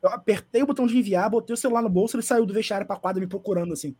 Eu 0.00 0.10
apertei 0.10 0.62
o 0.62 0.66
botão 0.66 0.86
de 0.86 0.96
enviar, 0.96 1.28
botei 1.28 1.54
o 1.54 1.56
celular 1.56 1.82
no 1.82 1.88
bolso, 1.88 2.16
ele 2.16 2.22
saiu 2.22 2.46
do 2.46 2.54
vestiário 2.54 2.86
pra 2.86 2.96
quadra 2.96 3.20
me 3.20 3.26
procurando 3.26 3.72
assim. 3.72 3.96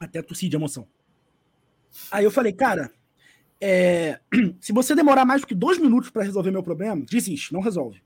Até 0.00 0.22
tossi 0.22 0.48
de 0.48 0.56
emoção. 0.56 0.86
Aí 2.10 2.24
eu 2.24 2.30
falei, 2.30 2.52
cara, 2.52 2.90
é, 3.60 4.20
se 4.60 4.72
você 4.72 4.94
demorar 4.94 5.24
mais 5.24 5.40
do 5.40 5.46
que 5.46 5.54
dois 5.54 5.78
minutos 5.78 6.10
pra 6.10 6.22
resolver 6.22 6.50
meu 6.50 6.62
problema, 6.62 7.04
desiste, 7.04 7.52
não 7.52 7.60
resolve. 7.60 8.02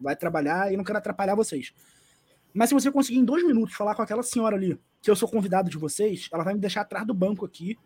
Vai 0.00 0.16
trabalhar 0.16 0.72
e 0.72 0.76
não 0.76 0.84
quero 0.84 0.98
atrapalhar 0.98 1.34
vocês. 1.34 1.72
Mas 2.52 2.70
se 2.70 2.74
você 2.74 2.90
conseguir 2.90 3.18
em 3.18 3.24
dois 3.24 3.46
minutos 3.46 3.74
falar 3.74 3.94
com 3.94 4.02
aquela 4.02 4.22
senhora 4.22 4.56
ali, 4.56 4.80
que 5.02 5.10
eu 5.10 5.16
sou 5.16 5.28
convidado 5.28 5.68
de 5.68 5.76
vocês, 5.76 6.28
ela 6.32 6.42
vai 6.42 6.54
me 6.54 6.60
deixar 6.60 6.80
atrás 6.82 7.06
do 7.06 7.12
banco 7.12 7.44
aqui 7.44 7.78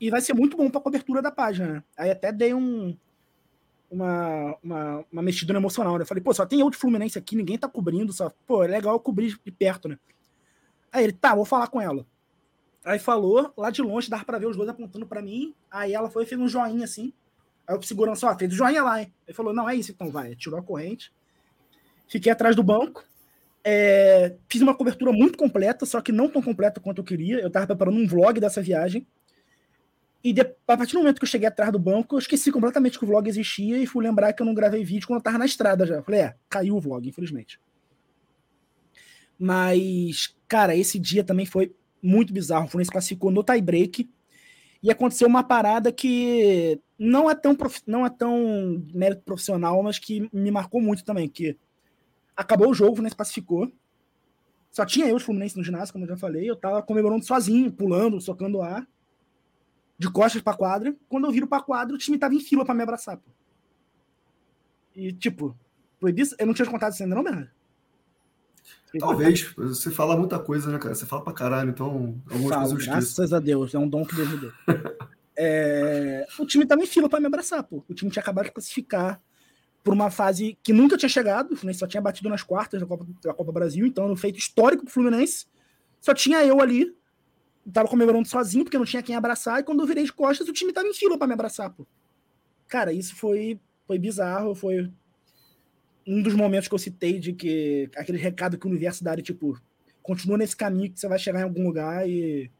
e 0.00 0.10
vai 0.10 0.20
ser 0.20 0.34
muito 0.34 0.56
bom 0.56 0.68
pra 0.68 0.80
cobertura 0.80 1.22
da 1.22 1.30
página. 1.30 1.74
né? 1.74 1.84
Aí 1.96 2.10
até 2.10 2.30
dei 2.30 2.52
um, 2.52 2.96
uma, 3.90 4.58
uma, 4.62 5.04
uma 5.12 5.22
mexida 5.22 5.52
no 5.52 5.58
emocional, 5.58 5.98
né? 5.98 6.04
Falei, 6.04 6.22
pô, 6.22 6.32
só 6.34 6.44
tem 6.44 6.62
outro 6.62 6.78
Fluminense 6.78 7.18
aqui, 7.18 7.36
ninguém 7.36 7.58
tá 7.58 7.68
cobrindo, 7.68 8.12
só, 8.12 8.30
pô, 8.46 8.64
é 8.64 8.66
legal 8.66 8.98
cobrir 9.00 9.38
de 9.44 9.52
perto, 9.52 9.88
né? 9.88 9.98
Aí 10.90 11.04
ele, 11.04 11.12
tá, 11.12 11.34
vou 11.34 11.44
falar 11.44 11.68
com 11.68 11.80
ela. 11.80 12.06
Aí 12.84 12.98
falou, 12.98 13.52
lá 13.56 13.70
de 13.70 13.80
longe, 13.80 14.10
dava 14.10 14.24
pra 14.24 14.38
ver 14.38 14.46
os 14.46 14.56
dois 14.56 14.68
apontando 14.68 15.06
pra 15.06 15.22
mim. 15.22 15.54
Aí 15.70 15.92
ela 15.94 16.10
foi 16.10 16.24
e 16.24 16.26
fez 16.26 16.40
um 16.40 16.48
joinha 16.48 16.84
assim. 16.84 17.12
Aí 17.66 17.76
o 17.76 17.82
segurança, 17.82 18.26
ó, 18.28 18.36
fez 18.36 18.52
o 18.52 18.56
joinha 18.56 18.82
lá, 18.82 19.00
hein? 19.00 19.12
Ele 19.26 19.34
falou, 19.34 19.54
não, 19.54 19.68
é 19.68 19.76
isso 19.76 19.92
então, 19.92 20.10
vai. 20.10 20.34
Tirou 20.34 20.58
a 20.58 20.62
corrente. 20.62 21.12
Fiquei 22.08 22.32
atrás 22.32 22.56
do 22.56 22.62
banco. 22.62 23.04
É, 23.64 24.34
fiz 24.48 24.60
uma 24.60 24.74
cobertura 24.74 25.12
muito 25.12 25.38
completa, 25.38 25.86
só 25.86 26.00
que 26.00 26.10
não 26.10 26.28
tão 26.28 26.42
completa 26.42 26.80
quanto 26.80 26.98
eu 26.98 27.04
queria. 27.04 27.38
Eu 27.38 27.50
tava 27.50 27.68
preparando 27.68 27.98
um 27.98 28.06
vlog 28.06 28.40
dessa 28.40 28.60
viagem. 28.60 29.06
E 30.24 30.32
de, 30.32 30.40
a 30.40 30.76
partir 30.76 30.92
do 30.92 30.98
momento 30.98 31.18
que 31.18 31.24
eu 31.24 31.28
cheguei 31.28 31.48
atrás 31.48 31.72
do 31.72 31.78
banco, 31.78 32.14
eu 32.14 32.18
esqueci 32.18 32.50
completamente 32.50 32.98
que 32.98 33.04
o 33.04 33.08
vlog 33.08 33.28
existia 33.28 33.78
e 33.78 33.86
fui 33.86 34.04
lembrar 34.04 34.32
que 34.32 34.42
eu 34.42 34.46
não 34.46 34.54
gravei 34.54 34.84
vídeo 34.84 35.06
quando 35.06 35.18
eu 35.18 35.22
tava 35.22 35.38
na 35.38 35.46
estrada 35.46 35.86
já. 35.86 36.02
Falei, 36.02 36.20
é, 36.20 36.34
caiu 36.48 36.76
o 36.76 36.80
vlog, 36.80 37.08
infelizmente. 37.08 37.60
Mas, 39.38 40.36
cara, 40.46 40.76
esse 40.76 40.98
dia 40.98 41.24
também 41.24 41.46
foi 41.46 41.74
muito 42.02 42.32
bizarro. 42.32 42.66
O 42.66 42.68
Fluminense 42.68 42.90
classificou 42.90 43.30
no 43.30 43.44
tie 43.44 43.60
break 43.60 44.10
e 44.82 44.90
aconteceu 44.90 45.28
uma 45.28 45.44
parada 45.44 45.92
que 45.92 46.80
não 46.98 47.30
é 47.30 47.34
tão 47.34 47.54
prof... 47.54 47.80
não 47.86 48.04
é 48.04 48.10
tão 48.10 48.84
mérito 48.92 49.22
profissional, 49.22 49.82
mas 49.82 49.98
que 49.98 50.28
me 50.32 50.50
marcou 50.50 50.80
muito 50.80 51.04
também, 51.04 51.28
que 51.28 51.56
acabou 52.36 52.70
o 52.70 52.74
jogo, 52.74 52.92
o 52.92 52.94
Fluminense 52.96 53.16
classificou. 53.16 53.72
Só 54.70 54.84
tinha 54.86 55.06
eu 55.06 55.18
de 55.18 55.24
Fluminense 55.24 55.56
no 55.56 55.62
ginásio, 55.62 55.92
como 55.92 56.04
eu 56.04 56.08
já 56.08 56.16
falei, 56.16 56.48
eu 56.48 56.56
tava 56.56 56.82
comemorando 56.82 57.24
sozinho, 57.24 57.70
pulando, 57.70 58.20
socando 58.20 58.62
ar, 58.62 58.86
de 59.98 60.10
costas 60.10 60.42
pra 60.42 60.54
quadra. 60.54 60.96
Quando 61.08 61.26
eu 61.26 61.30
viro 61.30 61.46
pra 61.46 61.60
quadra, 61.60 61.94
o 61.94 61.98
time 61.98 62.18
tava 62.18 62.34
em 62.34 62.40
fila 62.40 62.64
pra 62.64 62.74
me 62.74 62.82
abraçar, 62.82 63.18
pô. 63.18 63.30
E, 64.96 65.12
tipo, 65.12 65.56
disso. 66.12 66.34
Eu 66.38 66.46
não 66.46 66.54
tinha 66.54 66.68
contado 66.68 66.92
isso 66.92 67.02
ainda, 67.02 67.14
não, 67.14 67.22
Bernardo? 67.22 67.50
Talvez. 68.98 69.52
Você 69.56 69.90
fala 69.90 70.16
muita 70.16 70.38
coisa, 70.38 70.70
né, 70.70 70.78
cara? 70.78 70.94
Você 70.94 71.06
fala 71.06 71.22
pra 71.22 71.32
caralho, 71.32 71.70
então 71.70 71.86
algumas 72.30 72.48
Falo, 72.48 72.60
coisas 72.68 72.72
eu 72.72 72.78
esqueço. 72.78 73.16
graças 73.16 73.32
a 73.32 73.40
Deus, 73.40 73.74
é 73.74 73.78
um 73.78 73.88
dom 73.88 74.04
que 74.04 74.14
Deus 74.14 74.28
me 74.28 74.36
deu. 74.38 74.52
É, 75.36 76.26
o 76.38 76.46
time 76.46 76.66
tava 76.66 76.82
em 76.82 76.86
fila 76.86 77.08
para 77.08 77.18
me 77.20 77.26
abraçar, 77.26 77.62
pô. 77.62 77.82
O 77.88 77.94
time 77.94 78.10
tinha 78.10 78.22
acabado 78.22 78.46
de 78.46 78.52
classificar. 78.52 79.20
por 79.82 79.92
uma 79.92 80.10
fase 80.10 80.56
que 80.62 80.72
nunca 80.72 80.96
tinha 80.96 81.08
chegado, 81.08 81.52
o 81.52 81.56
Fluminense 81.56 81.80
só 81.80 81.86
tinha 81.86 82.00
batido 82.00 82.28
nas 82.28 82.42
quartas 82.42 82.80
da 82.80 82.86
Copa, 82.86 83.06
da 83.22 83.34
Copa 83.34 83.52
Brasil, 83.52 83.84
então 83.86 84.04
era 84.04 84.12
um 84.12 84.16
feito 84.16 84.38
histórico 84.38 84.84
pro 84.84 84.92
Fluminense. 84.92 85.46
Só 86.00 86.14
tinha 86.14 86.44
eu 86.44 86.60
ali, 86.60 86.94
tava 87.72 87.88
comemorando 87.88 88.28
sozinho, 88.28 88.64
porque 88.64 88.78
não 88.78 88.84
tinha 88.84 89.02
quem 89.02 89.16
abraçar, 89.16 89.60
e 89.60 89.64
quando 89.64 89.80
eu 89.80 89.86
virei 89.86 90.04
de 90.04 90.12
costas, 90.12 90.48
o 90.48 90.52
time 90.52 90.72
tava 90.72 90.86
em 90.86 90.94
fila 90.94 91.18
para 91.18 91.26
me 91.26 91.34
abraçar, 91.34 91.70
pô. 91.70 91.86
Cara, 92.68 92.92
isso 92.92 93.16
foi, 93.16 93.58
foi 93.86 93.98
bizarro, 93.98 94.54
foi 94.54 94.88
um 96.06 96.22
dos 96.22 96.34
momentos 96.34 96.68
que 96.68 96.74
eu 96.74 96.78
citei 96.78 97.18
de 97.18 97.32
que 97.32 97.90
aquele 97.96 98.18
recado 98.18 98.58
que 98.58 98.66
o 98.66 98.70
universo 98.70 99.04
dá, 99.04 99.16
tipo, 99.16 99.58
continua 100.02 100.38
nesse 100.38 100.56
caminho 100.56 100.90
que 100.90 100.98
você 100.98 101.08
vai 101.08 101.18
chegar 101.18 101.40
em 101.40 101.44
algum 101.44 101.64
lugar 101.64 102.08
e 102.08 102.50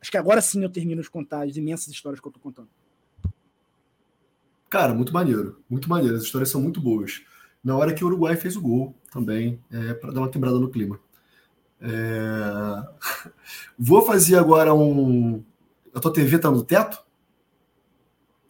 acho 0.00 0.10
que 0.10 0.16
agora 0.16 0.40
sim 0.40 0.62
eu 0.62 0.70
termino 0.70 1.02
de 1.02 1.10
contar 1.10 1.46
as 1.46 1.56
imensas 1.56 1.88
histórias 1.88 2.20
que 2.20 2.26
eu 2.26 2.32
tô 2.32 2.40
contando. 2.40 2.68
Cara, 4.68 4.94
muito 4.94 5.12
maneiro, 5.12 5.60
muito 5.68 5.88
maneiro. 5.88 6.16
As 6.16 6.22
histórias 6.22 6.48
são 6.48 6.60
muito 6.60 6.80
boas. 6.80 7.22
Na 7.62 7.76
hora 7.76 7.92
que 7.92 8.04
o 8.04 8.06
Uruguai 8.06 8.36
fez 8.36 8.56
o 8.56 8.60
gol 8.60 8.94
também, 9.10 9.60
é, 9.70 9.94
para 9.94 10.12
dar 10.12 10.20
uma 10.20 10.30
quebrada 10.30 10.58
no 10.58 10.70
clima. 10.70 10.98
É... 11.80 13.30
Vou 13.78 14.02
fazer 14.06 14.36
agora 14.36 14.72
um. 14.72 15.42
A 15.94 15.98
tua 15.98 16.12
TV 16.12 16.38
tá 16.38 16.50
no 16.50 16.62
teto? 16.62 17.02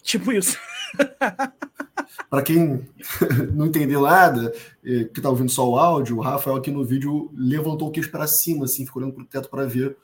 Tipo 0.03 0.33
isso. 0.33 0.59
Para 2.29 2.43
quem 2.43 2.89
não 3.55 3.67
entendeu 3.67 4.03
nada, 4.03 4.53
é, 4.85 5.05
que 5.05 5.21
tá 5.21 5.29
ouvindo 5.29 5.51
só 5.51 5.69
o 5.69 5.77
áudio, 5.77 6.19
o 6.19 6.21
Rafael 6.21 6.57
aqui 6.57 6.71
no 6.71 6.85
vídeo 6.85 7.31
levantou 7.35 7.89
o 7.89 7.91
queixo 7.91 8.11
para 8.11 8.27
cima, 8.27 8.65
assim, 8.65 8.85
ficou 8.85 9.03
olhando 9.03 9.15
pro 9.15 9.25
teto 9.25 9.49
para 9.49 9.67
ver 9.67 9.97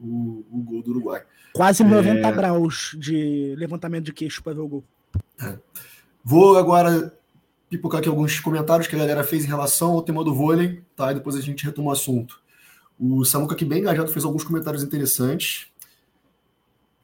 o, 0.00 0.44
o, 0.50 0.62
gol 0.62 0.82
do 0.82 0.90
Uruguai. 0.90 1.22
Quase 1.52 1.84
90 1.84 2.26
é... 2.26 2.32
graus 2.32 2.96
de 2.98 3.54
levantamento 3.56 4.04
de 4.04 4.12
queixo 4.12 4.42
para 4.42 4.54
ver 4.54 4.60
o 4.60 4.68
gol. 4.68 4.84
É. 5.40 5.58
Vou 6.24 6.56
agora 6.56 7.12
pipocar 7.68 8.00
aqui 8.00 8.08
alguns 8.08 8.40
comentários 8.40 8.88
que 8.88 8.96
a 8.96 8.98
galera 8.98 9.22
fez 9.22 9.44
em 9.44 9.48
relação 9.48 9.92
ao 9.92 10.02
tema 10.02 10.24
do 10.24 10.34
vôlei, 10.34 10.82
tá? 10.96 11.12
E 11.12 11.14
depois 11.14 11.36
a 11.36 11.40
gente 11.40 11.64
retoma 11.64 11.90
o 11.90 11.92
assunto. 11.92 12.42
O 12.98 13.24
Samuca 13.24 13.54
aqui 13.54 13.64
bem 13.64 13.80
engajado 13.80 14.12
fez 14.12 14.24
alguns 14.24 14.44
comentários 14.44 14.82
interessantes. 14.82 15.68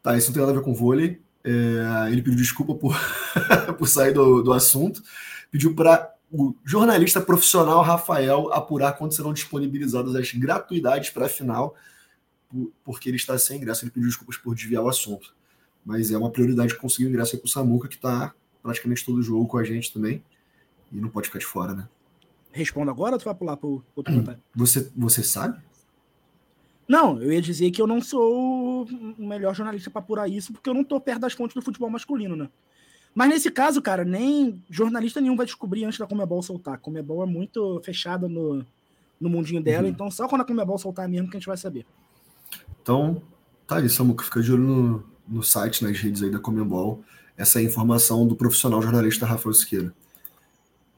Tá, 0.03 0.16
isso 0.16 0.28
não 0.28 0.34
tem 0.34 0.42
nada 0.42 0.53
a 0.53 0.61
ver 0.61 0.64
com 0.64 0.74
vôlei. 0.74 1.20
É, 1.47 2.12
ele 2.12 2.22
pediu 2.22 2.36
desculpa 2.36 2.74
por, 2.74 2.99
por 3.78 3.86
sair 3.86 4.12
do, 4.12 4.42
do 4.42 4.53
assunto. 4.53 5.03
Pediu 5.51 5.74
para 5.74 6.12
o 6.30 6.55
jornalista 6.64 7.20
profissional 7.20 7.82
Rafael 7.82 8.53
apurar 8.53 8.92
quando 8.94 9.14
serão 9.14 9.32
disponibilizadas 9.32 10.14
as 10.16 10.32
gratuidades 10.32 11.11
para 11.11 11.26
a 11.26 11.28
final, 11.28 11.74
porque 12.84 13.09
ele 13.09 13.16
está 13.16 13.38
sem 13.38 13.59
ingresso. 13.59 13.84
Ele 13.84 13.92
pediu 13.92 14.09
desculpas 14.09 14.36
por 14.36 14.55
desviar 14.55 14.82
o 14.82 14.88
assunto 14.88 15.36
mas 15.86 16.11
é 16.11 16.18
uma 16.18 16.30
prioridade 16.30 16.74
conseguir 16.74 17.07
o 17.07 17.09
ingresso 17.11 17.36
aí 17.36 17.40
pro 17.40 17.49
Samuca, 17.49 17.86
que 17.86 17.94
está 17.94 18.34
praticamente 18.61 19.07
todo 19.07 19.18
o 19.18 19.22
jogo 19.22 19.47
com 19.47 19.57
a 19.57 19.62
gente 19.62 19.92
também. 19.92 20.20
E 20.90 20.97
não 20.97 21.09
pode 21.09 21.28
ficar 21.28 21.38
de 21.38 21.47
fora, 21.47 21.74
né? 21.74 21.88
Responda 22.51 22.90
agora 22.90 23.14
ou 23.14 23.20
tu 23.20 23.24
vai 23.24 23.34
pular 23.34 23.57
pro 23.57 23.84
outro 23.94 24.12
comentário? 24.12 24.42
Você, 24.53 24.90
você 24.97 25.22
sabe? 25.22 25.62
Não, 26.89 27.20
eu 27.20 27.32
ia 27.32 27.43
dizer 27.43 27.70
que 27.70 27.82
eu 27.82 27.87
não 27.87 28.01
sou 28.01 28.84
o 28.84 29.26
melhor 29.26 29.55
jornalista 29.55 29.91
para 29.91 30.01
apurar 30.01 30.28
isso, 30.28 30.53
porque 30.53 30.68
eu 30.70 30.74
não 30.74 30.84
tô 30.84 31.01
perto 31.01 31.20
das 31.20 31.32
fontes 31.32 31.55
do 31.55 31.62
futebol 31.62 31.91
masculino, 31.91 32.37
né? 32.37 32.49
Mas 33.14 33.30
nesse 33.30 33.51
caso, 33.51 33.80
cara, 33.80 34.05
nem 34.05 34.62
jornalista 34.70 35.20
nenhum 35.20 35.37
vai 35.37 35.47
descobrir 35.47 35.84
antes 35.84 35.99
da 35.99 36.07
Comebol 36.07 36.43
soltar. 36.43 36.74
A 36.74 36.78
Comebol 36.78 37.22
é 37.22 37.26
muito 37.26 37.80
fechada 37.82 38.28
no, 38.28 38.64
no 39.18 39.30
mundinho 39.30 39.62
dela, 39.62 39.84
uhum. 39.84 39.89
então 39.89 40.11
só 40.11 40.28
quando 40.28 40.43
a 40.43 40.45
Comebol 40.45 40.78
soltar 40.78 41.09
mesmo 41.09 41.28
que 41.28 41.37
a 41.37 41.41
gente 41.41 41.49
vai 41.49 41.57
saber. 41.57 41.87
Então, 42.82 43.22
tá 43.66 43.78
aí, 43.78 43.89
Samuca, 43.89 44.22
fica 44.22 44.43
de 44.43 44.53
olho 44.53 44.62
no, 44.62 45.05
no 45.26 45.43
site, 45.43 45.82
nas 45.82 45.99
redes 45.99 46.22
aí 46.22 46.30
da 46.30 46.39
Comembol, 46.39 47.03
essa 47.37 47.61
informação 47.61 48.28
do 48.28 48.37
profissional 48.37 48.80
jornalista 48.82 49.26
Rafael 49.26 49.55
Siqueira. 49.55 49.95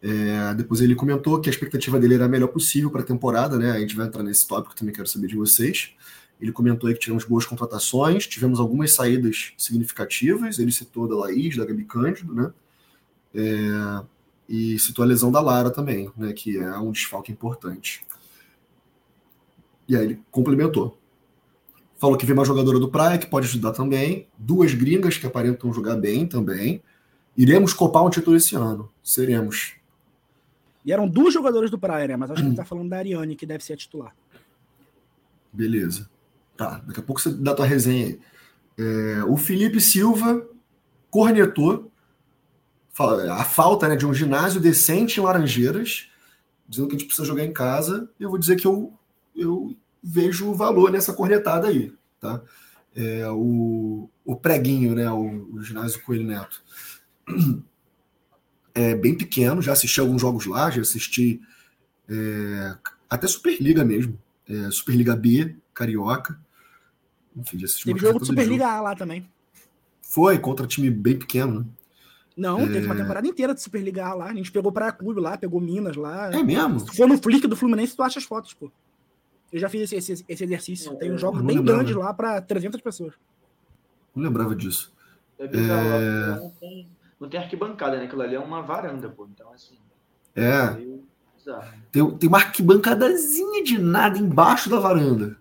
É, 0.00 0.54
depois 0.54 0.80
ele 0.80 0.94
comentou 0.94 1.40
que 1.40 1.48
a 1.48 1.52
expectativa 1.52 1.98
dele 1.98 2.14
era 2.14 2.26
a 2.26 2.28
melhor 2.28 2.48
possível 2.48 2.90
para 2.90 3.00
a 3.00 3.04
temporada, 3.04 3.58
né? 3.58 3.72
A 3.72 3.80
gente 3.80 3.96
vai 3.96 4.06
entrar 4.06 4.22
nesse 4.22 4.46
tópico, 4.46 4.74
também 4.74 4.94
quero 4.94 5.08
saber 5.08 5.26
de 5.26 5.36
vocês. 5.36 5.92
Ele 6.40 6.52
comentou 6.52 6.88
aí 6.88 6.94
que 6.94 7.00
tivemos 7.00 7.24
boas 7.24 7.44
contratações, 7.44 8.26
tivemos 8.26 8.60
algumas 8.60 8.92
saídas 8.94 9.52
significativas. 9.58 10.58
Ele 10.58 10.70
citou 10.70 11.08
da 11.08 11.16
Laís, 11.16 11.56
da 11.56 11.64
Gabi 11.64 11.84
Cândido, 11.84 12.32
né? 12.32 12.52
É, 13.34 14.04
e 14.48 14.78
citou 14.78 15.04
a 15.04 15.06
lesão 15.06 15.32
da 15.32 15.40
Lara 15.40 15.70
também, 15.70 16.10
né? 16.16 16.32
Que 16.32 16.58
é 16.58 16.78
um 16.78 16.92
desfalque 16.92 17.32
importante. 17.32 18.06
E 19.88 19.96
aí 19.96 20.04
ele 20.04 20.20
complementou. 20.30 20.96
Falou 21.98 22.16
que 22.16 22.24
vem 22.24 22.34
uma 22.34 22.44
jogadora 22.44 22.78
do 22.78 22.88
Praia 22.88 23.18
que 23.18 23.26
pode 23.26 23.46
ajudar 23.46 23.72
também. 23.72 24.28
Duas 24.38 24.72
gringas 24.72 25.18
que 25.18 25.26
aparentam 25.26 25.72
jogar 25.72 25.96
bem 25.96 26.24
também. 26.24 26.80
Iremos 27.36 27.72
copar 27.72 28.04
um 28.04 28.10
título 28.10 28.36
esse 28.36 28.54
ano. 28.54 28.88
Seremos. 29.02 29.77
E 30.88 30.92
eram 30.92 31.06
duas 31.06 31.34
jogadoras 31.34 31.70
do 31.70 31.78
Praia, 31.78 32.08
né? 32.08 32.16
Mas 32.16 32.30
acho 32.30 32.40
que 32.40 32.48
ele 32.48 32.56
tá 32.56 32.64
falando 32.64 32.88
da 32.88 32.96
Ariane, 32.96 33.36
que 33.36 33.44
deve 33.44 33.62
ser 33.62 33.74
a 33.74 33.76
titular. 33.76 34.16
Beleza. 35.52 36.08
Tá, 36.56 36.78
daqui 36.78 37.00
a 37.00 37.02
pouco 37.02 37.20
você 37.20 37.30
dá 37.30 37.54
tua 37.54 37.66
resenha 37.66 38.06
aí. 38.06 38.20
É, 38.78 39.22
o 39.24 39.36
Felipe 39.36 39.82
Silva 39.82 40.48
cornetou 41.10 41.92
a 43.30 43.44
falta 43.44 43.86
né, 43.86 43.96
de 43.96 44.06
um 44.06 44.14
ginásio 44.14 44.62
decente 44.62 45.20
em 45.20 45.22
Laranjeiras, 45.22 46.08
dizendo 46.66 46.88
que 46.88 46.96
a 46.96 46.98
gente 46.98 47.06
precisa 47.06 47.28
jogar 47.28 47.44
em 47.44 47.52
casa. 47.52 48.08
Eu 48.18 48.30
vou 48.30 48.38
dizer 48.38 48.56
que 48.56 48.66
eu, 48.66 48.90
eu 49.36 49.76
vejo 50.02 50.54
valor 50.54 50.90
nessa 50.90 51.12
cornetada 51.12 51.68
aí, 51.68 51.92
tá? 52.18 52.40
É, 52.96 53.28
o, 53.28 54.08
o 54.24 54.36
preguinho, 54.36 54.94
né? 54.94 55.10
O, 55.10 55.50
o 55.52 55.62
ginásio 55.62 56.02
Coelho 56.02 56.24
Neto. 56.24 56.62
É 58.80 58.94
bem 58.94 59.16
pequeno, 59.16 59.60
já 59.60 59.72
assisti 59.72 59.98
alguns 59.98 60.20
jogos 60.20 60.46
lá, 60.46 60.70
já 60.70 60.80
assisti 60.80 61.40
é, 62.08 62.76
até 63.10 63.26
Superliga 63.26 63.84
mesmo. 63.84 64.16
É, 64.48 64.70
Superliga 64.70 65.16
B, 65.16 65.56
Carioca. 65.74 66.38
Enfim, 67.36 67.58
já 67.58 67.64
assisti 67.64 67.86
Teve 67.86 67.98
jogo 67.98 68.20
de 68.20 68.26
Superliga 68.26 68.64
jogo. 68.64 68.76
A 68.76 68.80
lá 68.80 68.94
também. 68.94 69.28
Foi, 70.00 70.38
contra 70.38 70.64
time 70.64 70.90
bem 70.90 71.18
pequeno, 71.18 71.60
né? 71.60 71.66
Não, 72.36 72.60
é... 72.60 72.66
teve 72.68 72.86
uma 72.86 72.94
temporada 72.94 73.26
inteira 73.26 73.52
de 73.52 73.60
Superliga 73.60 74.06
A 74.06 74.14
lá. 74.14 74.26
A 74.26 74.34
gente 74.34 74.52
pegou 74.52 74.70
Praia 74.70 74.92
Clube 74.92 75.20
lá, 75.20 75.36
pegou 75.36 75.60
Minas 75.60 75.96
lá. 75.96 76.32
É 76.32 76.40
mesmo? 76.40 76.78
Se 76.78 76.96
for 76.96 77.08
no 77.08 77.18
Flick 77.18 77.48
do 77.48 77.56
Fluminense, 77.56 77.96
tu 77.96 78.02
acha 78.04 78.20
as 78.20 78.24
fotos, 78.24 78.54
pô. 78.54 78.70
Eu 79.52 79.58
já 79.58 79.68
fiz 79.68 79.92
esse, 79.92 80.12
esse, 80.12 80.24
esse 80.28 80.44
exercício. 80.44 80.94
Tem 80.96 81.10
um 81.10 81.18
jogo 81.18 81.42
bem 81.42 81.60
grande 81.60 81.92
lá 81.94 82.14
para 82.14 82.40
300 82.40 82.80
pessoas. 82.80 83.14
Não 84.14 84.22
lembrava 84.22 84.54
disso. 84.54 84.92
É 85.38 85.46
é... 85.46 86.50
Não, 87.20 87.28
tem, 87.28 87.40
arquibancada, 87.40 87.96
né? 87.96 88.04
Aquilo 88.04 88.22
ali 88.22 88.34
é 88.34 88.40
uma 88.40 88.62
varanda, 88.62 89.08
pô. 89.08 89.26
Então, 89.32 89.52
assim. 89.52 89.76
É. 90.34 90.76
Tem, 91.90 92.10
tem 92.16 92.28
uma 92.28 92.38
arquibancadazinha 92.38 93.64
de 93.64 93.78
nada 93.78 94.18
embaixo 94.18 94.68
da 94.68 94.78
varanda. 94.78 95.36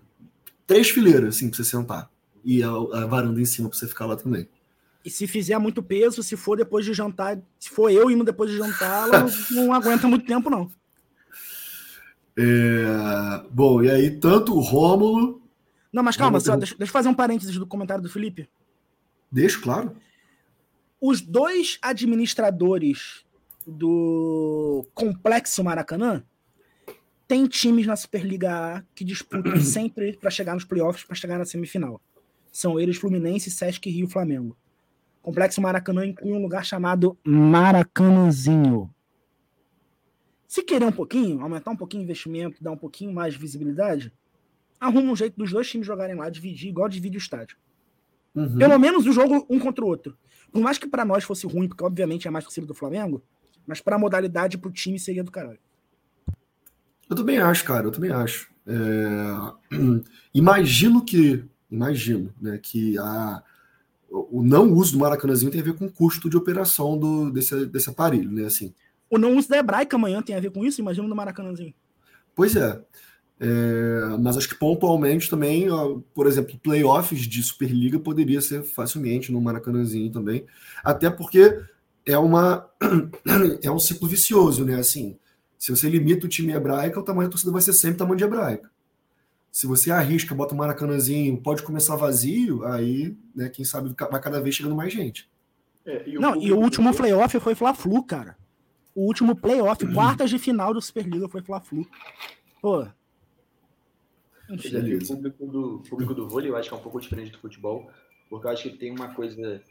Três 0.65 0.89
fileiras, 0.89 1.36
assim, 1.36 1.49
pra 1.49 1.57
você 1.57 1.63
sentar. 1.63 2.09
E 2.43 2.63
a, 2.63 2.69
a 2.69 3.05
varanda 3.05 3.39
em 3.39 3.45
cima 3.45 3.69
pra 3.69 3.78
você 3.78 3.88
ficar 3.88 4.05
lá 4.05 4.15
também. 4.15 4.47
E 5.03 5.09
se 5.09 5.28
fizer 5.28 5.57
muito 5.57 5.82
peso, 5.82 6.21
se 6.23 6.36
for 6.36 6.57
depois 6.57 6.84
de 6.84 6.93
jantar, 6.93 7.39
se 7.59 7.69
for 7.69 7.89
eu 7.89 8.11
indo 8.11 8.23
depois 8.23 8.51
de 8.51 8.57
jantar, 8.57 9.07
ela 9.07 9.25
não 9.51 9.71
aguenta 9.73 10.07
muito 10.07 10.25
tempo, 10.25 10.49
não. 10.49 10.69
É, 12.36 13.43
bom, 13.49 13.82
e 13.82 13.89
aí 13.89 14.11
tanto 14.11 14.53
o 14.53 14.59
Rômulo. 14.59 15.41
Não, 15.91 16.03
mas 16.03 16.17
calma, 16.17 16.39
só, 16.39 16.55
deixa, 16.55 16.75
deixa 16.78 16.89
eu 16.89 16.93
fazer 16.93 17.09
um 17.09 17.13
parênteses 17.13 17.57
do 17.57 17.65
comentário 17.65 18.03
do 18.03 18.09
Felipe. 18.09 18.49
Deixa, 19.32 19.59
claro. 19.59 19.95
Os 21.00 21.22
dois 21.22 21.78
administradores 21.82 23.24
do 23.66 24.86
Complexo 24.93 25.64
Maracanã 25.64 26.24
têm 27.28 27.45
times 27.45 27.86
na 27.86 27.95
Superliga 27.95 28.52
A 28.52 28.84
que 28.95 29.04
disputam 29.04 29.58
sempre 29.62 30.18
para 30.18 30.32
chegar 30.32 30.56
nos 30.56 30.64
playoffs, 30.64 31.04
para 31.04 31.16
chegar 31.16 31.38
na 31.38 31.45
semifinal. 31.45 32.02
São 32.52 32.80
eles 32.80 32.98
Fluminense, 32.98 33.52
Sesc, 33.52 33.88
Rio 33.89 34.08
Flamengo. 34.08 34.58
Complexo 35.22 35.62
Maracanã 35.62 36.06
inclui 36.06 36.32
um 36.32 36.41
lugar 36.41 36.66
chamado 36.66 37.18
Maracanãzinho. 37.24 38.89
Se 40.48 40.64
querer 40.64 40.86
um 40.86 40.91
pouquinho, 40.91 41.41
aumentar 41.41 41.72
um 41.72 41.76
pouquinho 41.76 42.02
o 42.02 42.06
investimento, 42.06 42.64
dar 42.64 42.72
um 42.72 42.78
pouquinho 42.78 43.14
mais 43.14 43.34
de 43.34 43.39
visibilidade, 43.39 44.12
arruma 44.80 45.12
um 45.12 45.16
jeito 45.16 45.36
dos 45.38 45.52
dois 45.52 45.70
times 45.70 45.86
jogarem 45.86 46.16
lá, 46.16 46.30
dividir, 46.30 46.70
igual 46.70 46.88
divide 46.88 47.18
o 47.18 47.20
estádio. 47.20 47.58
Uhum. 48.34 48.58
Pelo 48.58 48.80
menos 48.80 49.06
o 49.06 49.12
jogo 49.12 49.45
um 49.50 49.60
contra 49.60 49.84
o 49.84 49.88
outro. 49.88 50.18
Por 50.52 50.62
mais 50.62 50.78
que 50.78 50.88
para 50.88 51.06
nós 51.06 51.24
fosse 51.24 51.45
ruim, 51.45 51.68
porque 51.68 51.84
obviamente 51.84 52.28
é 52.28 52.32
mais 52.32 52.45
torcida 52.45 52.66
do 52.66 52.74
Flamengo, 52.74 53.22
mas 53.66 53.82
para 53.82 53.95
a 53.95 54.00
modalidade, 54.00 54.58
pro 54.58 54.72
time 54.72 55.00
seria 55.00 55.24
do 55.24 55.32
caralho. 55.32 55.60
Eu 57.10 57.16
também 57.16 57.38
acho, 57.38 57.64
cara, 57.64 57.88
eu 57.88 57.91
também 57.91 58.12
acho. 58.12 58.50
É... 58.66 59.76
Imagino 60.34 61.04
que, 61.04 61.43
imagino, 61.70 62.34
né, 62.39 62.60
que 62.62 62.98
a, 62.98 63.41
o 64.10 64.43
não 64.43 64.72
uso 64.72 64.93
do 64.93 65.00
Maracanãzinho 65.00 65.52
tem 65.52 65.62
a 65.62 65.64
ver 65.64 65.74
com 65.74 65.86
o 65.86 65.91
custo 65.91 66.30
de 66.30 66.38
operação 66.38 66.98
do, 66.98 67.32
desse, 67.32 67.66
desse 67.66 67.89
aparelho, 67.89 68.32
né, 68.32 68.45
assim. 68.45 68.74
O 69.10 69.18
não 69.18 69.38
uso 69.38 69.50
da 69.50 69.58
hebraica 69.58 69.95
amanhã 69.95 70.22
tem 70.22 70.36
a 70.36 70.39
ver 70.39 70.52
com 70.52 70.66
isso? 70.66 70.82
Imagina 70.82 71.08
no 71.08 71.16
Maracanãzinho. 71.16 71.74
Pois 72.36 72.56
é. 72.56 72.80
É. 73.40 74.18
mas 74.20 74.38
acho 74.38 74.50
que 74.50 74.56
pontualmente 74.56 75.30
também, 75.30 75.70
ó, 75.70 76.00
por 76.14 76.28
exemplo, 76.28 76.60
playoffs 76.60 77.22
de 77.22 77.44
Superliga 77.44 78.00
poderia 78.00 78.42
ser 78.42 78.64
facilmente 78.64 79.32
no 79.32 79.42
Maracanãzinho 79.42 80.12
também. 80.12 80.46
Até 80.84 81.10
porque 81.10 81.60
é 82.06 82.18
uma 82.18 82.70
é 83.62 83.70
um 83.70 83.80
ciclo 83.80 84.08
vicioso, 84.08 84.66
né? 84.66 84.76
Assim, 84.76 85.18
se 85.58 85.72
você 85.72 85.90
limita 85.90 86.26
o 86.26 86.30
time 86.30 86.54
hebraico, 86.54 87.00
o 87.00 87.04
tamanho 87.04 87.28
da 87.28 87.32
torcida 87.32 87.52
vai 87.52 87.62
ser 87.62 87.74
sempre 87.74 87.98
tamanho 87.98 88.18
de 88.18 88.24
hebraica. 88.24 88.70
Se 89.52 89.66
você 89.66 89.92
arrisca, 89.92 90.36
bota 90.36 90.54
um 90.54 90.58
maracanãzinho, 90.58 91.36
pode 91.38 91.64
começar 91.64 91.96
vazio, 91.96 92.64
aí, 92.66 93.18
né, 93.36 93.50
quem 93.50 93.66
sabe 93.66 93.94
vai 94.12 94.22
cada 94.22 94.40
vez 94.40 94.56
chegando 94.56 94.76
mais 94.76 94.94
gente. 94.94 95.30
É, 95.86 96.08
e 96.08 96.14
Não, 96.16 96.36
e 96.36 96.52
o 96.52 96.58
último 96.58 96.94
playoff 96.94 97.40
foi 97.40 97.56
Fla-Flu, 97.56 98.04
cara. 98.04 98.38
O 98.94 99.06
último 99.06 99.36
playoff, 99.36 99.86
quartas 99.94 100.30
de 100.30 100.38
final 100.38 100.74
do 100.74 100.82
Superliga 100.82 101.28
foi 101.30 101.42
Fla-Flu. 101.42 101.88
Pô. 102.62 102.88
O 104.50 105.08
público 105.08 105.45
do, 105.45 105.84
público 105.89 106.14
do 106.14 106.30
vôlei 106.30 106.50
eu 106.50 106.56
acho 106.56 106.70
que 106.70 106.76
é 106.76 106.78
um 106.78 106.82
pouco 106.82 107.00
diferente 107.00 107.32
do 107.32 107.39
futebol, 107.39 107.89
porque 108.30 108.48
eu 108.48 108.52
acho 108.52 108.64
que 108.64 108.78
tem 108.78 108.91
uma 108.91 109.14
coisa 109.14 109.62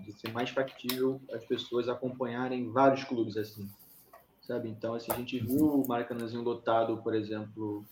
de 0.00 0.12
ser 0.12 0.32
mais 0.32 0.50
factível 0.50 1.20
as 1.32 1.44
pessoas 1.44 1.88
acompanharem 1.88 2.70
vários 2.70 3.04
clubes 3.04 3.36
assim, 3.36 3.68
sabe? 4.42 4.68
Então, 4.68 4.94
assim, 4.94 5.10
a 5.12 5.16
gente 5.16 5.38
viu 5.40 5.82
o 5.82 5.88
Maracanãzinho 5.88 6.42
lotado, 6.42 6.98
por 6.98 7.14
exemplo, 7.14 7.84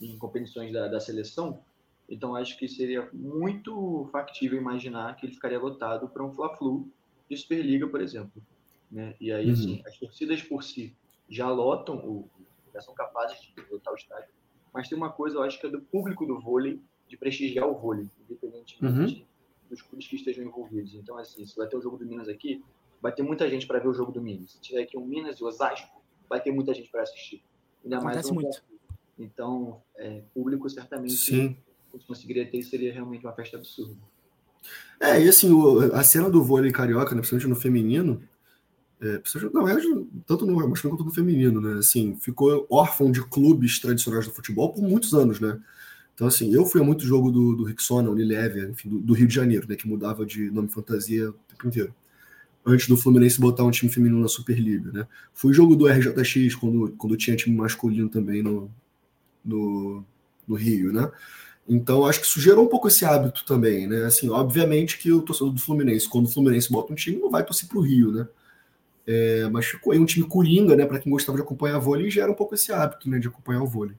em 0.00 0.16
competições 0.16 0.72
da, 0.72 0.88
da 0.88 1.00
seleção, 1.00 1.62
então 2.08 2.34
acho 2.34 2.58
que 2.58 2.66
seria 2.66 3.08
muito 3.12 4.08
factível 4.10 4.58
imaginar 4.58 5.14
que 5.16 5.26
ele 5.26 5.34
ficaria 5.34 5.58
lotado 5.58 6.08
para 6.08 6.24
um 6.24 6.32
Fla-Flu 6.32 6.88
de 7.28 7.36
Superliga, 7.36 7.86
por 7.86 8.00
exemplo. 8.00 8.42
Né? 8.90 9.14
E 9.20 9.30
aí, 9.32 9.50
assim, 9.50 9.74
uhum. 9.74 9.74
assim, 9.74 9.82
as 9.86 9.98
torcidas 9.98 10.42
por 10.42 10.64
si 10.64 10.92
já 11.28 11.48
lotam, 11.48 11.96
o, 11.98 12.28
já 12.74 12.80
são 12.80 12.92
capazes 12.94 13.38
de 13.40 13.54
lotar 13.70 13.92
o 13.92 13.96
estádio, 13.96 14.30
mas 14.72 14.88
tem 14.88 14.96
uma 14.96 15.10
coisa, 15.10 15.36
eu 15.36 15.42
acho 15.42 15.60
que 15.60 15.66
é 15.66 15.70
do 15.70 15.80
público 15.80 16.26
do 16.26 16.40
vôlei, 16.40 16.80
de 17.08 17.16
prestigiar 17.16 17.68
o 17.68 17.74
vôlei, 17.74 18.08
independentemente 18.24 19.22
uhum 19.22 19.30
dos 19.70 19.80
clubes 19.80 20.06
que 20.08 20.16
estejam 20.16 20.44
envolvidos. 20.44 20.94
Então, 20.94 21.16
assim, 21.16 21.46
se 21.46 21.56
vai 21.56 21.68
ter 21.68 21.76
o 21.76 21.80
jogo 21.80 21.96
do 21.96 22.04
Minas 22.04 22.28
aqui, 22.28 22.62
vai 23.00 23.12
ter 23.12 23.22
muita 23.22 23.48
gente 23.48 23.66
para 23.66 23.78
ver 23.78 23.88
o 23.88 23.94
jogo 23.94 24.10
do 24.10 24.20
Minas. 24.20 24.52
Se 24.52 24.60
tiver 24.60 24.82
aqui 24.82 24.98
um 24.98 25.06
Minas 25.06 25.38
e 25.38 25.44
Osasco, 25.44 26.02
vai 26.28 26.42
ter 26.42 26.50
muita 26.50 26.74
gente 26.74 26.90
para 26.90 27.02
assistir. 27.02 27.42
Ainda 27.84 28.00
mais 28.00 28.28
um 28.28 28.34
muito. 28.34 28.62
Então, 29.18 29.80
é, 29.96 30.22
público 30.34 30.68
certamente, 30.68 31.12
Sim. 31.12 31.56
se 31.92 32.06
conseguiria 32.06 32.50
ter, 32.50 32.62
seria 32.62 32.92
realmente 32.92 33.24
uma 33.24 33.32
festa 33.32 33.56
absurda. 33.56 33.96
É, 34.98 35.22
e 35.22 35.28
assim, 35.28 35.50
o, 35.52 35.94
a 35.94 36.02
cena 36.02 36.28
do 36.28 36.42
vôlei 36.42 36.72
carioca, 36.72 37.14
né, 37.14 37.20
principalmente 37.20 37.48
no 37.48 37.56
feminino, 37.56 38.22
é, 39.02 39.20
não, 39.52 39.66
é 39.66 39.76
tanto 40.26 40.44
no 40.44 40.68
masculino 40.68 40.98
quanto 40.98 41.04
no 41.04 41.14
feminino, 41.14 41.60
né? 41.60 41.78
Assim, 41.78 42.16
ficou 42.20 42.66
órfão 42.68 43.10
de 43.10 43.22
clubes 43.22 43.78
tradicionais 43.78 44.26
do 44.26 44.32
futebol 44.32 44.72
por 44.72 44.82
muitos 44.82 45.14
anos, 45.14 45.40
né? 45.40 45.58
Então, 46.14 46.28
assim, 46.28 46.52
eu 46.52 46.66
fui 46.66 46.82
a 46.82 46.84
muito 46.84 47.02
jogo 47.02 47.30
do, 47.30 47.56
do 47.56 47.64
Rixona, 47.64 48.10
Unilever, 48.10 48.68
enfim, 48.68 48.90
do, 48.90 48.98
do, 48.98 49.14
Rio 49.14 49.26
de 49.26 49.34
Janeiro, 49.34 49.66
né, 49.66 49.74
que 49.74 49.88
mudava 49.88 50.26
de 50.26 50.50
nome 50.50 50.68
fantasia 50.68 51.30
o 51.30 51.34
tempo 51.48 51.68
inteiro. 51.68 51.94
Antes 52.64 52.88
do 52.88 52.96
Fluminense 52.96 53.40
botar 53.40 53.64
um 53.64 53.70
time 53.70 53.90
feminino 53.90 54.20
na 54.20 54.28
Superliga, 54.28 54.92
né? 54.92 55.06
Fui 55.32 55.54
jogo 55.54 55.74
do 55.74 55.86
RJX 55.86 56.54
quando, 56.56 56.90
quando 56.98 57.16
tinha 57.16 57.34
time 57.34 57.56
masculino 57.56 58.10
também 58.10 58.42
no, 58.42 58.70
no, 59.42 60.04
no 60.46 60.54
Rio, 60.56 60.92
né? 60.92 61.10
Então, 61.66 62.04
acho 62.04 62.20
que 62.20 62.26
isso 62.26 62.40
gerou 62.40 62.66
um 62.66 62.68
pouco 62.68 62.88
esse 62.88 63.04
hábito 63.06 63.46
também, 63.46 63.86
né? 63.86 64.04
Assim, 64.04 64.28
obviamente 64.28 64.98
que 64.98 65.10
o 65.10 65.22
torcedor 65.22 65.54
do 65.54 65.60
Fluminense, 65.60 66.06
quando 66.06 66.26
o 66.26 66.30
Fluminense 66.30 66.70
bota 66.70 66.92
um 66.92 66.96
time, 66.96 67.18
não 67.18 67.30
vai 67.30 67.42
torcer 67.46 67.66
para 67.66 67.78
o 67.78 67.82
Rio, 67.82 68.12
né? 68.12 68.28
É, 69.12 69.48
mas 69.48 69.66
ficou 69.66 69.92
aí 69.92 69.98
um 69.98 70.04
time 70.04 70.24
coringa, 70.24 70.76
né? 70.76 70.86
Para 70.86 71.00
quem 71.00 71.10
gostava 71.10 71.36
de 71.36 71.42
acompanhar 71.42 71.80
vôlei, 71.80 72.06
e 72.06 72.10
gera 72.10 72.30
um 72.30 72.34
pouco 72.34 72.54
esse 72.54 72.72
hábito, 72.72 73.10
né? 73.10 73.18
De 73.18 73.26
acompanhar 73.26 73.60
o 73.60 73.66
vôlei. 73.66 73.96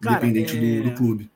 Cara, 0.00 0.26
independente 0.26 0.56
é... 0.56 0.82
do, 0.82 0.90
do, 0.90 0.96
clube. 0.96 1.30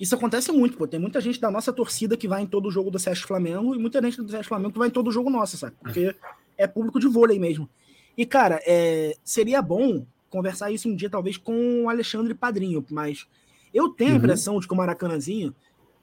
Isso 0.00 0.16
acontece 0.16 0.50
muito, 0.50 0.76
pô. 0.76 0.84
Tem 0.84 0.98
muita 0.98 1.20
gente 1.20 1.40
da 1.40 1.48
nossa 1.48 1.72
torcida 1.72 2.16
que 2.16 2.26
vai 2.26 2.42
em 2.42 2.46
todo 2.46 2.72
jogo 2.72 2.90
do 2.90 2.98
Sérgio 2.98 3.24
Flamengo 3.28 3.72
e 3.72 3.78
muita 3.78 4.02
gente 4.02 4.20
do 4.20 4.28
Sérgio 4.28 4.48
Flamengo 4.48 4.72
que 4.72 4.80
vai 4.80 4.88
em 4.88 4.90
todo 4.90 5.12
jogo 5.12 5.30
nosso, 5.30 5.56
sabe? 5.56 5.76
Porque 5.80 6.12
é 6.58 6.66
público 6.66 6.98
de 6.98 7.06
vôlei 7.06 7.38
mesmo. 7.38 7.70
E, 8.18 8.26
cara, 8.26 8.60
é... 8.66 9.16
seria 9.22 9.62
bom 9.62 10.04
conversar 10.28 10.72
isso 10.72 10.88
um 10.88 10.96
dia, 10.96 11.08
talvez, 11.08 11.36
com 11.36 11.84
o 11.84 11.88
Alexandre 11.88 12.34
Padrinho, 12.34 12.84
mas 12.90 13.28
eu 13.72 13.90
tenho 13.90 14.10
a 14.10 14.12
uhum. 14.14 14.18
impressão 14.18 14.58
de 14.58 14.66
que 14.66 14.74
o 14.74 14.76
Maracanãzinho 14.76 15.54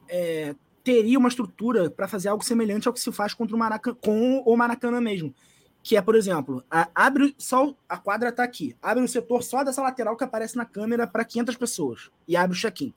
é... 0.08 0.56
teria 0.90 1.20
uma 1.20 1.30
estrutura 1.30 1.88
para 1.88 2.08
fazer 2.08 2.30
algo 2.30 2.44
semelhante 2.44 2.88
ao 2.88 2.94
que 2.94 3.00
se 3.00 3.12
faz 3.12 3.32
contra 3.32 3.56
o 3.56 3.60
Maracan... 3.60 3.94
com 3.94 4.40
o 4.40 4.58
Maracanã 4.58 5.00
mesmo 5.00 5.34
que 5.82 5.96
é, 5.96 6.02
por 6.02 6.14
exemplo, 6.14 6.62
a, 6.70 6.90
abre 6.94 7.34
só 7.38 7.74
a 7.88 7.98
quadra 7.98 8.34
tá 8.34 8.44
aqui, 8.44 8.76
abre 8.82 9.02
o 9.02 9.08
setor 9.08 9.42
só 9.42 9.64
dessa 9.64 9.82
lateral 9.82 10.18
que 10.18 10.24
aparece 10.26 10.58
na 10.58 10.66
câmera 10.66 11.08
para 11.08 11.24
500 11.24 11.56
pessoas 11.56 12.12
e 12.28 12.36
abre 12.36 12.56
o 12.56 12.60
check-in. 12.60 12.94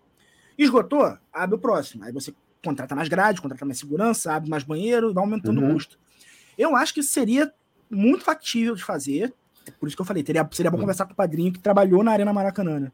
Esgotou, 0.59 1.17
abre 1.33 1.55
o 1.55 1.59
próximo. 1.59 2.05
Aí 2.05 2.13
você 2.13 2.35
contrata 2.63 2.97
mais 2.97 3.09
grade, 3.09 3.41
contrata 3.41 3.65
mais 3.65 3.79
segurança, 3.79 4.33
abre 4.33 4.51
mais 4.51 4.65
banheiro 4.65 5.11
e 5.11 5.15
vai 5.15 5.23
aumentando 5.23 5.61
uhum. 5.61 5.71
o 5.71 5.75
custo. 5.75 5.97
Eu 6.59 6.75
acho 6.75 6.93
que 6.93 7.01
isso 7.01 7.13
seria 7.13 7.55
muito 7.89 8.25
factível 8.25 8.75
de 8.75 8.83
fazer. 8.83 9.33
Por 9.79 9.87
isso 9.87 9.97
que 9.97 10.03
eu 10.03 10.07
falei, 10.07 10.25
teria, 10.25 10.47
seria 10.51 10.69
bom 10.69 10.77
uhum. 10.77 10.83
conversar 10.83 11.07
com 11.07 11.13
o 11.13 11.17
padrinho 11.17 11.53
que 11.53 11.61
trabalhou 11.61 12.03
na 12.03 12.11
Arena 12.11 12.33
Maracanã. 12.33 12.81
Né? 12.81 12.93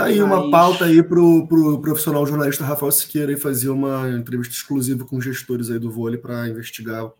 Tá 0.00 0.06
aí 0.06 0.18
Mas... 0.18 0.32
uma 0.32 0.50
pauta 0.50 0.86
aí 0.86 1.02
pro, 1.02 1.46
pro 1.46 1.78
profissional 1.78 2.26
jornalista 2.26 2.64
Rafael 2.64 2.90
Siqueira 2.90 3.32
e 3.32 3.36
fazer 3.36 3.68
uma 3.68 4.08
entrevista 4.08 4.54
exclusiva 4.54 5.04
com 5.04 5.20
gestores 5.20 5.70
aí 5.70 5.78
do 5.78 5.90
vôlei 5.90 6.18
para 6.18 6.48
investigar 6.48 7.12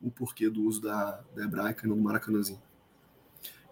o 0.00 0.10
porquê 0.10 0.48
do 0.48 0.62
uso 0.62 0.80
da, 0.80 1.20
da 1.34 1.44
hebraica 1.44 1.84
e 1.84 1.88
não 1.88 1.96
do 1.96 2.02
maracanãzinho. 2.02 2.60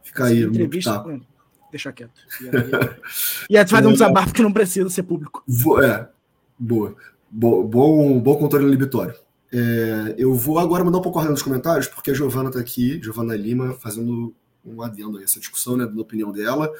Fica 0.03 0.25
Essa 0.25 0.33
aí. 0.33 0.43
Entrevista, 0.43 1.03
no 1.05 1.25
deixa 1.71 1.93
quieto. 1.93 2.21
E 3.49 3.57
aí, 3.57 3.63
tu 3.65 3.71
fazer 3.71 3.87
um 3.87 3.93
desabafo 3.93 4.35
que 4.35 4.43
não 4.43 4.53
precisa 4.53 4.91
ser 4.91 5.05
público. 5.05 5.45
Vou, 5.47 5.81
é, 5.81 6.09
boa. 6.59 6.97
Bo, 7.31 7.63
bom, 7.63 8.19
bom 8.21 8.37
controle 8.37 8.67
inibitório. 8.67 9.15
É, 9.53 10.17
eu 10.19 10.35
vou 10.35 10.59
agora 10.59 10.85
mandar 10.85 10.99
um 10.99 11.03
pouco 11.03 11.19
ordem 11.19 11.33
nos 11.33 11.43
comentários, 11.43 11.87
porque 11.87 12.11
a 12.11 12.15
Giovana 12.15 12.49
está 12.49 12.61
aqui, 12.61 13.01
Giovana 13.01 13.37
Lima, 13.37 13.75
fazendo 13.75 14.35
um 14.65 14.83
adendo 14.83 15.19
a 15.19 15.23
essa 15.23 15.39
discussão, 15.39 15.77
né, 15.77 15.87
da 15.87 16.01
opinião 16.01 16.33
dela, 16.33 16.73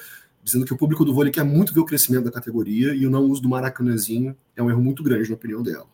dizendo 0.47 0.65
que 0.65 0.73
o 0.73 0.77
público 0.77 1.03
do 1.03 1.13
vôlei 1.13 1.29
quer 1.29 1.43
muito 1.43 1.73
ver 1.73 1.81
o 1.81 1.85
crescimento 1.85 2.23
da 2.23 2.31
categoria 2.31 2.95
e 2.95 3.05
o 3.05 3.09
não 3.09 3.25
uso 3.25 3.41
do 3.41 3.49
maracanãzinho 3.49 4.33
é 4.55 4.63
um 4.63 4.69
erro 4.69 4.81
muito 4.81 5.03
grande, 5.03 5.27
na 5.27 5.35
opinião 5.35 5.61
dela. 5.61 5.85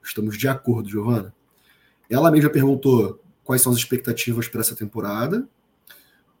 Estamos 0.00 0.38
de 0.38 0.46
acordo, 0.46 0.88
Giovana. 0.88 1.34
Ela 2.08 2.30
mesma 2.30 2.50
perguntou 2.50 3.20
quais 3.42 3.60
são 3.62 3.72
as 3.72 3.78
expectativas 3.78 4.46
para 4.46 4.60
essa 4.60 4.76
temporada. 4.76 5.48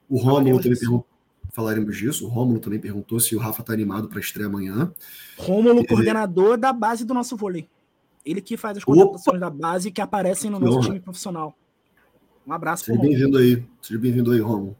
O 0.08 0.16
Rômulo 0.16 0.62
também 0.62 0.78
perguntou. 0.78 1.08
Falaremos 1.52 1.96
disso. 1.96 2.24
O 2.24 2.28
Rômulo 2.28 2.60
também 2.60 2.78
perguntou 2.78 3.18
se 3.18 3.34
o 3.34 3.38
Rafa 3.40 3.62
está 3.62 3.72
animado 3.72 4.08
para 4.08 4.20
estrear 4.20 4.48
amanhã. 4.48 4.92
Rômulo, 5.36 5.80
é... 5.80 5.86
coordenador 5.86 6.56
da 6.56 6.72
base 6.72 7.04
do 7.04 7.12
nosso 7.12 7.36
vôlei. 7.36 7.68
Ele 8.24 8.40
que 8.40 8.56
faz 8.56 8.78
as 8.78 8.84
contratações 8.84 9.40
da 9.40 9.50
base 9.50 9.90
que 9.90 10.00
aparecem 10.00 10.50
no 10.52 10.58
que 10.58 10.66
nosso 10.66 10.78
honra. 10.78 10.86
time 10.86 11.00
profissional. 11.00 11.58
Um 12.46 12.52
abraço 12.52 12.84
Seja 12.84 13.00
bem-vindo 13.00 13.38
aí. 13.38 13.64
Seja 13.82 13.98
bem-vindo 13.98 14.30
aí, 14.30 14.38
Rômulo. 14.38 14.76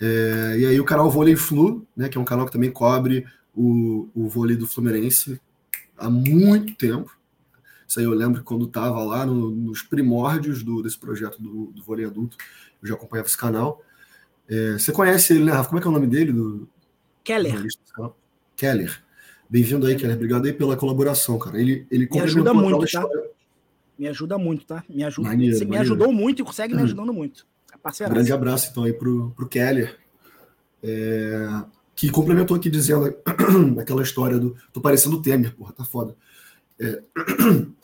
É... 0.00 0.56
e 0.58 0.66
aí 0.66 0.80
o 0.80 0.84
canal 0.84 1.10
Vôlei 1.10 1.36
Flu, 1.36 1.86
né, 1.96 2.08
que 2.08 2.16
é 2.16 2.20
um 2.20 2.24
canal 2.24 2.46
que 2.46 2.52
também 2.52 2.70
cobre 2.70 3.26
o, 3.54 4.08
o 4.14 4.28
vôlei 4.28 4.56
do 4.56 4.66
Fluminense 4.66 5.40
há 5.96 6.08
muito 6.08 6.74
tempo. 6.76 7.16
Isso 7.86 7.98
aí 7.98 8.04
eu 8.04 8.12
lembro 8.12 8.40
que 8.40 8.44
quando 8.44 8.66
estava 8.66 9.02
lá 9.02 9.24
no, 9.24 9.50
nos 9.50 9.82
primórdios 9.82 10.62
do, 10.62 10.82
desse 10.82 10.98
projeto 10.98 11.40
do, 11.40 11.72
do 11.72 11.82
vôlei 11.82 12.04
adulto, 12.04 12.36
eu 12.82 12.88
já 12.88 12.94
acompanhava 12.94 13.26
esse 13.26 13.36
canal. 13.36 13.82
É, 14.48 14.72
você 14.72 14.92
conhece 14.92 15.32
ele, 15.34 15.44
né, 15.44 15.52
Rafa? 15.52 15.68
Como 15.68 15.78
é 15.78 15.82
que 15.82 15.88
é 15.88 15.90
o 15.90 15.94
nome 15.94 16.06
dele? 16.06 16.32
Do, 16.32 16.68
Keller. 17.24 17.62
Do 17.96 18.14
Keller. 18.56 19.02
Bem-vindo 19.50 19.86
aí, 19.86 19.96
Keller. 19.96 20.16
Obrigado 20.16 20.46
aí 20.46 20.52
pela 20.52 20.76
colaboração, 20.76 21.38
cara. 21.38 21.60
Ele, 21.60 21.86
ele 21.90 22.08
me 22.10 22.20
ajuda 22.20 22.54
muito, 22.54 22.86
tá? 22.90 23.08
Me 23.98 24.06
ajuda 24.08 24.38
muito, 24.38 24.64
tá? 24.64 24.84
Me 24.88 25.02
ajuda. 25.04 25.28
Maneiro, 25.28 25.56
Você 25.56 25.64
maneiro. 25.64 25.70
me 25.70 25.90
ajudou 25.90 26.12
muito 26.12 26.42
e 26.42 26.44
consegue 26.44 26.74
me 26.74 26.82
ajudando 26.82 27.12
muito. 27.12 27.46
Um 28.10 28.14
grande 28.14 28.32
abraço, 28.32 28.68
então, 28.70 28.84
aí 28.84 28.92
pro, 28.92 29.30
pro 29.30 29.48
Keller. 29.48 29.98
É, 30.82 31.48
que 31.94 32.10
complementou 32.10 32.56
aqui 32.56 32.70
dizendo 32.70 33.14
aquela 33.80 34.02
história 34.02 34.38
do. 34.38 34.56
Tô 34.72 34.80
parecendo 34.80 35.16
o 35.16 35.22
Temer, 35.22 35.54
porra, 35.54 35.72
tá 35.72 35.84
foda. 35.84 36.16
É, 36.78 37.02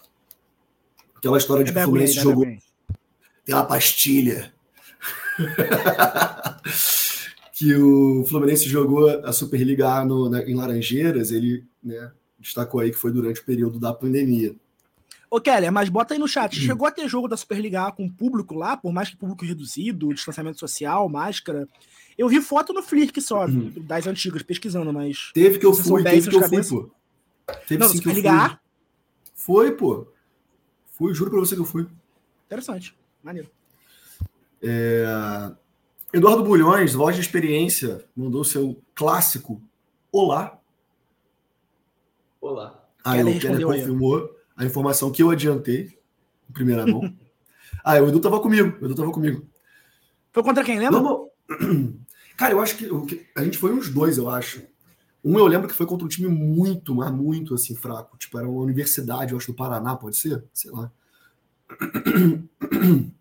Aquela 1.24 1.38
história 1.38 1.64
de 1.64 1.72
que 1.72 1.78
o 1.78 1.82
Fluminense 1.82 2.12
jogou 2.12 2.44
pela 3.46 3.64
pastilha. 3.64 4.52
que 7.54 7.74
o 7.74 8.26
Fluminense 8.26 8.68
jogou 8.68 9.08
a 9.08 9.32
Superliga 9.32 10.04
no, 10.04 10.28
né, 10.28 10.44
em 10.46 10.54
Laranjeiras, 10.54 11.30
ele 11.30 11.64
né, 11.82 12.12
destacou 12.38 12.80
aí 12.80 12.90
que 12.90 12.98
foi 12.98 13.10
durante 13.10 13.40
o 13.40 13.44
período 13.44 13.80
da 13.80 13.94
pandemia. 13.94 14.54
Ô, 15.30 15.40
Keller, 15.40 15.72
mas 15.72 15.88
bota 15.88 16.14
aí 16.14 16.20
no 16.20 16.28
chat. 16.28 16.58
Hum. 16.58 16.62
Chegou 16.66 16.86
a 16.86 16.90
ter 16.90 17.08
jogo 17.08 17.28
da 17.28 17.36
Superliga 17.36 17.86
A 17.86 17.92
com 17.92 18.08
público 18.08 18.54
lá, 18.54 18.76
por 18.76 18.92
mais 18.92 19.10
que 19.10 19.16
público 19.16 19.44
reduzido, 19.44 20.12
distanciamento 20.14 20.58
social, 20.58 21.08
máscara. 21.08 21.68
Eu 22.16 22.28
vi 22.28 22.40
foto 22.40 22.72
no 22.72 22.82
Flick 22.82 23.20
só, 23.20 23.46
hum. 23.46 23.72
das 23.76 24.06
antigas, 24.06 24.42
pesquisando, 24.42 24.92
mas. 24.92 25.30
Teve 25.34 25.58
que 25.58 25.66
eu 25.66 25.74
fui, 25.74 26.02
teve 26.02 26.30
que 26.30 26.36
eu 26.36 26.48
fui, 26.48 26.64
pô. 26.64 26.90
Teve 27.66 27.80
Não, 27.80 27.88
sim 27.88 27.96
Superliga 27.98 28.30
que 28.30 28.34
eu 28.34 28.40
fui. 28.40 28.52
A? 28.52 28.60
Foi, 29.34 29.72
pô. 29.72 30.06
Fui, 30.92 31.14
juro 31.14 31.30
pra 31.30 31.40
você 31.40 31.54
que 31.54 31.60
eu 31.60 31.66
fui. 31.66 31.86
Interessante. 32.46 32.96
Maneiro. 33.22 33.50
É... 34.62 35.04
Eduardo 36.12 36.44
Bulhões, 36.44 36.94
voz 36.94 37.16
de 37.16 37.20
experiência, 37.20 38.04
mandou 38.16 38.44
seu 38.44 38.80
clássico 38.94 39.60
Olá. 40.14 40.60
Olá. 42.40 42.86
Aí 43.04 43.20
o 43.24 43.40
Keller 43.40 43.66
confirmou 43.66 44.30
a 44.56 44.64
informação 44.64 45.10
que 45.10 45.22
eu 45.22 45.30
adiantei, 45.30 45.98
em 46.48 46.52
primeira 46.52 46.86
mão. 46.86 47.02
Ah, 47.82 48.00
o 48.00 48.08
Edu 48.08 48.20
tava 48.20 48.40
comigo. 48.40 48.78
O 48.80 48.86
Edu 48.86 48.94
tava 48.94 49.10
comigo. 49.10 49.46
Foi 50.32 50.42
contra 50.42 50.64
quem, 50.64 50.78
lembra? 50.78 51.02
Não, 51.02 51.28
cara, 52.36 52.54
eu 52.54 52.60
acho 52.60 52.76
que 52.76 52.88
a 53.36 53.44
gente 53.44 53.58
foi 53.58 53.74
uns 53.74 53.90
dois, 53.90 54.16
eu 54.16 54.30
acho. 54.30 54.62
Um 55.22 55.38
eu 55.38 55.46
lembro 55.46 55.68
que 55.68 55.74
foi 55.74 55.84
contra 55.84 56.04
um 56.04 56.08
time 56.08 56.28
muito, 56.28 56.94
mas 56.94 57.10
muito 57.12 57.54
assim, 57.54 57.74
fraco. 57.74 58.16
Tipo, 58.16 58.38
era 58.38 58.48
uma 58.48 58.62
universidade, 58.62 59.32
eu 59.32 59.38
acho, 59.38 59.52
do 59.52 59.56
Paraná, 59.56 59.96
pode 59.96 60.16
ser? 60.16 60.44
Sei 60.52 60.70
lá. 60.70 60.90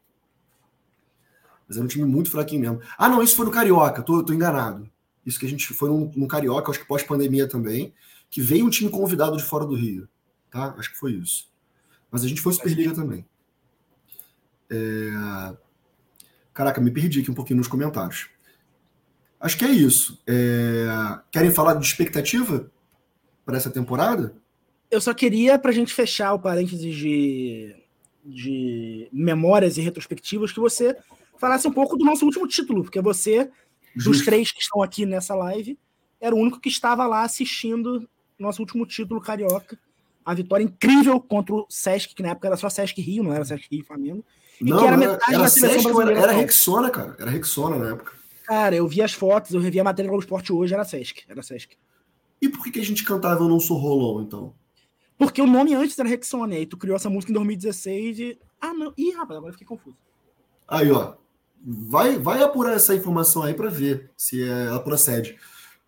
Mas 1.67 1.77
era 1.77 1.85
um 1.85 1.87
time 1.87 2.05
muito 2.05 2.29
fraquinho 2.29 2.61
mesmo. 2.61 2.81
Ah, 2.97 3.07
não, 3.09 3.23
isso 3.23 3.35
foi 3.35 3.45
no 3.45 3.51
Carioca, 3.51 4.01
tô, 4.03 4.21
tô 4.21 4.33
enganado. 4.33 4.89
Isso 5.25 5.39
que 5.39 5.45
a 5.45 5.49
gente 5.49 5.73
foi 5.73 5.89
no, 5.89 6.11
no 6.15 6.27
Carioca, 6.27 6.69
acho 6.69 6.79
que 6.79 6.85
pós-pandemia 6.85 7.47
também, 7.47 7.93
que 8.29 8.41
veio 8.41 8.65
um 8.65 8.69
time 8.69 8.89
convidado 8.89 9.37
de 9.37 9.43
fora 9.43 9.65
do 9.65 9.73
Rio. 9.73 10.07
Tá? 10.53 10.75
Acho 10.77 10.91
que 10.91 10.97
foi 10.99 11.13
isso. 11.13 11.49
Mas 12.11 12.23
a 12.23 12.27
gente 12.27 12.39
foi 12.39 12.53
Superliga 12.53 12.93
também. 12.93 13.25
É... 14.69 15.57
Caraca, 16.53 16.79
me 16.79 16.91
perdi 16.91 17.21
aqui 17.21 17.31
um 17.31 17.33
pouquinho 17.33 17.57
nos 17.57 17.67
comentários. 17.67 18.29
Acho 19.39 19.57
que 19.57 19.65
é 19.65 19.71
isso. 19.71 20.21
É... 20.27 20.85
Querem 21.31 21.49
falar 21.49 21.73
de 21.73 21.83
expectativa 21.83 22.71
para 23.43 23.57
essa 23.57 23.71
temporada? 23.71 24.35
Eu 24.91 25.01
só 25.01 25.11
queria, 25.11 25.57
para 25.57 25.71
a 25.71 25.73
gente 25.73 25.91
fechar 25.91 26.33
o 26.33 26.39
parênteses 26.39 26.95
de, 26.95 27.75
de 28.23 29.09
memórias 29.11 29.77
e 29.77 29.81
retrospectivas, 29.81 30.51
que 30.51 30.59
você 30.59 30.95
falasse 31.39 31.67
um 31.67 31.73
pouco 31.73 31.97
do 31.97 32.05
nosso 32.05 32.25
último 32.25 32.47
título, 32.47 32.83
porque 32.83 33.01
você, 33.01 33.49
Justo. 33.95 34.11
dos 34.11 34.23
três 34.23 34.51
que 34.51 34.61
estão 34.61 34.83
aqui 34.83 35.03
nessa 35.03 35.33
live, 35.33 35.79
era 36.21 36.35
o 36.35 36.37
único 36.37 36.59
que 36.59 36.69
estava 36.69 37.07
lá 37.07 37.23
assistindo 37.23 38.07
nosso 38.37 38.61
último 38.61 38.85
título 38.85 39.19
carioca. 39.19 39.79
A 40.25 40.33
vitória 40.33 40.63
incrível 40.63 41.19
contra 41.19 41.53
o 41.55 41.65
Sesc, 41.69 42.15
que 42.15 42.23
na 42.23 42.29
época 42.29 42.47
era 42.47 42.57
só 42.57 42.69
Sesc 42.69 43.01
Rio, 43.01 43.23
não 43.23 43.33
era 43.33 43.43
Sesc 43.43 43.67
Rio 43.69 43.81
e 43.81 43.85
Flamengo. 43.85 44.25
E 44.61 44.65
não, 44.65 44.79
que 44.79 44.85
era 44.85 44.97
metade 44.97 45.33
era 45.33 45.43
da 45.43 45.49
seleção 45.49 45.81
Sesc, 45.81 45.93
brasileira. 45.93 46.21
Era, 46.21 46.31
era 46.31 46.41
Rexona, 46.41 46.89
cara. 46.89 47.15
Era 47.19 47.29
Rexona 47.29 47.77
na 47.77 47.89
época. 47.91 48.13
Cara, 48.43 48.75
eu 48.75 48.87
vi 48.87 49.01
as 49.01 49.13
fotos, 49.13 49.53
eu 49.53 49.61
revi 49.61 49.79
a 49.79 49.83
matéria 49.83 50.11
do 50.11 50.19
Esporte 50.19 50.51
hoje, 50.53 50.73
era 50.73 50.83
Sesc. 50.83 51.23
Era 51.27 51.41
Sesc. 51.41 51.77
E 52.41 52.49
por 52.49 52.63
que, 52.63 52.71
que 52.71 52.79
a 52.79 52.85
gente 52.85 53.03
cantava 53.03 53.43
Eu 53.43 53.49
Não 53.49 53.59
Sou 53.59 53.77
Rolon, 53.77 54.21
então? 54.21 54.53
Porque 55.17 55.41
o 55.41 55.47
nome 55.47 55.73
antes 55.73 55.97
era 55.97 56.09
Rexona, 56.09 56.57
e 56.57 56.65
tu 56.65 56.77
criou 56.77 56.95
essa 56.95 57.09
música 57.09 57.31
em 57.31 57.35
2016 57.35 58.19
e. 58.19 58.39
Ah, 58.59 58.73
não. 58.73 58.93
Ih, 58.97 59.11
rapaz, 59.11 59.37
agora 59.37 59.49
eu 59.49 59.53
fiquei 59.53 59.67
confuso. 59.67 59.95
Aí, 60.67 60.91
ó 60.91 61.15
vai, 61.65 62.17
vai 62.17 62.43
apurar 62.43 62.73
essa 62.73 62.93
informação 62.93 63.43
aí 63.43 63.53
para 63.53 63.69
ver 63.69 64.11
se 64.17 64.43
ela 64.43 64.79
procede. 64.79 65.37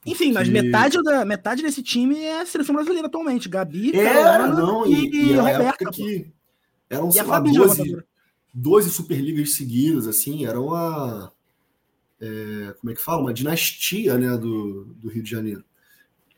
Enfim, 0.05 0.31
mas 0.31 0.47
metade, 0.47 1.01
da, 1.01 1.25
metade 1.25 1.63
desse 1.63 1.81
time 1.81 2.19
é 2.19 2.41
a 2.41 2.45
seleção 2.45 2.75
brasileira 2.75 3.07
atualmente. 3.07 3.49
Gabi, 3.49 3.97
Era, 3.97 4.47
não, 4.47 4.85
e, 4.85 5.09
e, 5.09 5.31
e 5.31 5.33
a 5.33 5.41
Roberta, 5.41 5.63
época 5.63 5.91
que 5.91 6.31
eram, 6.89 7.11
sei 7.11 7.23
lá, 7.23 7.39
12, 7.39 8.03
12 8.53 8.89
Superligas 8.91 9.55
seguidas, 9.55 10.07
assim, 10.07 10.45
era 10.45 10.61
uma. 10.61 11.33
É, 12.21 12.75
como 12.79 12.91
é 12.91 12.95
que 12.95 13.01
fala? 13.01 13.21
Uma 13.21 13.33
dinastia 13.33 14.17
né, 14.17 14.37
do, 14.37 14.85
do 14.95 15.09
Rio 15.09 15.23
de 15.23 15.29
Janeiro. 15.29 15.63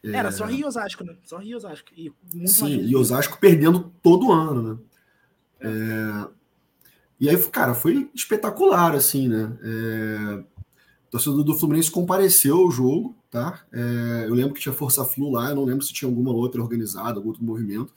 É, 0.03 0.11
era 0.11 0.32
só 0.32 0.45
Rio 0.45 0.61
e 0.61 0.65
Osasco, 0.65 1.03
né? 1.03 1.15
Só 1.24 1.38
Rio 1.38 1.51
e 1.51 1.55
Osasco. 1.55 1.89
E 1.95 2.11
sim, 2.47 2.86
e 2.86 2.95
Osasco 2.95 3.38
perdendo 3.38 3.93
todo 4.01 4.32
ano, 4.32 4.63
né? 4.63 4.80
É. 5.59 5.68
É, 5.68 6.28
e 7.20 7.30
aí, 7.30 7.38
cara, 7.49 7.74
foi 7.74 8.09
espetacular, 8.13 8.95
assim, 8.95 9.28
né? 9.28 9.57
O 11.08 11.12
torcedor 11.12 11.43
do 11.43 11.58
Fluminense 11.58 11.89
compareceu 11.89 12.58
ao 12.58 12.72
jogo, 12.72 13.16
tá? 13.32 13.62
É... 13.72 14.26
Eu 14.28 14.34
lembro 14.34 14.53
que 14.53 14.60
tinha 14.60 14.74
Força 14.74 15.05
Flu 15.05 15.32
lá, 15.32 15.49
eu 15.49 15.55
não 15.55 15.64
lembro 15.64 15.84
se 15.84 15.93
tinha 15.93 16.10
alguma 16.10 16.32
outra 16.32 16.62
organizada, 16.62 17.18
algum 17.18 17.30
outro 17.30 17.43
movimento, 17.43 17.93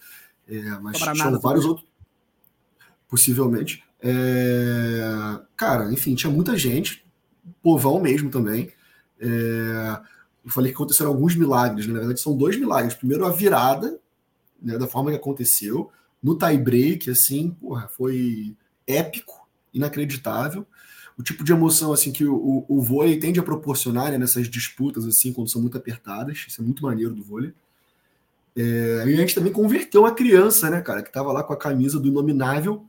é... 0.49 0.63
mas 0.81 0.99
tinha 0.99 1.15
nada, 1.15 1.39
vários 1.39 1.65
outros, 1.65 1.87
possivelmente. 3.09 3.83
É... 4.01 5.41
Cara, 5.57 5.93
enfim, 5.93 6.15
tinha 6.15 6.33
muita 6.33 6.57
gente, 6.57 7.05
povão 7.63 8.01
mesmo 8.01 8.31
também. 8.31 8.71
É... 9.19 10.01
Eu 10.45 10.51
falei 10.51 10.71
que 10.71 10.77
aconteceram 10.77 11.11
alguns 11.11 11.35
milagres, 11.35 11.87
né? 11.87 11.93
na 11.93 11.99
verdade 11.99 12.21
são 12.21 12.37
dois 12.37 12.57
milagres. 12.59 12.95
Primeiro, 12.95 13.27
a 13.27 13.31
virada, 13.31 13.99
né, 14.61 14.79
da 14.79 14.87
forma 14.87 15.11
que 15.11 15.17
aconteceu, 15.17 15.91
no 16.23 16.37
tie 16.37 16.57
break, 16.57 17.11
assim, 17.11 17.51
porra, 17.51 17.89
foi 17.89 18.57
épico, 18.87 19.49
inacreditável. 19.73 20.67
O 21.21 21.23
tipo 21.23 21.45
de 21.45 21.53
emoção 21.53 21.93
assim 21.93 22.11
que 22.11 22.25
o, 22.25 22.35
o, 22.35 22.65
o 22.67 22.81
vôlei 22.81 23.19
tende 23.19 23.39
a 23.39 23.43
proporcionar 23.43 24.11
né, 24.11 24.17
nessas 24.17 24.49
disputas, 24.49 25.07
assim, 25.07 25.35
quando 25.35 25.51
são 25.51 25.61
muito 25.61 25.77
apertadas. 25.77 26.47
Isso 26.49 26.63
é 26.63 26.65
muito 26.65 26.83
maneiro 26.83 27.15
do 27.15 27.23
vôlei. 27.23 27.53
É, 28.57 29.05
e 29.07 29.15
a 29.15 29.17
gente 29.17 29.35
também 29.35 29.53
converteu 29.53 30.01
uma 30.01 30.15
criança, 30.15 30.71
né, 30.71 30.81
cara, 30.81 31.03
que 31.03 31.09
estava 31.09 31.31
lá 31.31 31.43
com 31.43 31.53
a 31.53 31.59
camisa 31.59 32.01
do 32.01 32.09
Inominável. 32.09 32.87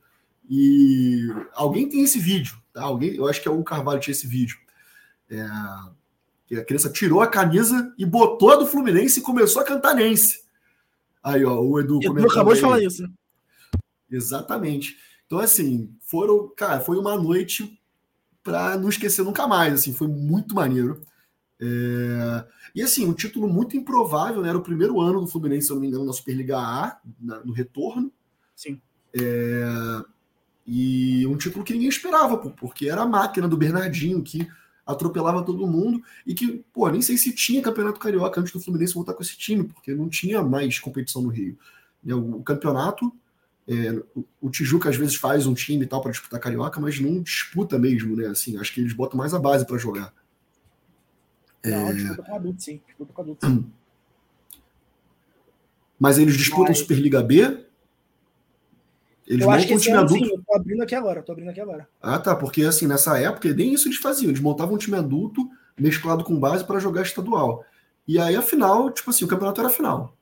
E 0.49 1.27
alguém 1.53 1.89
tem 1.89 2.03
esse 2.03 2.19
vídeo, 2.19 2.57
tá? 2.71 2.83
Alguém, 2.83 3.15
eu 3.15 3.27
acho 3.27 3.41
que 3.41 3.49
é 3.49 3.51
o 3.51 3.63
Carvalho 3.65 3.99
tinha 3.99 4.13
esse 4.13 4.27
vídeo. 4.27 4.57
É, 5.29 5.41
a 5.41 6.65
criança 6.65 6.89
tirou 6.89 7.19
a 7.19 7.27
camisa 7.27 7.93
e 7.97 8.05
botou 8.05 8.51
a 8.51 8.55
do 8.55 8.65
Fluminense 8.65 9.19
e 9.19 9.23
começou 9.23 9.61
a 9.61 9.65
cantar 9.65 9.93
Nense. 9.93 10.41
Aí, 11.21 11.43
ó, 11.43 11.59
o 11.59 11.79
Edu 11.81 11.99
comentou. 11.99 12.31
acabou 12.31 12.53
de 12.53 12.61
falar 12.61 12.81
isso. 12.81 13.03
Exatamente. 14.09 14.97
Então, 15.25 15.39
assim, 15.39 15.93
foram, 15.99 16.49
cara, 16.55 16.79
foi 16.79 16.97
uma 16.97 17.17
noite 17.17 17.77
para 18.43 18.77
não 18.77 18.89
esquecer 18.89 19.23
nunca 19.23 19.47
mais, 19.47 19.73
assim, 19.73 19.93
foi 19.93 20.07
muito 20.07 20.55
maneiro. 20.55 21.01
É... 21.59 22.45
E 22.73 22.81
assim, 22.81 23.05
um 23.05 23.13
título 23.13 23.47
muito 23.47 23.77
improvável, 23.77 24.41
né? 24.41 24.49
Era 24.49 24.57
o 24.57 24.63
primeiro 24.63 24.99
ano 24.99 25.21
do 25.21 25.27
Fluminense, 25.27 25.67
se 25.67 25.71
eu 25.71 25.75
não 25.75 25.81
me 25.81 25.87
engano, 25.87 26.05
na 26.05 26.13
Superliga 26.13 26.57
A, 26.57 26.99
na, 27.19 27.39
no 27.45 27.53
retorno. 27.53 28.11
Sim. 28.55 28.81
É... 29.13 30.03
E 30.65 31.25
um 31.27 31.37
título 31.37 31.63
que 31.63 31.73
ninguém 31.73 31.89
esperava, 31.89 32.37
pô, 32.37 32.49
porque 32.49 32.89
era 32.89 33.01
a 33.01 33.05
máquina 33.05 33.47
do 33.47 33.57
Bernardinho 33.57 34.21
que 34.23 34.47
atropelava 34.85 35.43
todo 35.43 35.67
mundo 35.67 36.01
e 36.25 36.33
que, 36.33 36.63
pô, 36.73 36.89
nem 36.89 37.01
sei 37.01 37.17
se 37.17 37.33
tinha 37.33 37.61
campeonato 37.61 37.99
carioca 37.99 38.39
antes 38.39 38.51
do 38.53 38.59
Fluminense 38.59 38.93
voltar 38.93 39.13
com 39.13 39.21
esse 39.21 39.37
time, 39.37 39.63
porque 39.63 39.93
não 39.93 40.09
tinha 40.09 40.41
mais 40.43 40.79
competição 40.79 41.21
no 41.21 41.29
Rio. 41.29 41.57
O 42.03 42.43
campeonato 42.43 43.13
é, 43.71 44.03
o 44.41 44.49
Tijuca 44.49 44.89
às 44.89 44.97
vezes 44.97 45.15
faz 45.15 45.47
um 45.47 45.53
time 45.53 45.85
e 45.85 45.87
tal 45.87 46.01
para 46.01 46.11
disputar 46.11 46.41
carioca, 46.41 46.81
mas 46.81 46.99
não 46.99 47.21
disputa 47.21 47.79
mesmo, 47.79 48.17
né? 48.17 48.27
Assim, 48.27 48.57
acho 48.57 48.73
que 48.73 48.81
eles 48.81 48.91
botam 48.91 49.17
mais 49.17 49.33
a 49.33 49.39
base 49.39 49.65
para 49.65 49.77
jogar. 49.77 50.13
Não, 51.63 51.87
é... 51.87 51.93
disputa 51.93 52.23
com 52.23 52.35
adulto, 52.35 52.61
sim. 52.61 52.81
Disputa 52.85 53.13
com 53.13 53.21
adulto, 53.21 53.45
sim. 53.47 53.65
Mas 55.97 56.17
eles 56.17 56.35
disputam 56.35 56.69
mas... 56.69 56.79
Superliga 56.79 57.21
B? 57.21 57.63
Eles 59.27 59.45
eu 59.45 59.51
acho 59.51 59.67
que 59.67 59.75
um 59.75 59.77
time 59.77 59.97
adulto. 59.97 60.25
Sim, 60.25 60.31
eu 60.31 60.41
tô 60.43 60.55
abrindo 60.55 60.81
aqui 60.81 60.95
agora, 60.95 61.21
tô 61.21 61.31
abrindo 61.31 61.49
aqui 61.49 61.61
agora. 61.61 61.87
Ah, 62.01 62.17
tá, 62.17 62.35
porque 62.35 62.63
assim, 62.63 62.87
nessa 62.87 63.19
época, 63.19 63.53
nem 63.53 63.75
isso 63.75 63.87
eles 63.87 63.99
faziam, 63.99 64.31
eles 64.31 64.41
montavam 64.41 64.73
um 64.73 64.79
time 64.79 64.97
adulto 64.97 65.47
mesclado 65.79 66.23
com 66.23 66.39
base 66.39 66.65
para 66.65 66.79
jogar 66.79 67.03
estadual. 67.03 67.63
E 68.07 68.17
aí 68.17 68.35
a 68.35 68.41
final, 68.41 68.89
tipo 68.89 69.11
assim, 69.11 69.23
o 69.23 69.27
campeonato 69.27 69.61
era 69.61 69.69
a 69.69 69.71
final. 69.71 70.17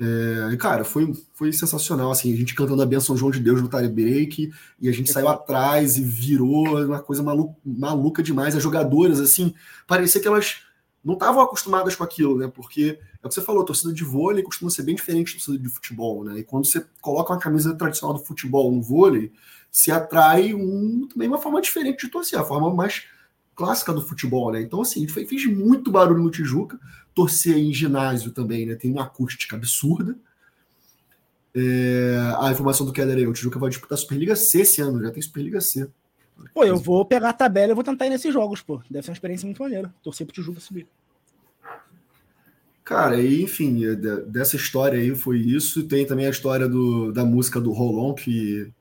É, 0.00 0.56
cara, 0.56 0.84
foi, 0.84 1.12
foi 1.34 1.52
sensacional, 1.52 2.12
assim, 2.12 2.32
a 2.32 2.36
gente 2.36 2.54
cantando 2.54 2.80
a 2.80 2.86
benção 2.86 3.16
João 3.16 3.32
de 3.32 3.40
Deus 3.40 3.60
no 3.60 3.68
tie 3.68 3.88
break, 3.88 4.52
e 4.80 4.88
a 4.88 4.92
gente 4.92 5.12
saiu 5.12 5.28
atrás 5.28 5.96
e 5.96 6.02
virou 6.02 6.84
uma 6.84 7.00
coisa 7.00 7.22
maluca, 7.22 7.56
maluca 7.64 8.22
demais. 8.22 8.54
As 8.54 8.62
jogadoras, 8.62 9.18
assim, 9.18 9.52
parecia 9.86 10.20
que 10.20 10.28
elas 10.28 10.62
não 11.04 11.14
estavam 11.14 11.42
acostumadas 11.42 11.96
com 11.96 12.04
aquilo, 12.04 12.38
né? 12.38 12.48
Porque 12.48 12.98
é 13.22 13.26
o 13.26 13.28
que 13.28 13.34
você 13.34 13.42
falou, 13.42 13.62
a 13.62 13.66
torcida 13.66 13.92
de 13.92 14.04
vôlei 14.04 14.42
costuma 14.42 14.70
ser 14.70 14.82
bem 14.82 14.94
diferente 14.94 15.32
da 15.32 15.38
torcida 15.38 15.58
de 15.58 15.68
futebol, 15.68 16.24
né? 16.24 16.38
E 16.38 16.44
quando 16.44 16.66
você 16.66 16.84
coloca 17.00 17.32
uma 17.32 17.40
camisa 17.40 17.74
tradicional 17.74 18.16
do 18.16 18.24
futebol 18.24 18.70
no 18.70 18.82
vôlei, 18.82 19.32
se 19.70 19.90
atrai 19.90 20.54
um, 20.54 21.08
também 21.08 21.28
uma 21.28 21.38
forma 21.38 21.60
diferente 21.60 22.06
de 22.06 22.12
torcer, 22.12 22.38
a 22.38 22.44
forma 22.44 22.72
mais 22.72 23.04
clássica 23.54 23.92
do 23.92 24.00
futebol, 24.00 24.52
né? 24.52 24.60
Então, 24.60 24.80
assim, 24.80 25.06
fez 25.08 25.44
muito 25.46 25.90
barulho 25.90 26.22
no 26.22 26.30
Tijuca, 26.30 26.78
torcer 27.18 27.58
em 27.58 27.74
ginásio 27.74 28.30
também, 28.30 28.64
né? 28.64 28.76
Tem 28.76 28.92
uma 28.92 29.02
acústica 29.02 29.56
absurda. 29.56 30.16
É, 31.52 32.16
a 32.40 32.52
informação 32.52 32.86
do 32.86 32.92
Keller 32.92 33.16
aí, 33.16 33.26
o 33.26 33.32
Tijuca 33.32 33.58
vai 33.58 33.70
disputar 33.70 33.98
a 33.98 34.00
Superliga 34.00 34.36
C 34.36 34.60
esse 34.60 34.80
ano, 34.80 35.02
já 35.02 35.10
tem 35.10 35.20
Superliga 35.20 35.60
C. 35.60 35.90
Pô, 36.54 36.64
eu 36.64 36.76
vou 36.76 37.04
pegar 37.04 37.30
a 37.30 37.32
tabela 37.32 37.72
e 37.72 37.74
vou 37.74 37.82
tentar 37.82 38.06
ir 38.06 38.10
nesses 38.10 38.32
jogos, 38.32 38.62
pô. 38.62 38.80
Deve 38.88 39.04
ser 39.04 39.10
uma 39.10 39.14
experiência 39.14 39.46
muito 39.46 39.60
maneira. 39.60 39.92
Torcer 40.00 40.24
pro 40.24 40.32
Tijuca 40.32 40.60
subir. 40.60 40.86
Cara, 42.84 43.20
e, 43.20 43.42
enfim, 43.42 43.84
é, 43.84 43.96
dessa 43.96 44.54
história 44.54 45.00
aí 45.00 45.12
foi 45.16 45.38
isso. 45.38 45.88
Tem 45.88 46.06
também 46.06 46.26
a 46.26 46.30
história 46.30 46.68
do, 46.68 47.10
da 47.10 47.24
música 47.24 47.60
do 47.60 47.72
Rolon, 47.72 48.14
que 48.14 48.72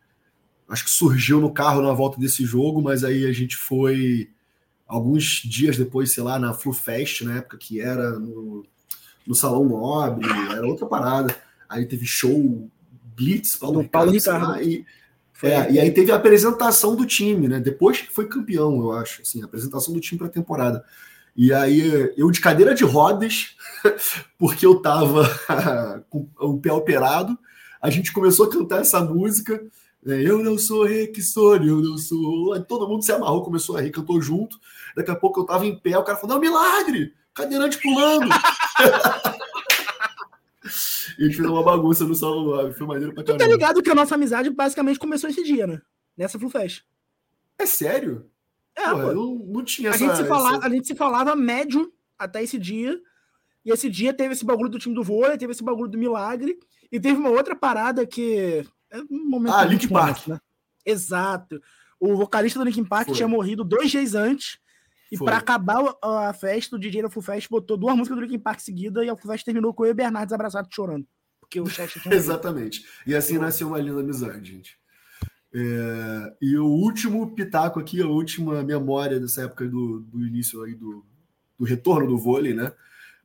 acho 0.70 0.84
que 0.84 0.92
surgiu 0.92 1.42
no 1.42 1.52
carro 1.52 1.82
na 1.82 1.92
volta 1.92 2.20
desse 2.20 2.46
jogo, 2.46 2.84
mas 2.84 3.04
aí 3.04 3.26
a 3.26 3.34
gente 3.34 3.58
foi 3.58 4.30
alguns 4.88 5.42
dias 5.44 5.78
depois, 5.78 6.14
sei 6.14 6.24
lá, 6.24 6.40
na 6.40 6.54
Flu 6.54 6.72
Fest, 6.72 7.22
na 7.22 7.38
época 7.38 7.58
que 7.58 7.82
era 7.82 8.18
no, 8.18 8.66
no 9.26 9.36
Salão 9.36 9.66
Nobre, 9.66 10.28
era 10.52 10.66
outra 10.66 10.86
parada. 10.86 11.36
Aí 11.68 11.86
teve 11.86 12.06
show 12.06 12.70
Blitz, 13.16 13.58
Paulo, 13.58 13.82
Ricardo, 13.82 13.92
Paulo 13.92 14.12
Ricardo. 14.12 14.62
e, 14.62 14.86
é, 15.44 15.72
e 15.72 15.80
aí 15.80 15.92
teve 15.92 16.12
a 16.12 16.16
apresentação 16.16 16.96
do 16.96 17.06
time, 17.06 17.48
né? 17.48 17.60
Depois 17.60 18.02
que 18.02 18.14
foi 18.14 18.28
campeão, 18.28 18.80
eu 18.80 18.94
acho, 18.94 19.22
assim, 19.22 19.42
a 19.42 19.46
apresentação 19.46 19.94
do 19.94 20.00
time 20.00 20.18
para 20.18 20.28
a 20.28 20.32
temporada. 20.32 20.84
E 21.36 21.54
aí 21.54 22.12
eu 22.18 22.32
de 22.32 22.40
cadeira 22.40 22.74
de 22.74 22.84
rodas, 22.84 23.56
porque 24.40 24.66
eu 24.66 24.82
tava 24.82 25.30
com 26.10 26.28
o 26.40 26.60
pé 26.60 26.72
operado, 26.72 27.38
a 27.80 27.90
gente 27.90 28.12
começou 28.12 28.48
a 28.48 28.50
cantar 28.50 28.82
essa 28.82 29.00
música 29.02 29.64
eu 30.06 30.43
não 30.43 30.58
sou 30.58 30.84
Rexone, 30.86 31.68
eu 31.68 31.82
não 31.82 31.98
sou. 31.98 32.54
Aí 32.54 32.64
todo 32.64 32.88
mundo 32.88 33.04
se 33.04 33.12
amarrou, 33.12 33.43
começou 33.43 33.76
a 33.78 33.82
rir, 33.82 33.91
cantou 33.91 34.22
junto. 34.22 34.58
Daqui 34.95 35.12
a 35.12 35.16
pouco 35.16 35.39
eu 35.41 35.45
tava 35.45 35.66
em 35.66 35.78
pé, 35.78 35.98
o 35.98 36.04
cara 36.04 36.18
falou: 36.18 36.36
Não, 36.36 36.41
milagre! 36.41 37.14
Cadeirante 37.34 37.80
pulando! 37.82 38.28
e 41.18 41.24
a 41.24 41.26
gente 41.28 41.38
fez 41.38 41.48
uma 41.50 41.64
bagunça 41.64 42.04
no 42.06 42.16
salão, 42.16 42.72
foi 42.74 42.88
maneiro 42.88 43.14
pra 43.14 43.24
Tu 43.24 43.28
caramba. 43.28 43.43
tá 43.45 43.50
ligado 43.52 43.82
que 43.82 43.89
a 43.89 43.95
nossa 43.95 44.16
amizade 44.16 44.50
basicamente 44.50 45.00
começou 45.00 45.30
esse 45.30 45.43
dia, 45.43 45.66
né? 45.68 45.82
Nessa 46.18 46.39
Flu 46.39 46.50
Fest. 46.50 46.84
É 47.60 47.66
sério? 47.66 48.26
É, 48.76 48.89
pô. 48.91 48.98
eu 49.00 49.16
não, 49.16 49.36
não 49.36 49.64
tinha 49.64 49.89
A 49.91 49.93
essa. 49.95 50.06
gente, 50.06 50.18
se 50.18 50.26
falava, 50.26 50.58
essa- 50.58 50.66
a 50.68 50.70
gente 50.70 50.88
se 50.88 50.95
falava 50.95 51.36
médio 51.36 51.91
até 52.18 52.43
esse 52.43 52.58
dia. 52.60 53.00
E 53.66 53.72
esse 53.72 53.89
dia 53.89 54.14
teve 54.14 54.34
esse 54.34 54.45
bagulho 54.45 54.70
do 54.70 54.80
time 54.80 54.95
do 54.95 55.04
vôlei, 55.04 55.38
teve 55.38 55.52
esse 55.52 55.64
bagulho 55.64 55.89
do 55.89 55.98
milagre. 55.98 56.58
E 56.91 57.00
teve 57.00 57.18
uma 57.20 57.30
outra 57.30 57.56
parada 57.56 58.06
que. 58.06 58.66
É 58.92 59.00
um 59.10 59.30
momento 59.30 59.54
Ah, 59.54 59.66
Linkin 59.66 59.90
Park. 59.90 60.28
né? 60.28 60.40
Exato. 60.86 61.62
O 62.00 62.16
vocalista 62.16 62.60
do 62.60 62.66
Linkin 62.66 62.84
Park 62.86 63.08
Foi. 63.08 63.16
tinha 63.16 63.28
morrido 63.28 63.64
dois 63.64 63.90
dias 63.92 64.14
antes. 64.16 64.60
E 65.12 65.18
pra 65.18 65.38
acabar 65.38 65.82
o- 65.84 65.98
a 66.06 66.34
festa, 66.34 66.76
o 66.76 66.80
DJ 66.80 67.02
da 67.02 67.10
Full 67.10 67.24
Fest 67.24 67.48
botou 67.50 67.78
duas 67.78 67.96
músicas 67.96 68.18
do 68.18 68.24
Linkin 68.24 68.40
Park 68.40 68.60
seguida 68.60 69.04
e 69.06 69.10
a 69.10 69.16
Full 69.16 69.32
Fest 69.32 69.46
terminou 69.46 69.74
com 69.74 69.86
eu 69.86 69.90
e 69.90 69.92
o 69.94 69.96
Bernardes 69.96 70.34
abraçados 70.34 70.70
chorando. 70.74 71.06
Porque 71.40 71.62
o 71.62 71.66
chat 71.68 71.98
tinha. 72.00 72.14
Exatamente. 72.16 72.86
E 73.06 73.16
assim 73.16 73.38
nasceu 73.38 73.68
uma 73.70 73.80
linda 73.80 74.02
amizade, 74.02 74.52
gente. 74.52 74.78
É, 75.54 76.34
e 76.42 76.58
o 76.58 76.66
último 76.66 77.34
pitaco 77.34 77.80
aqui, 77.80 78.02
a 78.02 78.08
última 78.08 78.62
memória 78.64 79.20
dessa 79.20 79.44
época 79.44 79.66
do, 79.68 80.02
do 80.02 80.26
início 80.26 80.62
aí 80.64 80.76
do, 80.76 81.06
do 81.58 81.66
retorno 81.66 82.08
do 82.08 82.18
vôlei, 82.18 82.54
né? 82.54 82.72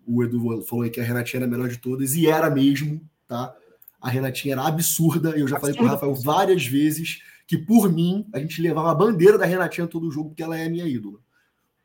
O 0.07 0.23
Edu 0.23 0.63
falou 0.63 0.85
aí 0.85 0.91
que 0.91 1.01
a 1.01 1.05
Renatinha 1.05 1.41
era 1.41 1.47
a 1.47 1.51
melhor 1.51 1.69
de 1.69 1.79
todas, 1.79 2.15
e 2.15 2.27
era 2.29 2.49
mesmo, 2.49 3.01
tá? 3.27 3.55
A 4.03 4.11
Renatinha 4.11 4.55
era 4.55 4.67
absurda, 4.67 5.31
eu 5.31 5.47
já 5.47 5.61
falei 5.61 5.77
pro 5.77 5.87
Absurda. 5.87 6.07
Rafael 6.07 6.15
várias 6.23 6.67
vezes 6.67 7.23
que, 7.47 7.57
por 7.57 7.91
mim, 7.91 8.27
a 8.35 8.41
gente 8.41 8.61
levava 8.61 8.91
a 8.91 8.95
bandeira 8.95 9.39
da 9.39 9.47
Renatinha 9.47 9.87
todo 9.87 10.11
jogo, 10.11 10.31
porque 10.31 10.43
ela 10.43 10.59
é 10.59 10.67
a 10.67 10.71
minha 10.71 10.85
ídola. 10.87 11.21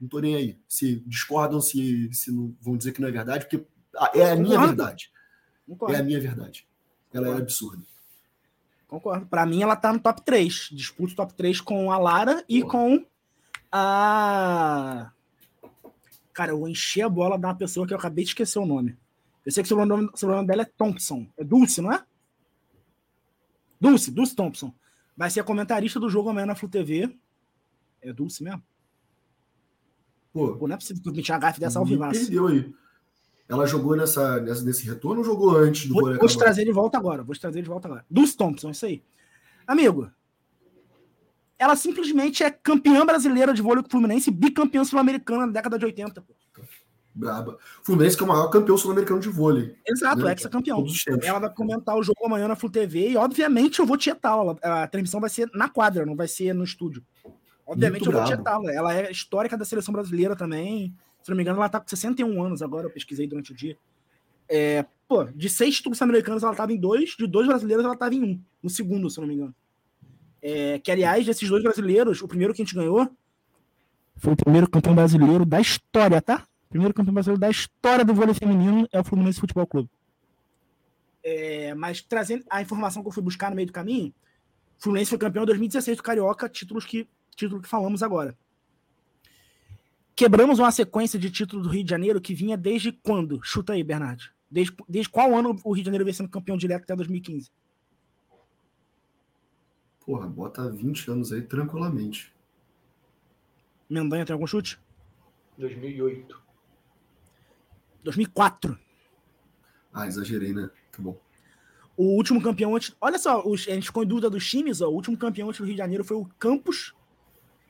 Não 0.02 0.08
tô 0.08 0.20
nem 0.20 0.36
aí. 0.36 0.60
Se 0.68 1.04
discordam, 1.06 1.62
se, 1.62 2.12
se 2.12 2.32
não, 2.32 2.56
vão 2.60 2.76
dizer 2.76 2.92
que 2.92 3.02
não 3.02 3.08
é 3.08 3.12
verdade, 3.12 3.46
porque 3.46 3.66
é 4.16 4.32
a 4.32 4.36
minha 4.36 4.56
Concordo. 4.56 4.68
verdade. 4.68 5.12
É 5.68 5.72
Concordo. 5.72 5.96
a 5.96 6.04
minha 6.04 6.20
verdade. 6.20 6.68
Ela 7.14 7.28
era 7.28 7.38
absurda. 7.38 7.84
Concordo. 8.88 9.26
Pra 9.28 9.46
mim, 9.46 9.62
ela 9.62 9.76
tá 9.76 9.92
no 9.94 10.00
top 10.00 10.22
3. 10.24 10.70
Disputa 10.72 11.14
o 11.14 11.16
top 11.18 11.34
3 11.34 11.62
com 11.62 11.92
a 11.92 11.98
Lara 11.98 12.44
e 12.50 12.62
Porra. 12.62 12.72
com 12.72 13.06
a. 13.72 15.12
Cara, 16.34 16.52
eu 16.52 16.68
enchi 16.68 17.02
a 17.02 17.10
bola 17.10 17.38
de 17.38 17.46
uma 17.46 17.56
pessoa 17.56 17.86
que 17.86 17.94
eu 17.94 17.98
acabei 17.98 18.24
de 18.24 18.32
esquecer 18.32 18.60
o 18.60 18.66
nome. 18.66 18.96
Eu 19.48 19.52
sei 19.54 19.64
que 19.64 19.68
o 19.68 19.70
sobrenome, 19.70 20.10
o 20.14 20.18
sobrenome 20.18 20.46
dela 20.46 20.64
é 20.64 20.66
Thompson. 20.66 21.26
É 21.38 21.42
Dulce, 21.42 21.82
não 21.82 21.90
é? 21.90 22.04
Dulce, 23.80 24.12
Dulce 24.12 24.36
Thompson. 24.36 24.76
Vai 25.16 25.30
ser 25.30 25.40
a 25.40 25.44
comentarista 25.46 26.02
do 26.02 26.10
jogo 26.10 26.28
amanhã 26.28 26.46
na 26.46 26.54
Flu 26.54 26.68
TV. 26.68 27.18
É 28.02 28.12
Dulce 28.12 28.44
mesmo? 28.44 28.62
Pô, 30.34 30.58
Pô, 30.58 30.68
não 30.68 30.76
é 30.76 30.78
possível 30.78 31.02
que 31.02 31.08
eu 31.08 31.14
meti 31.14 31.32
uma 31.32 31.40
gafe 31.40 31.62
dessa 31.62 31.80
ao 31.80 31.86
me 31.86 31.98
perdeu 31.98 32.48
aí. 32.48 32.76
Ela 33.48 33.66
jogou 33.66 33.96
nessa, 33.96 34.42
nessa, 34.42 34.66
nesse 34.66 34.86
retorno 34.86 35.22
ou 35.22 35.26
jogou 35.26 35.56
antes 35.56 35.88
do 35.88 35.94
Vou, 35.94 36.18
vou 36.18 36.28
te 36.28 36.38
trazer 36.38 36.66
de 36.66 36.74
volta 36.74 36.98
agora. 36.98 37.24
Vou 37.24 37.34
te 37.34 37.40
trazer 37.40 37.62
de 37.62 37.70
volta 37.70 37.88
agora. 37.88 38.06
Dulce 38.12 38.36
Thompson, 38.36 38.72
isso 38.72 38.86
aí. 38.86 39.02
Amigo, 39.66 40.12
ela 41.58 41.78
simplesmente 41.78 42.44
é 42.44 42.52
campeã 42.52 43.06
brasileira 43.06 43.54
de 43.54 43.62
vôlei 43.62 43.82
com 43.82 43.88
o 43.88 43.92
Fluminense 43.92 44.30
e 44.30 44.34
bicampeã 44.34 44.84
sul-americana 44.84 45.46
na 45.46 45.54
década 45.54 45.80
de 45.80 45.86
80. 45.86 46.22
pô. 46.22 46.36
Braba. 47.18 47.58
Fluminense 47.82 48.16
que 48.16 48.22
é 48.22 48.26
o 48.26 48.30
maior 48.30 48.48
campeão 48.50 48.78
sul-americano 48.78 49.20
de 49.20 49.30
vôlei. 49.30 49.76
Exato, 49.86 50.24
né? 50.24 50.32
ex-campeão. 50.32 50.84
Os 50.84 51.04
tempos. 51.04 51.26
Ela 51.26 51.40
vai 51.40 51.54
comentar 51.54 51.98
o 51.98 52.04
jogo 52.04 52.24
amanhã 52.26 52.48
na 52.48 52.56
Flu 52.56 52.70
TV 52.70 53.10
e, 53.10 53.18
obviamente, 53.18 53.80
eu 53.80 53.86
vou 53.86 53.98
tietá-la. 53.98 54.56
A 54.62 54.88
transmissão 54.88 55.20
vai 55.20 55.30
ser 55.30 55.50
na 55.54 55.68
quadra, 55.68 56.06
não 56.06 56.16
vai 56.16 56.28
ser 56.28 56.54
no 56.54 56.64
estúdio. 56.64 57.04
Obviamente, 57.66 58.06
Muito 58.06 58.16
eu 58.16 58.24
vou 58.24 58.28
tietá-la. 58.28 58.72
Ela 58.72 58.94
é 58.96 59.12
histórica 59.12 59.58
da 59.58 59.66
seleção 59.66 59.92
brasileira 59.92 60.36
também. 60.36 60.96
Se 61.24 61.30
não 61.30 61.36
me 61.36 61.44
engano, 61.44 61.58
ela 61.58 61.70
tá 61.70 61.80
com 61.80 61.88
61 61.88 62.42
anos 62.44 62.62
agora, 62.62 62.86
eu 62.86 62.92
pesquisei 62.92 63.28
durante 63.28 63.52
o 63.52 63.56
dia. 63.56 63.78
É, 64.48 64.86
pô, 65.08 65.26
de 65.26 65.50
seis 65.50 65.76
títulos 65.76 66.02
americanos 66.02 66.44
ela 66.44 66.56
tava 66.56 66.72
em 66.72 66.78
dois, 66.78 67.16
de 67.18 67.28
dois 67.28 67.48
brasileiros 67.48 67.84
ela 67.84 67.98
tava 67.98 68.16
em 68.16 68.24
um, 68.24 68.42
no 68.64 68.70
segundo, 68.70 69.10
se 69.10 69.20
não 69.20 69.28
me 69.28 69.34
engano. 69.34 69.54
É, 70.42 70.80
que, 70.80 70.92
aliás, 70.92 71.26
desses 71.26 71.50
dois 71.50 71.64
brasileiros, 71.64 72.22
o 72.22 72.28
primeiro 72.28 72.54
que 72.54 72.62
a 72.62 72.66
gente 72.66 72.76
ganhou 72.76 73.10
foi 74.18 74.34
o 74.34 74.38
primeiro 74.38 74.70
campeão 74.70 74.96
brasileiro 74.96 75.46
da 75.46 75.62
história, 75.62 76.22
tá? 76.22 76.44
Primeiro 76.70 76.94
campeão 76.94 77.14
brasileiro 77.14 77.40
da 77.40 77.50
história 77.50 78.04
do 78.04 78.14
vôlei 78.14 78.34
feminino 78.34 78.88
é 78.92 79.00
o 79.00 79.04
Fluminense 79.04 79.40
Futebol 79.40 79.66
Clube. 79.66 79.90
É, 81.24 81.74
mas 81.74 82.02
trazendo 82.02 82.44
a 82.50 82.62
informação 82.62 83.02
que 83.02 83.08
eu 83.08 83.12
fui 83.12 83.24
buscar 83.24 83.50
no 83.50 83.56
meio 83.56 83.68
do 83.68 83.74
caminho, 83.74 84.14
o 84.80 84.84
Fluminense 84.84 85.10
foi 85.10 85.18
campeão 85.18 85.44
em 85.44 85.48
2016 85.48 85.98
do 85.98 86.04
Carioca, 86.04 86.48
títulos 86.48 86.86
que, 86.86 87.08
título 87.36 87.62
que 87.62 87.68
falamos 87.68 88.04
agora. 88.04 88.38
Quebramos 90.16 90.60
uma 90.60 90.72
sequência 90.72 91.20
de 91.20 91.30
títulos 91.30 91.68
do 91.68 91.72
Rio 91.72 91.84
de 91.84 91.90
Janeiro 91.90 92.20
que 92.20 92.34
vinha 92.34 92.58
desde 92.58 92.92
quando? 92.92 93.40
Chuta 93.44 93.74
aí, 93.74 93.84
Bernardo. 93.84 94.24
Desde, 94.50 94.76
desde 94.88 95.10
qual 95.10 95.36
ano 95.36 95.56
o 95.64 95.72
Rio 95.74 95.84
de 95.84 95.88
Janeiro 95.88 96.06
vem 96.06 96.14
sendo 96.14 96.30
campeão 96.30 96.58
direto 96.58 96.84
até 96.84 96.96
2015? 96.96 97.52
Porra, 100.06 100.26
bota 100.26 100.72
20 100.72 101.12
anos 101.12 101.34
aí 101.34 101.42
tranquilamente. 101.42 102.34
Mendanha 103.90 104.26
tem 104.26 104.34
algum 104.34 104.48
chute? 104.48 104.80
2008. 105.58 106.47
2004. 108.08 108.78
Ah, 109.94 110.08
exagerei, 110.08 110.54
né? 110.54 110.70
Tá 110.92 111.00
bom. 111.02 111.18
O 111.96 112.16
último 112.16 112.42
campeão 112.42 112.76
antes. 112.76 112.96
Olha 113.02 113.18
só, 113.18 113.42
os- 113.46 113.68
a 113.68 113.72
gente 113.72 113.88
ficou 113.88 114.04
em 114.04 114.08
dúvida 114.08 114.30
dos 114.30 114.48
times. 114.48 114.82
Ó, 114.82 114.88
o 114.90 114.94
último 114.94 115.18
campeão 115.18 115.48
antes 115.50 115.60
do 115.60 115.66
Rio 115.66 115.74
de 115.74 115.80
Janeiro 115.80 116.04
foi 116.04 116.16
o 116.18 116.28
Campos. 116.38 116.94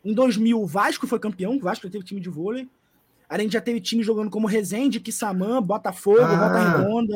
Em 0.03 0.13
2000, 0.13 0.61
o 0.61 0.65
Vasco 0.67 1.07
foi 1.07 1.19
campeão. 1.19 1.55
O 1.55 1.59
Vasco 1.59 1.85
já 1.87 1.91
teve 1.91 2.03
time 2.03 2.19
de 2.19 2.29
vôlei. 2.29 2.67
A 3.29 3.37
gente 3.39 3.53
já 3.53 3.61
teve 3.61 3.79
time 3.81 4.03
jogando 4.03 4.29
como 4.29 4.47
Resende, 4.47 4.99
Quissamã, 4.99 5.61
Botafogo, 5.61 6.19
Ah. 6.21 6.35
Volta 6.35 6.77
Redonda. 6.77 7.13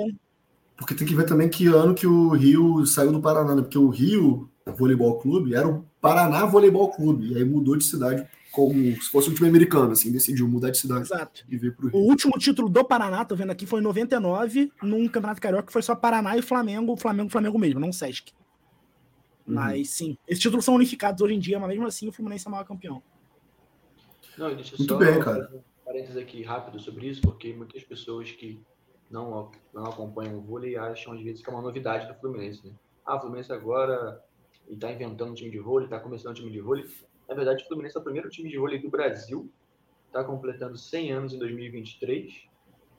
Porque 0.77 0.95
tem 0.95 1.07
que 1.07 1.15
ver 1.15 1.25
também 1.25 1.47
que 1.49 1.67
ano 1.67 1.93
que 1.93 2.07
o 2.07 2.29
Rio 2.29 2.85
saiu 2.85 3.11
do 3.11 3.21
Paraná, 3.21 3.55
né? 3.55 3.61
Porque 3.61 3.77
o 3.77 3.89
Rio 3.89 4.49
Voleibol 4.65 5.19
Clube 5.19 5.53
era 5.53 5.67
o 5.67 5.85
Paraná 6.01 6.45
Voleibol 6.45 6.89
Clube. 6.91 7.31
E 7.33 7.37
aí 7.37 7.43
mudou 7.45 7.75
de 7.75 7.83
cidade 7.83 8.25
como 8.51 8.73
se 9.01 9.09
fosse 9.09 9.29
um 9.29 9.33
time 9.33 9.47
americano, 9.49 9.91
assim, 9.93 10.11
decidiu 10.11 10.47
mudar 10.47 10.69
de 10.71 10.77
cidade 10.77 11.01
Exato. 11.03 11.45
e 11.49 11.57
veio 11.57 11.73
pro 11.75 11.87
O 11.87 11.89
Rio. 11.91 12.09
último 12.09 12.33
título 12.37 12.69
do 12.69 12.83
Paraná, 12.83 13.23
tô 13.23 13.35
vendo 13.35 13.51
aqui, 13.51 13.65
foi 13.65 13.79
em 13.79 13.83
99, 13.83 14.71
num 14.83 15.07
Campeonato 15.07 15.41
Carioca 15.41 15.67
que 15.67 15.73
foi 15.73 15.81
só 15.81 15.95
Paraná 15.95 16.35
e 16.37 16.41
Flamengo, 16.41 16.95
Flamengo, 16.97 17.29
Flamengo 17.29 17.57
mesmo, 17.57 17.79
não 17.79 17.91
Sesc. 17.93 18.33
Uhum. 19.47 19.55
Mas 19.55 19.89
sim, 19.89 20.17
esses 20.27 20.41
títulos 20.41 20.65
são 20.65 20.75
unificados 20.75 21.21
hoje 21.21 21.33
em 21.33 21.39
dia, 21.39 21.59
mas 21.59 21.69
mesmo 21.69 21.87
assim 21.87 22.07
o 22.07 22.11
Fluminense 22.11 22.45
é 22.45 22.49
o 22.49 22.51
maior 22.51 22.65
campeão. 22.65 23.01
Não, 24.37 24.53
deixa 24.55 24.75
Muito 24.77 24.93
só 24.93 24.97
bem, 24.99 25.19
cara. 25.19 25.49
um 25.53 25.61
parênteses 25.85 26.17
aqui 26.17 26.43
rápido 26.43 26.79
sobre 26.79 27.07
isso, 27.07 27.21
porque 27.21 27.53
muitas 27.53 27.83
pessoas 27.83 28.31
que 28.31 28.61
não, 29.09 29.51
não 29.73 29.85
acompanham 29.85 30.37
o 30.37 30.41
vôlei 30.41 30.77
acham 30.77 31.13
às 31.13 31.21
vezes 31.21 31.41
que 31.43 31.49
é 31.49 31.53
uma 31.53 31.61
novidade 31.61 32.07
do 32.07 32.19
Fluminense. 32.19 32.65
Né? 32.65 32.73
Ah, 33.05 33.17
o 33.17 33.21
Fluminense 33.21 33.51
agora 33.51 34.21
está 34.69 34.91
inventando 34.91 35.31
um 35.31 35.33
time 35.33 35.51
de 35.51 35.59
vôlei, 35.59 35.85
está 35.87 35.99
começando 35.99 36.31
um 36.31 36.35
time 36.35 36.51
de 36.51 36.61
vôlei. 36.61 36.85
Na 37.31 37.35
verdade, 37.35 37.63
o 37.63 37.67
Fluminense 37.67 37.95
é 37.95 37.99
o 38.01 38.03
primeiro 38.03 38.29
time 38.29 38.49
de 38.49 38.57
vôlei 38.57 38.77
do 38.77 38.89
Brasil, 38.89 39.49
está 40.07 40.21
completando 40.21 40.77
100 40.77 41.11
anos 41.13 41.33
em 41.33 41.39
2023, 41.39 42.43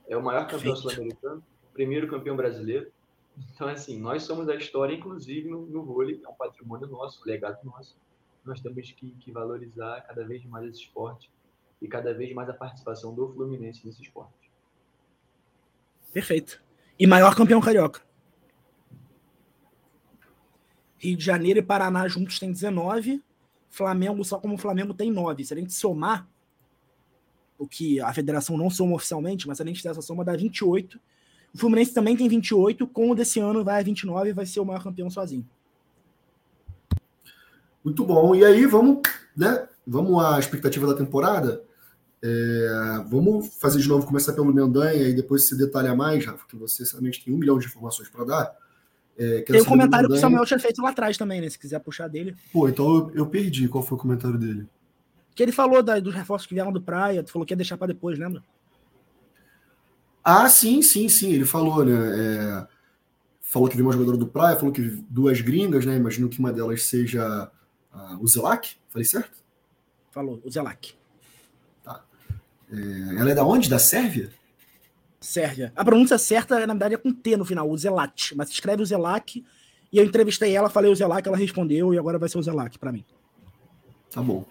é 0.07 0.17
o 0.17 0.23
maior 0.23 0.47
campeão 0.47 0.75
sul-americano, 0.75 1.43
primeiro 1.71 2.07
campeão 2.07 2.35
brasileiro. 2.35 2.91
Então, 3.53 3.67
assim, 3.67 3.99
nós 3.99 4.23
somos 4.23 4.49
a 4.49 4.55
história, 4.55 4.95
inclusive 4.95 5.47
no, 5.47 5.67
no 5.67 5.85
vôlei, 5.85 6.19
é 6.25 6.27
um 6.27 6.33
patrimônio 6.33 6.87
nosso, 6.87 7.21
um 7.21 7.27
legado 7.27 7.63
nosso. 7.63 7.95
Nós 8.43 8.59
temos 8.59 8.89
que, 8.89 9.11
que 9.11 9.31
valorizar 9.31 10.01
cada 10.01 10.25
vez 10.25 10.43
mais 10.45 10.67
esse 10.67 10.81
esporte 10.81 11.29
e 11.79 11.87
cada 11.87 12.11
vez 12.11 12.33
mais 12.33 12.49
a 12.49 12.53
participação 12.53 13.13
do 13.13 13.31
Fluminense 13.31 13.85
nesse 13.85 14.01
esporte. 14.01 14.51
Perfeito. 16.11 16.59
E 16.97 17.05
maior 17.05 17.35
campeão 17.35 17.61
carioca. 17.61 18.01
Rio 20.97 21.15
de 21.15 21.23
Janeiro 21.23 21.59
e 21.59 21.63
Paraná 21.63 22.07
juntos 22.07 22.39
tem 22.39 22.51
19. 22.51 23.23
Flamengo, 23.73 24.23
só 24.23 24.37
como 24.37 24.53
o 24.53 24.57
Flamengo, 24.57 24.93
tem 24.93 25.11
9. 25.11 25.43
Se 25.43 25.53
a 25.53 25.57
gente 25.57 25.73
somar, 25.73 26.29
o 27.57 27.67
que 27.67 27.99
a 27.99 28.13
federação 28.13 28.55
não 28.55 28.69
soma 28.69 28.95
oficialmente, 28.95 29.47
mas 29.47 29.57
se 29.57 29.63
a 29.63 29.65
gente 29.65 29.77
fizer 29.77 29.89
essa 29.89 30.01
soma, 30.01 30.23
dá 30.23 30.35
28. 30.35 30.99
O 31.53 31.57
Fluminense 31.57 31.91
também 31.91 32.15
tem 32.15 32.29
28. 32.29 32.85
Com 32.87 33.09
o 33.09 33.15
desse 33.15 33.39
ano, 33.39 33.63
vai 33.63 33.79
a 33.79 33.83
29 33.83 34.29
e 34.29 34.33
vai 34.33 34.45
ser 34.45 34.59
o 34.59 34.65
maior 34.65 34.83
campeão 34.83 35.09
sozinho. 35.09 35.47
Muito 37.83 38.05
bom. 38.05 38.35
E 38.35 38.45
aí, 38.45 38.65
vamos, 38.67 39.01
né? 39.35 39.67
Vamos 39.87 40.23
à 40.23 40.37
expectativa 40.37 40.85
da 40.85 40.93
temporada. 40.93 41.63
É, 42.21 43.03
vamos 43.07 43.57
fazer 43.57 43.79
de 43.79 43.89
novo, 43.89 44.05
começar 44.05 44.33
pelo 44.33 44.53
Mendanha 44.53 45.09
e 45.09 45.13
depois 45.13 45.47
se 45.47 45.57
detalhar 45.57 45.97
mais, 45.97 46.23
Rafa, 46.25 46.45
que 46.47 46.55
você 46.55 46.85
certamente 46.85 47.25
tem 47.25 47.33
um 47.33 47.37
milhão 47.37 47.57
de 47.57 47.65
informações 47.65 48.07
para 48.07 48.23
dar. 48.23 48.62
É, 49.17 49.41
Tem 49.41 49.59
do 49.61 49.65
comentário 49.65 50.09
que 50.09 50.15
o. 50.15 50.17
Samuel 50.17 50.45
tinha 50.45 50.59
feito 50.59 50.81
lá 50.81 50.89
atrás 50.89 51.17
também, 51.17 51.39
né? 51.39 51.49
Se 51.49 51.59
quiser 51.59 51.79
puxar 51.79 52.07
dele. 52.07 52.35
Pô, 52.51 52.67
então 52.67 52.85
eu, 52.95 53.11
eu 53.13 53.25
perdi. 53.27 53.67
Qual 53.67 53.83
foi 53.83 53.97
o 53.97 54.01
comentário 54.01 54.37
dele? 54.39 54.67
Que 55.35 55.43
ele 55.43 55.51
falou 55.51 55.81
da- 55.83 55.99
dos 55.99 56.13
reforços 56.15 56.47
que 56.47 56.53
vieram 56.53 56.71
do 56.71 56.81
Praia, 56.81 57.23
tu 57.23 57.31
falou 57.31 57.45
que 57.45 57.53
ia 57.53 57.57
deixar 57.57 57.77
pra 57.77 57.87
depois, 57.87 58.17
lembra? 58.17 58.43
Ah, 60.23 60.47
sim, 60.49 60.81
sim, 60.81 61.09
sim. 61.09 61.31
Ele 61.31 61.45
falou, 61.45 61.83
né? 61.83 61.93
é, 61.93 62.67
falou 63.41 63.67
que 63.67 63.75
viu 63.75 63.85
uma 63.85 63.91
jogadora 63.93 64.17
do 64.17 64.27
Praia, 64.27 64.55
falou 64.55 64.71
que 64.71 64.81
duas 65.09 65.41
gringas, 65.41 65.85
né? 65.85 65.95
Imagino 65.95 66.29
que 66.29 66.39
uma 66.39 66.51
delas 66.53 66.83
seja 66.83 67.51
o 68.19 68.27
Zelac. 68.27 68.75
Falei 68.89 69.05
certo? 69.05 69.31
Falou, 70.11 70.41
o 70.43 70.49
Zelac. 70.49 70.93
Tá. 71.83 72.03
É, 72.71 73.19
ela 73.19 73.31
é 73.31 73.35
da 73.35 73.43
onde? 73.45 73.69
Da 73.69 73.77
Sérvia? 73.79 74.31
Sérvia. 75.23 75.71
A 75.75 75.85
pronúncia 75.85 76.17
certa, 76.17 76.59
na 76.67 76.73
verdade, 76.73 76.95
é 76.95 76.97
com 76.97 77.13
T 77.13 77.37
no 77.37 77.45
final, 77.45 77.69
o 77.69 77.77
Zelat. 77.77 78.33
Mas 78.35 78.49
escreve 78.49 78.83
o 78.83 78.85
Zelac. 78.85 79.43
E 79.91 79.97
eu 79.97 80.03
entrevistei 80.03 80.55
ela, 80.55 80.69
falei 80.69 80.91
o 80.91 80.95
Zelac, 80.95 81.27
ela 81.27 81.37
respondeu, 81.37 81.93
e 81.93 81.97
agora 81.97 82.19
vai 82.19 82.27
ser 82.27 82.37
o 82.37 82.43
Zelac 82.43 82.77
para 82.77 82.91
mim. 82.91 83.05
Tá 84.11 84.21
bom. 84.21 84.45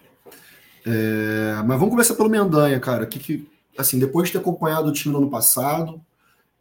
É, 0.85 1.55
mas 1.65 1.77
vamos 1.77 1.89
começar 1.89 2.15
pelo 2.15 2.29
Mendanha, 2.29 2.79
cara. 2.79 3.05
Que, 3.05 3.19
que, 3.19 3.47
assim, 3.77 3.99
depois 3.99 4.27
de 4.27 4.33
ter 4.33 4.39
acompanhado 4.39 4.87
o 4.87 4.91
time 4.91 5.13
no 5.13 5.19
ano 5.19 5.29
passado, 5.29 6.01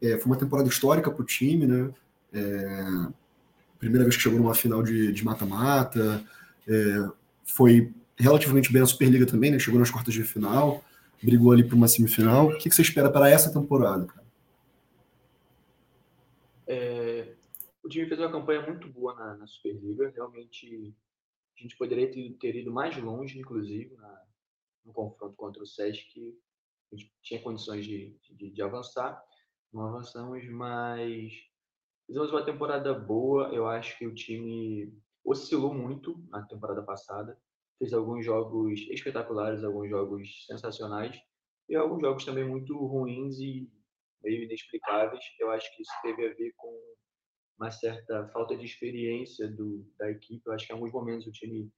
é, 0.01 0.19
foi 0.19 0.27
uma 0.27 0.37
temporada 0.37 0.69
histórica 0.69 1.11
para 1.11 1.23
o 1.23 1.27
time, 1.27 1.67
né? 1.67 1.91
É, 2.35 2.85
primeira 3.79 4.05
vez 4.05 4.17
que 4.17 4.23
chegou 4.23 4.39
numa 4.39 4.55
final 4.55 4.83
de 4.83 5.25
mata-mata, 5.25 6.23
é, 6.69 7.09
foi 7.45 7.93
relativamente 8.17 8.73
bem 8.73 8.81
na 8.81 8.87
Superliga 8.87 9.27
também, 9.27 9.51
né? 9.51 9.59
Chegou 9.59 9.81
nas 9.81 9.91
quartas 9.91 10.13
de 10.15 10.23
final, 10.23 10.85
brigou 11.23 11.53
ali 11.53 11.65
para 11.65 11.77
uma 11.77 11.89
semifinal. 11.89 12.49
O 12.49 12.59
que, 12.59 12.69
que 12.69 12.75
você 12.75 12.83
espera 12.83 13.11
para 13.11 13.31
essa 13.31 13.53
temporada, 13.53 14.07
cara? 14.07 14.27
É, 16.67 17.35
o 17.83 17.89
time 17.89 18.07
fez 18.07 18.19
uma 18.21 18.31
campanha 18.31 18.63
muito 18.63 18.89
boa 18.89 19.15
na, 19.15 19.37
na 19.37 19.47
Superliga. 19.47 20.13
Realmente, 20.15 20.95
a 21.59 21.63
gente 21.63 21.77
poderia 21.77 22.11
ter, 22.11 22.33
ter 22.35 22.57
ido 22.57 22.73
mais 22.73 22.97
longe, 22.97 23.39
inclusive, 23.39 23.95
na, 23.97 24.23
no 24.85 24.93
confronto 24.93 25.35
contra 25.37 25.63
o 25.63 25.67
Sesc. 25.67 26.37
A 26.93 26.97
gente 26.97 27.13
tinha 27.23 27.43
condições 27.43 27.85
de, 27.85 28.17
de, 28.31 28.51
de 28.51 28.63
avançar. 28.63 29.23
Não 29.73 29.87
avançamos, 29.87 30.47
mas 30.51 31.33
fizemos 32.07 32.31
uma 32.31 32.45
temporada 32.45 32.93
boa. 32.93 33.49
Eu 33.49 33.67
acho 33.67 33.99
que 33.99 34.07
o 34.07 34.15
time 34.15 34.93
oscilou 35.25 35.73
muito 35.73 36.23
na 36.29 36.43
temporada 36.43 36.83
passada. 36.83 37.39
Fez 37.83 37.93
alguns 37.93 38.25
jogos 38.25 38.79
espetaculares, 38.91 39.65
alguns 39.65 39.91
jogos 39.91 40.47
sensacionais 40.47 41.17
e 41.69 41.75
alguns 41.75 42.01
jogos 42.01 42.25
também 42.25 42.45
muito 42.45 42.77
ruins 42.77 43.41
e 43.41 43.69
meio 44.23 44.45
inexplicáveis. 44.45 45.25
Eu 45.41 45.51
acho 45.51 45.75
que 45.75 45.83
isso 45.83 45.91
teve 46.01 46.25
a 46.25 46.33
ver 46.33 46.53
com 46.57 46.73
uma 47.59 47.73
certa 47.73 48.29
falta 48.29 48.57
de 48.57 48.65
experiência 48.65 49.49
do, 49.49 49.85
da 49.99 50.09
equipe. 50.13 50.43
Eu 50.47 50.53
acho 50.53 50.65
que 50.65 50.73
em 50.73 50.77
alguns 50.77 50.93
momentos 50.93 51.27
o 51.27 51.33
time 51.33 51.73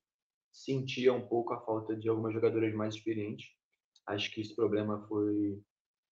sentia 0.52 1.10
um 1.10 1.26
pouco 1.26 1.54
a 1.54 1.64
falta 1.64 1.96
de 1.96 2.06
algumas 2.06 2.34
jogadoras 2.34 2.74
mais 2.74 2.96
experientes. 2.96 3.46
Acho 4.06 4.30
que 4.30 4.42
esse 4.42 4.54
problema 4.54 5.06
foi 5.08 5.58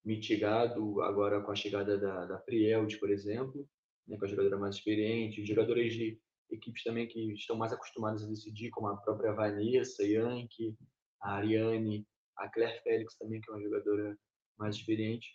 mitigado 0.02 1.02
agora 1.02 1.42
com 1.42 1.52
a 1.52 1.54
chegada 1.54 1.98
da, 1.98 2.24
da 2.24 2.38
Prielt, 2.38 2.98
por 2.98 3.10
exemplo, 3.10 3.68
né, 4.08 4.16
com 4.16 4.24
a 4.24 4.28
jogadora 4.28 4.56
mais 4.56 4.76
experiente, 4.76 5.44
jogadores 5.44 5.92
de 5.92 6.18
equipes 6.52 6.82
também 6.82 7.08
que 7.08 7.32
estão 7.32 7.56
mais 7.56 7.72
acostumadas 7.72 8.22
a 8.22 8.28
decidir, 8.28 8.70
como 8.70 8.88
a 8.88 8.96
própria 8.96 9.32
Vanessa, 9.32 10.04
Yankee, 10.04 10.76
a 11.20 11.36
Ariane, 11.36 12.06
a 12.36 12.48
Claire 12.48 12.80
Félix 12.82 13.16
também, 13.16 13.40
que 13.40 13.50
é 13.50 13.54
uma 13.54 13.62
jogadora 13.62 14.18
mais 14.58 14.76
experiente. 14.76 15.28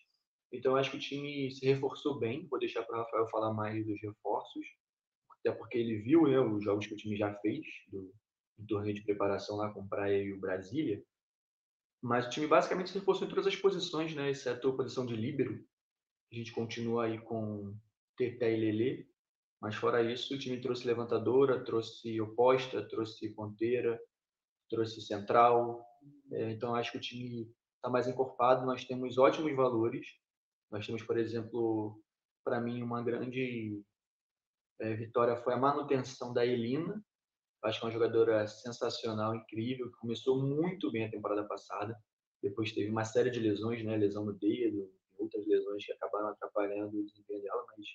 Então, 0.51 0.75
acho 0.75 0.91
que 0.91 0.97
o 0.97 0.99
time 0.99 1.51
se 1.51 1.65
reforçou 1.65 2.19
bem. 2.19 2.47
Vou 2.47 2.59
deixar 2.59 2.83
para 2.83 2.97
o 2.97 3.03
Rafael 3.03 3.27
falar 3.29 3.53
mais 3.53 3.85
dos 3.85 4.01
reforços, 4.01 4.65
até 5.39 5.51
porque 5.51 5.77
ele 5.77 5.97
viu 5.97 6.23
né, 6.23 6.39
os 6.39 6.63
jogos 6.63 6.87
que 6.87 6.93
o 6.93 6.97
time 6.97 7.17
já 7.17 7.33
fez 7.35 7.65
do, 7.89 8.13
do 8.57 8.67
torneio 8.67 8.95
de 8.95 9.03
preparação 9.03 9.57
lá 9.57 9.71
com 9.71 9.81
o 9.81 9.89
Praia 9.89 10.21
e 10.21 10.33
o 10.33 10.39
Brasília. 10.39 11.03
Mas 12.01 12.27
o 12.27 12.29
time 12.29 12.47
basicamente 12.47 12.89
se 12.89 12.99
reforçou 12.99 13.27
em 13.27 13.29
todas 13.29 13.47
as 13.47 13.55
posições, 13.55 14.15
né? 14.15 14.29
exceto 14.29 14.69
a 14.69 14.75
posição 14.75 15.05
de 15.05 15.15
líbero. 15.15 15.65
A 16.31 16.35
gente 16.35 16.51
continua 16.51 17.05
aí 17.05 17.19
com 17.19 17.75
Teté 18.15 18.53
e 18.53 18.59
Lelê. 18.59 19.07
Mas 19.61 19.75
fora 19.75 20.01
isso, 20.01 20.33
o 20.33 20.37
time 20.37 20.61
trouxe 20.61 20.85
levantadora, 20.85 21.63
trouxe 21.63 22.19
oposta, 22.21 22.87
trouxe 22.87 23.29
ponteira, 23.33 23.99
trouxe 24.69 25.01
central. 25.01 25.83
É, 26.31 26.51
então 26.51 26.75
acho 26.75 26.91
que 26.91 26.97
o 26.97 27.01
time 27.01 27.51
está 27.75 27.89
mais 27.89 28.07
encorpado. 28.07 28.65
Nós 28.65 28.85
temos 28.85 29.17
ótimos 29.17 29.55
valores. 29.55 30.07
Nós 30.69 30.85
temos, 30.85 31.01
por 31.03 31.17
exemplo, 31.17 32.01
para 32.43 32.61
mim 32.61 32.81
uma 32.83 33.03
grande 33.03 33.81
é, 34.79 34.93
vitória 34.93 35.35
foi 35.37 35.53
a 35.53 35.57
manutenção 35.57 36.33
da 36.33 36.45
Elina, 36.45 37.03
Acho 37.63 37.79
que 37.79 37.85
é 37.85 37.87
uma 37.87 37.93
jogadora 37.93 38.47
sensacional, 38.47 39.35
incrível, 39.35 39.91
que 39.91 39.97
começou 39.97 40.41
muito 40.41 40.91
bem 40.91 41.05
a 41.05 41.11
temporada 41.11 41.43
passada. 41.43 41.97
Depois 42.41 42.71
teve 42.71 42.89
uma 42.89 43.03
série 43.03 43.31
de 43.31 43.39
lesões, 43.39 43.83
né? 43.83 43.97
Lesão 43.97 44.23
no 44.23 44.33
dedo, 44.33 44.89
outras 45.17 45.45
lesões 45.47 45.85
que 45.85 45.91
acabaram 45.91 46.29
atrapalhando 46.29 46.99
o 46.99 47.05
desempenho 47.05 47.41
dela, 47.41 47.65
mas 47.67 47.85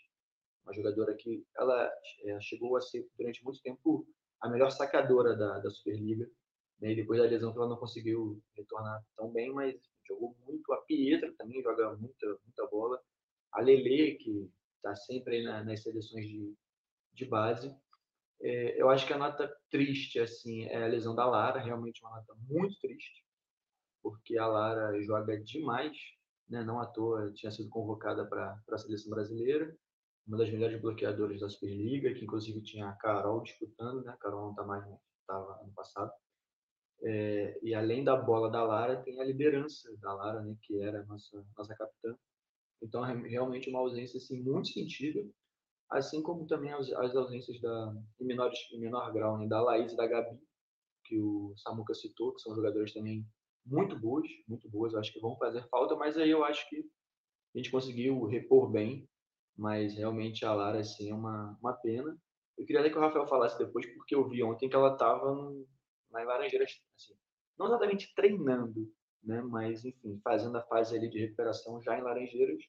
uma 0.65 0.73
jogadora 0.75 1.15
que 1.15 1.45
ela 1.57 1.91
é, 2.25 2.41
chegou 2.41 2.77
a 2.77 2.81
ser 2.81 3.09
durante 3.17 3.43
muito 3.45 3.61
tempo 3.63 4.07
a 4.41 4.49
melhor 4.49 4.71
sacadora 4.71 5.37
da, 5.37 5.59
da 5.59 5.71
Superliga. 5.71 6.29
Né? 6.81 6.93
E 6.93 6.97
depois 6.97 7.21
da 7.21 7.27
lesão 7.27 7.53
ela 7.53 7.69
não 7.69 7.77
conseguiu 7.77 8.43
retornar 8.57 9.05
tão 9.17 9.31
bem, 9.31 9.53
mas 9.53 9.75
jogou 10.07 10.37
muito. 10.45 10.73
A 10.73 10.79
Pietra 10.83 11.33
também 11.39 11.63
joga 11.63 11.97
muita, 11.97 12.27
muita 12.45 12.67
bola. 12.71 13.01
A 13.53 13.61
Lele, 13.61 14.17
que 14.17 14.51
está 14.77 14.95
sempre 14.97 15.37
aí 15.37 15.45
na, 15.45 15.63
nas 15.63 15.83
seleções 15.83 16.27
de, 16.27 16.55
de 17.13 17.25
base. 17.25 17.75
É, 18.41 18.81
eu 18.81 18.91
acho 18.91 19.07
que 19.07 19.13
a 19.13 19.19
nota 19.19 19.49
triste 19.71 20.19
assim 20.19 20.65
é 20.65 20.83
a 20.83 20.89
lesão 20.89 21.15
da 21.15 21.25
Lara, 21.25 21.61
realmente 21.61 22.03
uma 22.03 22.17
nota 22.17 22.35
muito 22.49 22.77
triste, 22.81 23.25
porque 24.03 24.37
a 24.37 24.49
Lara 24.49 25.01
joga 25.03 25.41
demais, 25.41 25.97
né? 26.49 26.65
não 26.65 26.81
à 26.81 26.87
toa 26.87 27.33
tinha 27.33 27.53
sido 27.53 27.69
convocada 27.69 28.27
para 28.27 28.61
a 28.69 28.79
seleção 28.79 29.11
brasileira, 29.11 29.73
uma 30.27 30.39
das 30.39 30.51
melhores 30.51 30.81
bloqueadoras 30.81 31.41
da 31.41 31.49
Superliga, 31.49 32.15
que 32.15 32.25
inclusive 32.25 32.63
tinha 32.63 32.89
a 32.89 32.93
Carol 32.93 33.43
disputando, 33.43 34.03
né? 34.03 34.13
A 34.13 34.17
Carol 34.17 34.43
não 34.43 34.51
está 34.51 34.65
mais, 34.65 34.85
estava 35.21 35.61
ano 35.61 35.73
passado. 35.75 36.13
É, 37.05 37.59
e 37.63 37.75
além 37.75 38.05
da 38.05 38.17
bola 38.17 38.51
da 38.51 38.63
Lara, 38.63 39.03
tem 39.03 39.21
a 39.21 39.25
liderança 39.25 39.95
da 39.99 40.15
Lara, 40.15 40.43
né? 40.43 40.57
Que 40.63 40.81
era 40.81 41.01
a 41.01 41.05
nossa, 41.05 41.45
nossa 41.57 41.75
capitã. 41.75 42.17
Então, 42.81 43.03
realmente 43.03 43.71
uma 43.71 43.81
ausência 43.81 44.19
assim, 44.19 44.43
muito 44.43 44.69
sentida 44.69 45.25
assim 45.93 46.23
como 46.23 46.47
também 46.47 46.73
as, 46.73 46.91
as 46.93 47.15
ausências 47.15 47.61
da, 47.61 47.95
em, 48.21 48.25
menores, 48.25 48.59
em 48.73 48.81
menor 48.81 49.13
grau, 49.13 49.39
né, 49.39 49.47
da 49.47 49.61
Laís 49.61 49.93
e 49.93 49.97
da 49.97 50.07
Gabi, 50.07 50.39
que 51.05 51.21
o 51.21 51.55
Samuca 51.59 51.95
citou, 51.95 52.35
que 52.35 52.41
são 52.41 52.55
jogadores 52.55 52.93
também 52.93 53.27
muito 53.65 53.99
boas, 53.99 54.27
muito 54.49 54.69
boas, 54.69 54.95
acho 54.95 55.13
que 55.13 55.21
vão 55.21 55.37
fazer 55.37 55.63
falta, 55.69 55.95
mas 55.95 56.17
aí 56.17 56.31
eu 56.31 56.45
acho 56.45 56.69
que 56.69 56.79
a 57.55 57.59
gente 57.59 57.71
conseguiu 57.71 58.25
repor 58.25 58.71
bem, 58.71 59.09
mas 59.57 59.95
realmente 59.95 60.45
a 60.45 60.53
Lara, 60.55 60.81
assim, 60.81 61.11
é 61.11 61.15
uma, 61.15 61.57
uma 61.61 61.73
pena. 61.75 62.17
Eu 62.57 62.67
queria 62.67 62.81
até 62.81 62.91
que 62.91 62.99
o 62.99 63.01
Rafael 63.01 63.27
falasse 63.27 63.59
depois, 63.59 63.87
porque 63.95 64.15
eu 64.15 64.29
vi 64.29 64.43
ontem 64.43 64.69
que 64.69 64.77
ela 64.77 64.93
estava 64.93 65.53
na 66.11 66.23
Laranjeiras, 66.23 66.71
assim, 66.97 67.15
não 67.59 67.67
exatamente 67.67 68.13
treinando, 68.15 68.93
né, 69.23 69.41
mas, 69.43 69.85
enfim, 69.85 70.21
fazendo 70.23 70.57
a 70.57 70.63
fase 70.63 70.97
ali 70.97 71.09
de 71.09 71.21
recuperação 71.21 71.81
já 71.81 71.99
em 71.99 72.03
Laranjeiras, 72.03 72.63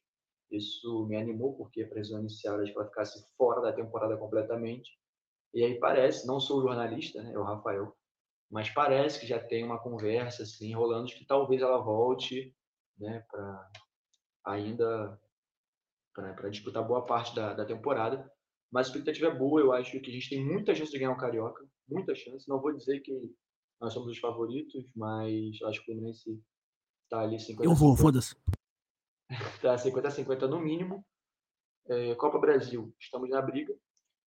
isso 0.51 1.05
me 1.07 1.17
animou, 1.17 1.55
porque 1.57 1.81
a 1.81 1.87
previsão 1.87 2.19
inicial 2.19 2.55
era 2.55 2.63
de 2.63 2.71
que 2.71 2.77
ela 2.77 2.87
ficasse 2.87 3.27
fora 3.35 3.61
da 3.61 3.73
temporada 3.73 4.15
completamente. 4.17 4.91
E 5.53 5.63
aí 5.63 5.79
parece, 5.79 6.27
não 6.27 6.39
sou 6.39 6.61
jornalista, 6.61 7.21
né, 7.21 7.33
é 7.33 7.39
o 7.39 7.43
Rafael, 7.43 7.95
mas 8.49 8.69
parece 8.69 9.19
que 9.19 9.25
já 9.25 9.39
tem 9.39 9.63
uma 9.63 9.81
conversa 9.81 10.43
assim 10.43 10.73
rolando 10.73 11.07
de 11.07 11.15
que 11.15 11.25
talvez 11.25 11.61
ela 11.61 11.79
volte, 11.79 12.55
né, 12.97 13.25
para 13.29 13.71
ainda 14.45 15.19
para 16.13 16.49
disputar 16.49 16.87
boa 16.87 17.05
parte 17.05 17.35
da, 17.35 17.53
da 17.53 17.65
temporada. 17.65 18.29
Mas 18.71 18.87
a 18.87 18.89
expectativa 18.89 19.27
é 19.27 19.35
boa, 19.35 19.61
eu 19.61 19.71
acho 19.71 19.91
que 19.99 20.09
a 20.09 20.13
gente 20.13 20.29
tem 20.29 20.43
muita 20.43 20.73
chance 20.73 20.91
de 20.91 20.97
ganhar 20.97 21.11
o 21.11 21.17
Carioca, 21.17 21.63
muita 21.87 22.15
chance. 22.15 22.47
Não 22.49 22.59
vou 22.59 22.75
dizer 22.75 23.01
que 23.01 23.13
nós 23.79 23.93
somos 23.93 24.09
os 24.09 24.17
favoritos, 24.17 24.83
mas 24.95 25.61
acho 25.63 25.83
que 25.83 25.91
o 25.91 25.93
Fluminense 25.93 26.41
está 27.03 27.21
ali 27.21 27.39
50 27.39 27.69
Eu 27.69 27.75
vou, 27.75 27.95
foda-se. 27.95 28.35
Tá 29.61 29.77
50 29.77 30.07
a 30.07 30.11
50 30.11 30.47
no 30.47 30.59
mínimo. 30.59 31.05
É, 31.87 32.15
Copa 32.15 32.39
Brasil, 32.39 32.93
estamos 32.99 33.29
na 33.29 33.41
briga. 33.41 33.75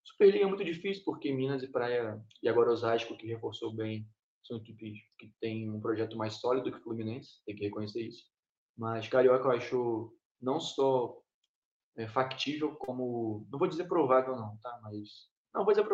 Superliga 0.05 0.45
é 0.45 0.49
muito 0.49 0.65
difícil, 0.65 1.03
porque 1.05 1.33
Minas 1.33 1.63
e 1.63 1.69
Praia, 1.69 2.21
e 2.43 2.49
agora 2.49 2.71
Osasco, 2.71 3.17
que 3.17 3.27
reforçou 3.27 3.75
bem, 3.75 4.07
são 4.45 4.59
equipes 4.59 4.99
que 5.19 5.33
têm 5.41 5.71
um 5.71 5.81
projeto 5.81 6.17
mais 6.17 6.35
sólido 6.35 6.71
que 6.71 6.79
o 6.79 6.83
Fluminense, 6.83 7.43
tem 7.45 7.57
que 7.57 7.65
reconhecer 7.65 8.03
isso. 8.03 8.25
Mas 8.77 9.09
Carioca 9.09 9.49
eu 9.49 9.53
acho 9.53 10.17
não 10.41 10.61
só 10.61 11.21
é, 11.97 12.07
factível, 12.07 12.75
como. 12.77 13.47
Não 13.51 13.59
vou 13.59 13.69
dizer 13.69 13.89
provável, 13.89 14.37
não, 14.37 14.57
tá? 14.59 14.79
Mas. 14.83 15.29
Não, 15.55 15.65
vou 15.65 15.73
dizer, 15.73 15.87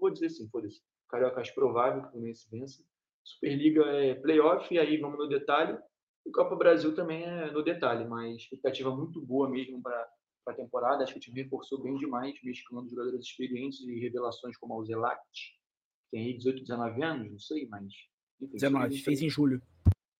vou 0.00 0.10
dizer 0.10 0.30
sim, 0.30 0.48
foda-se. 0.48 0.80
Carioca 1.08 1.40
acho 1.40 1.54
provável 1.54 2.00
que 2.02 2.08
o 2.08 2.10
Fluminense 2.12 2.48
vença. 2.50 2.82
Superliga 3.22 3.84
é 3.84 4.14
playoff, 4.14 4.72
e 4.72 4.78
aí 4.78 4.96
vamos 4.96 5.18
no 5.18 5.28
detalhe. 5.28 5.78
E 6.26 6.30
Copa 6.30 6.56
Brasil 6.56 6.94
também 6.94 7.24
é 7.24 7.50
no 7.50 7.62
detalhe, 7.62 8.08
mas 8.08 8.36
expectativa 8.36 8.94
muito 8.94 9.20
boa 9.20 9.48
mesmo 9.50 9.82
para 9.82 10.08
a 10.48 10.54
temporada. 10.54 11.04
Acho 11.04 11.12
que 11.12 11.18
o 11.18 11.22
time 11.22 11.42
reforçou 11.42 11.82
bem 11.82 11.96
demais, 11.98 12.34
mesclando 12.42 12.88
jogadores 12.88 13.26
experientes 13.26 13.80
e 13.80 14.00
revelações 14.00 14.56
como 14.56 14.78
o 14.78 14.84
Zelac, 14.84 15.20
que 15.30 15.52
tem 16.10 16.26
aí 16.26 16.36
18, 16.38 16.62
19 16.62 17.02
anos, 17.02 17.30
não 17.30 17.38
sei, 17.38 17.68
mas. 17.68 17.92
Enfim, 18.40 18.54
19, 18.54 18.98
fez 18.98 19.20
em 19.20 19.28
julho. 19.28 19.62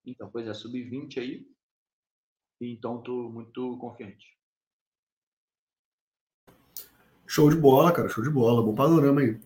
Então, 0.05 0.31
pois 0.31 0.47
é, 0.47 0.53
sub-20 0.53 1.19
aí. 1.19 1.47
Então, 2.61 2.99
estou 2.99 3.33
muito 3.33 3.79
confiante. 3.79 4.42
Show 7.33 7.49
de 7.49 7.57
bola, 7.57 7.91
cara, 7.91 8.11
show 8.11 8.23
de 8.23 8.29
bola. 8.29 8.63
Bom 8.63 8.75
panorama 8.75 9.23
aí. 9.23 9.39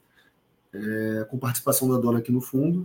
É, 0.75 1.25
com 1.31 1.39
participação 1.39 1.89
da 1.89 1.97
dona 1.97 2.19
aqui 2.19 2.33
no 2.33 2.41
fundo, 2.41 2.85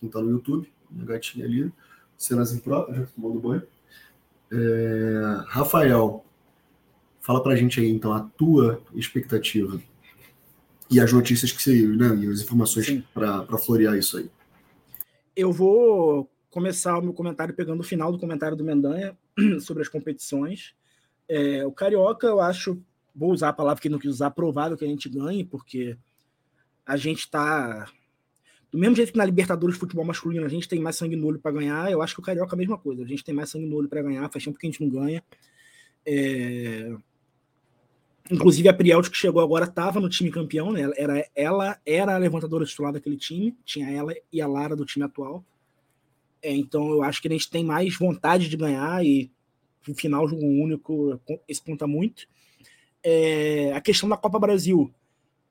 quem 0.00 0.08
tá 0.08 0.22
no 0.22 0.30
YouTube, 0.30 0.72
minha 0.90 1.04
gatinha 1.04 1.44
ali, 1.44 1.70
cenas 2.16 2.50
impróprias, 2.54 2.96
já 2.96 3.06
tomando 3.14 3.40
banho. 3.40 3.62
É, 4.50 5.44
Rafael, 5.48 6.24
fala 7.20 7.42
pra 7.42 7.56
gente 7.56 7.78
aí, 7.78 7.90
então, 7.90 8.10
a 8.10 8.20
tua 8.20 8.80
expectativa 8.94 9.78
e 10.90 10.98
as 10.98 11.12
notícias 11.12 11.52
que 11.52 11.62
saíram, 11.62 11.94
né? 11.96 12.16
E 12.16 12.32
as 12.32 12.40
informações 12.40 13.04
para 13.12 13.58
florear 13.58 13.98
isso 13.98 14.16
aí. 14.16 14.30
Eu 15.36 15.52
vou 15.52 16.26
começar 16.48 16.96
o 16.96 17.02
meu 17.02 17.12
comentário 17.12 17.52
pegando 17.52 17.80
o 17.80 17.84
final 17.84 18.10
do 18.10 18.18
comentário 18.18 18.56
do 18.56 18.64
Mendanha 18.64 19.14
sobre 19.60 19.82
as 19.82 19.90
competições. 19.90 20.74
É, 21.28 21.66
o 21.66 21.70
Carioca, 21.70 22.26
eu 22.26 22.40
acho, 22.40 22.82
vou 23.14 23.32
usar 23.32 23.50
a 23.50 23.52
palavra 23.52 23.80
que 23.80 23.88
não 23.88 23.98
quis 23.98 24.10
usar, 24.10 24.30
provável 24.30 24.76
que 24.76 24.84
a 24.84 24.88
gente 24.88 25.08
ganhe, 25.08 25.44
porque 25.44 25.96
a 26.86 26.96
gente 26.96 27.20
está. 27.20 27.90
Do 28.70 28.78
mesmo 28.78 28.96
jeito 28.96 29.12
que 29.12 29.18
na 29.18 29.24
Libertadores 29.24 29.74
de 29.76 29.80
futebol 29.80 30.04
masculino 30.04 30.44
a 30.44 30.48
gente 30.48 30.68
tem 30.68 30.80
mais 30.80 30.96
sangue 30.96 31.16
no 31.16 31.26
olho 31.26 31.38
para 31.38 31.52
ganhar, 31.52 31.90
eu 31.90 32.02
acho 32.02 32.14
que 32.14 32.20
o 32.20 32.22
Carioca 32.22 32.54
é 32.54 32.56
a 32.56 32.58
mesma 32.58 32.78
coisa. 32.78 33.02
A 33.02 33.06
gente 33.06 33.24
tem 33.24 33.34
mais 33.34 33.50
sangue 33.50 33.66
no 33.66 33.76
olho 33.76 33.88
para 33.88 34.02
ganhar, 34.02 34.28
faz 34.30 34.44
tempo 34.44 34.58
que 34.58 34.66
a 34.66 34.70
gente 34.70 34.82
não 34.82 34.90
ganha. 34.90 35.22
É... 36.04 36.94
Inclusive 38.30 38.68
a 38.68 38.74
Prielt 38.74 39.08
que 39.08 39.16
chegou 39.16 39.42
agora 39.42 39.64
estava 39.64 40.00
no 40.00 40.08
time 40.08 40.30
campeão, 40.30 40.70
né? 40.70 40.90
Era, 40.96 41.26
ela 41.34 41.78
era 41.84 42.14
a 42.14 42.18
levantadora 42.18 42.66
titular 42.66 42.92
daquele 42.92 43.16
time, 43.16 43.56
tinha 43.64 43.90
ela 43.90 44.14
e 44.30 44.40
a 44.40 44.46
Lara 44.46 44.76
do 44.76 44.84
time 44.84 45.04
atual. 45.04 45.42
É, 46.42 46.54
então 46.54 46.90
eu 46.90 47.02
acho 47.02 47.20
que 47.20 47.28
a 47.28 47.30
gente 47.30 47.50
tem 47.50 47.64
mais 47.64 47.96
vontade 47.96 48.48
de 48.48 48.56
ganhar 48.56 49.04
e 49.04 49.30
no 49.86 49.94
final 49.94 50.28
jogo 50.28 50.44
único, 50.44 51.18
esse 51.48 51.62
conta 51.62 51.86
muito. 51.86 52.28
É, 53.02 53.72
a 53.74 53.80
questão 53.80 54.08
da 54.08 54.16
Copa 54.16 54.38
Brasil. 54.38 54.92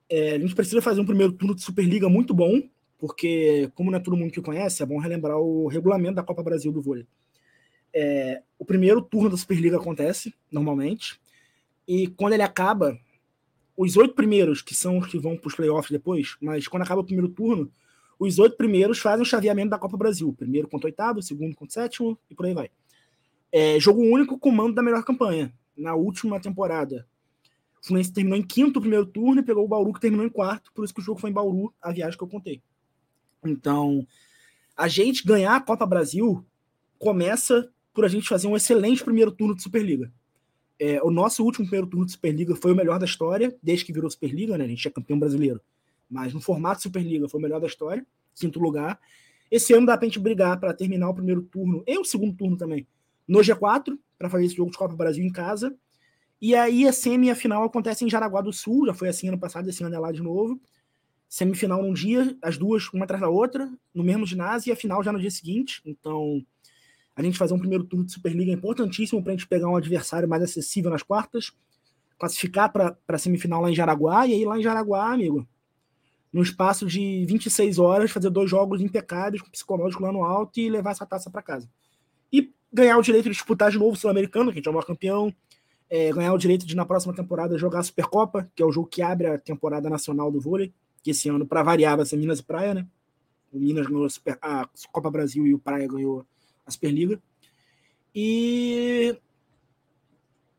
É, 0.09 0.35
a 0.35 0.39
gente 0.39 0.55
precisa 0.55 0.81
fazer 0.81 1.01
um 1.01 1.05
primeiro 1.05 1.33
turno 1.33 1.55
de 1.55 1.61
Superliga 1.61 2.07
muito 2.07 2.33
bom, 2.33 2.61
porque, 2.97 3.69
como 3.75 3.91
não 3.91 3.97
é 3.97 4.01
todo 4.01 4.17
mundo 4.17 4.31
que 4.31 4.41
conhece, 4.41 4.81
é 4.81 4.85
bom 4.85 4.97
relembrar 4.97 5.37
o 5.37 5.67
regulamento 5.67 6.15
da 6.15 6.23
Copa 6.23 6.41
Brasil 6.41 6.71
do 6.71 6.81
vôlei. 6.81 7.05
É, 7.93 8.41
o 8.57 8.65
primeiro 8.65 9.01
turno 9.01 9.29
da 9.29 9.37
Superliga 9.37 9.77
acontece, 9.77 10.33
normalmente, 10.51 11.19
e 11.87 12.07
quando 12.07 12.33
ele 12.33 12.43
acaba, 12.43 12.97
os 13.75 13.95
oito 13.95 14.13
primeiros, 14.13 14.61
que 14.61 14.73
são 14.75 14.97
os 14.97 15.07
que 15.07 15.19
vão 15.19 15.37
para 15.37 15.47
os 15.47 15.55
playoffs 15.55 15.91
depois, 15.91 16.35
mas 16.41 16.67
quando 16.67 16.83
acaba 16.83 17.01
o 17.01 17.05
primeiro 17.05 17.29
turno, 17.29 17.71
os 18.19 18.39
oito 18.39 18.57
primeiros 18.57 18.99
fazem 18.99 19.21
o 19.21 19.25
chaveamento 19.25 19.69
da 19.69 19.77
Copa 19.77 19.95
Brasil. 19.95 20.33
Primeiro 20.33 20.67
contra 20.67 20.87
oitavo, 20.87 21.21
segundo 21.21 21.55
contra 21.55 21.83
sétimo, 21.83 22.17
e 22.29 22.35
por 22.35 22.45
aí 22.45 22.53
vai. 22.53 22.69
É, 23.51 23.79
jogo 23.79 24.01
único 24.01 24.37
com 24.39 24.51
mando 24.51 24.73
da 24.73 24.81
melhor 24.81 25.03
campanha. 25.03 25.53
Na 25.77 25.93
última 25.93 26.39
temporada, 26.39 27.07
o 27.81 27.87
Fluminense 27.87 28.11
terminou 28.11 28.37
em 28.37 28.43
quinto 28.43 28.79
o 28.79 28.81
primeiro 28.81 29.05
turno 29.05 29.41
e 29.41 29.43
pegou 29.43 29.63
o 29.63 29.67
Bauru, 29.67 29.93
que 29.93 29.99
terminou 29.99 30.25
em 30.25 30.29
quarto, 30.29 30.71
por 30.73 30.83
isso 30.83 30.93
que 30.93 30.99
o 30.99 31.03
jogo 31.03 31.19
foi 31.19 31.29
em 31.29 31.33
Bauru, 31.33 31.73
a 31.81 31.91
viagem 31.91 32.17
que 32.17 32.23
eu 32.23 32.27
contei. 32.27 32.61
Então, 33.45 34.05
a 34.75 34.87
gente 34.87 35.25
ganhar 35.25 35.55
a 35.55 35.61
Copa 35.61 35.85
Brasil 35.85 36.45
começa 36.99 37.71
por 37.93 38.05
a 38.05 38.07
gente 38.07 38.27
fazer 38.27 38.47
um 38.47 38.55
excelente 38.55 39.03
primeiro 39.03 39.31
turno 39.31 39.55
de 39.55 39.63
Superliga. 39.63 40.11
É, 40.79 41.01
o 41.01 41.09
nosso 41.09 41.43
último 41.43 41.65
primeiro 41.65 41.87
turno 41.87 42.05
de 42.05 42.11
Superliga 42.11 42.55
foi 42.55 42.71
o 42.71 42.75
melhor 42.75 42.99
da 42.99 43.05
história, 43.05 43.55
desde 43.61 43.85
que 43.85 43.93
virou 43.93 44.09
Superliga, 44.09 44.57
né? 44.57 44.65
A 44.65 44.67
gente 44.67 44.87
é 44.87 44.91
campeão 44.91 45.17
brasileiro. 45.17 45.59
Mas 46.09 46.33
no 46.33 46.39
formato 46.39 46.83
Superliga 46.83 47.27
foi 47.27 47.39
o 47.39 47.43
melhor 47.43 47.59
da 47.59 47.67
história, 47.67 48.05
quinto 48.35 48.59
lugar. 48.59 48.99
Esse 49.49 49.73
ano 49.73 49.87
dá 49.87 49.97
pra 49.97 50.07
gente 50.07 50.19
brigar 50.19 50.59
para 50.59 50.73
terminar 50.73 51.09
o 51.09 51.13
primeiro 51.13 51.41
turno 51.41 51.83
e 51.87 51.97
o 51.97 52.05
segundo 52.05 52.35
turno 52.35 52.55
também 52.57 52.85
no 53.27 53.39
G4, 53.39 53.97
para 54.17 54.29
fazer 54.29 54.45
esse 54.45 54.55
jogo 54.55 54.71
de 54.71 54.77
Copa 54.77 54.95
Brasil 54.95 55.23
em 55.23 55.31
casa. 55.31 55.75
E 56.41 56.53
aí 56.53 56.87
a 56.87 56.93
semi 56.93 57.27
e 57.27 57.31
a 57.31 57.35
final 57.35 57.63
acontece 57.63 58.05
em 58.05 58.09
Jaraguá 58.09 58.41
do 58.41 58.53
Sul, 58.53 58.85
já 58.85 58.93
foi 58.93 59.09
assim 59.09 59.27
ano 59.27 59.39
passado, 59.39 59.67
esse 59.69 59.83
ano 59.83 59.95
é 59.95 59.99
lá 59.99 60.11
de 60.11 60.21
novo. 60.21 60.59
Semifinal 61.27 61.81
num 61.81 61.93
dia, 61.93 62.37
as 62.41 62.57
duas 62.57 62.91
uma 62.93 63.03
atrás 63.03 63.21
da 63.21 63.27
outra, 63.27 63.69
no 63.93 64.03
mesmo 64.03 64.25
ginásio, 64.25 64.69
e 64.69 64.71
a 64.71 64.75
final 64.75 65.03
já 65.03 65.11
no 65.11 65.19
dia 65.19 65.31
seguinte. 65.31 65.81
Então, 65.85 66.45
a 67.15 67.23
gente 67.23 67.37
fazer 67.37 67.53
um 67.53 67.59
primeiro 67.59 67.83
turno 67.83 68.05
de 68.05 68.11
Superliga 68.11 68.51
é 68.51 68.53
importantíssimo 68.53 69.21
para 69.21 69.33
a 69.33 69.35
gente 69.35 69.47
pegar 69.47 69.67
um 69.67 69.75
adversário 69.75 70.29
mais 70.29 70.43
acessível 70.43 70.91
nas 70.91 71.01
quartas, 71.01 71.51
classificar 72.17 72.71
para 72.71 72.97
a 73.07 73.17
semifinal 73.17 73.61
lá 73.61 73.71
em 73.71 73.75
Jaraguá, 73.75 74.27
e 74.27 74.33
aí 74.33 74.45
lá 74.45 74.59
em 74.59 74.63
Jaraguá, 74.63 75.11
amigo, 75.13 75.47
no 76.31 76.43
espaço 76.43 76.85
de 76.85 77.25
26 77.25 77.79
horas, 77.79 78.11
fazer 78.11 78.29
dois 78.29 78.49
jogos 78.49 78.81
impecáveis, 78.81 79.41
com 79.41 79.49
psicológico 79.49 80.03
lá 80.03 80.11
no 80.11 80.23
alto 80.23 80.59
e 80.59 80.69
levar 80.69 80.91
essa 80.91 81.05
taça 81.05 81.31
para 81.31 81.41
casa. 81.41 81.67
E 82.31 82.53
ganhar 82.71 82.97
o 82.97 83.01
direito 83.01 83.25
de 83.25 83.31
disputar 83.31 83.71
de 83.71 83.79
novo 83.79 83.93
o 83.93 83.95
Sul-Americano, 83.95 84.51
que 84.51 84.57
a 84.57 84.59
gente 84.59 84.67
é 84.67 84.69
o 84.69 84.73
maior 84.73 84.85
campeão, 84.85 85.33
é, 85.89 86.11
ganhar 86.11 86.33
o 86.33 86.37
direito 86.37 86.65
de, 86.65 86.75
na 86.75 86.85
próxima 86.85 87.13
temporada, 87.13 87.57
jogar 87.57 87.79
a 87.79 87.83
Supercopa, 87.83 88.49
que 88.55 88.61
é 88.61 88.65
o 88.65 88.71
jogo 88.71 88.87
que 88.87 89.01
abre 89.01 89.27
a 89.27 89.37
temporada 89.37 89.89
nacional 89.89 90.31
do 90.31 90.39
vôlei, 90.39 90.73
que 91.01 91.11
esse 91.11 91.29
ano, 91.29 91.45
para 91.45 91.63
variar, 91.63 91.95
vai 91.95 92.05
ser 92.05 92.17
Minas 92.17 92.39
e 92.39 92.43
Praia, 92.43 92.73
né? 92.73 92.85
O 93.51 93.59
Minas 93.59 93.87
ganhou 93.87 94.05
a, 94.05 94.09
Super, 94.09 94.37
a 94.41 94.69
Copa 94.91 95.09
Brasil 95.09 95.47
e 95.47 95.53
o 95.53 95.59
Praia 95.59 95.87
ganhou 95.87 96.25
a 96.65 96.71
Superliga. 96.71 97.21
E, 98.13 99.15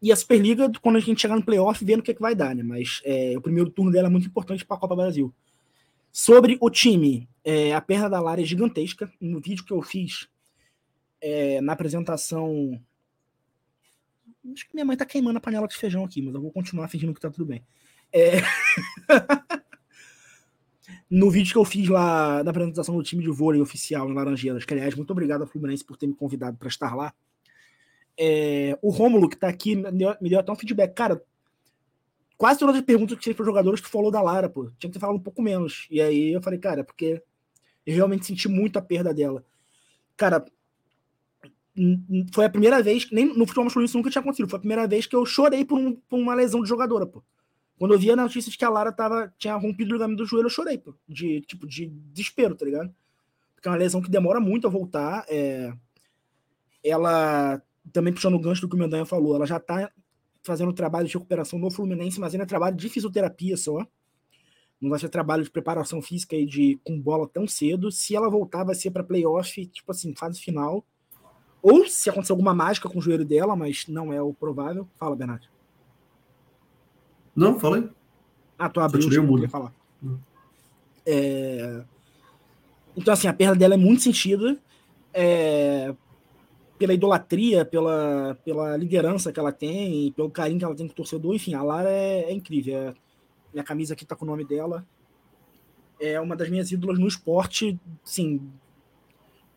e 0.00 0.10
a 0.10 0.16
Superliga, 0.16 0.70
quando 0.80 0.96
a 0.96 1.00
gente 1.00 1.20
chegar 1.20 1.36
no 1.36 1.44
playoff, 1.44 1.84
vendo 1.84 2.00
o 2.00 2.02
que, 2.02 2.12
é 2.12 2.14
que 2.14 2.22
vai 2.22 2.34
dar, 2.34 2.54
né? 2.54 2.62
Mas 2.62 3.02
é, 3.04 3.34
o 3.36 3.40
primeiro 3.40 3.68
turno 3.68 3.92
dela 3.92 4.08
é 4.08 4.10
muito 4.10 4.26
importante 4.28 4.64
para 4.64 4.76
a 4.76 4.80
Copa 4.80 4.96
Brasil. 4.96 5.32
Sobre 6.10 6.56
o 6.60 6.70
time, 6.70 7.28
é, 7.44 7.74
a 7.74 7.80
perna 7.80 8.08
da 8.08 8.20
Lara 8.20 8.40
é 8.40 8.44
gigantesca. 8.44 9.12
No 9.20 9.40
vídeo 9.40 9.64
que 9.64 9.72
eu 9.72 9.82
fiz 9.82 10.28
é, 11.20 11.60
na 11.60 11.72
apresentação. 11.72 12.80
Acho 14.52 14.66
que 14.66 14.74
minha 14.74 14.84
mãe 14.84 14.96
tá 14.96 15.04
queimando 15.04 15.38
a 15.38 15.40
panela 15.40 15.66
de 15.66 15.76
feijão 15.76 16.04
aqui, 16.04 16.22
mas 16.22 16.34
eu 16.34 16.40
vou 16.40 16.52
continuar 16.52 16.88
fingindo 16.88 17.14
que 17.14 17.20
tá 17.20 17.30
tudo 17.30 17.46
bem. 17.46 17.62
É... 18.12 18.40
no 21.10 21.30
vídeo 21.30 21.52
que 21.52 21.58
eu 21.58 21.64
fiz 21.64 21.88
lá 21.88 22.42
na 22.42 22.50
apresentação 22.50 22.96
do 22.96 23.02
time 23.02 23.22
de 23.22 23.30
vôlei 23.30 23.60
oficial 23.60 24.08
em 24.08 24.14
Laranjeiras, 24.14 24.64
que 24.64 24.74
aliás, 24.74 24.94
muito 24.94 25.10
obrigado 25.10 25.42
ao 25.42 25.46
Fluminense 25.46 25.84
por 25.84 25.96
ter 25.96 26.06
me 26.06 26.14
convidado 26.14 26.56
para 26.56 26.68
estar 26.68 26.94
lá. 26.94 27.14
É, 28.18 28.76
o 28.82 28.90
Rômulo, 28.90 29.28
que 29.28 29.36
tá 29.36 29.48
aqui, 29.48 29.76
me 29.76 30.28
deu, 30.28 30.38
até 30.38 30.50
um 30.50 30.56
feedback. 30.56 30.92
Cara, 30.94 31.22
quase 32.36 32.58
todas 32.58 32.76
as 32.76 32.82
perguntas 32.82 33.16
que 33.16 33.24
fez 33.24 33.36
para 33.36 33.46
jogadores, 33.46 33.80
tu 33.80 33.88
falou 33.88 34.10
da 34.10 34.20
Lara, 34.20 34.48
pô. 34.48 34.64
Tinha 34.78 34.90
que 34.90 34.92
ter 34.92 34.98
falado 34.98 35.16
um 35.16 35.22
pouco 35.22 35.40
menos. 35.40 35.86
E 35.90 36.00
aí 36.00 36.32
eu 36.32 36.42
falei, 36.42 36.58
cara, 36.58 36.82
porque 36.82 37.22
eu 37.86 37.94
realmente 37.94 38.26
senti 38.26 38.48
muito 38.48 38.78
a 38.78 38.82
perda 38.82 39.14
dela. 39.14 39.44
Cara, 40.16 40.44
foi 42.32 42.44
a 42.44 42.50
primeira 42.50 42.82
vez, 42.82 43.10
nem 43.10 43.26
no 43.26 43.46
futebol 43.46 43.64
masculino 43.64 43.86
isso 43.86 43.96
nunca 43.96 44.10
tinha 44.10 44.20
acontecido, 44.20 44.48
foi 44.48 44.56
a 44.56 44.60
primeira 44.60 44.86
vez 44.86 45.06
que 45.06 45.14
eu 45.14 45.24
chorei 45.24 45.64
por, 45.64 45.78
um, 45.78 45.94
por 45.94 46.18
uma 46.18 46.34
lesão 46.34 46.62
de 46.62 46.68
jogadora, 46.68 47.06
pô. 47.06 47.22
Quando 47.78 47.94
eu 47.94 47.98
vi 47.98 48.10
a 48.10 48.16
notícia 48.16 48.50
de 48.50 48.58
que 48.58 48.64
a 48.64 48.68
Lara 48.68 48.90
tava, 48.90 49.32
tinha 49.38 49.54
rompido 49.54 49.90
o 49.90 49.94
ligamento 49.94 50.18
do 50.18 50.26
joelho, 50.26 50.46
eu 50.46 50.50
chorei, 50.50 50.76
pô. 50.76 50.94
De, 51.08 51.40
tipo, 51.42 51.66
de 51.66 51.86
desespero, 51.86 52.56
tá 52.56 52.64
ligado? 52.64 52.92
Porque 53.54 53.68
é 53.68 53.70
uma 53.70 53.76
lesão 53.76 54.02
que 54.02 54.10
demora 54.10 54.40
muito 54.40 54.66
a 54.66 54.70
voltar. 54.70 55.24
É... 55.28 55.72
Ela, 56.82 57.62
também 57.92 58.12
puxando 58.12 58.34
o 58.34 58.40
gancho 58.40 58.62
do 58.62 58.68
que 58.68 58.74
o 58.74 58.78
Mendanha 58.78 59.04
falou, 59.04 59.36
ela 59.36 59.46
já 59.46 59.60
tá 59.60 59.90
fazendo 60.42 60.72
trabalho 60.72 61.06
de 61.06 61.14
recuperação 61.14 61.58
no 61.58 61.70
Fluminense, 61.70 62.18
mas 62.18 62.34
ainda 62.34 62.44
é 62.44 62.46
trabalho 62.46 62.76
de 62.76 62.88
fisioterapia 62.88 63.56
só. 63.56 63.86
Não 64.80 64.90
vai 64.90 64.98
ser 64.98 65.08
trabalho 65.08 65.44
de 65.44 65.50
preparação 65.50 66.00
física 66.00 66.36
e 66.36 66.46
de 66.46 66.80
com 66.84 67.00
bola 67.00 67.28
tão 67.28 67.46
cedo. 67.46 67.90
Se 67.92 68.14
ela 68.14 68.30
voltar, 68.30 68.64
vai 68.64 68.74
ser 68.74 68.90
para 68.90 69.04
playoff, 69.04 69.66
tipo 69.66 69.90
assim, 69.90 70.14
fase 70.14 70.40
final. 70.40 70.84
Ou 71.70 71.86
se 71.86 72.08
acontecer 72.08 72.32
alguma 72.32 72.54
mágica 72.54 72.88
com 72.88 72.98
o 72.98 73.02
joelho 73.02 73.26
dela, 73.26 73.54
mas 73.54 73.86
não 73.88 74.10
é 74.10 74.22
o 74.22 74.32
provável. 74.32 74.88
Fala, 74.98 75.14
Bernardo. 75.14 75.46
Não, 77.36 77.60
falei. 77.60 77.88
Ah, 78.58 78.70
tu 78.70 78.80
abriu, 78.80 79.12
eu 79.12 79.28
queria 79.28 79.48
falar. 79.48 79.72
Hum. 80.02 80.18
É... 81.04 81.84
Então, 82.96 83.12
assim, 83.12 83.28
a 83.28 83.34
perda 83.34 83.54
dela 83.54 83.74
é 83.74 83.76
muito 83.76 84.02
sentida. 84.02 84.58
É... 85.12 85.94
Pela 86.78 86.94
idolatria, 86.94 87.64
pela, 87.66 88.38
pela 88.44 88.76
liderança 88.76 89.30
que 89.30 89.38
ela 89.38 89.52
tem, 89.52 90.10
pelo 90.12 90.30
carinho 90.30 90.58
que 90.58 90.64
ela 90.64 90.74
tem 90.74 90.86
com 90.86 90.92
o 90.92 90.96
torcedor. 90.96 91.34
Enfim, 91.34 91.52
a 91.52 91.62
Lara 91.62 91.90
é, 91.90 92.30
é 92.30 92.32
incrível. 92.32 92.74
É... 92.74 92.94
Minha 93.52 93.64
camisa 93.64 93.92
aqui 93.92 94.06
tá 94.06 94.16
com 94.16 94.24
o 94.24 94.28
nome 94.28 94.44
dela. 94.44 94.86
É 96.00 96.18
uma 96.18 96.34
das 96.34 96.48
minhas 96.48 96.72
ídolas 96.72 96.98
no 96.98 97.06
esporte, 97.06 97.78
sim, 98.04 98.40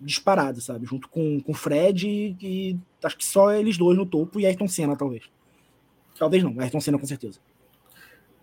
disparado, 0.02 0.60
sabe? 0.60 0.86
Junto 0.86 1.08
com 1.08 1.42
o 1.46 1.54
Fred 1.54 2.08
e, 2.08 2.36
e, 2.42 2.80
acho 3.04 3.18
que 3.18 3.26
só 3.26 3.52
eles 3.54 3.78
dois 3.78 3.98
no 3.98 4.06
topo 4.06 4.40
e 4.40 4.46
Ayrton 4.46 4.68
Senna, 4.68 4.96
talvez. 4.96 5.24
Talvez 6.18 6.44
não, 6.44 6.60
Ayrton 6.60 6.82
Senna 6.82 7.00
com 7.00 7.06
certeza. 7.06 7.40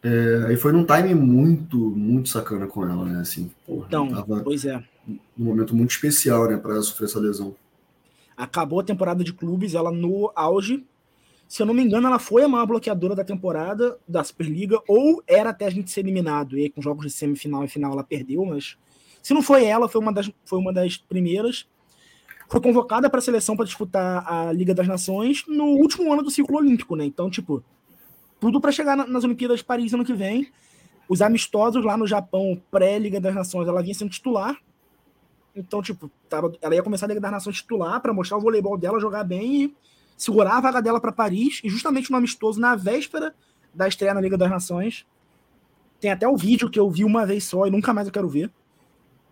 É, 0.02 0.46
aí 0.48 0.56
foi 0.56 0.72
num 0.72 0.84
time 0.84 1.14
muito, 1.14 1.76
muito 1.76 2.28
sacana 2.28 2.66
com 2.66 2.88
ela, 2.88 3.04
né? 3.04 3.20
Assim, 3.20 3.50
porra, 3.66 3.86
então, 3.88 4.42
pois 4.44 4.64
é. 4.64 4.82
Num 5.06 5.46
momento 5.46 5.74
muito 5.74 5.90
especial, 5.90 6.48
né, 6.48 6.56
para 6.56 6.80
sofrer 6.82 7.06
essa 7.06 7.18
lesão. 7.18 7.54
Acabou 8.36 8.78
a 8.78 8.84
temporada 8.84 9.24
de 9.24 9.32
clubes, 9.32 9.74
ela 9.74 9.90
no 9.90 10.30
auge. 10.36 10.86
Se 11.48 11.62
eu 11.62 11.66
não 11.66 11.74
me 11.74 11.82
engano, 11.82 12.06
ela 12.06 12.18
foi 12.18 12.44
a 12.44 12.48
maior 12.48 12.66
bloqueadora 12.66 13.14
da 13.14 13.24
temporada 13.24 13.98
da 14.06 14.22
Superliga, 14.22 14.80
ou 14.86 15.22
era 15.26 15.50
até 15.50 15.66
a 15.66 15.70
gente 15.70 15.90
ser 15.90 16.00
eliminado. 16.00 16.56
E 16.56 16.62
aí, 16.62 16.70
com 16.70 16.82
jogos 16.82 17.06
de 17.06 17.10
semifinal 17.10 17.64
e 17.64 17.68
final, 17.68 17.92
ela 17.92 18.04
perdeu, 18.04 18.44
mas 18.44 18.76
se 19.22 19.34
não 19.34 19.42
foi 19.42 19.64
ela, 19.64 19.88
foi 19.88 20.00
uma 20.00 20.12
das, 20.12 20.30
foi 20.44 20.58
uma 20.58 20.72
das 20.72 20.96
primeiras. 20.96 21.66
Foi 22.48 22.60
convocada 22.60 23.10
para 23.10 23.18
a 23.18 23.22
seleção 23.22 23.56
para 23.56 23.66
disputar 23.66 24.24
a 24.26 24.50
Liga 24.52 24.74
das 24.74 24.88
Nações 24.88 25.44
no 25.46 25.64
último 25.64 26.10
ano 26.12 26.22
do 26.22 26.30
ciclo 26.30 26.56
olímpico, 26.56 26.96
né? 26.96 27.04
Então, 27.04 27.28
tipo, 27.28 27.62
tudo 28.40 28.60
para 28.60 28.72
chegar 28.72 28.96
nas 28.96 29.24
Olimpíadas 29.24 29.58
de 29.58 29.64
Paris 29.64 29.92
ano 29.92 30.04
que 30.04 30.14
vem. 30.14 30.50
Os 31.08 31.20
amistosos 31.20 31.84
lá 31.84 31.96
no 31.96 32.06
Japão, 32.06 32.60
pré-Liga 32.70 33.20
das 33.20 33.34
Nações, 33.34 33.68
ela 33.68 33.82
vinha 33.82 33.94
sendo 33.94 34.10
titular. 34.10 34.56
Então, 35.54 35.82
tipo, 35.82 36.10
tava, 36.28 36.52
ela 36.62 36.74
ia 36.74 36.82
começar 36.82 37.06
a 37.06 37.08
Liga 37.08 37.20
das 37.20 37.30
Nações 37.30 37.56
titular 37.56 38.00
para 38.00 38.12
mostrar 38.12 38.38
o 38.38 38.40
voleibol 38.40 38.78
dela, 38.78 39.00
jogar 39.00 39.24
bem 39.24 39.64
e 39.64 39.76
segurar 40.16 40.56
a 40.56 40.60
vaga 40.60 40.80
dela 40.80 41.00
para 41.00 41.12
Paris. 41.12 41.60
E 41.64 41.68
justamente 41.68 42.10
no 42.10 42.16
amistoso, 42.16 42.60
na 42.60 42.76
véspera 42.76 43.34
da 43.74 43.88
estreia 43.88 44.14
na 44.14 44.20
Liga 44.20 44.38
das 44.38 44.50
Nações, 44.50 45.06
tem 46.00 46.10
até 46.10 46.28
o 46.28 46.36
vídeo 46.36 46.70
que 46.70 46.78
eu 46.78 46.88
vi 46.90 47.04
uma 47.04 47.26
vez 47.26 47.44
só 47.44 47.66
e 47.66 47.70
nunca 47.70 47.92
mais 47.92 48.06
eu 48.06 48.12
quero 48.12 48.28
ver. 48.28 48.50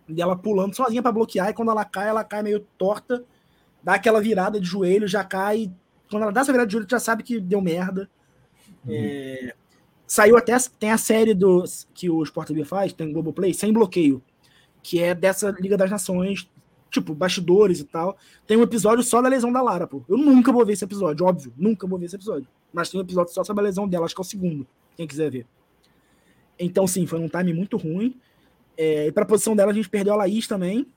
Dela 0.07 0.37
pulando 0.37 0.75
sozinha 0.75 1.01
para 1.01 1.11
bloquear, 1.11 1.49
e 1.49 1.53
quando 1.53 1.71
ela 1.71 1.83
cai, 1.83 2.07
ela 2.07 2.23
cai 2.23 2.41
meio 2.41 2.61
torta, 2.77 3.25
dá 3.83 3.95
aquela 3.95 4.21
virada 4.21 4.59
de 4.59 4.65
joelho, 4.65 5.07
já 5.07 5.23
cai. 5.23 5.71
Quando 6.09 6.23
ela 6.23 6.31
dá 6.31 6.41
essa 6.41 6.51
virada 6.51 6.67
de 6.67 6.73
joelho, 6.73 6.87
já 6.89 6.99
sabe 6.99 7.23
que 7.23 7.39
deu 7.39 7.61
merda. 7.61 8.09
Uhum. 8.85 8.93
É, 8.93 9.53
saiu 10.05 10.37
até. 10.37 10.55
Tem 10.79 10.91
a 10.91 10.97
série 10.97 11.33
do, 11.33 11.63
que 11.93 12.09
o 12.09 12.23
Sport 12.23 12.47
TV 12.47 12.63
faz, 12.63 12.93
tem 12.93 13.09
o 13.09 13.13
Globoplay, 13.13 13.53
sem 13.53 13.73
bloqueio, 13.73 14.23
que 14.81 15.01
é 15.01 15.13
dessa 15.13 15.51
Liga 15.59 15.75
das 15.75 15.91
Nações, 15.91 16.49
tipo, 16.89 17.13
bastidores 17.13 17.79
e 17.79 17.83
tal. 17.83 18.17
Tem 18.45 18.57
um 18.57 18.63
episódio 18.63 19.03
só 19.03 19.21
da 19.21 19.29
lesão 19.29 19.51
da 19.51 19.61
Lara, 19.61 19.85
pô. 19.85 20.03
Eu 20.07 20.17
nunca 20.17 20.51
vou 20.51 20.65
ver 20.65 20.73
esse 20.73 20.85
episódio, 20.85 21.25
óbvio, 21.25 21.53
nunca 21.57 21.85
vou 21.85 21.99
ver 21.99 22.05
esse 22.05 22.15
episódio. 22.15 22.47
Mas 22.73 22.89
tem 22.89 22.99
um 22.99 23.03
episódio 23.03 23.33
só 23.33 23.43
sobre 23.43 23.63
a 23.63 23.65
lesão 23.65 23.87
dela, 23.87 24.05
acho 24.05 24.15
que 24.15 24.21
é 24.21 24.23
o 24.23 24.25
segundo, 24.25 24.65
quem 24.95 25.05
quiser 25.07 25.29
ver. 25.29 25.45
Então, 26.59 26.87
sim, 26.87 27.05
foi 27.05 27.19
um 27.19 27.27
time 27.27 27.53
muito 27.53 27.77
ruim. 27.77 28.19
É, 28.77 29.07
e 29.07 29.11
para 29.11 29.23
a 29.23 29.27
posição 29.27 29.55
dela, 29.55 29.71
a 29.71 29.75
gente 29.75 29.89
perdeu 29.89 30.13
a 30.13 30.17
Laís 30.17 30.47
também. 30.47 30.87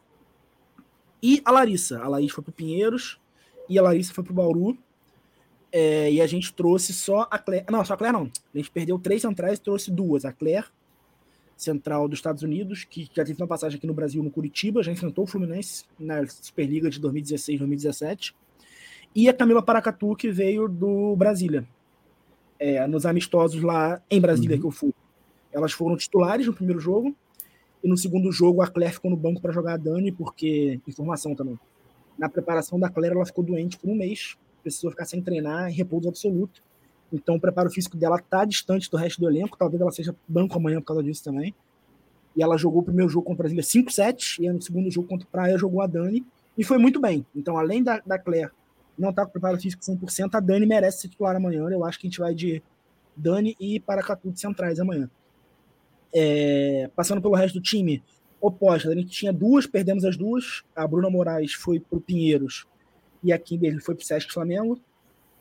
E 1.23 1.40
a 1.44 1.51
Larissa. 1.51 2.01
A 2.01 2.09
Laís 2.09 2.31
foi 2.31 2.44
para 2.44 2.52
Pinheiros 2.52 3.19
e 3.69 3.78
a 3.78 3.82
Larissa 3.82 4.12
foi 4.12 4.24
para 4.24 4.32
o 4.32 4.36
Bauru. 4.36 4.77
É, 5.73 6.11
e 6.11 6.20
a 6.20 6.27
gente 6.27 6.52
trouxe 6.52 6.93
só 6.93 7.28
a 7.31 7.39
Claire. 7.39 7.65
Não, 7.70 7.85
só 7.85 7.94
a 7.94 7.97
Claire 7.97 8.16
não. 8.16 8.31
A 8.55 8.59
gente 8.59 8.70
perdeu 8.70 8.98
três 8.98 9.23
centrais 9.23 9.59
e 9.59 9.62
trouxe 9.62 9.90
duas. 9.90 10.24
A 10.24 10.32
Claire, 10.32 10.66
central 11.57 12.09
dos 12.09 12.19
Estados 12.19 12.43
Unidos, 12.43 12.85
que 12.85 13.09
já 13.15 13.24
teve 13.24 13.40
uma 13.40 13.47
passagem 13.47 13.78
aqui 13.78 13.86
no 13.86 13.94
Brasil, 13.94 14.23
no 14.23 14.31
Curitiba, 14.31 14.82
já 14.82 14.90
enfrentou 14.90 15.24
o 15.24 15.27
Fluminense 15.27 15.85
na 15.98 16.27
Superliga 16.27 16.90
de 16.90 16.98
2016, 16.98 17.59
2017. 17.59 18.35
E 19.15 19.28
a 19.28 19.35
Camila 19.35 19.62
Paracatu, 19.62 20.16
que 20.16 20.31
veio 20.31 20.69
do 20.69 21.15
Brasília. 21.16 21.65
É, 22.59 22.86
nos 22.86 23.07
amistosos 23.07 23.62
lá 23.62 24.02
em 24.11 24.20
Brasília 24.20 24.57
uhum. 24.57 24.61
que 24.61 24.66
eu 24.66 24.70
fui. 24.70 24.93
Elas 25.52 25.73
foram 25.73 25.97
titulares 25.97 26.47
no 26.47 26.52
primeiro 26.52 26.81
jogo. 26.81 27.15
E 27.82 27.89
no 27.89 27.97
segundo 27.97 28.31
jogo, 28.31 28.62
a 28.62 28.66
Claire 28.66 28.94
ficou 28.94 29.11
no 29.11 29.16
banco 29.16 29.40
para 29.40 29.52
jogar 29.52 29.74
a 29.74 29.77
Dani, 29.77 30.12
porque. 30.12 30.81
Informação 30.86 31.35
também. 31.35 31.59
Na 32.19 32.28
preparação 32.28 32.78
da 32.78 32.89
Claire, 32.89 33.15
ela 33.15 33.24
ficou 33.24 33.43
doente 33.43 33.78
por 33.78 33.89
um 33.89 33.94
mês. 33.94 34.36
Precisou 34.62 34.90
ficar 34.90 35.07
sem 35.07 35.23
treinar, 35.23 35.70
em 35.70 35.74
repouso 35.74 36.09
absoluto. 36.09 36.62
Então, 37.12 37.36
o 37.36 37.40
preparo 37.40 37.70
físico 37.70 37.97
dela 37.97 38.19
tá 38.19 38.44
distante 38.44 38.90
do 38.90 38.97
resto 38.97 39.20
do 39.20 39.28
elenco. 39.28 39.57
Talvez 39.57 39.81
ela 39.81 39.90
seja 39.90 40.15
banco 40.28 40.57
amanhã 40.57 40.81
por 40.81 40.86
causa 40.86 41.02
disso 41.02 41.24
também. 41.24 41.55
E 42.36 42.43
ela 42.43 42.57
jogou 42.57 42.82
o 42.82 42.85
primeiro 42.85 43.11
jogo 43.11 43.27
contra 43.27 43.47
a 43.47 43.51
Brasília 43.51 43.62
5-7. 43.62 44.39
E 44.40 44.51
no 44.51 44.61
segundo 44.61 44.90
jogo 44.90 45.09
contra 45.09 45.27
o 45.27 45.31
Praia, 45.31 45.59
jogou 45.59 45.81
a 45.81 45.86
Dani. 45.86 46.24
E 46.57 46.62
foi 46.62 46.78
muito 46.78 47.01
bem. 47.01 47.24
Então, 47.35 47.57
além 47.57 47.82
da, 47.82 48.01
da 48.01 48.19
Claire 48.19 48.51
não 49.01 49.12
tá 49.12 49.24
com 49.24 49.32
preparo 49.32 49.59
físico 49.59 49.82
100%, 49.82 50.35
a 50.35 50.40
Dani 50.40 50.66
merece 50.66 51.02
ser 51.02 51.09
titular 51.09 51.35
amanhã. 51.35 51.69
Eu 51.70 51.85
acho 51.85 51.98
que 51.98 52.07
a 52.07 52.11
gente 52.11 52.20
vai 52.20 52.35
de 52.35 52.62
Dani 53.16 53.57
e 53.59 53.81
Paracatu 53.81 54.31
de 54.31 54.39
centrais 54.39 54.78
amanhã. 54.78 55.11
É, 56.12 56.91
passando 56.95 57.23
pelo 57.23 57.35
resto 57.35 57.55
do 57.55 57.62
time, 57.62 58.03
oposta, 58.41 58.91
a 58.91 58.95
gente 58.95 59.11
tinha 59.11 59.32
duas, 59.32 59.66
perdemos 59.66 60.05
as 60.05 60.16
duas. 60.16 60.62
A 60.74 60.87
Bruna 60.87 61.11
Moraes 61.11 61.53
foi 61.53 61.78
para 61.78 61.99
o 61.99 62.01
Pinheiros 62.01 62.66
e 63.23 63.32
a 63.32 63.39
Kimberly 63.39 63.81
foi 63.81 63.95
para 63.95 64.03
o 64.03 64.07
Sesc 64.07 64.32
Flamengo. 64.32 64.81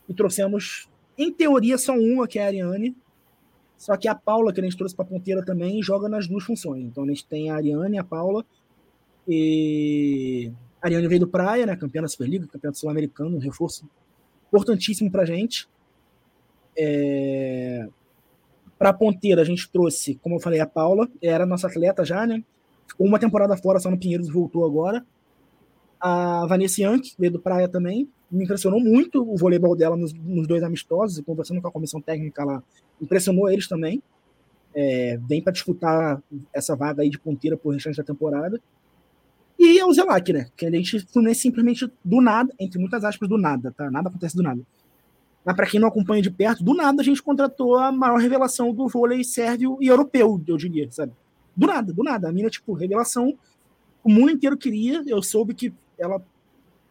E 0.07 0.13
trouxemos, 0.13 0.89
em 1.17 1.31
teoria, 1.31 1.77
só 1.77 1.93
uma, 1.93 2.27
que 2.27 2.39
é 2.39 2.43
a 2.43 2.47
Ariane. 2.47 2.95
Só 3.77 3.95
que 3.95 4.07
a 4.07 4.15
Paula, 4.15 4.51
que 4.51 4.59
a 4.59 4.63
gente 4.63 4.75
trouxe 4.75 4.93
para 4.95 5.05
a 5.05 5.07
ponteira 5.07 5.43
também, 5.45 5.81
joga 5.81 6.09
nas 6.09 6.27
duas 6.27 6.43
funções. 6.43 6.83
Então 6.83 7.03
a 7.03 7.07
gente 7.07 7.25
tem 7.25 7.49
a 7.49 7.55
Ariane 7.55 7.95
e 7.95 7.99
a 7.99 8.03
Paula. 8.03 8.45
E 9.27 10.51
a 10.81 10.87
Ariane 10.87 11.07
veio 11.07 11.21
do 11.21 11.27
Praia, 11.27 11.65
né, 11.65 11.75
campeã 11.75 12.01
da 12.01 12.07
Superliga, 12.07 12.47
campeã 12.47 12.73
sul-americano, 12.73 13.37
um 13.37 13.39
reforço 13.39 13.87
importantíssimo 14.47 15.09
para 15.09 15.21
a 15.21 15.25
gente. 15.25 15.67
É... 16.77 17.87
Para 18.80 18.91
a 18.91 18.93
ponteira, 18.93 19.41
a 19.41 19.45
gente 19.45 19.69
trouxe, 19.69 20.15
como 20.15 20.35
eu 20.35 20.39
falei, 20.39 20.61
a 20.61 20.65
Paula, 20.65 21.10
era 21.22 21.45
nossa 21.45 21.68
atleta 21.68 22.06
já, 22.06 22.26
né? 22.26 22.41
Ficou 22.88 23.06
uma 23.06 23.19
temporada 23.19 23.57
fora 23.57 23.77
só 23.77 23.91
no 23.91 23.99
Pinheiros 23.99 24.30
voltou 24.30 24.65
agora. 24.65 25.06
A 25.99 26.45
Vanessa 26.47 26.81
Yankee, 26.81 27.14
veio 27.19 27.34
do 27.34 27.39
Praia 27.39 27.68
também. 27.68 28.10
Me 28.31 28.45
impressionou 28.45 28.80
muito 28.80 29.22
o 29.22 29.35
voleibol 29.35 29.76
dela 29.76 29.97
nos, 29.97 30.14
nos 30.14 30.47
dois 30.47 30.64
amistosos, 30.64 31.22
conversando 31.26 31.61
com 31.61 31.68
a 31.68 31.72
comissão 31.72 31.99
técnica 31.99 32.45
lá, 32.45 32.64
impressionou 33.01 33.49
eles 33.49 33.68
também. 33.68 34.01
É, 34.73 35.19
vem 35.27 35.41
para 35.41 35.51
disputar 35.51 36.23
essa 36.53 36.73
vaga 36.73 37.01
aí 37.01 37.10
de 37.10 37.19
ponteira 37.19 37.57
por 37.57 37.73
restante 37.73 37.97
da 37.97 38.03
temporada. 38.03 38.61
E 39.60 39.77
é 39.77 39.85
o 39.85 39.91
Zelac, 39.91 40.31
né? 40.31 40.47
Que 40.56 40.68
a 40.68 40.72
gente 40.72 41.01
Fluminense 41.11 41.41
simplesmente 41.41 41.91
do 42.06 42.22
nada, 42.22 42.53
entre 42.57 42.80
muitas 42.80 43.03
aspas, 43.03 43.27
do 43.27 43.38
nada, 43.38 43.73
tá? 43.76 43.91
Nada 43.91 44.07
acontece 44.07 44.38
do 44.38 44.43
nada. 44.43 44.61
Mas 45.43 45.55
para 45.55 45.65
quem 45.65 45.79
não 45.79 45.87
acompanha 45.87 46.21
de 46.21 46.29
perto, 46.29 46.63
do 46.63 46.73
nada 46.73 47.01
a 47.01 47.05
gente 47.05 47.23
contratou 47.23 47.77
a 47.77 47.91
maior 47.91 48.17
revelação 48.17 48.73
do 48.73 48.87
vôlei 48.87 49.23
sérvio 49.23 49.77
e 49.79 49.87
europeu, 49.87 50.41
eu 50.47 50.57
diria, 50.57 50.91
sabe? 50.91 51.13
Do 51.55 51.67
nada, 51.67 51.93
do 51.93 52.03
nada. 52.03 52.29
A 52.29 52.31
mina, 52.31 52.49
tipo, 52.49 52.73
revelação, 52.73 53.37
o 54.03 54.09
mundo 54.09 54.31
inteiro 54.31 54.57
queria. 54.57 55.03
Eu 55.05 55.21
soube 55.21 55.53
que 55.53 55.73
ela 55.97 56.21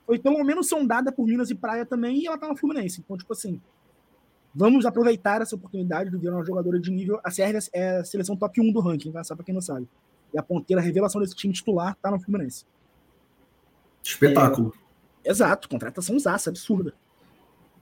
foi 0.07 0.19
pelo 0.19 0.43
menos 0.43 0.69
sondada 0.69 1.13
por 1.13 1.27
Minas 1.27 1.51
e 1.51 1.55
Praia 1.55 1.85
também, 1.85 2.19
e 2.19 2.27
ela 2.27 2.39
tá 2.39 2.49
na 2.49 2.57
Fluminense. 2.57 3.01
Então, 3.01 3.17
tipo 3.17 3.33
assim, 3.33 3.61
vamos 4.55 4.87
aproveitar 4.87 5.43
essa 5.43 5.55
oportunidade 5.55 6.11
de 6.11 6.17
ver 6.17 6.31
uma 6.31 6.45
jogadora 6.45 6.81
de 6.81 6.91
nível. 6.91 7.21
A 7.23 7.31
Sérvia 7.31 7.61
é 7.73 7.99
a 7.99 8.05
seleção 8.05 8.35
top 8.37 8.61
1 8.61 8.73
do 8.73 8.81
ranking, 8.81 9.13
tá? 9.13 9.23
Só 9.23 9.37
pra 9.37 9.45
quem 9.45 9.55
não 9.55 9.61
sabe. 9.61 9.87
E 10.33 10.39
a 10.39 10.43
ponteira, 10.43 10.81
a 10.81 10.85
revelação 10.85 11.21
desse 11.21 11.35
time 11.35 11.53
titular, 11.53 11.95
tá 12.01 12.11
no 12.11 12.21
Fluminense. 12.21 12.65
Espetáculo. 14.03 14.73
É, 15.25 15.31
exato, 15.31 15.69
contratação 15.69 16.19
zaça, 16.19 16.51
absurda. 16.51 16.95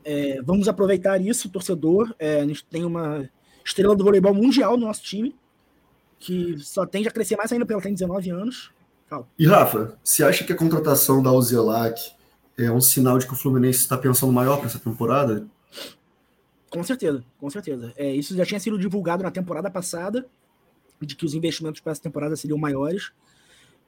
É, 0.08 0.40
vamos 0.40 0.68
aproveitar 0.68 1.20
isso, 1.20 1.48
torcedor. 1.48 2.14
É, 2.16 2.40
a 2.40 2.46
gente 2.46 2.64
tem 2.64 2.84
uma 2.84 3.28
estrela 3.64 3.96
do 3.96 4.04
voleibol 4.04 4.32
mundial 4.32 4.76
no 4.76 4.86
nosso 4.86 5.02
time, 5.02 5.34
que 6.20 6.56
só 6.60 6.86
tende 6.86 7.08
a 7.08 7.10
crescer 7.10 7.36
mais 7.36 7.50
ainda 7.50 7.64
porque 7.64 7.72
ela 7.72 7.82
tem 7.82 7.92
19 7.92 8.30
anos. 8.30 8.70
Fala. 9.08 9.26
E 9.36 9.44
Rafa, 9.44 9.98
você 10.04 10.22
acha 10.22 10.44
que 10.44 10.52
a 10.52 10.56
contratação 10.56 11.20
da 11.20 11.32
Uzelac 11.32 12.00
é 12.56 12.70
um 12.70 12.80
sinal 12.80 13.18
de 13.18 13.26
que 13.26 13.32
o 13.32 13.36
Fluminense 13.36 13.80
está 13.80 13.98
pensando 13.98 14.32
maior 14.32 14.58
para 14.58 14.66
essa 14.66 14.78
temporada? 14.78 15.44
Com 16.70 16.84
certeza, 16.84 17.24
com 17.36 17.50
certeza. 17.50 17.92
É, 17.96 18.14
isso 18.14 18.36
já 18.36 18.46
tinha 18.46 18.60
sido 18.60 18.78
divulgado 18.78 19.24
na 19.24 19.30
temporada 19.32 19.68
passada, 19.68 20.24
de 21.00 21.16
que 21.16 21.26
os 21.26 21.34
investimentos 21.34 21.80
para 21.80 21.90
essa 21.90 22.02
temporada 22.02 22.36
seriam 22.36 22.58
maiores. 22.58 23.10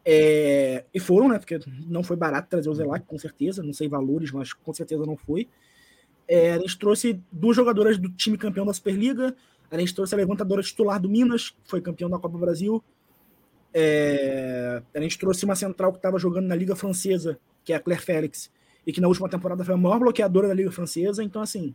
É, 0.04 0.84
e 0.92 0.98
foram, 0.98 1.28
né? 1.28 1.38
Porque 1.38 1.60
não 1.86 2.02
foi 2.02 2.16
barato 2.16 2.48
trazer 2.48 2.68
o 2.68 2.74
Zelac, 2.74 3.06
com 3.06 3.18
certeza. 3.18 3.62
Não 3.62 3.72
sei 3.72 3.88
valores, 3.88 4.32
mas 4.32 4.52
com 4.52 4.74
certeza 4.74 5.06
não 5.06 5.16
foi. 5.16 5.48
É, 6.28 6.52
a 6.52 6.58
gente 6.58 6.78
trouxe 6.78 7.20
duas 7.32 7.56
jogadoras 7.56 7.96
do 7.96 8.10
time 8.10 8.36
campeão 8.36 8.66
da 8.66 8.72
Superliga. 8.74 9.34
A 9.70 9.78
gente 9.78 9.94
trouxe 9.94 10.14
a 10.14 10.18
levantadora 10.18 10.62
titular 10.62 11.00
do 11.00 11.08
Minas, 11.08 11.50
que 11.50 11.56
foi 11.64 11.80
campeão 11.80 12.10
da 12.10 12.18
Copa 12.18 12.36
Brasil. 12.36 12.84
É, 13.72 14.82
a 14.94 15.00
gente 15.00 15.18
trouxe 15.18 15.44
uma 15.44 15.56
central 15.56 15.92
que 15.92 15.98
estava 15.98 16.18
jogando 16.18 16.46
na 16.46 16.54
Liga 16.54 16.76
Francesa, 16.76 17.38
que 17.64 17.72
é 17.72 17.76
a 17.76 17.80
Claire 17.80 18.02
Félix, 18.02 18.50
e 18.86 18.92
que 18.92 19.00
na 19.00 19.08
última 19.08 19.28
temporada 19.28 19.64
foi 19.64 19.74
a 19.74 19.76
maior 19.76 19.98
bloqueadora 19.98 20.48
da 20.48 20.54
Liga 20.54 20.70
Francesa. 20.70 21.22
Então, 21.22 21.40
assim, 21.40 21.74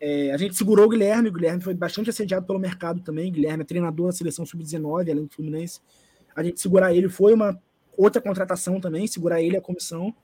é, 0.00 0.32
a 0.32 0.36
gente 0.36 0.54
segurou 0.54 0.86
o 0.86 0.88
Guilherme. 0.88 1.28
O 1.28 1.32
Guilherme 1.32 1.62
foi 1.62 1.74
bastante 1.74 2.10
assediado 2.10 2.46
pelo 2.46 2.58
mercado 2.58 3.00
também. 3.00 3.30
O 3.30 3.32
Guilherme 3.32 3.62
é 3.62 3.66
treinador 3.66 4.06
da 4.06 4.12
seleção 4.12 4.44
sub-19, 4.44 5.10
além 5.10 5.24
do 5.24 5.32
Fluminense. 5.32 5.80
A 6.34 6.42
gente 6.42 6.60
segurar 6.60 6.94
ele 6.94 7.08
foi 7.08 7.32
uma 7.32 7.58
outra 7.96 8.20
contratação 8.20 8.80
também, 8.80 9.06
segurar 9.06 9.40
ele 9.40 9.56
a 9.56 9.60
comissão. 9.60 10.14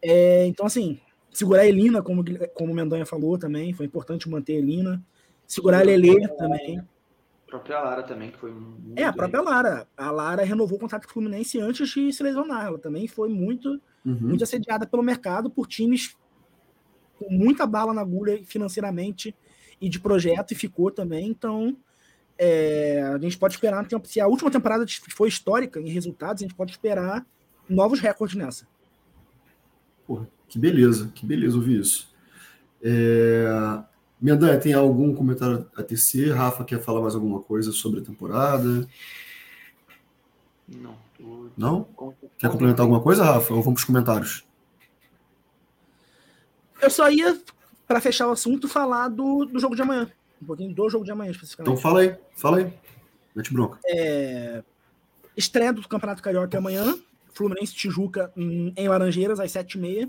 É, 0.00 0.46
então, 0.46 0.66
assim, 0.66 1.00
Segurar 1.34 1.62
a 1.62 1.66
Elina, 1.66 2.00
como, 2.00 2.24
como 2.54 2.72
o 2.72 2.74
Mendonha 2.76 3.04
falou 3.04 3.36
também, 3.36 3.72
foi 3.72 3.86
importante 3.86 4.30
manter 4.30 4.54
a 4.54 4.58
Elina. 4.58 5.04
Segurar 5.48 5.80
a 5.80 5.82
Lelê 5.82 6.28
também. 6.28 6.78
A 6.78 7.50
própria 7.50 7.80
Lara 7.80 8.02
também, 8.04 8.30
que 8.30 8.38
foi 8.38 8.52
muito 8.52 8.96
É, 8.96 9.02
a 9.02 9.12
própria 9.12 9.42
bem. 9.42 9.50
Lara. 9.50 9.88
A 9.96 10.12
Lara 10.12 10.44
renovou 10.44 10.78
o 10.78 10.80
contrato 10.80 11.06
com 11.06 11.10
o 11.10 11.12
Fluminense 11.14 11.60
antes 11.60 11.88
de 11.88 12.12
se 12.12 12.22
lesionar. 12.22 12.66
Ela 12.66 12.78
também 12.78 13.08
foi 13.08 13.28
muito, 13.28 13.80
uhum. 14.06 14.18
muito 14.20 14.44
assediada 14.44 14.86
pelo 14.86 15.02
mercado 15.02 15.50
por 15.50 15.66
times 15.66 16.16
com 17.18 17.28
muita 17.28 17.66
bala 17.66 17.92
na 17.92 18.00
agulha 18.00 18.40
financeiramente 18.44 19.34
e 19.80 19.88
de 19.88 19.98
projeto, 19.98 20.52
e 20.52 20.54
ficou 20.54 20.88
também. 20.88 21.26
Então, 21.28 21.76
é, 22.38 23.02
a 23.02 23.18
gente 23.18 23.36
pode 23.36 23.54
esperar, 23.54 23.84
se 24.04 24.20
a 24.20 24.28
última 24.28 24.52
temporada 24.52 24.84
foi 25.10 25.28
histórica 25.28 25.80
em 25.80 25.88
resultados, 25.88 26.42
a 26.42 26.46
gente 26.46 26.56
pode 26.56 26.70
esperar 26.70 27.26
novos 27.68 27.98
recordes 27.98 28.36
nessa. 28.36 28.68
Porra, 30.06 30.28
que 30.54 30.58
beleza, 30.60 31.10
que 31.12 31.26
beleza 31.26 31.56
ouvir 31.56 31.80
isso. 31.80 32.08
É... 32.80 33.44
Mendanha, 34.20 34.56
tem 34.56 34.72
algum 34.72 35.12
comentário 35.12 35.68
a 35.76 35.82
tecer? 35.82 36.32
Rafa 36.32 36.64
quer 36.64 36.80
falar 36.80 37.00
mais 37.00 37.16
alguma 37.16 37.40
coisa 37.40 37.72
sobre 37.72 37.98
a 37.98 38.04
temporada? 38.04 38.88
Não. 40.68 40.96
Não? 41.56 41.88
Quer 42.38 42.48
complementar 42.50 42.84
alguma 42.84 43.02
coisa, 43.02 43.24
Rafa? 43.24 43.52
Ou 43.52 43.62
vamos 43.62 43.80
para 43.80 43.80
os 43.80 43.84
comentários? 43.84 44.44
Eu 46.80 46.88
só 46.88 47.10
ia, 47.10 47.36
para 47.84 48.00
fechar 48.00 48.28
o 48.28 48.30
assunto, 48.30 48.68
falar 48.68 49.08
do, 49.08 49.46
do 49.46 49.58
jogo 49.58 49.74
de 49.74 49.82
amanhã. 49.82 50.08
um 50.40 50.46
pouquinho 50.46 50.72
do 50.72 50.88
jogo 50.88 51.04
de 51.04 51.10
amanhã, 51.10 51.32
especificamente. 51.32 51.72
Então 51.72 51.82
fala 51.82 52.02
aí, 52.02 52.16
fala 52.36 52.58
aí. 52.58 52.72
Mete 53.34 53.52
bronca. 53.52 53.80
É... 53.88 54.62
Estreia 55.36 55.72
do 55.72 55.88
Campeonato 55.88 56.22
Carioca 56.22 56.56
amanhã. 56.56 56.96
Fluminense 57.32 57.74
Tijuca 57.74 58.32
em, 58.36 58.72
em 58.76 58.88
Laranjeiras, 58.88 59.40
às 59.40 59.50
7h30. 59.50 60.08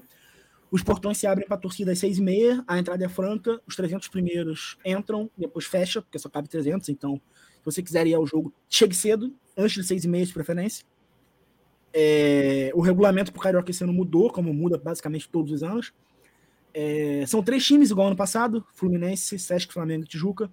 Os 0.76 0.84
portões 0.84 1.18
se 1.18 1.26
abrem 1.26 1.48
para 1.48 1.56
a 1.56 1.58
torcida 1.58 1.94
às 1.94 2.00
6h30. 2.00 2.62
A 2.68 2.78
entrada 2.78 3.06
é 3.06 3.08
franca. 3.08 3.62
Os 3.66 3.78
300 3.78 4.10
primeiros 4.10 4.78
entram, 4.84 5.32
depois 5.38 5.64
fecha, 5.64 6.02
porque 6.02 6.20
só 6.20 6.28
cabe 6.28 6.50
300. 6.50 6.90
Então, 6.90 7.16
se 7.16 7.64
você 7.64 7.82
quiser 7.82 8.06
ir 8.06 8.14
ao 8.14 8.28
jogo, 8.28 8.54
chegue 8.68 8.94
cedo, 8.94 9.34
antes 9.56 9.74
de 9.76 9.96
6h30 9.96 10.26
de 10.26 10.34
preferência. 10.34 10.86
É... 11.94 12.72
O 12.76 12.82
regulamento 12.82 13.32
para 13.32 13.40
o 13.40 13.42
Carioca 13.42 13.72
esse 13.72 13.86
ano 13.86 13.94
mudou, 13.94 14.30
como 14.30 14.54
muda 14.54 14.78
basicamente 14.78 15.30
todos 15.30 15.54
os 15.54 15.64
anos. 15.64 15.94
É... 16.74 17.26
São 17.26 17.42
três 17.42 17.66
times, 17.66 17.90
igual 17.90 18.08
ano 18.08 18.18
passado: 18.18 18.62
Fluminense, 18.74 19.40
Sesc, 19.40 19.72
Flamengo 19.72 20.04
e 20.04 20.08
Tijuca. 20.08 20.52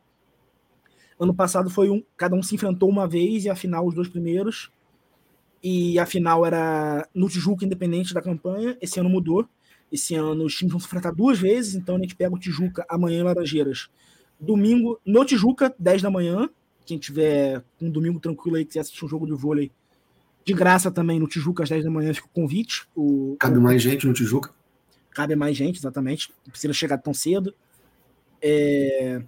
Ano 1.18 1.34
passado 1.34 1.68
foi 1.68 1.90
um, 1.90 2.00
cada 2.16 2.36
um 2.36 2.44
se 2.44 2.54
enfrentou 2.54 2.88
uma 2.88 3.08
vez 3.08 3.44
e 3.44 3.50
a 3.50 3.56
final 3.56 3.88
os 3.88 3.94
dois 3.96 4.06
primeiros. 4.06 4.70
E 5.60 5.98
a 5.98 6.06
final 6.06 6.46
era 6.46 7.08
no 7.12 7.28
Tijuca, 7.28 7.64
independente 7.64 8.14
da 8.14 8.22
campanha. 8.22 8.78
Esse 8.80 9.00
ano 9.00 9.10
mudou. 9.10 9.48
Esse 9.92 10.14
ano 10.14 10.46
os 10.46 10.54
times 10.54 10.72
vão 10.72 10.80
se 10.80 10.86
enfrentar 10.86 11.12
duas 11.12 11.38
vezes, 11.38 11.74
então 11.74 11.96
a 11.96 11.98
gente 11.98 12.16
pega 12.16 12.34
o 12.34 12.38
Tijuca 12.38 12.84
amanhã 12.88 13.20
em 13.20 13.22
Laranjeiras. 13.22 13.90
Domingo 14.40 14.98
no 15.04 15.24
Tijuca, 15.24 15.74
10 15.78 16.00
da 16.00 16.10
manhã. 16.10 16.48
Quem 16.86 16.98
tiver 16.98 17.62
um 17.80 17.90
domingo 17.90 18.18
tranquilo 18.18 18.56
aí, 18.56 18.64
quiser 18.64 18.80
assistir 18.80 19.04
um 19.04 19.08
jogo 19.08 19.26
de 19.26 19.32
vôlei 19.32 19.70
de 20.44 20.52
graça 20.54 20.90
também 20.90 21.20
no 21.20 21.28
Tijuca 21.28 21.62
às 21.62 21.68
10 21.68 21.84
da 21.84 21.90
manhã, 21.90 22.12
fica 22.12 22.26
o 22.26 22.30
convite. 22.30 22.88
O, 22.96 23.36
Cabe 23.38 23.58
mais 23.58 23.82
gente 23.82 24.06
no 24.06 24.12
Tijuca? 24.12 24.50
Cabe 25.10 25.36
mais 25.36 25.56
gente, 25.56 25.78
exatamente. 25.78 26.32
Não 26.44 26.50
precisa 26.50 26.72
chegar 26.72 26.98
tão 26.98 27.12
cedo. 27.12 27.54
É... 28.40 29.22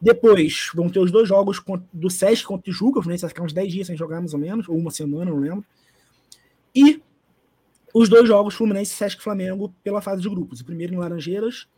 Depois 0.00 0.70
vão 0.74 0.88
ter 0.88 1.00
os 1.00 1.10
dois 1.10 1.28
jogos 1.28 1.62
do 1.92 2.08
Sesc 2.08 2.44
contra 2.44 2.60
o 2.60 2.72
Tijuca, 2.72 2.98
o 2.98 3.02
Fluminense 3.02 3.22
vai 3.22 3.30
ficar 3.30 3.42
uns 3.42 3.52
10 3.52 3.72
dias 3.72 3.86
sem 3.86 3.96
jogar, 3.96 4.20
mais 4.20 4.34
ou 4.34 4.40
menos, 4.40 4.68
ou 4.68 4.76
uma 4.76 4.90
semana, 4.90 5.30
não 5.30 5.38
lembro. 5.38 5.64
E 6.74 7.02
os 7.98 8.08
dois 8.08 8.28
jogos 8.28 8.54
Fluminense, 8.54 8.92
Sesc 8.92 9.22
Flamengo 9.22 9.74
pela 9.82 10.00
fase 10.00 10.20
de 10.20 10.28
grupos. 10.28 10.60
O 10.60 10.64
primeiro 10.64 10.92
em 10.92 10.98
Laranjeiras, 10.98 11.68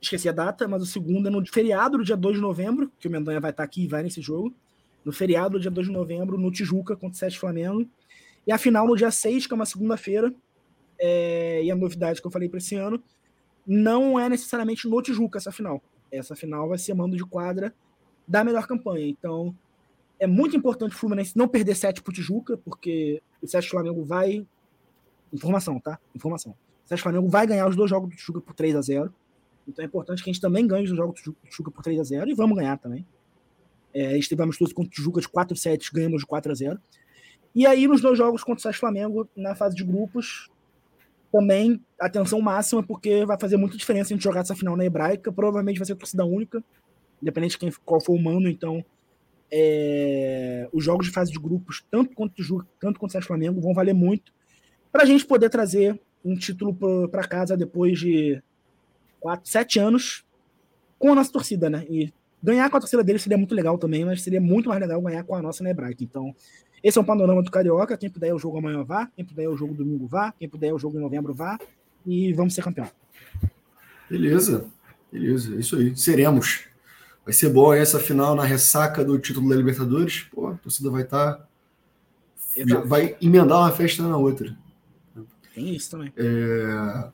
esqueci 0.00 0.28
a 0.28 0.32
data, 0.32 0.66
mas 0.68 0.82
o 0.82 0.86
segundo 0.86 1.28
é 1.28 1.30
no 1.30 1.44
feriado 1.46 1.98
do 1.98 2.04
dia 2.04 2.16
2 2.16 2.36
de 2.36 2.42
novembro, 2.42 2.90
que 2.98 3.08
o 3.08 3.10
Mendanha 3.10 3.40
vai 3.40 3.50
estar 3.50 3.62
aqui 3.62 3.84
e 3.84 3.88
vai 3.88 4.02
nesse 4.02 4.20
jogo. 4.20 4.54
No 5.04 5.12
feriado 5.12 5.58
do 5.58 5.60
dia 5.60 5.70
2 5.70 5.86
de 5.86 5.92
novembro, 5.92 6.36
no 6.36 6.50
Tijuca 6.50 6.94
contra 6.94 7.14
o 7.14 7.18
Sesc 7.18 7.38
Flamengo. 7.38 7.88
E 8.46 8.52
a 8.52 8.58
final 8.58 8.86
no 8.86 8.96
dia 8.96 9.10
6, 9.10 9.46
que 9.46 9.52
é 9.52 9.56
uma 9.56 9.66
segunda-feira. 9.66 10.34
É... 10.98 11.62
E 11.64 11.70
a 11.70 11.76
novidade 11.76 12.20
que 12.20 12.26
eu 12.26 12.30
falei 12.30 12.48
para 12.48 12.58
esse 12.58 12.74
ano, 12.74 13.02
não 13.66 14.20
é 14.20 14.28
necessariamente 14.28 14.88
no 14.88 15.00
Tijuca 15.00 15.38
essa 15.38 15.52
final 15.52 15.82
essa 16.10 16.34
final 16.34 16.68
vai 16.68 16.78
ser 16.78 16.94
mando 16.94 17.16
de 17.16 17.24
quadra 17.24 17.74
da 18.26 18.44
melhor 18.44 18.66
campanha. 18.66 19.06
Então, 19.06 19.54
é 20.20 20.26
muito 20.26 20.54
importante 20.54 20.94
o 20.94 20.98
Fluminense 20.98 21.36
não 21.36 21.48
perder 21.48 21.74
7 21.74 22.02
pro 22.02 22.12
Tijuca, 22.12 22.58
porque 22.58 23.22
o 23.42 23.48
Sérgio 23.48 23.70
Flamengo 23.70 24.04
vai. 24.04 24.46
Informação, 25.32 25.80
tá? 25.80 25.98
Informação. 26.14 26.52
O 26.84 26.88
Sérgio 26.88 27.02
Flamengo 27.02 27.28
vai 27.28 27.46
ganhar 27.46 27.66
os 27.66 27.74
dois 27.74 27.88
jogos 27.88 28.10
do 28.10 28.16
Tijuca 28.16 28.40
por 28.40 28.54
3 28.54 28.76
a 28.76 28.82
0 28.82 29.14
Então 29.66 29.82
é 29.82 29.86
importante 29.86 30.22
que 30.22 30.28
a 30.28 30.32
gente 30.32 30.42
também 30.42 30.66
ganhe 30.66 30.84
os 30.84 30.94
jogos 30.94 31.22
do 31.22 31.34
Tijuca 31.48 31.70
por 31.70 31.82
3 31.82 31.98
a 31.98 32.04
0 32.04 32.30
e 32.30 32.34
vamos 32.34 32.56
ganhar 32.56 32.76
também. 32.76 33.06
É, 33.94 34.08
a 34.08 34.14
gente 34.14 34.28
teve 34.28 34.42
amistoso 34.42 34.74
contra 34.74 34.90
o 34.90 34.92
Tijuca 34.92 35.20
de 35.22 35.28
4 35.28 35.56
sets, 35.56 35.88
ganhamos 35.88 36.20
de 36.20 36.26
4 36.26 36.52
a 36.52 36.54
0 36.54 36.78
E 37.54 37.66
aí, 37.66 37.88
nos 37.88 38.02
dois 38.02 38.18
jogos 38.18 38.44
contra 38.44 38.58
o 38.58 38.62
Sérgio 38.62 38.80
Flamengo, 38.80 39.26
na 39.34 39.54
fase 39.54 39.74
de 39.74 39.82
grupos, 39.82 40.50
também 41.32 41.82
atenção 41.98 42.42
máxima, 42.42 42.82
porque 42.82 43.24
vai 43.24 43.38
fazer 43.40 43.56
muita 43.56 43.76
diferença 43.78 44.12
a 44.12 44.14
gente 44.16 44.22
jogar 44.22 44.40
essa 44.40 44.54
final 44.54 44.76
na 44.76 44.84
hebraica. 44.84 45.32
Provavelmente 45.32 45.78
vai 45.78 45.86
ser 45.86 45.94
torcida 45.94 46.26
única, 46.26 46.62
independente 47.22 47.52
de 47.52 47.58
quem, 47.58 47.72
qual 47.84 48.00
for 48.02 48.14
o 48.14 48.22
mano. 48.22 48.48
Então, 48.48 48.84
é, 49.52 50.68
os 50.72 50.84
jogos 50.84 51.06
de 51.06 51.12
fase 51.12 51.32
de 51.32 51.38
grupos, 51.38 51.84
tanto 51.90 52.14
contra 52.14 52.40
o 52.40 52.44
Ju, 52.44 52.64
tanto 52.80 53.00
contra 53.00 53.18
o 53.18 53.22
Flamengo, 53.22 53.60
vão 53.60 53.74
valer 53.74 53.94
muito 53.94 54.32
para 54.92 55.02
a 55.02 55.06
gente 55.06 55.24
poder 55.24 55.48
trazer 55.48 56.00
um 56.24 56.36
título 56.36 57.08
para 57.08 57.26
casa 57.26 57.56
depois 57.56 57.98
de 57.98 58.42
quatro, 59.18 59.48
sete 59.48 59.78
anos 59.78 60.24
com 60.98 61.12
a 61.12 61.14
nossa 61.14 61.32
torcida, 61.32 61.70
né? 61.70 61.86
E 61.88 62.12
ganhar 62.42 62.68
com 62.70 62.76
a 62.76 62.80
torcida 62.80 63.02
dele 63.02 63.18
seria 63.18 63.38
muito 63.38 63.54
legal 63.54 63.78
também, 63.78 64.04
mas 64.04 64.22
seria 64.22 64.40
muito 64.40 64.68
mais 64.68 64.80
legal 64.80 65.00
ganhar 65.00 65.24
com 65.24 65.34
a 65.34 65.42
nossa 65.42 65.62
na 65.62 65.70
hebraica. 65.70 66.04
Então, 66.04 66.34
esse 66.82 66.98
é 66.98 67.00
o 67.00 67.04
panorama 67.04 67.42
do 67.42 67.50
Carioca. 67.50 67.96
Quem 67.96 68.10
puder 68.10 68.28
ir 68.28 68.30
ao 68.30 68.38
jogo 68.38 68.58
amanhã 68.58 68.82
vá, 68.82 69.06
quem 69.14 69.24
puder 69.24 69.42
ir 69.42 69.46
ao 69.46 69.56
jogo 69.56 69.74
domingo 69.74 70.06
vá, 70.06 70.32
quem 70.32 70.48
puder 70.48 70.68
ir 70.68 70.70
ao 70.70 70.78
jogo 70.78 70.98
em 70.98 71.00
novembro 71.00 71.34
vá. 71.34 71.58
E 72.06 72.32
vamos 72.32 72.54
ser 72.54 72.62
campeão. 72.62 72.88
Beleza, 74.08 74.66
beleza, 75.12 75.54
é 75.54 75.60
isso 75.60 75.76
aí. 75.76 75.94
Seremos. 75.96 76.69
Vai 77.24 77.34
ser 77.34 77.50
bom 77.50 77.72
essa 77.72 77.98
final 77.98 78.34
na 78.34 78.44
ressaca 78.44 79.04
do 79.04 79.18
título 79.18 79.48
da 79.48 79.56
Libertadores. 79.56 80.26
Pô, 80.32 80.48
a 80.48 80.54
torcida 80.54 80.90
vai 80.90 81.02
estar. 81.02 81.34
Tá... 81.34 82.80
Vai 82.84 83.16
emendar 83.20 83.58
uma 83.58 83.72
festa 83.72 84.02
na 84.02 84.16
outra. 84.16 84.56
Tem 85.54 85.74
isso 85.74 85.90
também. 85.90 86.12
É... 86.16 87.08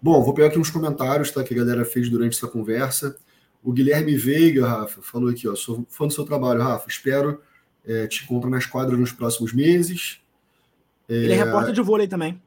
Bom, 0.00 0.22
vou 0.22 0.34
pegar 0.34 0.48
aqui 0.48 0.58
uns 0.58 0.70
comentários 0.70 1.30
tá, 1.30 1.42
que 1.42 1.54
a 1.54 1.56
galera 1.56 1.84
fez 1.84 2.08
durante 2.08 2.36
essa 2.36 2.46
conversa. 2.46 3.16
O 3.62 3.72
Guilherme 3.72 4.14
Veiga, 4.16 4.66
Rafa, 4.66 5.02
falou 5.02 5.30
aqui, 5.30 5.48
ó, 5.48 5.56
sou 5.56 5.84
fã 5.88 6.06
do 6.06 6.12
seu 6.12 6.24
trabalho, 6.24 6.62
Rafa. 6.62 6.88
Espero 6.88 7.40
é, 7.86 8.06
te 8.06 8.24
encontra 8.24 8.50
na 8.50 8.58
esquadra 8.58 8.96
nos 8.96 9.12
próximos 9.12 9.52
meses. 9.52 10.20
É... 11.08 11.14
Ele 11.14 11.32
é 11.32 11.36
repórter 11.36 11.72
de 11.72 11.80
vôlei 11.80 12.08
também. 12.08 12.40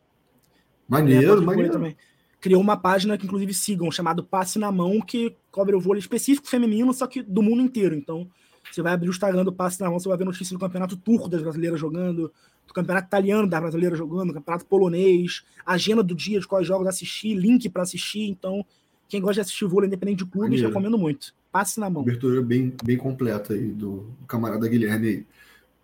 Maneiro, 0.87 1.41
é 1.41 1.45
maneiro. 1.45 1.71
Também. 1.71 1.95
Criou 2.39 2.61
uma 2.61 2.77
página 2.77 3.17
que, 3.17 3.25
inclusive, 3.25 3.53
sigam, 3.53 3.91
chamado 3.91 4.23
Passe 4.23 4.57
na 4.57 4.71
Mão, 4.71 5.01
que 5.01 5.35
cobre 5.51 5.75
o 5.75 5.79
vôlei 5.79 5.99
específico 5.99 6.47
feminino, 6.47 6.93
só 6.93 7.05
que 7.05 7.21
do 7.21 7.41
mundo 7.41 7.61
inteiro. 7.61 7.95
Então, 7.95 8.29
você 8.71 8.81
vai 8.81 8.93
abrir 8.93 9.09
o 9.09 9.11
Instagram 9.11 9.43
do 9.43 9.51
Passe 9.51 9.81
na 9.81 9.89
Mão, 9.89 9.99
você 9.99 10.07
vai 10.07 10.17
ver 10.17 10.25
notícias 10.25 10.51
do 10.51 10.59
campeonato 10.59 10.95
turco 10.95 11.27
das 11.27 11.41
brasileiras 11.41 11.79
jogando, 11.79 12.31
do 12.67 12.73
campeonato 12.73 13.07
italiano 13.07 13.47
das 13.47 13.59
brasileiras 13.59 13.97
jogando, 13.97 14.27
do 14.27 14.33
campeonato 14.35 14.65
polonês, 14.65 15.43
agenda 15.65 16.03
do 16.03 16.15
dia 16.15 16.39
de 16.39 16.47
quais 16.47 16.65
jogos 16.65 16.87
assistir, 16.87 17.35
link 17.35 17.67
para 17.67 17.83
assistir. 17.83 18.29
Então, 18.29 18.65
quem 19.07 19.19
gosta 19.19 19.35
de 19.35 19.41
assistir 19.41 19.65
vôlei 19.65 19.87
independente 19.87 20.23
de 20.23 20.29
clubes, 20.29 20.61
recomendo 20.61 20.97
muito. 20.97 21.33
Passe 21.51 21.79
na 21.79 21.89
mão. 21.89 22.03
Cobertura 22.03 22.41
bem, 22.43 22.73
bem 22.83 22.95
completa 22.95 23.53
aí 23.53 23.69
do, 23.69 24.05
do 24.19 24.27
camarada 24.27 24.67
Guilherme 24.67 25.07
aí. 25.07 25.25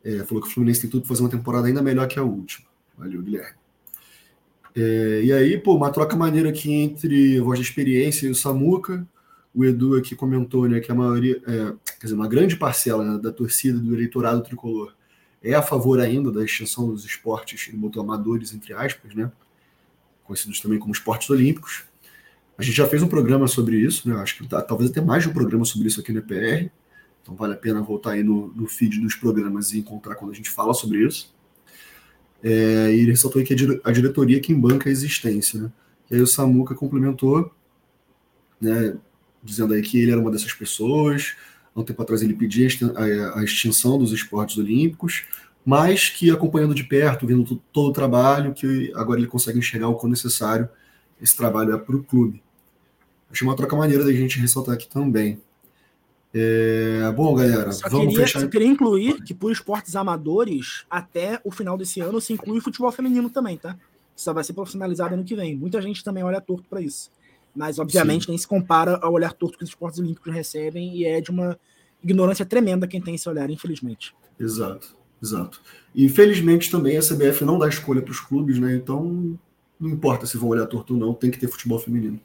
É, 0.03 0.23
falou 0.23 0.43
que 0.43 0.47
o 0.47 0.51
Fluminense 0.51 0.81
tem 0.81 0.89
tudo 0.89 1.01
para 1.01 1.09
fazer 1.09 1.23
uma 1.23 1.29
temporada 1.29 1.67
ainda 1.67 1.81
melhor 1.81 2.07
que 2.07 2.19
a 2.19 2.23
última. 2.23 2.67
Valeu, 2.95 3.23
Guilherme. 3.23 3.64
É, 4.75 5.21
e 5.23 5.31
aí, 5.31 5.57
pô, 5.57 5.75
uma 5.75 5.91
troca 5.91 6.15
maneira 6.15 6.49
aqui 6.49 6.73
entre 6.73 7.39
voz 7.39 7.59
de 7.59 7.65
experiência 7.65 8.27
e 8.27 8.31
o 8.31 8.35
Samuca. 8.35 9.07
O 9.53 9.63
Edu 9.63 9.95
aqui 9.95 10.15
comentou 10.15 10.67
né, 10.67 10.81
que 10.81 10.91
a 10.91 10.95
maioria, 10.95 11.41
é, 11.47 11.73
quer 11.97 12.07
dizer, 12.07 12.15
uma 12.15 12.27
grande 12.27 12.57
parcela 12.57 13.03
né, 13.05 13.17
da 13.17 13.31
torcida 13.31 13.79
do 13.79 13.93
eleitorado 13.93 14.43
tricolor 14.43 14.93
é 15.45 15.53
a 15.53 15.61
favor 15.61 15.99
ainda 15.99 16.31
da 16.31 16.43
extinção 16.43 16.89
dos 16.89 17.05
esportes, 17.05 17.69
ele 17.69 17.99
amadores, 17.99 18.51
entre 18.51 18.73
aspas, 18.73 19.13
né? 19.13 19.31
Conhecidos 20.23 20.59
também 20.59 20.79
como 20.79 20.91
esportes 20.91 21.29
olímpicos. 21.29 21.83
A 22.57 22.63
gente 22.63 22.75
já 22.75 22.87
fez 22.87 23.03
um 23.03 23.07
programa 23.07 23.47
sobre 23.47 23.77
isso, 23.77 24.09
né? 24.09 24.15
Acho 24.15 24.37
que 24.37 24.47
tá, 24.47 24.59
talvez 24.63 24.89
até 24.89 25.01
mais 25.01 25.21
de 25.21 25.29
um 25.29 25.33
programa 25.33 25.63
sobre 25.63 25.87
isso 25.87 25.99
aqui 25.99 26.11
no 26.11 26.17
EPR. 26.17 26.71
Então 27.21 27.35
vale 27.35 27.53
a 27.53 27.57
pena 27.57 27.79
voltar 27.81 28.11
aí 28.11 28.23
no, 28.23 28.47
no 28.55 28.65
feed 28.65 28.99
dos 28.99 29.13
programas 29.13 29.71
e 29.71 29.77
encontrar 29.77 30.15
quando 30.15 30.31
a 30.31 30.33
gente 30.33 30.49
fala 30.49 30.73
sobre 30.73 31.05
isso. 31.05 31.34
É, 32.47 32.93
e 32.93 32.99
ele 32.99 33.09
ressaltou 33.09 33.43
que 33.43 33.55
a 33.83 33.91
diretoria 33.91 34.39
quem 34.39 34.59
banca 34.59 34.87
a 34.87 34.91
existência, 34.91 35.59
né? 35.59 35.71
E 36.11 36.13
aí 36.13 36.21
o 36.21 36.27
Samuca 36.27 36.75
complementou, 36.75 37.51
né? 38.61 38.95
Dizendo 39.43 39.73
aí 39.73 39.81
que 39.81 39.99
ele 39.99 40.11
era 40.11 40.21
uma 40.21 40.29
dessas 40.29 40.53
pessoas. 40.53 41.35
Há 41.73 41.79
um 41.79 41.83
tempo 41.83 42.03
atrás 42.03 42.21
ele 42.21 42.35
pedia 42.35 42.67
a 43.33 43.43
extinção 43.43 43.97
dos 43.97 44.11
esportes 44.11 44.59
olímpicos, 44.59 45.25
mas 45.65 46.07
que 46.09 46.29
acompanhando 46.29 46.75
de 46.75 46.83
perto, 46.83 47.25
vendo 47.25 47.59
todo 47.73 47.89
o 47.89 47.93
trabalho, 47.93 48.53
que 48.53 48.93
agora 48.93 49.19
ele 49.19 49.27
consegue 49.27 49.57
enxergar 49.57 49.87
o 49.87 49.95
quão 49.95 50.11
necessário 50.11 50.69
esse 51.19 51.35
trabalho 51.35 51.73
é 51.73 51.79
para 51.79 51.95
o 51.95 52.03
clube. 52.03 52.43
Achei 53.31 53.47
uma 53.47 53.55
troca 53.55 53.75
maneira 53.75 54.03
da 54.03 54.13
gente 54.13 54.37
ressaltar 54.39 54.75
aqui 54.75 54.87
também. 54.87 55.41
É, 56.37 57.09
bom, 57.15 57.33
galera, 57.33 57.71
só 57.71 57.87
vamos 57.87 58.07
queria, 58.07 58.25
fechar. 58.25 58.41
Só 58.41 58.47
queria 58.47 58.67
incluir 58.67 59.23
que 59.23 59.33
por 59.33 59.53
esportes 59.53 59.95
amadores, 59.95 60.83
até 60.89 61.39
o 61.45 61.49
final 61.49 61.77
desse 61.77 62.01
ano, 62.01 62.19
se 62.19 62.33
inclui 62.33 62.59
futebol 62.59 62.91
feminino 62.91 63.29
também, 63.29 63.55
tá? 63.55 63.77
Só 64.13 64.33
vai 64.33 64.43
ser 64.43 64.51
profissionalizado 64.51 65.13
ano 65.13 65.23
que 65.23 65.33
vem. 65.33 65.55
Muita 65.55 65.81
gente 65.81 66.03
também 66.03 66.25
olha 66.25 66.41
torto 66.41 66.67
para 66.69 66.81
isso. 66.81 67.09
Mas, 67.55 67.79
obviamente, 67.79 68.25
Sim. 68.25 68.31
nem 68.31 68.37
se 68.37 68.45
compara 68.45 68.97
ao 69.01 69.13
olhar 69.13 69.31
torto 69.31 69.57
que 69.57 69.63
os 69.63 69.69
esportes 69.69 69.97
olímpicos 69.97 70.33
recebem 70.33 70.97
e 70.97 71.05
é 71.05 71.21
de 71.21 71.31
uma 71.31 71.57
ignorância 72.03 72.45
tremenda 72.45 72.85
quem 72.85 73.01
tem 73.01 73.15
esse 73.15 73.29
olhar, 73.29 73.49
infelizmente. 73.49 74.13
Exato, 74.37 74.93
exato. 75.23 75.61
E, 75.93 76.03
infelizmente, 76.03 76.69
também 76.69 76.97
a 76.97 77.01
CBF 77.01 77.45
não 77.45 77.57
dá 77.57 77.69
escolha 77.69 78.01
para 78.01 78.11
os 78.11 78.19
clubes, 78.19 78.59
né? 78.59 78.75
Então, 78.75 79.39
não 79.79 79.89
importa 79.89 80.25
se 80.25 80.37
vão 80.37 80.49
olhar 80.49 80.65
torto 80.65 80.95
ou 80.95 80.99
não, 80.99 81.13
tem 81.13 81.31
que 81.31 81.39
ter 81.39 81.47
futebol 81.47 81.79
feminino. 81.79 82.19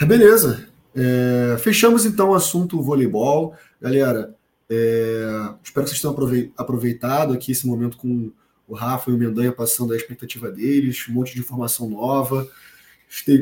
É 0.00 0.04
beleza. 0.04 0.71
É... 0.94 1.56
Fechamos 1.58 2.04
então 2.04 2.30
o 2.30 2.34
assunto 2.34 2.80
voleibol. 2.82 3.54
Galera, 3.80 4.34
é... 4.68 5.54
espero 5.62 5.84
que 5.84 5.90
vocês 5.90 6.00
tenham 6.00 6.52
aproveitado 6.56 7.32
aqui 7.32 7.52
esse 7.52 7.66
momento 7.66 7.96
com 7.96 8.30
o 8.68 8.74
Rafa 8.74 9.10
e 9.10 9.14
o 9.14 9.18
Mendanha 9.18 9.52
passando 9.52 9.92
a 9.92 9.96
expectativa 9.96 10.50
deles, 10.50 11.06
um 11.08 11.12
monte 11.12 11.34
de 11.34 11.40
informação 11.40 11.90
nova. 11.90 12.48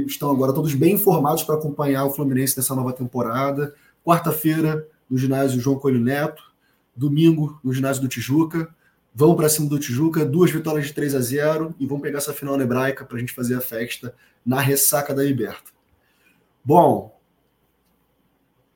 estão 0.07 0.31
agora 0.31 0.53
todos 0.53 0.75
bem 0.75 0.95
informados 0.95 1.43
para 1.43 1.55
acompanhar 1.55 2.05
o 2.05 2.11
Fluminense 2.11 2.57
nessa 2.57 2.75
nova 2.75 2.93
temporada. 2.93 3.75
Quarta-feira, 4.05 4.87
no 5.09 5.19
ginásio 5.19 5.61
João 5.61 5.79
Coelho 5.79 6.01
Neto. 6.01 6.51
Domingo, 6.97 7.59
no 7.63 7.73
ginásio 7.73 8.03
do 8.03 8.09
Tijuca. 8.09 8.69
Vamos 9.15 9.37
para 9.37 9.49
cima 9.49 9.69
do 9.69 9.79
Tijuca, 9.79 10.25
duas 10.25 10.51
vitórias 10.51 10.87
de 10.87 10.93
3 10.93 11.15
a 11.15 11.21
0 11.21 11.75
e 11.79 11.87
vamos 11.87 12.03
pegar 12.03 12.19
essa 12.19 12.33
final 12.33 12.57
na 12.57 12.63
hebraica 12.63 13.05
para 13.05 13.17
a 13.17 13.21
gente 13.21 13.33
fazer 13.33 13.55
a 13.55 13.61
festa 13.61 14.15
na 14.45 14.61
ressaca 14.61 15.15
da 15.15 15.23
Liberta. 15.23 15.71
Bom, 16.65 17.20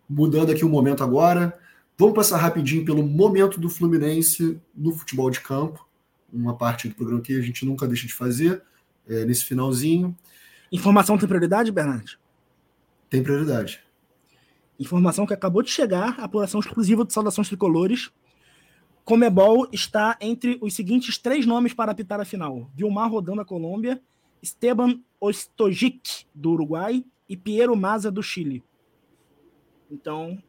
mudando 0.08 0.50
aqui 0.50 0.64
o 0.64 0.68
momento 0.68 1.02
agora, 1.02 1.58
vamos 1.96 2.14
passar 2.14 2.38
rapidinho 2.38 2.84
pelo 2.84 3.02
momento 3.02 3.60
do 3.60 3.68
Fluminense 3.68 4.60
no 4.74 4.92
futebol 4.92 5.30
de 5.30 5.40
campo, 5.40 5.86
uma 6.32 6.56
parte 6.56 6.88
do 6.88 6.94
programa 6.94 7.20
que 7.20 7.38
a 7.38 7.42
gente 7.42 7.64
nunca 7.64 7.86
deixa 7.86 8.06
de 8.06 8.12
fazer 8.12 8.62
é, 9.08 9.24
nesse 9.24 9.44
finalzinho. 9.44 10.16
Informação 10.72 11.16
tem 11.16 11.28
prioridade, 11.28 11.70
Bernardo? 11.70 12.12
Tem 13.08 13.22
prioridade. 13.22 13.80
Informação 14.78 15.24
que 15.26 15.32
acabou 15.32 15.62
de 15.62 15.70
chegar, 15.70 16.18
apuração 16.18 16.58
exclusiva 16.58 17.04
de 17.04 17.12
saudações 17.12 17.48
tricolores. 17.48 18.10
Comebol 19.04 19.68
está 19.70 20.16
entre 20.20 20.58
os 20.60 20.74
seguintes 20.74 21.18
três 21.18 21.46
nomes 21.46 21.72
para 21.72 21.92
apitar 21.92 22.20
a 22.20 22.24
final: 22.24 22.68
Vilmar 22.74 23.10
Rodando 23.10 23.38
da 23.38 23.44
Colômbia, 23.44 24.00
Esteban 24.42 24.98
Ostojic, 25.20 26.26
do 26.34 26.52
Uruguai, 26.52 27.04
e 27.28 27.36
Piero 27.36 27.76
Maza, 27.76 28.10
do 28.10 28.22
Chile. 28.22 28.62
Então, 29.94 30.42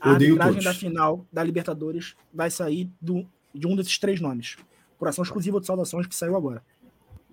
a 0.00 0.12
Odeio 0.12 0.32
arbitragem 0.32 0.62
da 0.62 0.74
final 0.74 1.26
da 1.30 1.44
Libertadores 1.44 2.16
vai 2.32 2.50
sair 2.50 2.90
do, 3.00 3.26
de 3.54 3.66
um 3.66 3.76
desses 3.76 3.98
três 3.98 4.18
nomes. 4.20 4.56
Apuração 4.96 5.22
exclusiva 5.22 5.60
de 5.60 5.66
saudações 5.66 6.06
que 6.06 6.14
saiu 6.14 6.34
agora. 6.36 6.64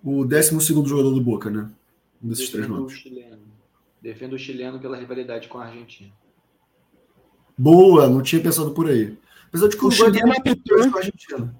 O 0.04 0.26
12 0.26 0.60
jogador 0.86 1.12
do 1.12 1.22
Boca, 1.22 1.50
né? 1.50 1.70
Um 2.22 2.28
desses 2.28 2.50
três 2.50 2.66
Defendo 2.66 2.78
o 2.78 2.82
nomes. 2.82 2.98
chileno. 2.98 3.40
Defendo 4.02 4.34
o 4.34 4.40
chileno 4.40 4.80
pela 4.80 4.98
rivalidade 4.98 5.48
com 5.48 5.58
a 5.58 5.66
Argentina. 5.66 6.12
Boa, 7.58 8.08
não 8.10 8.22
tinha 8.22 8.42
pensado 8.42 8.72
por 8.72 8.90
aí. 8.90 9.18
Apesar 9.48 9.68
de 9.68 9.78
que 9.78 9.84
O 9.84 9.88
Uruguai 9.88 10.12
chileno 10.12 10.34
apitou. 10.34 10.78
coisa 10.78 10.92
com 10.92 10.98
a 10.98 11.00
Argentina. 11.00 11.56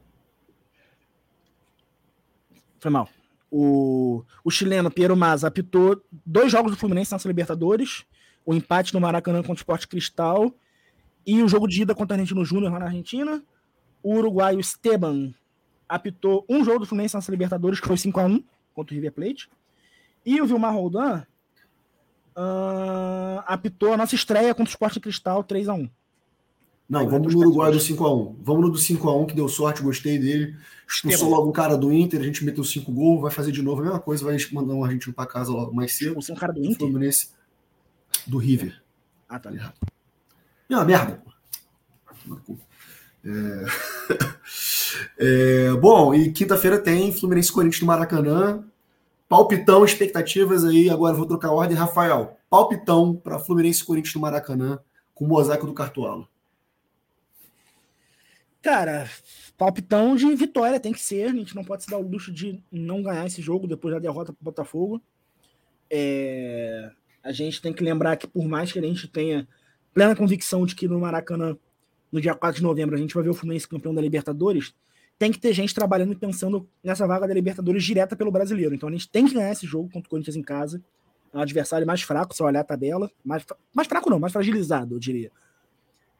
Foi 2.80 2.92
mal. 2.92 3.10
O, 3.52 4.24
o 4.44 4.52
chileno 4.52 4.92
Piero 4.92 5.16
Maza 5.18 5.48
apitou 5.48 6.02
dois 6.26 6.52
jogos 6.52 6.72
do 6.72 6.78
Fluminense 6.78 7.12
nessa 7.12 7.28
Libertadores, 7.28 8.06
o 8.50 8.54
empate 8.56 8.96
no 8.96 9.00
Maracanã 9.00 9.44
contra 9.44 9.54
o 9.54 9.58
Sport 9.58 9.86
Cristal 9.86 10.52
e 11.24 11.44
o 11.44 11.48
jogo 11.48 11.68
de 11.68 11.84
ida 11.84 11.94
contra 11.94 12.16
o 12.16 12.20
Argentino 12.20 12.44
Júnior 12.44 12.72
lá 12.72 12.80
na 12.80 12.86
Argentina. 12.88 13.44
O 14.02 14.16
uruguaio 14.16 14.60
Esteban 14.60 15.32
apitou 15.88 16.48
um 16.50 16.66
jogo 16.66 16.80
do 16.80 16.88
Fluminense 16.88 17.16
nessa 17.16 17.30
Libertadores, 17.30 17.80
que 17.80 17.86
foi 17.86 17.96
5x1 17.96 18.44
contra 18.74 18.92
o 18.92 18.96
River 18.96 19.12
Plate. 19.12 19.48
E 20.26 20.42
o 20.42 20.48
Vilmar 20.48 20.74
Roldan 20.74 21.22
ah, 22.36 23.44
apitou 23.46 23.94
a 23.94 23.98
nossa 23.98 24.16
estreia 24.16 24.56
contra 24.56 24.72
o 24.72 24.74
Sport 24.74 24.98
Cristal 24.98 25.44
3x1. 25.44 25.88
Não, 26.90 27.02
Aí, 27.02 27.08
vamos 27.08 27.36
no 27.36 27.42
Uruguai 27.42 27.70
do 27.70 27.78
participantes. 27.78 28.04
5x1. 28.04 28.36
Vamos 28.42 28.62
no 28.64 28.72
do 28.72 28.80
5x1, 28.80 29.26
que 29.28 29.36
deu 29.36 29.48
sorte, 29.48 29.84
gostei 29.84 30.18
dele. 30.18 30.56
Expulsou 30.88 31.12
Esteban. 31.12 31.36
logo 31.36 31.50
um 31.50 31.54
cara 31.54 31.78
do 31.78 31.94
Inter, 31.94 32.20
a 32.20 32.24
gente 32.24 32.44
meteu 32.44 32.64
5 32.64 32.92
gols, 32.92 33.22
vai 33.22 33.30
fazer 33.30 33.52
de 33.52 33.62
novo 33.62 33.82
a 33.82 33.84
mesma 33.84 34.00
coisa, 34.00 34.26
vai 34.26 34.36
mandar 34.52 34.74
um 34.74 34.84
argentino 34.84 35.14
pra 35.14 35.28
casa 35.28 35.52
logo 35.52 35.72
mais 35.72 35.96
cedo. 35.96 36.18
É 36.28 36.34
um 36.34 36.36
cara 36.36 36.52
do 36.52 36.66
Inter? 36.66 36.78
Fluminense 36.78 37.38
do 38.26 38.38
River. 38.38 38.82
Ah, 39.28 39.40
tá. 39.40 39.52
É 40.70 40.76
uma 40.76 40.86
merda. 40.86 41.22
É... 43.24 43.30
É, 45.18 45.72
Bom, 45.74 46.14
e 46.14 46.32
quinta-feira 46.32 46.80
tem 46.80 47.12
Fluminense 47.12 47.52
Corinthians 47.52 47.82
no 47.82 47.88
Maracanã. 47.88 48.64
Palpitão, 49.28 49.86
expectativas 49.86 50.66
aí. 50.66 50.90
Agora 50.90 51.16
vou 51.16 51.26
trocar 51.26 51.50
a 51.50 51.54
ordem. 51.54 51.78
Rafael, 51.78 52.38
palpitão 52.50 53.16
para 53.16 53.40
Fluminense 53.40 53.84
Corinthians 53.84 54.16
no 54.16 54.22
Maracanã 54.22 54.80
com 55.14 55.26
o 55.26 55.28
mosaico 55.28 55.68
do 55.68 55.74
Cartola. 55.74 56.28
Cara, 58.62 59.10
palpitão 59.58 60.16
de 60.16 60.34
vitória 60.36 60.80
tem 60.80 60.92
que 60.92 61.02
ser. 61.02 61.30
A 61.30 61.34
gente 61.34 61.56
não 61.56 61.64
pode 61.64 61.84
se 61.84 61.90
dar 61.90 61.98
o 61.98 62.08
luxo 62.08 62.32
de 62.32 62.62
não 62.72 63.04
ganhar 63.04 63.26
esse 63.26 63.42
jogo 63.42 63.68
depois 63.68 63.94
da 63.94 64.00
derrota 64.00 64.34
para 64.34 64.42
o 64.42 64.46
Botafogo. 64.46 65.02
É, 65.90 66.92
A 67.24 67.32
gente 67.32 67.62
tem 67.62 67.74
que 67.74 67.84
lembrar 67.84 68.16
que, 68.18 68.28
por 68.28 68.48
mais 68.48 68.72
que 68.72 68.80
a 68.80 68.82
gente 68.82 69.08
tenha 69.08 69.48
plena 69.94 70.16
convicção 70.16 70.66
de 70.66 70.76
que 70.76 70.88
no 70.88 71.00
Maracanã, 71.00 71.58
no 72.12 72.22
dia 72.22 72.34
4 72.34 72.58
de 72.58 72.64
novembro, 72.64 72.96
a 72.96 72.98
gente 72.98 73.14
vai 73.14 73.24
ver 73.24 73.30
o 73.30 73.34
Fluminense 73.34 73.68
campeão 73.68 73.94
da 73.94 74.02
Libertadores, 74.02 74.74
tem 75.18 75.32
que 75.32 75.40
ter 75.40 75.52
gente 75.52 75.76
trabalhando 75.76 76.14
e 76.14 76.16
pensando 76.16 76.68
nessa 76.82 77.06
vaga 77.06 77.28
da 77.28 77.34
Libertadores 77.34 77.84
direta 77.84 78.16
pelo 78.16 78.32
brasileiro. 78.32 78.74
Então 78.74 78.88
a 78.88 78.92
gente 78.92 79.10
tem 79.10 79.26
que 79.26 79.34
ganhar 79.34 79.52
esse 79.52 79.68
jogo 79.68 79.90
contra 79.92 80.08
o 80.08 80.10
Corinthians 80.10 80.38
em 80.38 80.42
casa. 80.42 80.82
É 81.34 81.38
um 81.38 81.42
adversário 81.42 81.86
mais 81.86 82.02
fraco, 82.02 82.34
se 82.34 82.42
olhar 82.42 82.62
a 82.62 82.64
tabela. 82.64 83.12
Mais, 83.24 83.46
mais 83.74 83.88
fraco 83.88 84.10
não, 84.10 84.18
mais 84.18 84.32
fragilizado, 84.32 84.96
eu 84.96 85.00
diria. 85.00 85.30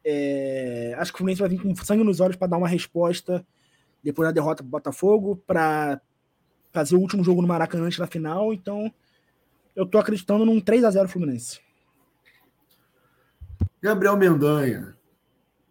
É, 0.04 0.96
acho 0.98 1.12
que 1.12 1.16
o 1.16 1.20
Fluminense 1.20 1.40
vai 1.40 1.50
vir 1.50 1.62
com 1.62 1.74
sangue 1.76 2.04
nos 2.04 2.20
olhos 2.20 2.36
para 2.36 2.50
dar 2.50 2.58
uma 2.58 2.68
resposta 2.68 3.46
depois 4.04 4.28
da 4.28 4.34
derrota 4.34 4.64
para 4.64 4.70
Botafogo, 4.70 5.42
para 5.48 6.02
fazer 6.72 6.96
o 6.96 7.00
último 7.00 7.24
jogo 7.24 7.42
no 7.42 7.48
Maracanã 7.48 7.86
antes 7.86 7.98
da 7.98 8.08
final. 8.08 8.54
Então, 8.54 8.92
eu 9.80 9.86
tô 9.86 9.98
acreditando 9.98 10.46
num 10.46 10.60
3 10.60 10.84
a 10.84 10.92
0 10.92 11.08
Fluminense. 11.08 11.62
Gabriel 13.82 14.18
Mendanha, 14.18 14.94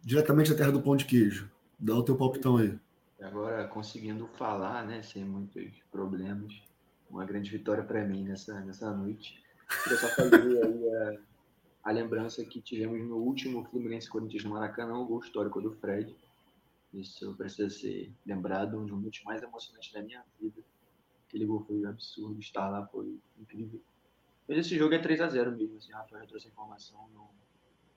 diretamente 0.02 0.51
da 0.51 0.56
terra 0.56 0.72
do 0.72 0.80
pão 0.80 0.97
de 0.97 1.05
queijo. 1.05 1.51
Dá 1.78 1.94
o 1.94 2.02
teu 2.02 2.16
palpitão 2.16 2.56
aí. 2.56 2.78
Agora, 3.20 3.68
conseguindo 3.68 4.26
falar, 4.28 4.86
né, 4.86 5.02
sem 5.02 5.22
muitos 5.22 5.70
problemas, 5.93 6.55
uma 7.10 7.26
grande 7.26 7.51
vitória 7.51 7.85
para 7.85 8.02
mim 8.02 8.24
nessa, 8.24 8.59
nessa 8.60 8.90
noite. 8.90 9.44
Queria 9.85 9.98
só 9.98 10.09
fazer 10.09 10.64
aí 10.64 10.94
a, 10.94 11.90
a 11.90 11.93
lembrança 11.93 12.43
que 12.47 12.62
tivemos 12.62 13.06
no 13.06 13.16
último 13.16 13.66
Fluminense 13.66 14.09
Corinthians 14.09 14.43
no 14.44 14.52
Maracanã, 14.52 14.94
o 14.94 15.05
gol 15.05 15.20
histórico 15.20 15.60
do 15.60 15.72
Fred. 15.72 16.16
Isso 16.94 17.35
precisa 17.35 17.68
ser 17.68 18.10
lembrado, 18.24 18.78
um 18.78 18.85
dos 18.85 18.90
momentos 18.90 19.22
mais 19.22 19.43
emocionantes 19.43 19.93
da 19.93 20.01
minha 20.01 20.24
vida. 20.40 20.62
Aquele 21.28 21.44
gol 21.44 21.62
foi 21.66 21.85
absurdo, 21.85 22.40
estar 22.40 22.70
lá 22.70 22.86
foi 22.86 23.20
incrível. 23.39 23.78
Mas 24.48 24.58
esse 24.58 24.78
jogo 24.78 24.94
é 24.94 24.98
3 24.98 25.20
a 25.20 25.28
0 25.28 25.52
mesmo, 25.54 25.76
assim, 25.76 25.92
Rafael 25.92 26.22
já 26.22 26.26
trouxe 26.28 26.46
a 26.46 26.50
informação, 26.50 27.06
não 27.14 27.28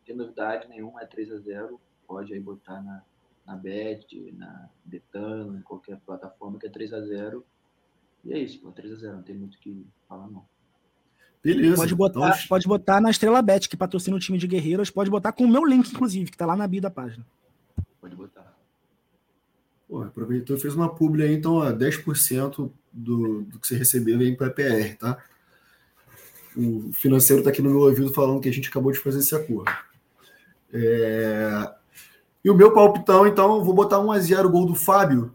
tem 0.06 0.16
novidade 0.16 0.68
nenhuma, 0.68 1.02
é 1.02 1.06
3 1.06 1.32
a 1.32 1.38
0 1.38 1.80
Pode 2.06 2.34
aí 2.34 2.40
botar 2.42 2.82
na, 2.82 3.02
na 3.48 3.56
Bet, 3.56 4.34
na 4.34 4.70
Betano, 4.84 5.58
em 5.58 5.62
qualquer 5.62 5.98
plataforma 6.02 6.60
que 6.60 6.68
é 6.68 6.70
3 6.70 6.92
a 6.92 7.02
0 7.02 7.46
E 8.26 8.34
é 8.34 8.38
isso, 8.38 8.60
pô, 8.60 8.70
3 8.72 8.92
a 8.92 8.96
0 8.98 9.16
não 9.16 9.24
tem 9.24 9.38
muito 9.38 9.56
o 9.56 9.60
que 9.60 9.88
falar 10.10 10.28
não. 10.28 10.46
Beleza. 11.42 11.78
Pode 11.78 11.96
botar, 11.96 12.20
Então, 12.20 12.48
pode 12.50 12.68
botar 12.68 13.02
na 13.02 13.10
Estrela 13.10 13.42
Bet, 13.42 13.68
que 13.68 13.78
patrocina 13.78 14.16
o 14.16 14.20
time 14.20 14.38
de 14.38 14.46
Guerreiros. 14.46 14.92
Pode 14.92 15.10
botar 15.10 15.32
com 15.32 15.46
o 15.46 15.48
meu 15.48 15.66
link, 15.66 15.90
inclusive, 15.90 16.30
que 16.30 16.38
tá 16.38 16.46
lá 16.46 16.56
na 16.56 16.68
bio 16.68 16.82
da 16.82 16.92
página. 16.92 17.26
Pode 18.00 18.16
botar. 18.16 18.56
pô, 19.88 20.04
aproveitou 20.04 20.56
e 20.56 20.60
fez 20.60 20.76
uma 20.76 20.94
publi 20.94 21.24
aí, 21.24 21.34
então 21.34 21.56
ó, 21.56 21.72
10% 21.72 22.72
do, 22.92 23.42
do 23.44 23.60
que 23.60 23.68
você 23.68 23.76
receber 23.76 24.18
vem 24.18 24.36
para 24.36 24.52
PR, 24.52 24.96
tá? 25.00 25.24
O 26.56 26.92
financeiro 26.94 27.44
tá 27.44 27.50
aqui 27.50 27.62
no 27.62 27.70
meu 27.70 27.80
ouvido 27.80 28.14
falando 28.14 28.42
que 28.42 28.50
a 28.50 28.54
gente 28.54 28.70
acabou 28.70 28.92
de 28.92 29.00
fazer 29.00 29.20
esse 29.20 29.34
acordo. 29.36 29.72
É, 30.74 31.72
E 32.44 32.50
o 32.50 32.56
meu 32.56 32.74
palpitão, 32.74 33.28
então, 33.28 33.58
eu 33.58 33.64
vou 33.64 33.74
botar 33.74 34.00
1 34.00 34.12
a 34.12 34.20
0 34.20 34.48
o 34.48 34.52
gol 34.52 34.66
do 34.66 34.76
Fábio, 34.76 35.34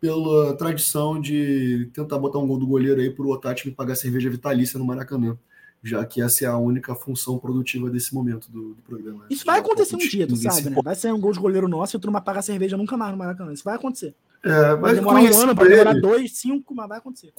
pela 0.00 0.56
tradição 0.56 1.20
de 1.20 1.90
tentar 1.92 2.18
botar 2.18 2.38
um 2.38 2.46
gol 2.46 2.58
do 2.58 2.66
goleiro 2.66 3.00
aí 3.00 3.10
pro 3.10 3.28
Otati 3.28 3.68
me 3.68 3.74
pagar 3.74 3.94
cerveja 3.96 4.30
vitalícia 4.30 4.78
no 4.78 4.84
Maracanã, 4.84 5.36
já 5.82 6.04
que 6.04 6.20
essa 6.22 6.44
é 6.44 6.48
a 6.48 6.56
única 6.56 6.94
função 6.94 7.38
produtiva 7.38 7.90
desse 7.90 8.14
momento 8.14 8.50
do, 8.50 8.74
do 8.74 8.82
programa. 8.82 9.24
Isso 9.30 9.44
vai 9.44 9.60
acontecer 9.60 9.94
um 9.94 9.98
dia, 9.98 10.26
tu 10.26 10.36
sabe, 10.36 10.70
né? 10.70 10.80
Vai 10.82 10.94
sair 10.94 11.12
um 11.12 11.20
gol 11.20 11.32
de 11.32 11.38
goleiro 11.38 11.68
nosso 11.68 11.96
e 11.96 12.00
tu 12.00 12.06
não 12.06 12.12
vai 12.12 12.22
pagar 12.22 12.42
cerveja 12.42 12.76
nunca 12.76 12.96
mais 12.96 13.12
no 13.12 13.18
Maracanã. 13.18 13.52
Isso 13.52 13.64
vai 13.64 13.76
acontecer. 13.76 14.14
É, 14.42 14.76
Vai 14.76 14.94
demorar 14.94 15.20
um 15.20 15.40
ano, 15.40 15.56
pode 15.56 15.70
demorar 15.70 15.94
dois, 15.94 16.36
cinco, 16.38 16.74
mas 16.74 16.88
vai 16.88 16.98
acontecer. 16.98 17.32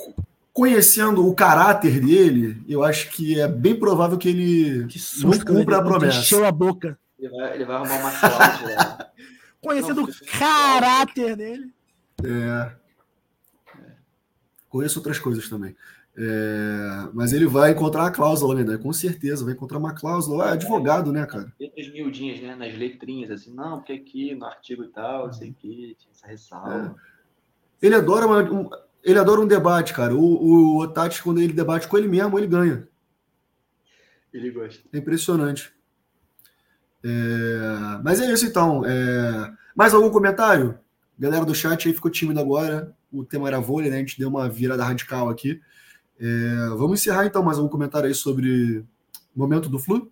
Conhecendo 0.57 1.27
o 1.27 1.35
caráter 1.35 1.99
dele, 1.99 2.59
eu 2.67 2.83
acho 2.83 3.11
que 3.11 3.39
é 3.39 3.47
bem 3.47 3.77
provável 3.77 4.17
que 4.17 4.27
ele 4.27 4.87
Que 4.87 4.97
não 4.97 5.05
susto 5.33 5.47
eu 5.47 5.55
cumpra 5.55 5.77
a 5.77 5.83
promessa. 5.83 6.17
Encheu 6.17 6.43
a 6.43 6.51
boca. 6.51 6.97
Ele 7.19 7.29
vai, 7.29 7.53
ele 7.53 7.65
vai 7.65 7.75
arrumar 7.75 7.99
uma 7.99 8.11
cláusula. 8.11 9.11
Conhecendo 9.61 10.01
Não, 10.01 10.09
o 10.09 10.39
caráter 10.39 11.35
dele. 11.35 11.71
É. 12.23 12.71
Conheço 14.67 14.97
outras 14.97 15.19
coisas 15.19 15.47
também. 15.47 15.75
É, 16.17 17.07
Mas 17.13 17.33
ele 17.33 17.45
vai 17.45 17.69
encontrar 17.69 18.07
a 18.07 18.11
cláusula, 18.11 18.55
né? 18.63 18.77
Com 18.77 18.91
certeza, 18.91 19.45
vai 19.45 19.53
encontrar 19.53 19.77
uma 19.77 19.93
cláusula. 19.93 20.49
É 20.49 20.53
advogado, 20.53 21.11
né, 21.11 21.23
cara? 21.27 21.53
Letras 21.59 21.87
miudinhas, 21.93 22.41
né? 22.41 22.55
Nas 22.55 22.75
letrinhas, 22.75 23.29
assim, 23.29 23.53
não, 23.53 23.77
porque 23.77 23.93
aqui 23.93 24.33
no 24.33 24.47
artigo 24.47 24.83
e 24.83 24.87
tal, 24.87 25.27
não 25.27 25.33
sei 25.33 25.51
o 25.51 25.53
que, 25.53 25.95
tinha 25.99 26.11
essa 26.11 26.25
ressalva. 26.25 26.95
Ele 27.79 27.93
adora, 27.93 28.25
uma- 28.25 28.41
um, 28.41 28.67
ele 29.03 29.19
adora 29.19 29.41
um 29.41 29.47
debate, 29.47 29.93
cara. 29.93 30.15
O, 30.15 30.19
o 30.21 30.77
Otati, 30.79 31.23
quando 31.23 31.39
ele 31.39 31.53
debate 31.53 31.87
com 31.87 31.97
ele 31.97 32.07
mesmo, 32.07 32.37
ele 32.37 32.47
ganha. 32.47 32.87
Ele 34.33 34.51
gosta. 34.51 34.83
É 34.93 34.97
impressionante. 34.97 35.73
É, 37.03 38.01
Mas 38.03 38.19
é 38.19 38.31
isso 38.31 38.45
então. 38.45 38.83
É, 38.85 39.51
Mais 39.75 39.93
algum 39.93 40.09
comentário? 40.09 40.77
Galera 41.17 41.45
do 41.45 41.55
chat 41.55 41.87
aí 41.87 41.93
ficou 41.93 42.11
tímido 42.11 42.39
agora. 42.39 42.95
O 43.11 43.23
tema 43.23 43.47
era 43.47 43.59
vôlei, 43.59 43.89
né? 43.89 43.97
A 43.97 43.99
gente 43.99 44.19
deu 44.19 44.29
uma 44.29 44.49
virada 44.49 44.83
radical 44.83 45.29
aqui. 45.29 45.61
É, 46.19 46.69
vamos 46.75 46.99
encerrar 46.99 47.25
então 47.25 47.43
mais 47.43 47.57
algum 47.57 47.69
comentário 47.69 48.07
aí 48.07 48.13
sobre 48.13 48.79
o 49.35 49.39
momento 49.39 49.69
do 49.69 49.79
Flu? 49.79 50.11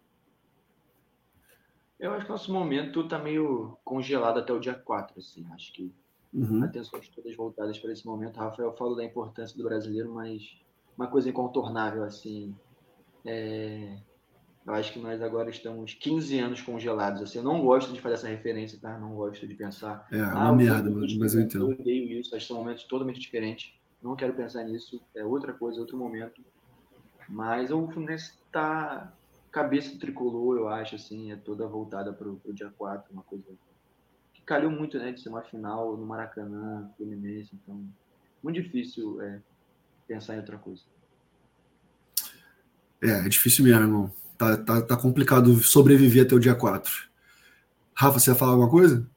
Eu 2.00 2.14
acho 2.14 2.26
que 2.26 2.32
nosso 2.32 2.52
momento 2.54 3.02
está 3.02 3.18
meio 3.18 3.78
congelado 3.84 4.38
até 4.38 4.54
o 4.54 4.60
dia 4.60 4.74
4, 4.74 5.20
assim. 5.20 5.46
Acho 5.54 5.74
que 5.74 5.92
uhum. 6.36 6.64
atenções 6.64 7.10
todas 7.10 7.36
voltadas 7.36 7.80
para 7.80 7.92
esse 7.92 8.06
momento. 8.06 8.38
Rafael 8.38 8.74
falou 8.76 8.96
da 8.96 9.04
importância 9.04 9.58
do 9.58 9.64
brasileiro, 9.64 10.14
mas 10.14 10.58
uma 10.98 11.08
coisa 11.08 11.30
incontornável, 11.30 12.04
assim. 12.04 12.56
É... 13.26 13.98
Eu 14.66 14.74
acho 14.74 14.94
que 14.94 15.00
nós 15.00 15.22
agora 15.22 15.50
estamos 15.50 15.94
15 15.94 16.40
anos 16.40 16.62
congelados. 16.62 17.22
Assim, 17.22 17.38
eu 17.38 17.44
não 17.44 17.64
gosto 17.64 17.94
de 17.94 18.02
fazer 18.02 18.16
essa 18.16 18.28
referência, 18.28 18.80
tá? 18.82 18.98
Não 18.98 19.14
gosto 19.14 19.48
de 19.48 19.54
pensar. 19.54 20.08
É, 20.12 20.18
é 20.18 20.24
uma 20.24 20.50
ah, 20.50 20.54
merda, 20.54 20.90
mas 20.90 21.36
eu 21.36 21.42
entendo. 21.42 21.72
Eu 21.72 21.80
odeio 21.80 22.20
isso, 22.20 22.36
acho 22.36 22.48
que 22.48 22.54
são 22.54 22.64
momentos 22.64 22.84
totalmente 22.86 23.20
diferentes. 23.20 23.74
Não 24.02 24.16
quero 24.16 24.34
pensar 24.34 24.64
nisso. 24.64 25.00
É 25.16 25.24
outra 25.24 25.54
coisa, 25.54 25.80
outro 25.80 25.98
momento. 25.98 26.42
Mas 27.30 27.70
o 27.72 27.88
Fluminense 27.88 28.34
está 28.46 29.14
cabeça 29.52 29.94
do 29.94 30.00
tricolor, 30.00 30.58
eu 30.58 30.68
acho, 30.68 30.96
assim, 30.96 31.32
é 31.32 31.38
toda 31.38 31.66
voltada 31.66 32.12
para 32.12 32.28
o 32.28 32.54
dia 32.54 32.74
4, 32.78 33.14
uma 33.14 33.24
coisa 33.24 33.46
calhou 34.46 34.72
muito, 34.72 34.98
né, 34.98 35.12
de 35.12 35.22
ser 35.22 35.30
uma 35.30 35.42
final 35.42 35.98
no 35.98 36.06
Maracanã, 36.06 36.90
Fluminense, 36.98 37.50
então, 37.54 37.84
muito 38.44 38.62
difícil 38.62 39.22
é, 39.22 39.40
pensar 40.08 40.36
em 40.36 40.40
outra 40.40 40.58
coisa. 40.58 40.84
É, 43.02 43.26
é 43.26 43.30
difícil 43.30 43.64
mesmo, 43.64 43.82
irmão. 43.82 44.12
Tá, 44.38 44.58
tá, 44.58 44.82
tá 44.82 44.98
complicado 44.98 45.56
sobreviver 45.64 46.26
até 46.26 46.36
o 46.36 46.40
dia 46.40 46.56
4. 46.56 47.10
Rafa, 47.94 48.20
você 48.20 48.32
ia 48.32 48.36
falar 48.36 48.52
alguma 48.52 48.70
coisa? 48.70 49.10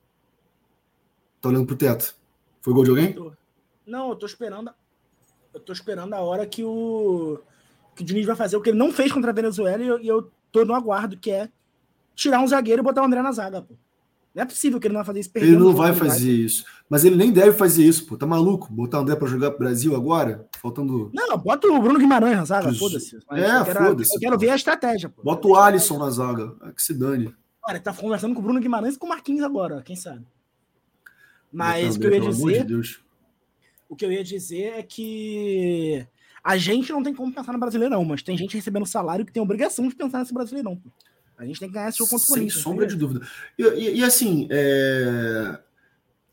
Tá 1.41 1.49
olhando 1.49 1.67
pro 1.67 1.77
teto. 1.77 2.15
Foi 2.61 2.73
gol 2.73 2.85
de 2.85 2.91
alguém? 2.91 3.17
Não, 3.87 4.11
eu 4.11 4.17
tô 4.17 4.27
esperando. 4.27 4.73
Eu 5.53 5.61
tô 5.61 5.73
esperando 5.73 6.15
a 6.15 6.21
hora 6.21 6.47
que 6.47 6.63
o 6.63 7.41
que 7.97 8.03
o 8.03 8.07
Diniz 8.07 8.27
vai 8.27 8.37
fazer 8.37 8.57
o 8.57 8.63
que 8.63 8.71
ele 8.71 8.79
não 8.79 8.93
fez 8.93 9.11
contra 9.11 9.33
a 9.33 9.35
Venezuela 9.35 9.83
e 9.83 9.89
eu, 9.89 10.01
e 10.01 10.07
eu 10.07 10.31
tô 10.53 10.65
no 10.65 10.73
aguardo, 10.73 11.19
que 11.19 11.33
é 11.33 11.51
tirar 12.15 12.41
um 12.41 12.47
zagueiro 12.47 12.81
e 12.81 12.85
botar 12.85 13.03
o 13.03 13.05
André 13.05 13.21
na 13.21 13.33
zaga, 13.33 13.61
pô. 13.61 13.75
Não 14.39 14.45
é 14.45 14.47
possível 14.47 14.79
que 14.79 14.87
ele 14.87 14.95
não 14.95 15.01
vai 15.01 15.07
fazer 15.07 15.21
isso. 15.21 15.31
Ele 15.35 15.57
não 15.57 15.75
vai 15.75 15.93
fazer 15.93 16.31
isso. 16.31 16.65
Mas 16.89 17.05
ele 17.05 17.17
nem 17.17 17.33
deve 17.33 17.59
fazer 17.59 17.85
isso, 17.85 18.07
pô. 18.07 18.17
Tá 18.17 18.25
maluco? 18.25 18.73
Botar 18.73 18.99
o 18.99 19.01
André 19.01 19.17
pra 19.17 19.27
jogar 19.27 19.51
pro 19.51 19.59
Brasil 19.59 19.97
agora? 19.97 20.49
Faltando. 20.63 21.11
Não, 21.13 21.37
bota 21.37 21.67
o 21.67 21.83
Bruno 21.83 21.99
Guimarães 21.99 22.37
na 22.37 22.45
zaga, 22.45 22.73
foda-se. 22.73 23.17
É, 23.33 23.65
foda-se. 23.65 24.15
Eu 24.15 24.21
quero 24.21 24.39
ver 24.39 24.51
a 24.51 24.55
estratégia, 24.55 25.09
pô. 25.09 25.25
Bota 25.25 25.49
o 25.49 25.57
Alisson 25.57 25.99
na 25.99 26.09
zaga. 26.09 26.55
É 26.63 26.71
que 26.71 26.81
se 26.81 26.95
dane. 26.95 27.35
Olha, 27.65 27.75
ele 27.75 27.81
tá 27.81 27.93
conversando 27.93 28.33
com 28.33 28.39
o 28.39 28.43
Bruno 28.45 28.61
Guimarães 28.61 28.95
e 28.95 28.99
com 29.01 29.07
o 29.07 29.09
Marquinhos 29.09 29.43
agora, 29.43 29.83
quem 29.83 29.97
sabe. 29.97 30.25
Mas 31.53 31.97
o 31.97 31.99
que 31.99 32.07
eu 32.07 32.15
ia 32.15 32.21
dizer. 32.21 32.65
De 32.65 33.01
o 33.89 33.97
que 33.97 34.05
eu 34.05 34.13
ia 34.13 34.23
dizer 34.23 34.75
é 34.79 34.83
que 34.85 36.07
a 36.45 36.57
gente 36.57 36.93
não 36.93 37.03
tem 37.03 37.13
como 37.13 37.35
pensar 37.35 37.53
no 37.53 37.59
Brasileirão, 37.59 38.05
mas 38.05 38.23
tem 38.23 38.39
gente 38.39 38.55
recebendo 38.55 38.87
salário 38.87 39.27
que 39.27 39.33
tem 39.33 39.43
obrigação 39.43 39.89
de 39.89 39.97
pensar 39.97 40.21
nesse 40.21 40.33
Brasileirão. 40.33 40.81
A 41.39 41.47
gente 41.47 41.61
tem 41.61 41.69
que 41.69 41.75
ganhar 41.75 41.89
esse 41.89 41.99
jogo 41.99 42.11
contra 42.11 42.25
o 42.25 42.29
Corinthians. 42.29 42.55
Sem 42.55 42.63
sombra 42.63 42.87
de 42.87 42.97
dúvida. 42.97 43.27
E, 43.57 43.63
e, 43.63 43.99
e 44.01 44.05
assim, 44.05 44.49
é... 44.51 45.59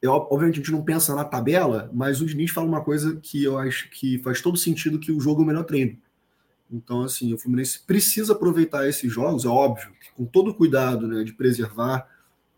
eu, 0.01 0.11
obviamente 0.11 0.55
a 0.55 0.57
gente 0.57 0.71
não 0.71 0.83
pensa 0.83 1.15
na 1.15 1.23
tabela, 1.23 1.89
mas 1.93 2.21
o 2.21 2.25
Diniz 2.25 2.51
fala 2.51 2.67
uma 2.67 2.83
coisa 2.83 3.15
que 3.21 3.43
eu 3.43 3.57
acho 3.57 3.89
que 3.91 4.17
faz 4.19 4.41
todo 4.41 4.57
sentido, 4.57 4.99
que 4.99 5.11
o 5.11 5.19
jogo 5.19 5.41
é 5.41 5.43
o 5.43 5.47
melhor 5.47 5.63
treino. 5.63 5.97
Então, 6.71 7.03
assim, 7.03 7.31
o 7.31 7.37
Fluminense 7.37 7.79
precisa 7.85 8.33
aproveitar 8.33 8.87
esses 8.87 9.11
jogos, 9.11 9.45
é 9.45 9.47
óbvio, 9.47 9.91
com 10.15 10.25
todo 10.25 10.49
o 10.49 10.55
cuidado 10.55 11.07
né, 11.07 11.23
de 11.23 11.31
preservar 11.31 12.09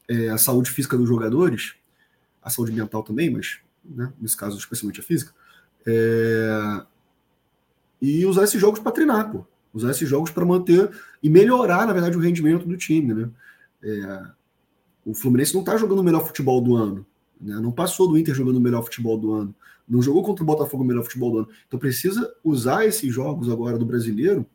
é, 0.08 0.30
a 0.30 0.38
saúde 0.38 0.72
física 0.72 0.98
dos 0.98 1.08
jogadores, 1.08 1.76
a 2.42 2.50
saúde 2.50 2.72
mental 2.72 3.04
também, 3.04 3.30
mas 3.30 3.60
né, 3.84 4.12
nesse 4.20 4.38
caso 4.38 4.58
especialmente 4.58 5.02
a 5.02 5.04
física, 5.04 5.34
é, 5.86 6.86
e 8.02 8.26
usar 8.26 8.44
esses 8.44 8.60
jogos 8.60 8.80
para 8.80 8.92
treinar, 8.92 9.32
pô. 9.32 9.46
Usar 9.78 9.92
esses 9.92 10.10
jogos 10.10 10.32
para 10.32 10.46
manter 10.46 10.90
e 11.22 11.30
melhorar, 11.30 11.86
na 11.86 11.94
verdade, 11.94 12.18
o 12.18 12.20
rendimento 12.20 12.66
do 12.66 12.76
time, 12.76 13.14
né? 13.14 13.30
É, 13.84 14.24
o 15.06 15.14
Fluminense 15.14 15.54
não 15.54 15.62
está 15.62 15.78
jogando 15.78 16.00
o 16.00 16.04
melhor 16.04 16.26
futebol 16.26 16.60
do 16.60 16.76
ano, 16.76 17.06
né? 17.40 17.56
Não 17.60 17.72
passou 17.72 18.08
do 18.08 18.18
Inter 18.18 18.34
jogando 18.34 18.58
o 18.58 18.62
melhor 18.62 18.84
futebol 18.84 19.18
do 19.18 19.34
ano, 19.34 19.56
não 19.88 20.02
jogou 20.02 20.24
contra 20.24 20.44
o 20.44 20.46
Botafogo 20.46 20.84
o 20.84 20.86
melhor 20.86 21.04
futebol 21.04 21.32
do 21.32 21.38
ano. 21.40 21.50
Então 21.68 21.80
precisa 21.80 22.36
usar 22.44 22.86
esses 22.86 23.14
jogos 23.14 23.50
agora 23.50 23.78
do 23.78 23.86
brasileiro 23.86 24.46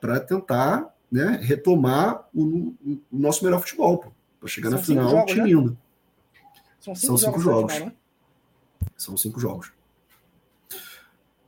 para 0.00 0.18
tentar, 0.18 0.92
né, 1.10 1.38
retomar 1.42 2.26
o, 2.34 2.74
o, 2.84 3.00
nosso 3.12 3.44
melhor 3.44 3.60
futebol, 3.60 4.12
para 4.40 4.48
chegar 4.48 4.70
São 4.70 4.78
na 4.78 4.84
final 4.84 5.10
jogos, 5.10 5.32
tinindo. 5.32 5.70
Né? 5.70 5.76
São 6.80 6.94
cinco, 6.94 7.06
São 7.06 7.18
cinco 7.18 7.40
jogos. 7.40 7.74
Final, 7.74 7.88
né? 7.88 7.94
São 8.96 9.16
cinco 9.16 9.38
jogos. 9.38 9.72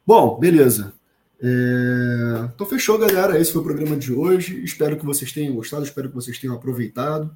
Bom, 0.06 0.38
beleza. 0.38 0.94
É... 1.40 2.48
Então 2.54 2.66
fechou, 2.66 2.98
galera. 2.98 3.38
Esse 3.38 3.52
foi 3.52 3.60
o 3.60 3.64
programa 3.64 3.96
de 3.96 4.12
hoje. 4.12 4.62
Espero 4.62 4.96
que 4.96 5.04
vocês 5.04 5.32
tenham 5.32 5.54
gostado, 5.54 5.84
espero 5.84 6.08
que 6.08 6.14
vocês 6.14 6.38
tenham 6.38 6.54
aproveitado. 6.54 7.30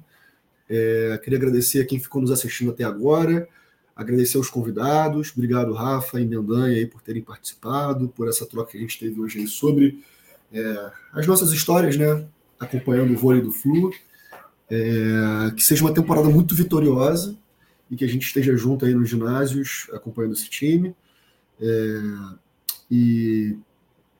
É... 0.69 1.19
Queria 1.23 1.37
agradecer 1.37 1.81
a 1.81 1.85
quem 1.85 1.99
ficou 1.99 2.21
nos 2.21 2.31
assistindo 2.31 2.71
até 2.71 2.83
agora, 2.83 3.47
agradecer 3.95 4.37
aos 4.37 4.49
convidados. 4.49 5.31
Obrigado, 5.35 5.73
Rafa 5.73 6.19
e 6.19 6.25
Mendanha, 6.25 6.77
aí, 6.77 6.85
por 6.85 7.01
terem 7.01 7.21
participado, 7.21 8.09
por 8.09 8.27
essa 8.27 8.45
troca 8.45 8.71
que 8.71 8.77
a 8.77 8.81
gente 8.81 8.99
teve 8.99 9.19
hoje 9.19 9.47
sobre 9.47 10.03
é... 10.51 10.91
as 11.13 11.25
nossas 11.27 11.51
histórias, 11.51 11.97
né? 11.97 12.25
Acompanhando 12.59 13.13
o 13.13 13.17
vôlei 13.17 13.41
do 13.41 13.51
Flu. 13.51 13.91
É, 14.69 15.51
que 15.55 15.61
seja 15.61 15.83
uma 15.83 15.93
temporada 15.93 16.29
muito 16.29 16.55
vitoriosa 16.55 17.37
e 17.91 17.95
que 17.95 18.03
a 18.03 18.07
gente 18.07 18.25
esteja 18.25 18.55
junto 18.57 18.85
aí 18.85 18.93
nos 18.95 19.07
ginásios 19.07 19.87
acompanhando 19.93 20.33
esse 20.33 20.49
time. 20.49 20.95
É, 21.61 22.01
e 22.89 23.57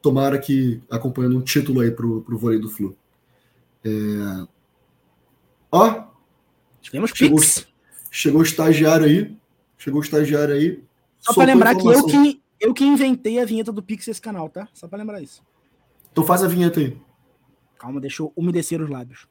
tomara 0.04 0.38
que 0.38 0.84
acompanhando 0.92 1.38
um 1.38 1.42
título 1.42 1.80
aí 1.80 1.90
pro, 1.90 2.22
pro 2.22 2.38
vôlei 2.38 2.60
do 2.60 2.70
Flu. 2.70 2.96
É... 3.84 3.90
Ó, 5.72 6.04
tivemos 6.82 7.12
chegou, 7.16 7.40
chegou 8.12 8.42
o 8.42 8.44
estagiário 8.44 9.06
aí. 9.06 9.36
Chegou 9.78 10.02
o 10.02 10.04
estagiário 10.04 10.54
aí. 10.54 10.84
Só 11.20 11.34
para 11.34 11.46
lembrar 11.46 11.76
que 11.76 11.88
eu 11.88 12.06
que 12.06 12.42
eu 12.60 12.74
que 12.74 12.84
inventei 12.84 13.40
a 13.40 13.46
vinheta 13.46 13.72
do 13.72 13.82
Pix 13.82 14.08
esse 14.08 14.22
canal, 14.22 14.50
tá? 14.50 14.68
Só 14.74 14.88
para 14.88 15.00
lembrar 15.00 15.22
isso. 15.22 15.42
Então 16.12 16.24
faz 16.24 16.44
a 16.44 16.48
vinheta 16.48 16.82
aí. 16.82 16.98
Calma, 17.78 18.00
deixa 18.00 18.24
eu 18.24 18.32
umedecer 18.36 18.82
os 18.82 18.90
lábios. 18.90 19.26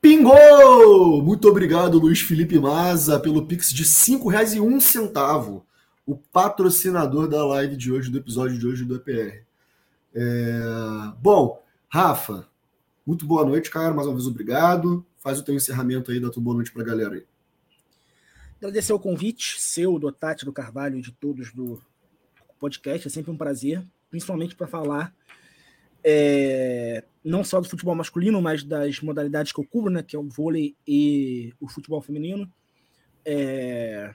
Pingou! 0.00 1.22
Muito 1.22 1.48
obrigado, 1.48 1.98
Luiz 1.98 2.20
Felipe 2.20 2.58
Maza, 2.58 3.18
pelo 3.18 3.46
Pix 3.46 3.70
de 3.70 3.82
R$ 3.82 4.30
reais 4.30 4.54
e 4.54 4.60
um 4.60 4.80
centavo 4.80 5.66
o 6.08 6.16
patrocinador 6.16 7.28
da 7.28 7.44
live 7.44 7.76
de 7.76 7.92
hoje, 7.92 8.10
do 8.10 8.16
episódio 8.16 8.58
de 8.58 8.66
hoje 8.66 8.82
do 8.82 8.96
EPR. 8.96 9.44
É... 10.14 10.58
Bom, 11.20 11.62
Rafa, 11.86 12.48
muito 13.06 13.26
boa 13.26 13.44
noite, 13.44 13.70
cara. 13.70 13.92
Mais 13.92 14.06
uma 14.06 14.14
vez, 14.14 14.26
obrigado. 14.26 15.04
Faz 15.18 15.38
o 15.38 15.44
teu 15.44 15.54
encerramento 15.54 16.10
aí, 16.10 16.18
dá 16.18 16.30
tua 16.30 16.42
boa 16.42 16.56
noite 16.56 16.72
para 16.72 16.80
a 16.80 16.86
galera 16.86 17.14
aí. 17.14 17.26
Agradecer 18.56 18.94
o 18.94 18.98
convite 18.98 19.60
seu, 19.60 19.98
do 19.98 20.10
Tati, 20.10 20.46
do 20.46 20.52
Carvalho 20.52 20.98
e 20.98 21.02
de 21.02 21.12
todos 21.12 21.52
do 21.52 21.78
podcast. 22.58 23.06
É 23.06 23.10
sempre 23.10 23.30
um 23.30 23.36
prazer, 23.36 23.84
principalmente 24.08 24.56
para 24.56 24.66
falar 24.66 25.14
é, 26.02 27.04
não 27.22 27.44
só 27.44 27.60
do 27.60 27.68
futebol 27.68 27.94
masculino, 27.94 28.40
mas 28.40 28.64
das 28.64 28.98
modalidades 29.02 29.52
que 29.52 29.60
eu 29.60 29.64
cubro, 29.64 29.92
né, 29.92 30.02
que 30.02 30.16
é 30.16 30.18
o 30.18 30.26
vôlei 30.26 30.74
e 30.86 31.52
o 31.60 31.68
futebol 31.68 32.00
feminino. 32.00 32.50
É, 33.26 34.14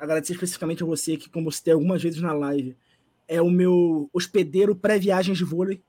agradecer 0.00 0.32
especificamente 0.32 0.82
a 0.82 0.86
você, 0.86 1.16
que, 1.16 1.28
como 1.28 1.50
você 1.50 1.62
tem 1.62 1.74
algumas 1.74 2.02
vezes 2.02 2.20
na 2.20 2.32
live, 2.32 2.76
é 3.28 3.40
o 3.40 3.50
meu 3.50 4.08
hospedeiro 4.12 4.74
pré-viagens 4.74 5.36
de 5.36 5.44
vôlei. 5.44 5.82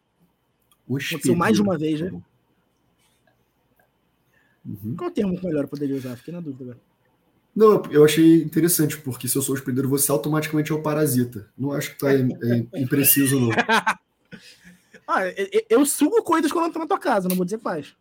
Hospedeiro. 0.87 1.15
Aconteceu 1.15 1.35
mais 1.35 1.55
de 1.55 1.61
uma 1.61 1.77
vez, 1.77 2.01
né? 2.01 2.11
Uhum. 4.65 4.95
Qual 4.95 5.09
termo 5.09 5.39
melhor 5.41 5.63
eu 5.63 5.67
poderia 5.67 5.95
usar? 5.95 6.15
Fiquei 6.17 6.33
na 6.33 6.41
dúvida 6.41 6.63
agora. 6.65 6.79
Não, 7.55 7.83
eu 7.91 8.05
achei 8.05 8.43
interessante, 8.43 8.97
porque 8.97 9.27
se 9.27 9.35
eu 9.35 9.41
sou 9.41 9.55
hospedeiro, 9.55 9.89
você 9.89 10.11
automaticamente 10.11 10.71
é 10.71 10.75
o 10.75 10.81
parasita. 10.81 11.49
Não 11.57 11.71
acho 11.71 11.91
que 11.91 11.99
tá 11.99 12.09
impreciso, 12.75 13.39
não. 13.39 13.49
ah, 15.07 15.27
eu, 15.27 15.65
eu 15.69 15.85
sugo 15.85 16.21
coisas 16.23 16.51
quando 16.51 16.67
eu 16.67 16.73
tô 16.73 16.79
na 16.79 16.87
tua 16.87 16.99
casa, 16.99 17.27
não 17.27 17.35
vou 17.35 17.43
dizer 17.43 17.59
quais. 17.59 17.93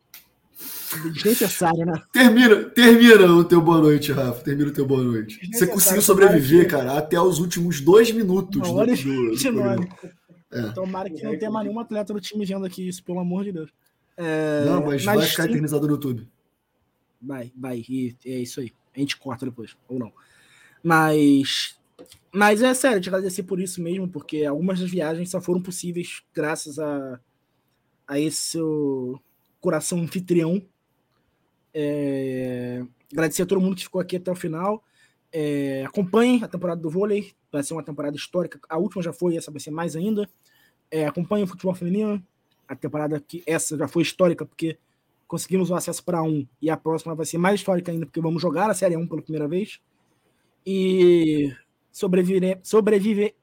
Desnecessário, 1.13 1.87
né? 1.87 2.03
Termina, 2.13 2.65
termina 2.65 3.27
o 3.33 3.45
teu 3.45 3.61
boa 3.61 3.79
noite, 3.81 4.13
Rafa. 4.13 4.43
Termina 4.43 4.71
o 4.71 4.73
teu 4.73 4.87
boa 4.87 5.03
noite. 5.03 5.41
Você 5.53 5.67
conseguiu 5.67 6.03
sobreviver, 6.03 6.69
cara, 6.69 6.99
até 6.99 7.21
os 7.21 7.39
últimos 7.39 7.81
dois 7.81 8.11
minutos. 8.11 8.69
Uma 8.69 8.81
hora 8.81 8.95
do, 8.95 9.03
do, 9.03 9.89
é. 10.53 10.73
Tomara 10.73 11.09
que 11.09 11.23
não 11.23 11.39
tenha 11.39 11.51
mais 11.51 11.67
nenhum 11.67 11.79
atleta 11.79 12.13
do 12.13 12.21
time 12.21 12.45
vendo 12.45 12.67
aqui 12.67 12.89
isso, 12.89 13.05
pelo 13.05 13.21
amor 13.21 13.45
de 13.45 13.53
Deus. 13.53 13.71
É, 14.17 14.65
não, 14.65 14.85
mas, 14.85 15.05
mas 15.05 15.21
vai 15.21 15.27
ficar 15.27 15.43
sim. 15.45 15.51
eternizado 15.51 15.87
no 15.87 15.95
YouTube. 15.95 16.29
Vai, 17.23 17.53
vai. 17.57 17.85
E 17.89 18.17
é 18.27 18.39
isso 18.39 18.61
aí. 18.61 18.73
A 18.95 18.99
gente 18.99 19.17
corta 19.17 19.47
depois, 19.47 19.77
ou 19.89 19.99
não. 19.99 20.13
Mas. 20.83 21.79
Mas 22.33 22.63
é 22.63 22.73
sério, 22.75 23.01
te 23.01 23.09
agradecer 23.09 23.43
por 23.43 23.61
isso 23.61 23.83
mesmo, 23.83 24.09
porque 24.09 24.45
algumas 24.45 24.81
das 24.81 24.91
viagens 24.91 25.31
só 25.31 25.41
foram 25.41 25.61
possíveis 25.61 26.23
graças 26.35 26.79
a, 26.79 27.21
a 28.07 28.19
esse 28.19 28.59
coração 29.61 30.01
anfitrião 30.01 30.63
é... 31.75 32.85
Agradecer 33.13 33.43
a 33.43 33.47
todo 33.47 33.61
mundo 33.61 33.77
que 33.77 33.83
ficou 33.83 34.01
aqui 34.01 34.17
até 34.17 34.31
o 34.31 34.37
final. 34.37 34.85
É, 35.33 35.85
acompanhe 35.85 36.43
a 36.43 36.49
temporada 36.49 36.81
do 36.81 36.91
vôlei, 36.91 37.33
vai 37.53 37.63
ser 37.63 37.73
uma 37.75 37.83
temporada 37.83 38.17
histórica. 38.17 38.61
A 38.69 38.79
última 38.79 39.03
já 39.03 39.13
foi, 39.13 39.37
essa 39.37 39.51
vai 39.51 39.61
ser 39.61 39.71
mais 39.71 39.97
ainda. 39.97 40.29
É, 40.91 41.07
acompanhe 41.07 41.45
o 41.45 41.47
futebol 41.47 41.75
feminino, 41.75 42.23
a 42.67 42.75
temporada 42.75 43.21
que 43.21 43.43
essa 43.47 43.77
já 43.77 43.87
foi 43.87 44.03
histórica, 44.03 44.45
porque 44.45 44.79
conseguimos 45.27 45.71
o 45.71 45.75
acesso 45.75 46.05
para 46.05 46.23
um, 46.23 46.47
e 46.61 46.69
a 46.69 46.77
próxima 46.77 47.15
vai 47.15 47.27
ser 47.27 47.39
mais 47.39 47.61
histórica 47.61 47.93
ainda, 47.93 48.07
porque 48.07 48.21
vamos 48.21 48.43
jogar 48.43 48.69
a 48.71 48.75
Série 48.75 48.97
1 48.97 49.07
pela 49.07 49.23
primeira 49.23 49.47
vez. 49.47 49.81
E 50.67 51.53
sobrevive, 51.93 52.61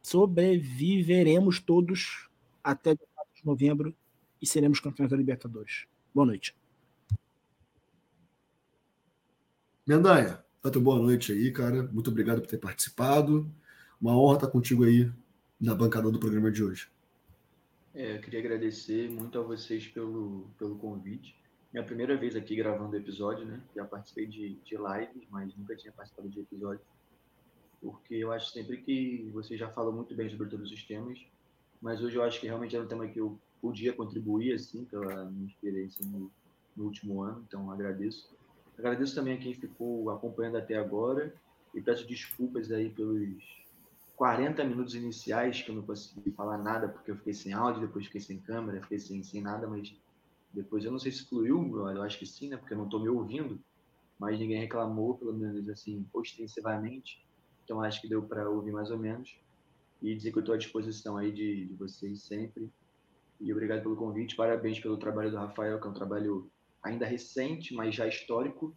sobreviveremos 0.01 1.59
todos 1.59 2.29
até 2.63 2.95
de 2.95 3.01
novembro 3.45 3.95
e 4.41 4.47
seremos 4.47 4.79
campeões 4.79 5.09
da 5.09 5.17
Libertadores. 5.17 5.85
Boa 6.17 6.25
noite. 6.25 6.55
Mendanha, 9.85 10.43
tanto 10.63 10.81
boa 10.81 10.99
noite 10.99 11.31
aí, 11.31 11.51
cara. 11.51 11.83
Muito 11.83 12.09
obrigado 12.09 12.41
por 12.41 12.47
ter 12.47 12.57
participado. 12.57 13.47
Uma 14.01 14.17
honra 14.19 14.37
estar 14.37 14.47
contigo 14.47 14.83
aí 14.83 15.11
na 15.61 15.75
bancada 15.75 16.09
do 16.09 16.17
programa 16.19 16.49
de 16.49 16.63
hoje. 16.63 16.89
É, 17.93 18.15
eu 18.15 18.21
queria 18.21 18.39
agradecer 18.39 19.07
muito 19.11 19.37
a 19.37 19.43
vocês 19.43 19.85
pelo, 19.89 20.49
pelo 20.57 20.75
convite. 20.79 21.35
Minha 21.71 21.85
primeira 21.85 22.17
vez 22.17 22.35
aqui 22.35 22.55
gravando 22.55 22.93
o 22.93 22.99
episódio, 22.99 23.45
né? 23.45 23.61
Já 23.75 23.85
participei 23.85 24.25
de, 24.25 24.55
de 24.65 24.75
lives, 24.75 25.27
mas 25.29 25.55
nunca 25.55 25.75
tinha 25.75 25.93
participado 25.93 26.29
de 26.29 26.39
episódio. 26.39 26.81
Porque 27.79 28.15
eu 28.15 28.31
acho 28.31 28.49
sempre 28.49 28.77
que 28.77 29.29
você 29.31 29.55
já 29.55 29.69
falou 29.69 29.93
muito 29.93 30.15
bem 30.15 30.27
sobre 30.31 30.49
todos 30.49 30.71
os 30.71 30.83
temas, 30.83 31.19
mas 31.79 32.01
hoje 32.01 32.15
eu 32.15 32.23
acho 32.23 32.39
que 32.39 32.47
realmente 32.47 32.75
era 32.75 32.83
um 32.83 32.87
tema 32.87 33.07
que 33.07 33.19
eu 33.19 33.39
podia 33.61 33.93
contribuir, 33.93 34.53
assim, 34.53 34.85
pela 34.85 35.25
minha 35.25 35.47
experiência 35.47 36.05
no, 36.05 36.31
no 36.75 36.85
último 36.85 37.21
ano, 37.21 37.43
então 37.47 37.71
agradeço. 37.71 38.35
Agradeço 38.77 39.15
também 39.15 39.35
a 39.35 39.37
quem 39.37 39.53
ficou 39.53 40.09
acompanhando 40.09 40.57
até 40.57 40.75
agora 40.75 41.33
e 41.73 41.81
peço 41.81 42.07
desculpas 42.07 42.71
aí 42.71 42.89
pelos 42.89 43.43
40 44.15 44.63
minutos 44.63 44.95
iniciais 44.95 45.61
que 45.61 45.69
eu 45.69 45.75
não 45.75 45.83
consegui 45.83 46.31
falar 46.31 46.57
nada 46.57 46.87
porque 46.87 47.11
eu 47.11 47.15
fiquei 47.17 47.33
sem 47.33 47.53
áudio, 47.53 47.81
depois 47.81 48.05
fiquei 48.05 48.21
sem 48.21 48.39
câmera, 48.39 48.81
fiquei 48.81 48.99
sem, 48.99 49.23
sem 49.23 49.41
nada, 49.41 49.67
mas 49.67 49.95
depois 50.53 50.85
eu 50.85 50.91
não 50.91 50.99
sei 50.99 51.11
se 51.11 51.25
fluiu, 51.25 51.77
eu 51.89 52.01
acho 52.01 52.17
que 52.17 52.25
sim, 52.25 52.49
né? 52.49 52.57
Porque 52.57 52.73
eu 52.73 52.77
não 52.77 52.85
estou 52.85 52.99
me 52.99 53.09
ouvindo, 53.09 53.59
mas 54.17 54.39
ninguém 54.39 54.59
reclamou, 54.59 55.15
pelo 55.15 55.33
menos 55.33 55.67
assim, 55.69 56.05
ostensivamente. 56.13 57.23
Então 57.63 57.81
acho 57.81 58.01
que 58.01 58.07
deu 58.07 58.23
para 58.23 58.49
ouvir 58.49 58.71
mais 58.71 58.89
ou 58.89 58.97
menos 58.97 59.37
e 60.01 60.15
dizer 60.15 60.31
que 60.31 60.37
eu 60.37 60.41
estou 60.41 60.55
à 60.55 60.57
disposição 60.57 61.17
aí 61.17 61.31
de, 61.31 61.65
de 61.65 61.73
vocês 61.75 62.23
sempre. 62.23 62.71
E 63.39 63.51
obrigado 63.51 63.83
pelo 63.83 63.95
convite, 63.95 64.35
parabéns 64.35 64.79
pelo 64.79 64.97
trabalho 64.97 65.29
do 65.29 65.37
Rafael, 65.37 65.79
que 65.79 65.87
é 65.87 65.89
um 65.89 65.93
trabalho 65.93 66.49
ainda 66.83 67.05
recente, 67.05 67.73
mas 67.73 67.93
já 67.93 68.07
histórico, 68.07 68.75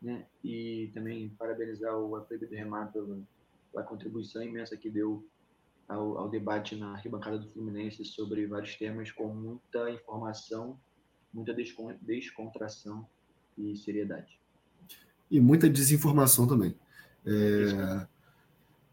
né? 0.00 0.26
E 0.42 0.90
também 0.92 1.30
parabenizar 1.38 1.96
o 1.96 2.14
Atlético 2.16 2.50
do 2.50 2.56
Remar 2.56 2.92
pela, 2.92 3.18
pela, 3.72 3.84
contribuição 3.84 4.42
imensa 4.42 4.76
que 4.76 4.90
deu 4.90 5.26
ao, 5.88 6.18
ao, 6.18 6.28
debate 6.28 6.76
na 6.76 6.92
arquibancada 6.92 7.38
do 7.38 7.48
Fluminense 7.50 8.04
sobre 8.04 8.46
vários 8.46 8.76
temas 8.76 9.10
com 9.10 9.28
muita 9.28 9.90
informação, 9.90 10.78
muita 11.32 11.54
descontração 12.02 13.06
e 13.56 13.76
seriedade. 13.76 14.38
E 15.30 15.40
muita 15.40 15.70
desinformação 15.70 16.46
também. 16.46 16.76
É... 17.24 18.06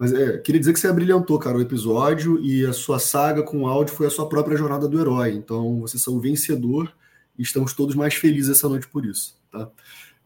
Mas 0.01 0.11
é, 0.13 0.39
queria 0.39 0.59
dizer 0.59 0.73
que 0.73 0.79
você 0.79 0.87
abrilhantou, 0.87 1.37
cara, 1.37 1.59
o 1.59 1.61
episódio 1.61 2.43
e 2.43 2.65
a 2.65 2.73
sua 2.73 2.97
saga 2.97 3.43
com 3.43 3.61
o 3.61 3.67
áudio 3.67 3.93
foi 3.93 4.07
a 4.07 4.09
sua 4.09 4.27
própria 4.27 4.57
jornada 4.57 4.87
do 4.87 4.99
herói. 4.99 5.29
Então, 5.33 5.79
você 5.81 5.95
é 5.95 6.11
o 6.11 6.19
vencedor 6.19 6.91
e 7.37 7.43
estamos 7.43 7.71
todos 7.75 7.93
mais 7.93 8.15
felizes 8.15 8.57
essa 8.57 8.67
noite 8.67 8.87
por 8.87 9.05
isso. 9.05 9.37
Tá? 9.51 9.69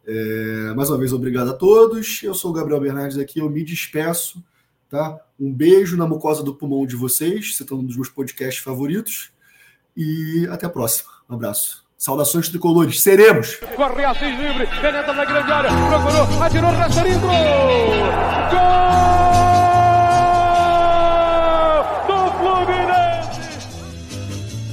É, 0.07 0.73
mais 0.77 0.89
uma 0.89 0.97
vez, 0.97 1.11
obrigado 1.11 1.49
a 1.49 1.53
todos. 1.53 2.22
Eu 2.23 2.34
sou 2.34 2.52
o 2.52 2.53
Gabriel 2.53 2.80
Bernardes 2.80 3.18
aqui, 3.18 3.39
eu 3.39 3.49
me 3.49 3.65
despeço. 3.65 4.41
Tá? 4.89 5.19
Um 5.38 5.53
beijo 5.53 5.97
na 5.97 6.07
mucosa 6.07 6.41
do 6.41 6.56
pulmão 6.56 6.88
de 6.88 6.95
vocês, 6.95 7.57
você 7.57 7.64
está 7.64 7.76
um 7.76 7.84
dos 7.84 7.97
meus 7.97 8.07
podcasts 8.07 8.64
favoritos. 8.64 9.34
E 9.97 10.47
até 10.52 10.68
a 10.68 10.69
próxima. 10.69 11.10
Um 11.30 11.35
abraço. 11.35 11.84
Saudações 11.97 12.47
tricolores. 12.47 13.03
Seremos! 13.03 13.56
Corre 13.76 14.06
Assis 14.06 14.39
livre, 14.39 14.68
penetra 14.80 15.11
na 15.11 15.26
grande 15.26 15.52
área, 15.52 15.69
procurou, 15.69 16.43
atirou, 16.43 16.72
gol! 17.19 17.30
Gol! 18.52 19.64